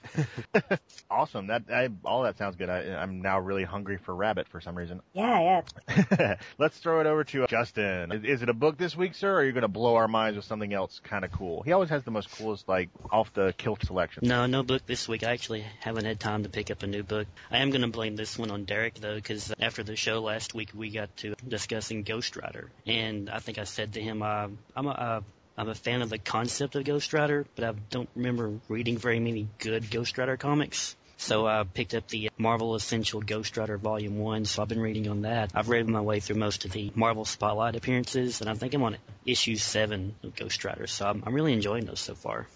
awesome. 1.10 1.48
That 1.48 1.64
I, 1.72 1.90
all 2.04 2.24
that 2.24 2.38
sounds 2.38 2.56
good. 2.56 2.70
I, 2.70 2.96
I'm 2.96 3.22
now 3.22 3.40
really 3.40 3.64
hungry 3.64 3.98
for 3.98 4.16
rabbit 4.16 4.48
for 4.48 4.62
some 4.62 4.76
reason. 4.76 5.02
Yeah, 5.14 5.62
yeah. 5.90 6.36
Let's 6.58 6.78
throw 6.80 7.00
it 7.02 7.06
over 7.08 7.24
to 7.26 7.48
Justin. 7.48 8.12
Is, 8.12 8.24
is 8.24 8.42
it 8.42 8.50
a 8.50 8.54
book 8.54 8.78
this 8.78 8.96
week, 8.96 9.14
sir, 9.16 9.32
or 9.32 9.36
are 9.38 9.44
you 9.44 9.52
going 9.52 9.62
to 9.62 9.68
blow 9.68 9.96
our 9.96 10.08
minds 10.08 10.36
with 10.36 10.46
something 10.46 10.74
else 10.74 11.00
kind 11.04 11.24
of 11.24 11.32
cool? 11.32 11.62
He 11.64 11.72
always 11.72 11.90
has 11.90 12.04
the 12.04 12.12
most 12.12 12.32
coolest, 12.38 12.68
like, 12.68 12.90
off 13.12 13.34
the 13.34 13.54
kilt 13.58 13.86
selection. 13.86 14.28
No, 14.28 14.46
no 14.46 14.64
book 14.64 14.86
this 14.86 15.08
week. 15.08 15.24
I 15.24 15.32
actually 15.32 15.64
haven't 15.80 16.06
had 16.06 16.20
time 16.20 16.44
to 16.44 16.50
pick 16.50 16.72
up 16.72 16.82
a 16.84 16.88
new 16.88 17.04
book. 17.04 17.28
I 17.52 17.60
am 17.60 17.70
going 17.70 17.82
to 17.82 17.88
blame 17.88 18.16
this 18.16 18.38
one 18.38 18.52
on 18.52 18.66
Derek 18.66 18.96
though, 18.96 19.16
because 19.16 19.54
after 19.60 19.84
the 19.84 19.96
show 19.96 20.22
last 20.22 20.54
week, 20.54 20.70
we 20.74 20.90
got 20.90 21.16
to 21.18 21.36
discussing 21.48 22.04
Ghost 22.04 22.36
Rider, 22.36 22.70
and 22.88 23.30
I 23.30 23.40
think 23.40 23.60
I 23.60 23.64
said 23.66 23.94
to 23.94 24.02
him, 24.02 24.22
uh, 24.22 24.48
I'm 24.76 24.88
a 24.88 24.92
uh, 24.92 25.22
I'm 25.58 25.70
a 25.70 25.76
fan 25.76 26.02
of 26.02 26.10
the 26.10 26.18
concept 26.18 26.76
of 26.76 26.84
Ghost 26.84 27.14
Rider, 27.14 27.46
but 27.56 27.64
I 27.64 27.74
don't 27.90 28.10
remember 28.16 28.60
reading 28.68 28.98
very 28.98 29.20
many 29.20 29.48
good 29.60 29.90
Ghost 29.90 30.18
Rider 30.18 30.36
comics. 30.36 30.96
So 31.18 31.48
I 31.48 31.64
picked 31.64 31.94
up 31.94 32.10
the 32.10 32.30
Marvel 32.38 32.76
Essential 32.76 33.22
Ghost 33.22 33.56
Rider 33.56 33.78
Volume 33.78 34.20
1, 34.20 34.46
so 34.46 34.62
I've 34.62 34.68
been 34.68 34.82
reading 34.82 35.08
on 35.08 35.22
that. 35.22 35.52
I've 35.56 35.70
read 35.70 35.88
my 35.88 36.02
way 36.02 36.20
through 36.20 36.36
most 36.36 36.66
of 36.66 36.72
the 36.72 36.92
Marvel 36.94 37.24
Spotlight 37.24 37.78
appearances, 37.78 38.42
and 38.42 38.50
I 38.50 38.54
think 38.54 38.74
I'm 38.74 38.84
on 38.84 38.98
issue 39.26 39.56
7 39.56 40.14
of 40.24 40.36
Ghost 40.36 40.66
Rider, 40.66 40.88
so 40.88 41.06
I'm, 41.06 41.24
I'm 41.26 41.34
really 41.34 41.54
enjoying 41.54 41.86
those 41.86 42.02
so 42.02 42.16
far. 42.16 42.48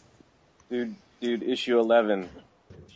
Dude, 0.69 0.93
dude, 1.21 1.43
issue 1.43 1.79
11. 1.79 2.29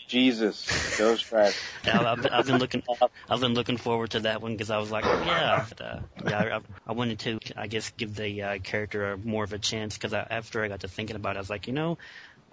Jesus, 0.08 0.98
Ghost 0.98 1.32
Rider. 1.32 1.54
Yeah, 1.86 2.00
I've, 2.00 2.22
been- 2.22 2.32
I've 2.32 2.46
been 2.46 2.60
looking, 2.60 2.82
I've 3.30 3.42
been 3.42 3.54
looking 3.56 3.76
forward 3.78 4.12
to 4.12 4.22
that 4.22 4.42
one 4.42 4.54
because 4.54 4.70
I 4.70 4.78
was 4.78 4.90
like, 4.90 5.06
oh, 5.06 5.24
yeah, 5.26 5.66
but, 5.68 5.82
uh, 5.82 6.00
yeah, 6.26 6.40
I, 6.40 6.62
I 6.88 6.94
wanted 6.94 7.20
to, 7.20 7.40
I 7.58 7.68
guess, 7.68 7.92
give 7.98 8.16
the 8.16 8.42
uh, 8.42 8.60
character 8.60 9.18
more 9.18 9.44
of 9.44 9.52
a 9.52 9.60
chance 9.60 9.98
because 9.98 10.14
after 10.14 10.64
I 10.64 10.70
got 10.70 10.82
to 10.82 10.88
thinking 10.88 11.18
about 11.18 11.36
it, 11.36 11.40
I 11.40 11.42
was 11.42 11.50
like, 11.50 11.68
you 11.68 11.74
know, 11.74 11.98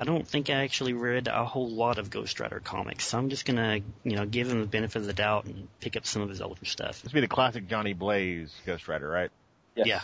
I 0.01 0.05
don't 0.05 0.27
think 0.27 0.51
I 0.51 0.65
actually 0.65 0.95
read 0.95 1.29
a 1.29 1.45
whole 1.45 1.69
lot 1.69 1.99
of 1.99 2.09
Ghost 2.11 2.41
Rider 2.41 2.59
comics, 2.59 3.07
so 3.07 3.19
I'm 3.19 3.29
just 3.29 3.45
gonna, 3.45 3.81
you 4.03 4.17
know, 4.17 4.25
give 4.25 4.49
him 4.49 4.63
the 4.63 4.67
benefit 4.67 4.97
of 5.01 5.07
the 5.07 5.13
doubt 5.13 5.45
and 5.45 5.69
pick 5.81 5.97
up 5.97 6.07
some 6.07 6.23
of 6.23 6.29
his 6.29 6.41
older 6.41 6.65
stuff. 6.65 7.03
This 7.03 7.13
would 7.13 7.19
be 7.19 7.21
the 7.21 7.29
classic 7.29 7.69
Johnny 7.69 7.93
Blaze 7.93 8.51
Ghost 8.65 8.89
Rider, 8.89 9.09
right? 9.09 9.31
Yes. 9.77 9.87
Yeah. 9.87 10.01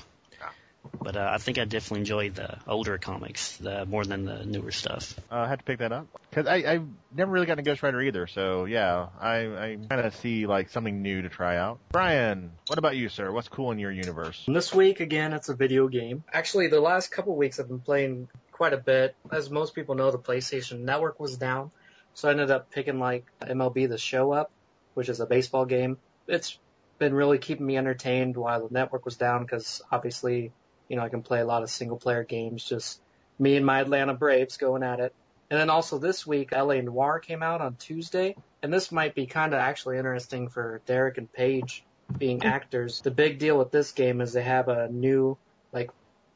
But 1.01 1.17
uh, 1.17 1.29
I 1.33 1.39
think 1.39 1.59
I 1.59 1.65
definitely 1.65 2.01
enjoyed 2.01 2.35
the 2.35 2.59
older 2.67 2.99
comics 2.99 3.57
the, 3.57 3.87
more 3.87 4.05
than 4.05 4.25
the 4.25 4.45
newer 4.45 4.71
stuff. 4.71 5.19
Uh, 5.31 5.37
I 5.37 5.49
had 5.49 5.61
to 5.61 5.65
pick 5.65 5.79
that 5.79 5.93
up 5.93 6.07
because 6.31 6.47
I 6.47 6.57
I've 6.57 6.87
never 7.15 7.31
really 7.31 7.47
gotten 7.47 7.61
a 7.61 7.63
Ghost 7.63 7.83
Rider 7.83 8.01
either. 8.01 8.27
So 8.27 8.65
yeah, 8.65 9.09
I 9.21 9.37
I 9.37 9.79
kind 9.89 10.07
of 10.07 10.15
see 10.17 10.47
like 10.47 10.71
something 10.71 11.03
new 11.03 11.23
to 11.23 11.29
try 11.29 11.57
out. 11.57 11.79
Brian, 11.93 12.53
what 12.67 12.79
about 12.79 12.97
you, 12.97 13.09
sir? 13.09 13.31
What's 13.31 13.49
cool 13.49 13.71
in 13.71 13.79
your 13.79 13.93
universe? 13.93 14.45
This 14.47 14.75
week, 14.75 15.01
again, 15.01 15.33
it's 15.33 15.49
a 15.49 15.55
video 15.55 15.89
game. 15.89 16.25
Actually, 16.33 16.69
the 16.69 16.81
last 16.81 17.11
couple 17.11 17.37
weeks 17.37 17.61
I've 17.61 17.69
been 17.69 17.81
playing 17.81 18.29
quite 18.53 18.73
a 18.73 18.79
bit. 18.79 19.15
As 19.31 19.51
most 19.51 19.75
people 19.75 19.95
know, 19.95 20.11
the 20.11 20.19
PlayStation 20.19 20.81
Network 20.81 21.21
was 21.21 21.37
down. 21.37 21.71
So 22.15 22.29
I 22.29 22.31
ended 22.31 22.51
up 22.51 22.71
picking 22.71 22.99
like 22.99 23.27
MLB 23.43 23.89
The 23.89 23.99
Show 23.99 24.33
up, 24.33 24.51
which 24.95 25.11
is 25.11 25.21
a 25.21 25.27
baseball 25.27 25.67
game. 25.67 25.99
It's 26.27 26.59
been 26.99 27.13
really 27.13 27.37
keeping 27.37 27.67
me 27.67 27.77
entertained 27.77 28.37
while 28.37 28.67
the 28.67 28.73
network 28.73 29.05
was 29.05 29.17
down 29.17 29.43
because 29.43 29.83
obviously, 29.93 30.53
you 30.89 30.97
know, 30.97 31.03
I 31.03 31.09
can 31.09 31.23
play 31.23 31.41
a 31.41 31.47
lot 31.47 31.63
of 31.63 31.71
single 31.71 31.99
player 31.99 32.25
games, 32.25 32.65
just 32.65 33.01
me 33.39 33.57
and 33.57 33.67
my 33.67 33.81
Atlanta 33.81 34.15
Braves 34.15 34.57
going 34.57 34.83
at 34.83 35.01
it. 35.01 35.15
And 35.51 35.61
then 35.61 35.71
also 35.71 35.99
this 35.99 36.27
week, 36.27 36.53
LA 36.53 36.81
Noire 36.81 37.21
came 37.21 37.43
out 37.43 37.61
on 37.61 37.77
Tuesday. 37.77 38.35
And 38.63 38.73
this 38.73 38.91
might 38.91 39.15
be 39.15 39.27
kind 39.27 39.55
of 39.55 39.61
actually 39.61 39.99
interesting 39.99 40.49
for 40.49 40.83
Derek 40.87 41.19
and 41.19 41.33
Paige 41.33 41.85
being 42.19 42.43
actors. 42.43 43.01
The 43.01 43.11
big 43.11 43.39
deal 43.39 43.59
with 43.59 43.71
this 43.71 43.93
game 43.93 44.21
is 44.21 44.33
they 44.33 44.43
have 44.43 44.69
a 44.69 44.89
new, 44.89 45.39
like, 45.73 45.91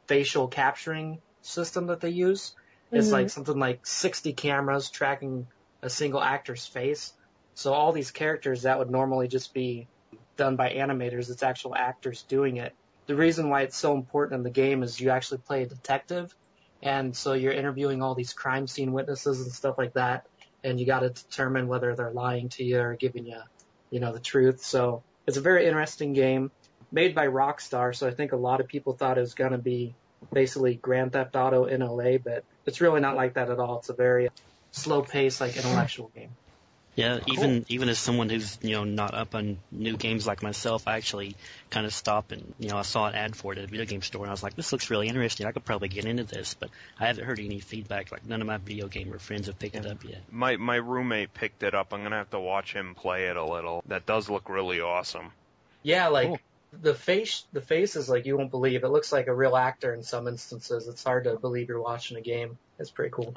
facial 0.07 0.49
capturing 0.49 1.21
system 1.43 1.87
that 1.87 2.01
they 2.01 2.11
use. 2.11 2.55
It's 2.93 3.09
Mhm. 3.09 3.13
like 3.13 3.31
something 3.31 3.59
like 3.59 3.87
60 3.87 4.33
cameras 4.33 4.91
tracking 4.91 5.47
a 5.83 5.91
single 5.91 6.21
actor's 6.21 6.67
face. 6.67 7.13
So 7.55 7.73
all 7.73 7.93
these 7.93 8.11
characters 8.11 8.63
that 8.63 8.79
would 8.79 8.91
normally 8.91 9.29
just 9.29 9.55
be 9.55 9.89
done 10.37 10.57
by 10.57 10.71
animators, 10.71 11.31
it's 11.31 11.43
actual 11.43 11.75
actors 11.75 12.23
doing 12.25 12.59
it. 12.59 12.75
The 13.11 13.17
reason 13.17 13.51
why 13.51 13.63
it's 13.63 13.77
so 13.77 13.97
important 13.97 14.39
in 14.39 14.45
the 14.45 14.51
game 14.51 14.85
is 14.85 15.01
you 15.01 15.11
actually 15.11 15.39
play 15.39 15.65
a 15.65 15.67
detective, 15.67 16.33
and 16.81 17.17
so 17.17 17.33
you're 17.33 17.53
interviewing 17.53 18.03
all 18.03 18.15
these 18.15 18.33
crime 18.33 18.69
scene 18.69 18.93
witnesses 18.93 19.41
and 19.41 19.51
stuff 19.51 19.77
like 19.79 19.95
that, 19.95 20.29
and 20.63 20.79
you 20.79 20.87
got 20.87 21.01
to 21.01 21.09
determine 21.09 21.67
whether 21.67 21.97
they're 21.97 22.13
lying 22.13 22.51
to 22.51 22.63
you 22.63 22.79
or 22.79 22.95
giving 22.95 23.27
you, 23.27 23.41
you 23.91 23.99
know, 23.99 24.13
the 24.13 24.21
truth. 24.21 24.63
So 24.63 25.03
it's 25.27 25.37
a 25.37 25.41
very 25.41 25.67
interesting 25.67 26.13
game, 26.13 26.53
made 26.93 27.17
by 27.17 27.27
Rockstar. 27.27 27.97
So 27.97 28.07
I 28.07 28.13
think 28.13 28.31
a 28.31 28.37
lot 28.37 28.61
of 28.61 28.69
people 28.69 28.93
thought 28.93 29.19
it 29.19 29.23
was 29.23 29.35
going 29.35 29.51
to 29.51 29.59
be 29.59 29.97
basically 30.33 30.77
Grand 30.77 31.11
Theft 31.13 31.35
Auto 31.35 31.65
in 31.65 31.81
LA, 31.81 32.19
but 32.19 32.45
it's 32.65 32.81
really 32.81 33.01
not 33.01 33.17
like 33.17 33.35
that 33.35 33.51
at 33.51 33.59
all. 33.59 33.81
It's 33.81 33.89
a 33.89 33.93
very 33.93 34.29
slow 34.71 35.03
paced, 35.03 35.41
like 35.41 35.57
intellectual 35.57 36.13
game. 36.15 36.31
Yeah, 37.01 37.21
even 37.27 37.65
even 37.69 37.89
as 37.89 37.99
someone 37.99 38.29
who's 38.29 38.59
you 38.63 38.73
know 38.73 38.85
not 38.85 39.15
up 39.15 39.35
on 39.35 39.59
new 39.73 39.97
games 39.97 40.27
like 40.27 40.43
myself, 40.43 40.87
I 40.87 40.97
actually 40.97 41.37
kind 41.71 41.87
of 41.87 41.95
stop 41.95 42.33
and 42.33 42.55
you 42.59 42.69
know 42.69 42.77
I 42.77 42.83
saw 42.83 43.07
an 43.07 43.15
ad 43.15 43.37
for 43.37 43.53
it 43.53 43.59
at 43.59 43.65
a 43.65 43.67
video 43.67 43.87
game 43.87 44.03
store 44.03 44.23
and 44.23 44.31
I 44.31 44.33
was 44.33 44.43
like, 44.43 44.55
this 44.55 44.73
looks 44.73 44.91
really 44.91 45.09
interesting. 45.09 45.47
I 45.47 45.53
could 45.53 45.65
probably 45.65 45.89
get 45.89 46.05
into 46.05 46.25
this, 46.25 46.55
but 46.55 46.71
I 46.99 47.07
haven't 47.07 47.25
heard 47.25 47.41
any 47.41 47.61
feedback. 47.61 48.13
Like 48.13 48.27
none 48.27 48.41
of 48.41 48.47
my 48.47 48.59
video 48.59 48.89
gamer 48.89 49.19
friends 49.19 49.47
have 49.47 49.59
picked 49.59 49.77
it 49.77 49.87
up 49.87 50.05
yet. 50.05 50.21
My 50.31 50.57
my 50.57 50.77
roommate 50.77 51.35
picked 51.35 51.63
it 51.63 51.75
up. 51.75 51.93
I'm 51.93 52.03
gonna 52.03 52.17
have 52.17 52.31
to 52.31 52.41
watch 52.41 52.73
him 52.73 52.95
play 52.95 53.27
it 53.27 53.37
a 53.37 53.45
little. 53.45 53.83
That 53.87 54.07
does 54.07 54.29
look 54.29 54.49
really 54.49 54.81
awesome. 54.81 55.33
Yeah, 55.83 56.09
like 56.09 56.29
Cool. 56.29 56.39
the 56.83 56.95
face, 56.95 57.45
the 57.53 57.63
face 57.63 57.97
is 57.97 58.09
like 58.09 58.27
you 58.27 58.37
won't 58.37 58.51
believe. 58.51 58.85
It 58.85 58.89
looks 58.89 59.13
like 59.13 59.27
a 59.27 59.35
real 59.35 59.57
actor 59.57 59.95
in 59.95 60.03
some 60.03 60.29
instances. 60.29 60.89
It's 60.89 61.03
hard 61.03 61.25
to 61.25 61.37
believe 61.37 61.69
you're 61.69 61.81
watching 61.81 62.17
a 62.17 62.21
game. 62.21 62.59
It's 62.79 62.91
pretty 62.91 63.11
cool. 63.11 63.33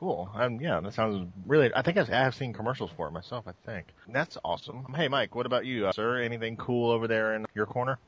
Cool. 0.00 0.30
Um, 0.34 0.60
yeah, 0.60 0.80
that 0.80 0.94
sounds 0.94 1.28
really. 1.46 1.70
I 1.74 1.82
think 1.82 1.98
I've, 1.98 2.08
I 2.10 2.14
have 2.24 2.34
seen 2.34 2.52
commercials 2.54 2.90
for 2.96 3.06
it 3.08 3.12
myself. 3.12 3.44
I 3.46 3.52
think 3.66 3.86
that's 4.08 4.38
awesome. 4.44 4.86
Hey, 4.96 5.08
Mike, 5.08 5.34
what 5.34 5.44
about 5.46 5.66
you, 5.66 5.86
uh, 5.88 5.92
sir? 5.92 6.22
Anything 6.22 6.56
cool 6.56 6.90
over 6.90 7.06
there 7.06 7.34
in 7.34 7.44
your 7.54 7.66
corner? 7.66 7.98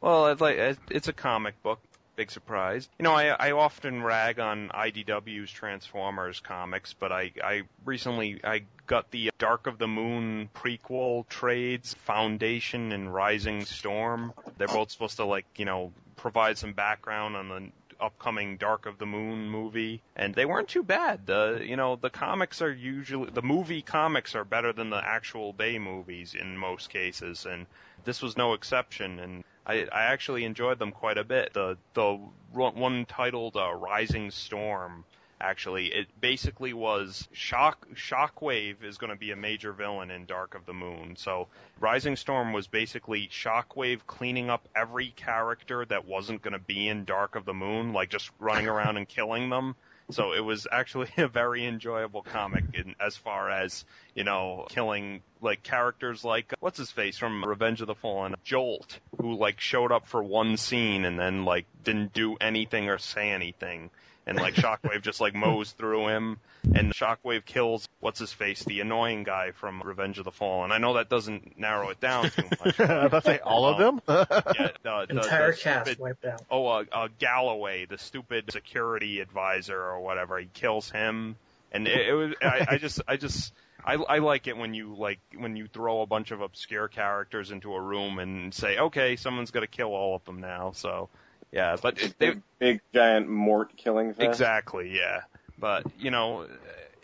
Well, 0.00 0.28
it's 0.28 0.40
like 0.40 0.54
it's- 0.56 0.78
it's 0.90 1.08
a 1.08 1.12
comic 1.12 1.60
book. 1.62 1.80
big 2.16 2.30
surprise. 2.30 2.88
You 2.98 3.02
know, 3.04 3.12
I, 3.14 3.28
I 3.28 3.52
often 3.52 4.02
rag 4.02 4.38
on 4.40 4.68
IDW's 4.74 5.50
Transformers 5.50 6.38
comics, 6.40 6.92
but 6.92 7.10
I, 7.12 7.32
I 7.42 7.62
recently 7.84 8.40
I 8.44 8.62
got 8.86 9.10
the 9.10 9.30
Dark 9.38 9.66
of 9.66 9.78
the 9.78 9.88
Moon 9.88 10.50
prequel 10.54 11.26
trades, 11.28 11.94
Foundation 12.04 12.92
and 12.92 13.12
Rising 13.12 13.64
Storm. 13.64 14.34
They're 14.58 14.68
both 14.68 14.90
supposed 14.90 15.16
to 15.16 15.24
like, 15.24 15.46
you 15.56 15.64
know, 15.64 15.92
provide 16.16 16.58
some 16.58 16.74
background 16.74 17.36
on 17.36 17.48
the 17.48 17.70
upcoming 18.00 18.56
Dark 18.56 18.86
of 18.86 18.98
the 18.98 19.06
Moon 19.06 19.48
movie, 19.48 20.02
and 20.16 20.34
they 20.34 20.44
weren't 20.44 20.68
too 20.68 20.82
bad. 20.82 21.26
The 21.26 21.62
you 21.64 21.76
know 21.76 21.96
the 21.96 22.10
comics 22.10 22.62
are 22.62 22.72
usually 22.72 23.30
the 23.30 23.42
movie 23.42 23.82
comics 23.82 24.34
are 24.34 24.44
better 24.44 24.72
than 24.72 24.90
the 24.90 25.04
actual 25.04 25.52
Bay 25.52 25.78
movies 25.78 26.34
in 26.34 26.56
most 26.56 26.90
cases, 26.90 27.46
and 27.46 27.66
this 28.04 28.22
was 28.22 28.36
no 28.36 28.54
exception. 28.54 29.18
And 29.18 29.44
I, 29.66 29.86
I 29.92 30.04
actually 30.04 30.44
enjoyed 30.44 30.78
them 30.78 30.92
quite 30.92 31.18
a 31.18 31.24
bit. 31.24 31.52
The 31.52 31.78
the 31.94 32.18
one 32.52 33.04
titled 33.06 33.56
uh, 33.56 33.72
Rising 33.72 34.30
Storm 34.30 35.04
actually. 35.40 35.86
It 35.86 36.08
basically 36.20 36.72
was 36.72 37.28
Shock 37.32 37.88
Shockwave 37.94 38.84
is 38.84 38.98
going 38.98 39.10
to 39.10 39.18
be 39.18 39.30
a 39.30 39.36
major 39.36 39.72
villain 39.72 40.10
in 40.10 40.26
Dark 40.26 40.54
of 40.54 40.66
the 40.66 40.74
Moon. 40.74 41.16
So 41.16 41.48
Rising 41.78 42.16
Storm 42.16 42.52
was 42.52 42.66
basically 42.66 43.28
Shockwave 43.28 44.06
cleaning 44.06 44.50
up 44.50 44.68
every 44.76 45.08
character 45.08 45.84
that 45.86 46.06
wasn't 46.06 46.42
going 46.42 46.52
to 46.52 46.58
be 46.58 46.88
in 46.88 47.04
Dark 47.04 47.36
of 47.36 47.44
the 47.44 47.54
Moon, 47.54 47.92
like 47.92 48.10
just 48.10 48.30
running 48.38 48.68
around 48.68 48.96
and 48.96 49.08
killing 49.08 49.50
them. 49.50 49.74
So 50.10 50.32
it 50.32 50.40
was 50.40 50.66
actually 50.70 51.10
a 51.16 51.28
very 51.28 51.64
enjoyable 51.64 52.22
comic 52.22 52.64
in, 52.74 52.94
as 53.00 53.16
far 53.16 53.50
as, 53.50 53.84
you 54.14 54.24
know, 54.24 54.66
killing 54.68 55.22
like 55.40 55.62
characters 55.62 56.22
like 56.22 56.52
what's 56.60 56.78
his 56.78 56.90
face 56.90 57.16
from 57.16 57.44
Revenge 57.44 57.80
of 57.80 57.86
the 57.86 57.94
Fallen, 57.94 58.34
Jolt, 58.44 58.98
who 59.20 59.36
like 59.36 59.60
showed 59.60 59.92
up 59.92 60.06
for 60.06 60.22
one 60.22 60.56
scene 60.56 61.04
and 61.04 61.18
then 61.18 61.44
like 61.44 61.66
didn't 61.82 62.12
do 62.12 62.36
anything 62.40 62.88
or 62.90 62.98
say 62.98 63.30
anything 63.30 63.90
and 64.26 64.36
like 64.38 64.54
Shockwave 64.54 65.02
just 65.02 65.20
like 65.20 65.34
mows 65.34 65.72
through 65.72 66.08
him, 66.08 66.38
and 66.74 66.92
Shockwave 66.94 67.44
kills 67.44 67.88
what's 68.00 68.18
his 68.18 68.32
face, 68.32 68.62
the 68.64 68.80
annoying 68.80 69.24
guy 69.24 69.52
from 69.52 69.82
Revenge 69.82 70.18
of 70.18 70.24
the 70.24 70.30
Fallen. 70.30 70.72
I 70.72 70.78
know 70.78 70.94
that 70.94 71.08
doesn't 71.08 71.58
narrow 71.58 71.88
it 71.88 72.00
down 72.00 72.30
too 72.30 72.44
much. 72.64 72.78
I 72.80 72.98
was 72.98 73.06
about 73.06 73.24
to 73.24 73.30
say 73.30 73.38
all 73.38 73.66
of 73.66 73.78
them. 73.78 74.00
yeah, 74.08 74.24
the, 74.82 75.06
the, 75.08 75.16
Entire 75.16 75.52
the 75.52 75.58
cast 75.58 75.86
stupid- 75.86 76.00
wiped 76.00 76.24
out. 76.24 76.42
Oh, 76.50 76.66
uh, 76.66 76.84
uh, 76.92 77.08
Galloway, 77.18 77.86
the 77.86 77.98
stupid 77.98 78.52
security 78.52 79.20
advisor 79.20 79.80
or 79.80 80.00
whatever. 80.00 80.38
He 80.38 80.48
kills 80.52 80.90
him, 80.90 81.36
and 81.72 81.88
it, 81.88 82.08
it 82.08 82.12
was. 82.12 82.34
I, 82.42 82.66
I 82.70 82.78
just, 82.78 83.00
I 83.08 83.16
just. 83.16 83.52
I, 83.82 83.94
I 83.94 84.18
like 84.18 84.46
it 84.46 84.58
when 84.58 84.74
you 84.74 84.94
like 84.94 85.20
when 85.34 85.56
you 85.56 85.66
throw 85.66 86.02
a 86.02 86.06
bunch 86.06 86.32
of 86.32 86.42
obscure 86.42 86.88
characters 86.88 87.50
into 87.50 87.72
a 87.72 87.80
room 87.80 88.18
and 88.18 88.52
say, 88.52 88.76
okay, 88.76 89.16
someone's 89.16 89.52
gonna 89.52 89.66
kill 89.66 89.94
all 89.94 90.14
of 90.14 90.24
them 90.26 90.40
now. 90.42 90.72
So, 90.74 91.08
yeah, 91.52 91.76
but 91.80 92.00
it, 92.00 92.14
they, 92.18 92.30
Big, 92.30 92.42
big 92.58 92.80
giant 92.94 93.28
Mort 93.28 93.76
killing 93.76 94.14
fest. 94.14 94.28
Exactly, 94.28 94.96
yeah. 94.96 95.22
But 95.58 95.86
you 95.98 96.10
know, 96.10 96.46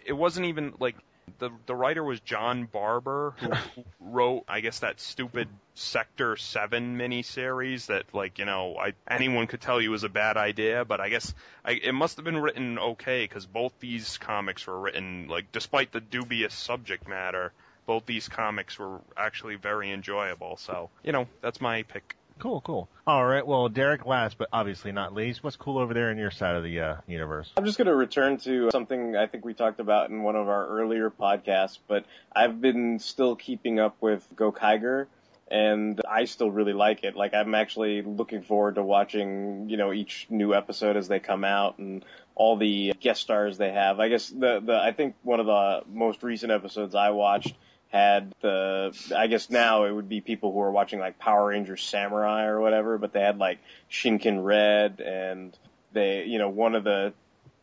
it 0.05 0.13
wasn't 0.13 0.47
even 0.47 0.75
like 0.79 0.97
the 1.39 1.51
the 1.67 1.75
writer 1.75 2.03
was 2.03 2.21
John 2.21 2.65
Barber 2.65 3.35
who, 3.39 3.51
wrote, 4.01 4.45
I 4.49 4.61
guess, 4.61 4.81
that 4.81 5.01
stupid 5.01 5.49
Sector 5.75 6.37
Seven 6.37 6.97
miniseries 6.97 7.87
that, 7.87 8.15
like, 8.15 8.39
you 8.39 8.45
know, 8.45 8.77
I 8.79 8.95
anyone 9.09 9.47
could 9.47 9.61
tell 9.61 9.81
you 9.81 9.91
was 9.91 10.05
a 10.05 10.09
bad 10.09 10.37
idea, 10.37 10.85
but 10.85 11.01
I 11.01 11.09
guess 11.09 11.35
I, 11.65 11.73
it 11.73 11.93
must 11.93 12.17
have 12.17 12.25
been 12.25 12.39
written 12.39 12.79
okay 12.79 13.25
because 13.25 13.47
both 13.47 13.73
these 13.81 14.19
comics 14.19 14.67
were 14.67 14.79
written 14.79 15.29
like, 15.29 15.53
despite 15.53 15.93
the 15.93 16.01
dubious 16.01 16.55
subject 16.55 17.09
matter, 17.09 17.53
both 17.87 18.07
these 18.07 18.29
comics 18.29 18.79
were 18.79 19.01
actually 19.17 19.57
very 19.57 19.91
enjoyable. 19.91 20.57
So, 20.57 20.91
you 21.03 21.13
know, 21.13 21.27
that's 21.41 21.61
my 21.61 21.83
pick. 21.83 22.17
Cool, 22.39 22.61
cool. 22.61 22.89
All 23.07 23.25
right. 23.25 23.47
Well, 23.47 23.69
Derek, 23.69 24.05
last 24.05 24.37
but 24.37 24.49
obviously 24.53 24.93
not 24.93 25.15
least, 25.15 25.43
what's 25.43 25.57
cool 25.57 25.79
over 25.79 25.95
there 25.95 26.11
in 26.11 26.19
your 26.19 26.31
side 26.31 26.55
of 26.55 26.63
the 26.63 26.81
uh, 26.81 26.97
universe? 27.07 27.51
I'm 27.57 27.65
just 27.65 27.79
going 27.79 27.87
to 27.87 27.95
return 27.95 28.37
to 28.39 28.71
something 28.71 29.17
I 29.17 29.27
think 29.27 29.45
we 29.45 29.55
talked 29.55 29.81
about 29.81 30.11
in 30.11 30.23
one 30.23 30.37
of 30.37 30.49
our 30.49 30.67
earlier 30.67 31.11
podcasts, 31.11 31.79
but 31.89 32.05
I've 32.35 32.61
been 32.61 32.99
still 32.99 33.37
keeping 33.37 33.81
up 33.81 33.97
with 34.01 34.27
Gokaiger, 34.35 35.07
and 35.51 36.01
I 36.07 36.27
still 36.27 36.51
really 36.51 36.75
like 36.75 37.05
it. 37.05 37.17
Like 37.17 37.33
I'm 37.33 37.55
actually 37.55 38.03
looking 38.03 38.43
forward 38.43 38.75
to 38.75 38.83
watching, 38.83 39.71
you 39.71 39.79
know, 39.79 39.93
each 39.93 40.27
new 40.29 40.55
episode 40.55 40.97
as 40.97 41.09
they 41.09 41.21
come 41.21 41.45
out 41.45 41.79
and 41.79 42.05
all 42.35 42.57
the 42.57 42.93
guest 43.01 43.23
stars 43.23 43.57
they 43.57 43.73
have. 43.73 43.99
I 43.99 44.09
guess 44.09 44.29
the 44.29 44.61
the 44.61 44.77
I 44.77 44.93
think 44.93 45.15
one 45.23 45.41
of 45.41 45.47
the 45.47 45.83
most 45.89 46.23
recent 46.23 46.53
episodes 46.53 46.95
I 46.95 47.11
watched 47.11 47.55
had 47.89 48.35
the 48.41 48.97
I 49.17 49.27
guess 49.27 49.51
now 49.51 49.85
it 49.85 49.93
would 49.93 50.09
be 50.09 50.21
people 50.21 50.53
who 50.53 50.61
are 50.61 50.71
watching 50.71 50.99
like 50.99 51.19
Power 51.19 51.49
Rangers 51.49 51.83
Samurai 51.83 52.45
or 52.47 52.61
whatever, 52.61 52.99
but 52.99 53.13
they 53.13 53.21
had 53.21 53.39
like 53.39 53.59
Shinken 53.91 54.45
Red 54.45 55.01
and 55.01 55.57
they 55.93 56.25
you 56.25 56.39
know 56.39 56.49
one 56.49 56.75
of 56.75 56.85
the 56.85 57.13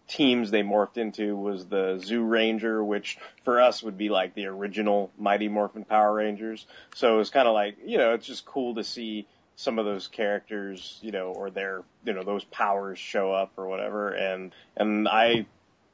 teams 0.08 0.52
they 0.52 0.64
morphed 0.64 0.98
into 0.98 1.36
was 1.36 1.66
the 1.66 2.00
Zoo 2.04 2.24
Ranger, 2.24 2.84
which 2.84 3.18
for 3.44 3.62
us 3.62 3.82
would 3.84 3.98
be 3.98 4.10
like 4.10 4.34
the 4.36 4.48
original 4.48 5.12
Mighty 5.18 5.48
Morphin 5.48 5.86
Power 5.86 6.14
Rangers. 6.14 6.66
So 6.96 7.16
it 7.16 7.18
was 7.18 7.30
kind 7.30 7.48
of 7.48 7.54
like 7.54 7.78
you 7.86 7.98
know 7.98 8.14
it's 8.14 8.28
just 8.28 8.46
cool 8.46 8.76
to 8.76 8.84
see 8.84 9.28
some 9.56 9.78
of 9.78 9.86
those 9.86 10.08
characters 10.08 11.00
you 11.02 11.12
know 11.12 11.32
or 11.32 11.50
their 11.50 11.84
you 12.06 12.14
know 12.14 12.24
those 12.24 12.44
powers 12.46 12.98
show 12.98 13.32
up 13.32 13.52
or 13.58 13.68
whatever 13.68 14.10
and 14.10 14.52
and 14.76 15.08
I 15.08 15.46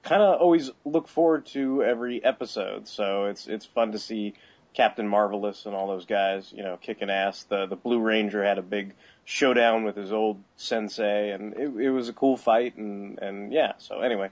kind 0.04 0.22
of 0.22 0.40
always 0.40 0.72
look 0.86 1.08
forward 1.08 1.46
to 1.48 1.84
every 1.84 2.24
episode. 2.24 2.88
So 2.88 3.26
it's 3.26 3.48
it's 3.48 3.66
fun 3.66 3.92
to 3.94 4.00
see 4.00 4.34
Captain 4.74 5.08
Marvelous 5.08 5.66
and 5.66 5.76
all 5.76 5.88
those 5.88 6.06
guys, 6.06 6.54
you 6.56 6.64
know, 6.64 6.78
kicking 6.78 7.10
ass. 7.10 7.44
The 7.44 7.66
the 7.66 7.76
Blue 7.76 8.00
Ranger 8.00 8.44
had 8.44 8.58
a 8.58 8.64
big 8.64 8.94
showdown 9.26 9.84
with 9.84 9.96
his 9.96 10.12
old 10.12 10.42
sensei, 10.58 11.32
and 11.32 11.54
it, 11.54 11.70
it 11.86 11.90
was 11.92 12.10
a 12.10 12.14
cool 12.14 12.38
fight. 12.38 12.76
And 12.78 13.20
and 13.20 13.52
yeah. 13.52 13.74
So 13.78 14.00
anyway, 14.00 14.30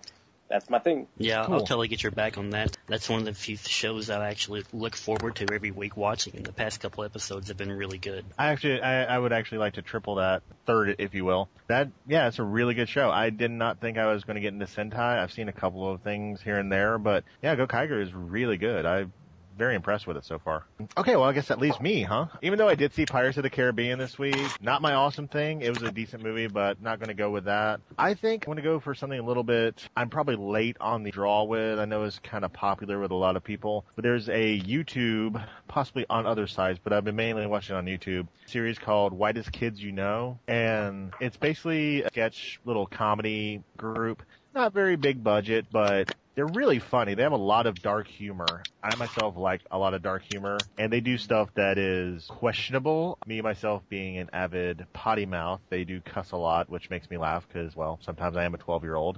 that's 0.50 0.70
my 0.70 0.80
thing. 0.80 1.08
Yeah, 1.18 1.46
Cool. 1.46 1.56
I'll 1.56 1.62
totally 1.62 1.88
get 1.88 2.04
your 2.04 2.12
back 2.12 2.38
on 2.38 2.52
that. 2.52 2.78
That's 2.88 3.10
one 3.10 3.20
of 3.20 3.26
the 3.26 3.34
few 3.34 3.58
shows 3.58 4.10
I 4.10 4.30
actually 4.30 4.64
look 4.74 4.96
forward 4.96 5.36
to 5.38 5.54
every 5.54 5.72
week 5.72 5.98
watching, 5.98 6.36
and 6.36 6.46
the 6.46 6.54
past 6.54 6.80
couple 6.80 7.04
episodes 7.04 7.50
have 7.50 7.58
been 7.58 7.72
really 7.72 7.98
good. 7.98 8.26
I 8.38 8.48
actually, 8.48 8.82
I, 8.82 9.04
I 9.04 9.20
would 9.20 9.34
actually 9.34 9.60
like 9.60 9.74
to 9.74 9.82
triple 9.82 10.16
that 10.16 10.44
third, 10.66 10.96
if 11.00 11.14
you 11.14 11.26
will. 11.26 11.50
That, 11.68 11.90
yeah, 12.08 12.28
it's 12.28 12.40
a 12.40 12.44
really 12.44 12.74
good 12.74 12.90
show. 12.90 13.10
I 13.10 13.30
did 13.30 13.52
not 13.52 13.80
think 13.80 13.98
I 13.98 14.12
was 14.12 14.24
going 14.24 14.36
to 14.36 14.42
get 14.42 14.54
into 14.54 14.66
Sentai. 14.66 15.20
I've 15.20 15.32
seen 15.32 15.50
a 15.50 15.54
couple 15.54 15.90
of 15.92 16.02
things 16.02 16.42
here 16.42 16.58
and 16.58 16.72
there, 16.72 16.98
but 16.98 17.24
yeah, 17.42 17.56
Gokaiger 17.56 18.02
is 18.02 18.14
really 18.14 18.58
good. 18.58 18.86
I'm 18.86 19.14
very 19.58 19.76
impressed 19.76 20.08
with 20.08 20.18
it 20.18 20.26
so 20.26 20.40
far. 20.40 20.64
Okay, 20.98 21.16
well, 21.16 21.26
I 21.26 21.34
guess 21.34 21.48
that 21.48 21.60
leaves 21.60 21.80
me, 21.80 22.04
huh? 22.04 22.28
Even 22.42 22.58
though 22.60 22.70
I 22.70 22.76
did 22.76 22.94
see 22.94 23.06
Pirates 23.06 23.38
of 23.38 23.44
the 23.44 23.50
Caribbean 23.50 24.00
this 24.00 24.18
week, 24.18 24.38
not 24.62 24.82
my 24.82 24.94
awesome 24.94 25.28
thing. 25.28 25.62
It 25.62 25.70
was 25.70 25.82
a 25.82 25.92
decent 25.92 26.24
movie, 26.24 26.48
but 26.48 26.82
not 26.82 27.00
going 27.00 27.10
to 27.10 27.14
go 27.14 27.30
with 27.30 27.46
that. 27.46 27.82
I 27.98 28.14
think 28.14 28.46
I'm 28.46 28.54
going 28.54 28.58
to 28.58 28.62
go 28.62 28.80
for 28.80 28.94
something 28.96 29.20
a 29.20 29.24
little 29.24 29.44
bit. 29.44 29.88
I'm 29.96 30.10
probably 30.10 30.36
late 30.36 30.78
on 30.80 31.04
the 31.04 31.12
draw 31.12 31.44
with. 31.44 31.80
I 31.80 31.86
know 31.86 32.04
it's 32.04 32.20
kind 32.20 32.46
of 32.46 32.54
popular 32.54 33.00
with 33.00 33.12
a 33.12 33.16
lot 33.16 33.36
of 33.36 33.44
people, 33.44 33.86
but 33.96 34.04
there's 34.04 34.30
a 34.30 34.60
YouTube, 34.60 35.44
possibly 35.68 36.06
on 36.10 36.26
other 36.26 36.48
sites, 36.48 36.80
but 36.84 36.94
I've 36.94 37.04
been 37.04 37.16
mainly 37.16 37.46
watching 37.48 37.76
on 37.76 37.86
YouTube 37.86 38.28
series 38.46 38.78
called 38.78 39.14
Whitest 39.14 39.52
Kids 39.52 39.82
You 39.82 39.92
Know, 39.92 40.40
and 40.48 41.14
it's 41.20 41.38
basically 41.38 42.04
a 42.04 42.08
sketch 42.08 42.60
little 42.66 42.86
comedy 42.86 43.64
group. 43.76 44.24
Not 44.54 44.74
very 44.74 44.96
big 44.96 45.24
budget, 45.24 45.68
but 45.72 46.16
they're 46.38 46.46
really 46.46 46.78
funny. 46.78 47.16
They 47.16 47.24
have 47.24 47.32
a 47.32 47.36
lot 47.36 47.66
of 47.66 47.82
dark 47.82 48.08
humor. 48.08 48.62
I 48.84 48.96
myself 48.96 49.36
like 49.36 49.62
a 49.72 49.78
lot 49.80 49.96
of 49.96 50.04
dark 50.04 50.22
humor, 50.22 50.60
and 50.78 50.94
they 50.94 51.02
do 51.02 51.18
stuff 51.18 51.50
that 51.56 51.80
is 51.80 52.26
questionable. 52.28 53.18
Me 53.26 53.42
myself 53.42 53.82
being 53.90 54.20
an 54.20 54.30
avid 54.32 54.86
potty 54.94 55.26
mouth, 55.26 55.62
they 55.72 55.84
do 55.84 56.00
cuss 56.00 56.34
a 56.34 56.38
lot, 56.38 56.70
which 56.70 56.92
makes 56.92 57.10
me 57.10 57.18
laugh 57.18 57.48
because, 57.48 57.76
well, 57.76 57.98
sometimes 58.04 58.38
I 58.38 58.44
am 58.44 58.54
a 58.54 58.60
12 58.60 58.84
year 58.84 58.96
old. 58.96 59.18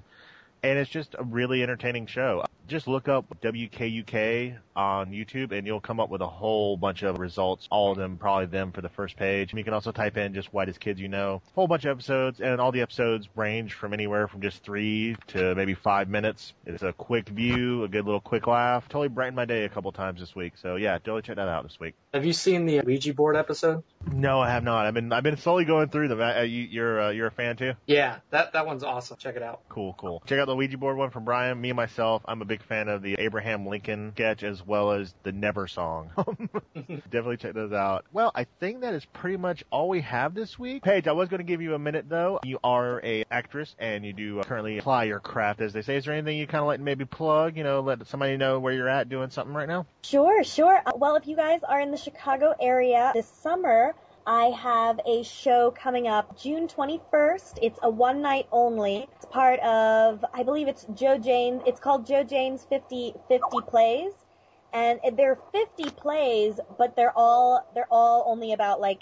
And 0.64 0.80
it's 0.80 0.90
just 0.90 1.14
a 1.20 1.24
really 1.26 1.62
entertaining 1.62 2.08
show. 2.08 2.46
Just 2.70 2.88
look 2.88 3.08
up 3.08 3.26
WKUK 3.42 4.56
on 4.76 5.10
YouTube 5.10 5.52
and 5.52 5.66
you'll 5.66 5.82
come 5.82 6.00
up 6.00 6.10
with 6.10 6.22
a 6.22 6.28
whole 6.28 6.78
bunch 6.78 7.02
of 7.02 7.18
results. 7.18 7.68
All 7.72 7.92
of 7.92 7.98
them, 7.98 8.18
probably 8.18 8.46
them 8.46 8.72
for 8.72 8.82
the 8.82 8.90
first 8.90 9.18
page. 9.18 9.54
You 9.54 9.64
can 9.64 9.74
also 9.74 9.92
type 9.92 10.18
in 10.18 10.36
just 10.36 10.54
whitest 10.54 10.80
kids 10.80 11.02
you 11.02 11.08
know. 11.08 11.42
Whole 11.56 11.68
bunch 11.68 11.86
of 11.86 11.98
episodes 11.98 12.40
and 12.40 12.62
all 12.62 12.72
the 12.72 12.82
episodes 12.82 13.28
range 13.36 13.74
from 13.74 13.92
anywhere 13.94 14.28
from 14.28 14.42
just 14.42 14.64
three 14.64 15.18
to 15.28 15.56
maybe 15.56 15.74
five 15.74 16.10
minutes. 16.10 16.54
It's 16.66 16.84
a 16.84 16.94
quick 16.94 17.28
view, 17.28 17.84
a 17.84 17.88
good 17.88 18.06
little 18.06 18.22
quick 18.22 18.46
laugh. 18.46 18.88
Totally 18.88 19.10
brightened 19.10 19.36
my 19.36 19.46
day 19.46 19.66
a 19.66 19.70
couple 19.70 19.92
times 19.92 20.20
this 20.20 20.36
week. 20.36 20.54
So 20.62 20.76
yeah, 20.76 20.94
totally 21.00 21.24
check 21.24 21.38
that 21.38 21.48
out 21.48 21.64
this 21.64 21.80
week. 21.80 21.96
Have 22.14 22.26
you 22.26 22.34
seen 22.34 22.68
the 22.68 22.82
Ouija 22.82 23.16
board 23.16 23.36
episode? 23.36 23.84
No, 24.12 24.40
I 24.40 24.52
have 24.52 24.64
not. 24.64 24.86
I've 24.86 24.94
been, 24.94 25.12
I've 25.12 25.24
been 25.24 25.38
slowly 25.38 25.66
going 25.66 25.90
through 25.90 26.10
them. 26.10 26.22
Uh, 26.22 26.42
you, 26.42 26.62
you're, 26.62 27.02
uh, 27.02 27.10
you're 27.10 27.28
a 27.28 27.32
fan 27.32 27.58
too? 27.58 27.74
Yeah, 27.88 28.20
that 28.30 28.54
that 28.54 28.68
one's 28.68 28.84
awesome. 28.84 29.18
Check 29.18 29.36
it 29.36 29.44
out. 29.44 29.62
Cool, 29.70 29.96
cool. 29.98 30.22
Check 30.28 30.40
out 30.40 30.46
the 30.46 30.56
Ouija 30.56 30.78
board 30.78 30.98
one 30.98 31.10
from 31.10 31.26
Brian. 31.26 31.60
Me 31.60 31.72
and 31.72 31.76
myself, 31.76 32.22
I'm 32.26 32.42
a 32.42 32.46
big 32.46 32.59
fan 32.64 32.88
of 32.90 33.02
the 33.02 33.16
Abraham 33.20 33.66
Lincoln 33.66 34.12
sketch 34.16 34.44
as 34.44 34.66
well 34.66 34.92
as 34.92 35.14
the 35.24 35.32
Never 35.32 35.68
song. 35.68 36.12
Definitely 36.76 37.38
check 37.38 37.54
those 37.54 37.72
out. 37.72 38.06
Well, 38.12 38.32
I 38.34 38.46
think 38.60 38.82
that 38.82 38.94
is 38.94 39.06
pretty 39.06 39.38
much 39.38 39.64
all 39.72 39.90
we 39.90 40.02
have 40.02 40.34
this 40.34 40.58
week. 40.58 40.84
Paige, 40.84 41.08
I 41.08 41.14
was 41.14 41.30
going 41.30 41.40
to 41.40 41.44
give 41.46 41.62
you 41.62 41.76
a 41.76 41.80
minute 41.80 42.06
though. 42.10 42.40
You 42.44 42.60
are 42.64 43.04
a 43.04 43.26
actress 43.32 43.76
and 43.80 44.06
you 44.06 44.14
do 44.14 44.40
uh, 44.40 44.44
currently 44.44 44.78
apply 44.78 45.06
your 45.06 45.20
craft, 45.20 45.62
as 45.62 45.74
they 45.74 45.82
say. 45.82 45.98
Is 45.98 46.06
there 46.06 46.14
anything 46.14 46.38
you 46.38 46.48
kind 46.48 46.62
of 46.62 46.68
like 46.68 46.80
maybe 46.80 47.06
plug? 47.06 47.58
You 47.58 47.64
know, 47.64 47.82
let 47.82 48.06
somebody 48.08 48.38
know 48.38 48.60
where 48.60 48.74
you're 48.74 48.90
at 48.90 49.10
doing 49.10 49.30
something 49.30 49.54
right 49.54 49.68
now. 49.68 49.86
Sure, 50.04 50.44
sure. 50.44 50.82
Uh, 50.86 50.92
Well, 50.96 51.16
if 51.16 51.28
you 51.28 51.36
guys 51.36 51.62
are 51.68 51.80
in 51.80 51.92
the 51.92 51.98
Chicago 51.98 52.54
area 52.60 53.12
this 53.14 53.28
summer, 53.42 53.96
I 54.30 54.52
have 54.52 55.00
a 55.08 55.24
show 55.24 55.72
coming 55.72 56.08
up 56.08 56.38
June 56.40 56.68
21st. 56.68 57.58
It's 57.64 57.80
a 57.82 57.90
one 57.90 58.22
night 58.22 58.48
only. 58.52 59.08
It's 59.16 59.26
part 59.26 59.60
of, 59.62 60.24
I 60.32 60.44
believe 60.44 60.68
it's 60.68 60.86
Joe 60.94 61.18
James, 61.18 61.64
it's 61.66 61.80
called 61.80 62.06
Joe 62.06 62.24
James 62.24 62.64
50, 62.70 63.16
50 63.28 63.62
Plays. 63.68 64.12
And 64.72 65.00
they're 65.18 65.40
50 65.52 65.90
plays, 65.98 66.60
but 66.78 66.96
they're 66.96 67.18
all, 67.18 67.68
they're 67.74 67.88
all 67.90 68.24
only 68.28 68.54
about 68.54 68.80
like 68.80 69.02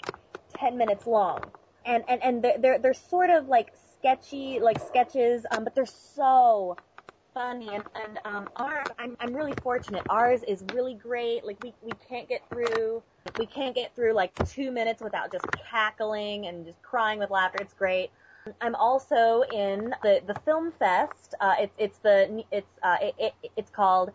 10 0.56 0.78
minutes 0.78 1.06
long. 1.06 1.40
And, 1.84 2.04
and, 2.08 2.22
and 2.22 2.42
they're, 2.42 2.56
they're, 2.58 2.78
they're 2.78 2.94
sort 2.94 3.28
of 3.28 3.48
like 3.48 3.74
sketchy, 3.98 4.60
like 4.60 4.80
sketches, 4.80 5.44
um, 5.50 5.62
but 5.62 5.74
they're 5.74 5.84
so 5.84 6.74
funny 7.38 7.68
and, 7.68 7.84
and 7.94 8.18
um 8.24 8.48
ours 8.56 8.88
I'm 8.98 9.16
I'm 9.20 9.32
really 9.32 9.54
fortunate. 9.62 10.02
Ours 10.08 10.42
is 10.42 10.64
really 10.74 10.94
great. 10.94 11.44
Like 11.44 11.62
we 11.62 11.72
we 11.84 11.92
can't 12.08 12.28
get 12.28 12.42
through 12.48 13.00
we 13.38 13.46
can't 13.46 13.76
get 13.76 13.94
through 13.94 14.12
like 14.12 14.32
two 14.44 14.72
minutes 14.72 15.00
without 15.00 15.30
just 15.30 15.46
cackling 15.70 16.46
and 16.46 16.66
just 16.66 16.82
crying 16.82 17.20
with 17.20 17.30
laughter. 17.30 17.58
It's 17.60 17.74
great. 17.74 18.10
I'm 18.60 18.74
also 18.74 19.42
in 19.52 19.94
the 20.02 20.20
the 20.26 20.34
film 20.44 20.72
fest. 20.80 21.36
Uh, 21.40 21.54
it's 21.60 21.74
it's 21.78 21.98
the 21.98 22.44
it's 22.50 22.72
uh, 22.82 22.96
it, 23.00 23.14
it, 23.18 23.50
it's 23.56 23.70
called. 23.70 24.10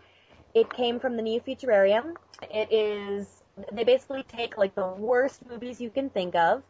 It 0.53 0.71
came 0.71 0.99
from 0.99 1.15
the 1.15 1.23
Neo-Futurarium. 1.23 2.15
It 2.53 2.71
is 2.71 3.43
they 3.71 3.85
basically 3.85 4.23
take 4.23 4.57
like 4.57 4.75
the 4.75 4.87
worst 4.87 5.47
movies 5.49 5.79
you 5.79 5.89
can 5.89 6.09
think 6.09 6.35
of, 6.35 6.61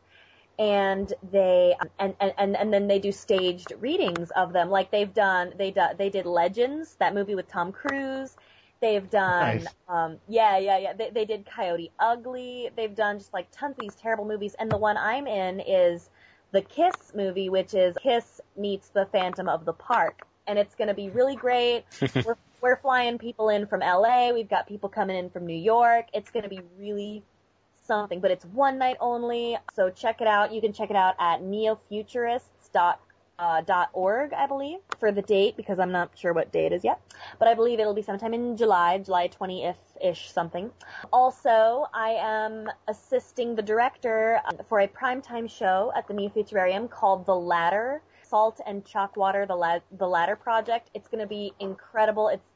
and 0.60 1.12
they 1.32 1.76
and 2.00 2.14
and 2.20 2.56
and 2.56 2.74
then 2.74 2.88
they 2.88 3.00
do 3.00 3.12
staged 3.12 3.74
readings 3.80 4.32
of 4.32 4.54
them. 4.54 4.70
Like 4.70 4.92
they've 4.92 5.14
done 5.14 5.54
they 5.58 5.72
do, 5.72 5.82
they 5.98 6.10
did 6.10 6.26
Legends, 6.26 6.96
that 7.00 7.14
movie 7.14 7.36
with 7.36 7.48
Tom 7.48 7.72
Cruise. 7.72 8.36
They've 8.82 9.10
done, 9.10 9.60
Nice. 9.60 9.68
um, 9.88 10.18
yeah, 10.28 10.58
yeah, 10.58 10.78
yeah. 10.78 10.94
They, 10.94 11.10
they 11.10 11.24
did 11.24 11.46
Coyote 11.46 11.90
Ugly. 12.00 12.72
They've 12.76 12.94
done 12.94 13.18
just 13.18 13.32
like 13.32 13.48
tons 13.50 13.78
of 13.78 13.80
these 13.80 13.96
terrible 13.96 14.26
movies. 14.26 14.56
And 14.60 14.70
the 14.70 14.78
one 14.78 14.98
I'm 14.98 15.26
in 15.26 15.62
is 15.62 16.10
the 16.52 16.60
Kiss 16.62 17.14
movie, 17.16 17.48
which 17.48 17.74
is 17.74 17.96
Kiss 18.04 18.42
meets 18.58 18.90
the 18.90 19.06
Phantom 19.06 19.48
of 19.48 19.64
the 19.64 19.72
Park. 19.72 20.24
And 20.48 20.60
it's 20.60 20.76
going 20.76 20.90
to 20.90 20.94
be 20.94 21.10
really 21.10 21.38
great. 21.38 21.86
we're, 22.26 22.36
we're 22.60 22.76
flying 22.76 23.18
people 23.20 23.48
in 23.48 23.68
from 23.68 23.80
LA. 23.80 24.32
We've 24.34 24.50
got 24.50 24.68
people 24.68 24.90
coming 24.90 25.16
in 25.16 25.30
from 25.30 25.46
New 25.46 25.56
York. 25.58 26.08
It's 26.14 26.30
going 26.32 26.44
to 26.44 26.50
be 26.50 26.60
really 26.78 27.24
something, 27.86 28.20
but 28.20 28.32
it's 28.32 28.46
one 28.46 28.78
night 28.78 28.98
only. 29.00 29.58
So 29.76 29.90
check 29.90 30.22
it 30.22 30.28
out. 30.28 30.54
You 30.54 30.62
can 30.62 30.74
check 30.74 30.90
it 30.90 30.96
out 30.96 31.16
at 31.20 31.42
neofuturists.org, 31.42 32.98
uh, 33.40 33.62
dot 33.62 33.90
org, 33.94 34.34
I 34.34 34.46
believe, 34.48 34.80
for 35.00 35.12
the 35.12 35.22
date 35.22 35.58
because 35.58 35.80
I'm 35.80 35.92
not 35.92 36.12
sure 36.16 36.34
what 36.34 36.52
day 36.52 36.66
it 36.66 36.72
is 36.72 36.84
yet. 36.84 37.00
But 37.40 37.48
I 37.48 37.54
believe 37.54 37.80
it'll 37.80 37.94
be 37.94 38.02
sometime 38.02 38.34
in 38.34 38.56
July, 38.56 39.00
July 39.00 39.28
20th 39.28 39.76
ish 40.02 40.32
something. 40.32 40.72
Also, 41.12 41.88
I 41.94 42.12
am 42.12 42.70
assisting 42.88 43.56
the 43.56 43.62
director 43.62 44.42
um, 44.46 44.58
for 44.68 44.82
a 44.82 44.88
primetime 44.88 45.50
show 45.50 45.92
at 45.96 46.08
the 46.08 46.14
Neo-Futurarium 46.14 46.90
called 46.90 47.26
The 47.26 47.36
Ladder. 47.36 48.02
Salt 48.22 48.62
and 48.66 48.84
Chalk 48.84 49.16
Water, 49.16 49.46
the, 49.46 49.56
La- 49.56 49.80
the 50.00 50.08
Ladder 50.08 50.36
Project. 50.36 50.90
It's 50.96 51.08
going 51.08 51.22
to 51.22 51.28
be 51.28 51.54
incredible. 51.60 52.30
It's 52.30 52.48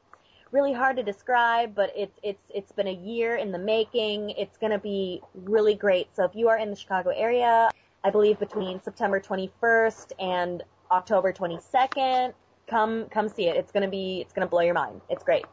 really 0.52 0.72
hard 0.72 0.96
to 0.96 1.02
describe, 1.02 1.74
but 1.74 1.92
it's 1.96 2.18
it's 2.22 2.50
it's 2.54 2.72
been 2.72 2.88
a 2.88 2.94
year 2.94 3.36
in 3.36 3.52
the 3.52 3.58
making. 3.58 4.30
It's 4.30 4.56
going 4.56 4.72
to 4.72 4.78
be 4.78 5.22
really 5.34 5.74
great. 5.74 6.08
So 6.14 6.24
if 6.24 6.34
you 6.34 6.48
are 6.48 6.58
in 6.58 6.70
the 6.70 6.76
Chicago 6.76 7.10
area, 7.10 7.70
I 8.04 8.10
believe 8.10 8.38
between 8.38 8.82
September 8.82 9.20
21st 9.20 10.12
and 10.18 10.62
October 10.90 11.32
22nd, 11.32 12.32
come 12.66 13.06
come 13.10 13.28
see 13.28 13.48
it. 13.48 13.56
It's 13.56 13.72
going 13.72 13.82
to 13.82 13.90
be 13.90 14.20
it's 14.22 14.32
going 14.32 14.46
to 14.46 14.50
blow 14.50 14.62
your 14.62 14.74
mind. 14.74 15.00
It's 15.08 15.24
great. 15.24 15.44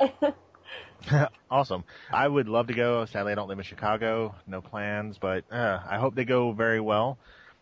awesome. 1.50 1.84
I 2.12 2.28
would 2.28 2.48
love 2.48 2.68
to 2.68 2.74
go. 2.74 3.04
Sadly, 3.06 3.32
I 3.32 3.34
don't 3.34 3.48
live 3.48 3.58
in 3.58 3.64
Chicago. 3.64 4.34
No 4.46 4.60
plans, 4.60 5.18
but 5.18 5.44
uh, 5.50 5.80
I 5.88 5.98
hope 5.98 6.14
they 6.14 6.24
go 6.24 6.52
very 6.52 6.80
well. 6.80 7.18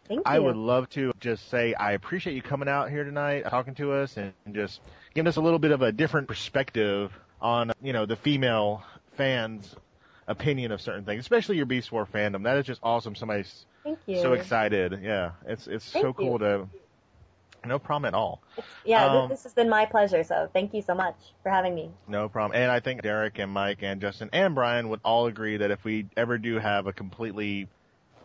Thank 0.09 0.19
you. 0.19 0.23
I 0.27 0.39
would 0.39 0.57
love 0.57 0.91
to 0.91 1.13
just 1.21 1.49
say 1.49 1.73
I 1.75 1.93
appreciate 1.93 2.35
you 2.35 2.43
coming 2.43 2.69
out 2.69 2.91
here 2.91 3.05
tonight, 3.05 3.45
talking 3.49 3.75
to 3.77 3.93
us, 3.93 4.17
and 4.19 4.35
just 4.53 4.81
giving 5.15 5.29
us 5.29 5.37
a 5.37 5.41
little 5.41 5.59
bit 5.59 5.71
of 5.71 5.83
a 5.83 5.93
different 5.93 6.29
perspective 6.29 7.13
on, 7.41 7.73
you 7.83 7.93
know, 7.93 8.07
the 8.07 8.17
female 8.17 8.83
fans' 9.17 9.75
opinion 10.27 10.73
of 10.73 10.81
certain 10.81 11.05
things, 11.05 11.21
especially 11.21 11.57
your 11.57 11.67
Beast 11.67 11.93
War 11.93 12.07
fandom. 12.07 12.45
That 12.45 12.57
is 12.59 12.67
just 12.67 12.81
awesome. 12.83 13.15
Somebody's 13.15 13.67
Thank 13.83 13.99
you. 14.07 14.21
so 14.21 14.33
excited. 14.33 15.01
Yeah, 15.03 15.33
it's 15.47 15.67
it's 15.67 15.85
so 15.85 16.13
cool 16.13 16.33
you. 16.33 16.39
to. 16.39 16.69
No 17.67 17.79
problem 17.79 18.05
at 18.07 18.13
all. 18.15 18.43
yeah, 18.85 19.07
um, 19.07 19.29
this, 19.31 19.39
this 19.39 19.45
has 19.45 19.55
been 19.55 19.71
my 19.71 19.87
pleasure. 19.87 20.23
So 20.23 20.51
thank 20.53 20.75
you 20.75 20.83
so 20.83 20.95
much 20.95 21.17
for 21.43 21.49
having 21.49 21.75
me. 21.75 21.91
No 22.07 22.29
problem. 22.29 22.61
And 22.61 22.71
I 22.71 22.81
think 22.81 23.01
Derek 23.01 23.39
and 23.39 23.51
Mike 23.51 23.79
and 23.83 24.03
Justin 24.03 24.29
and 24.35 24.55
Brian 24.55 24.91
would 24.91 25.01
all 25.03 25.27
agree 25.29 25.57
that 25.57 25.71
if 25.71 25.83
we 25.83 26.07
ever 26.15 26.37
do 26.37 26.59
have 26.59 26.87
a 26.87 26.93
completely 26.93 27.69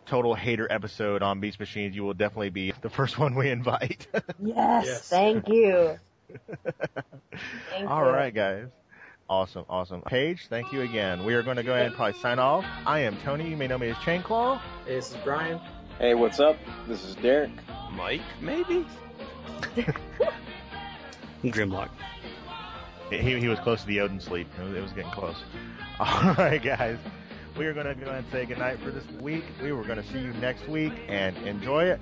total 0.04 0.34
hater 0.34 0.66
episode 0.70 1.22
on 1.22 1.40
Beast 1.40 1.58
Machines, 1.58 1.96
you 1.96 2.02
will 2.04 2.12
definitely 2.12 2.50
be 2.50 2.74
the 2.82 2.90
first 2.90 3.18
one 3.18 3.34
we 3.34 3.48
invite. 3.48 4.06
Yes, 4.38 4.84
Yes. 4.86 5.08
thank 5.08 5.48
you. 5.48 5.98
Thank 7.70 7.90
all 7.90 8.04
you. 8.04 8.10
right, 8.10 8.34
guys. 8.34 8.66
Awesome, 9.28 9.64
awesome. 9.68 10.02
Paige, 10.02 10.48
thank 10.48 10.72
you 10.72 10.80
again. 10.82 11.24
We 11.24 11.34
are 11.34 11.42
going 11.42 11.56
to 11.56 11.62
go 11.62 11.72
ahead 11.72 11.86
and 11.86 11.94
probably 11.94 12.18
sign 12.20 12.40
off. 12.40 12.64
I 12.84 12.98
am 13.00 13.16
Tony. 13.18 13.48
You 13.48 13.56
may 13.56 13.68
know 13.68 13.78
me 13.78 13.90
as 13.90 13.96
Chainclaw. 13.98 14.60
Hey, 14.86 14.94
this 14.96 15.12
is 15.12 15.16
Brian. 15.22 15.60
Hey, 15.98 16.14
what's 16.14 16.40
up? 16.40 16.56
This 16.88 17.04
is 17.04 17.14
Derek. 17.16 17.50
Mike, 17.92 18.22
maybe? 18.40 18.84
Grimlock. 21.44 21.90
He, 23.10 23.38
he 23.38 23.48
was 23.48 23.58
close 23.60 23.82
to 23.82 23.86
the 23.86 24.00
Odin 24.00 24.18
sleep. 24.20 24.48
It 24.58 24.64
was, 24.64 24.74
it 24.74 24.82
was 24.82 24.92
getting 24.92 25.10
close. 25.12 25.36
All 26.00 26.34
right, 26.34 26.62
guys. 26.62 26.98
We 27.56 27.66
are 27.66 27.74
going 27.74 27.86
to 27.86 27.94
go 27.94 28.06
ahead 28.06 28.24
and 28.24 28.32
say 28.32 28.46
goodnight 28.46 28.80
for 28.80 28.90
this 28.90 29.04
week. 29.20 29.44
We 29.62 29.72
were 29.72 29.84
going 29.84 30.02
to 30.02 30.08
see 30.12 30.20
you 30.20 30.32
next 30.34 30.68
week 30.68 30.92
and 31.08 31.36
enjoy 31.38 31.84
it. 31.84 32.00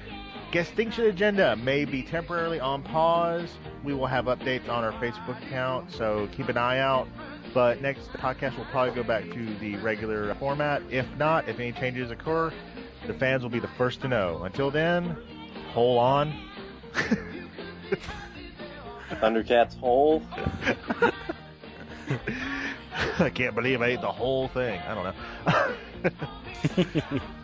GuestTinction 0.52 1.08
Agenda 1.10 1.56
may 1.56 1.84
be 1.84 2.02
temporarily 2.02 2.58
on 2.58 2.82
pause. 2.82 3.50
We 3.84 3.92
will 3.92 4.06
have 4.06 4.24
updates 4.24 4.66
on 4.70 4.82
our 4.82 4.92
Facebook 4.92 5.36
account, 5.46 5.92
so 5.92 6.26
keep 6.32 6.48
an 6.48 6.56
eye 6.56 6.78
out. 6.78 7.06
But 7.52 7.82
next 7.82 8.10
podcast 8.14 8.56
will 8.56 8.64
probably 8.66 8.94
go 8.94 9.02
back 9.02 9.24
to 9.24 9.54
the 9.56 9.76
regular 9.76 10.34
format. 10.36 10.80
If 10.90 11.06
not, 11.18 11.48
if 11.50 11.60
any 11.60 11.72
changes 11.72 12.10
occur, 12.10 12.50
the 13.06 13.12
fans 13.14 13.42
will 13.42 13.50
be 13.50 13.58
the 13.58 13.68
first 13.68 14.00
to 14.02 14.08
know. 14.08 14.42
Until 14.44 14.70
then, 14.70 15.18
hold 15.72 15.98
on. 15.98 16.32
Thundercat's 19.20 19.74
hole. 19.74 20.22
I 23.18 23.28
can't 23.28 23.54
believe 23.54 23.82
I 23.82 23.88
ate 23.88 24.00
the 24.00 24.12
whole 24.12 24.48
thing. 24.48 24.80
I 24.80 24.94
don't 24.94 25.14
know. 27.12 27.20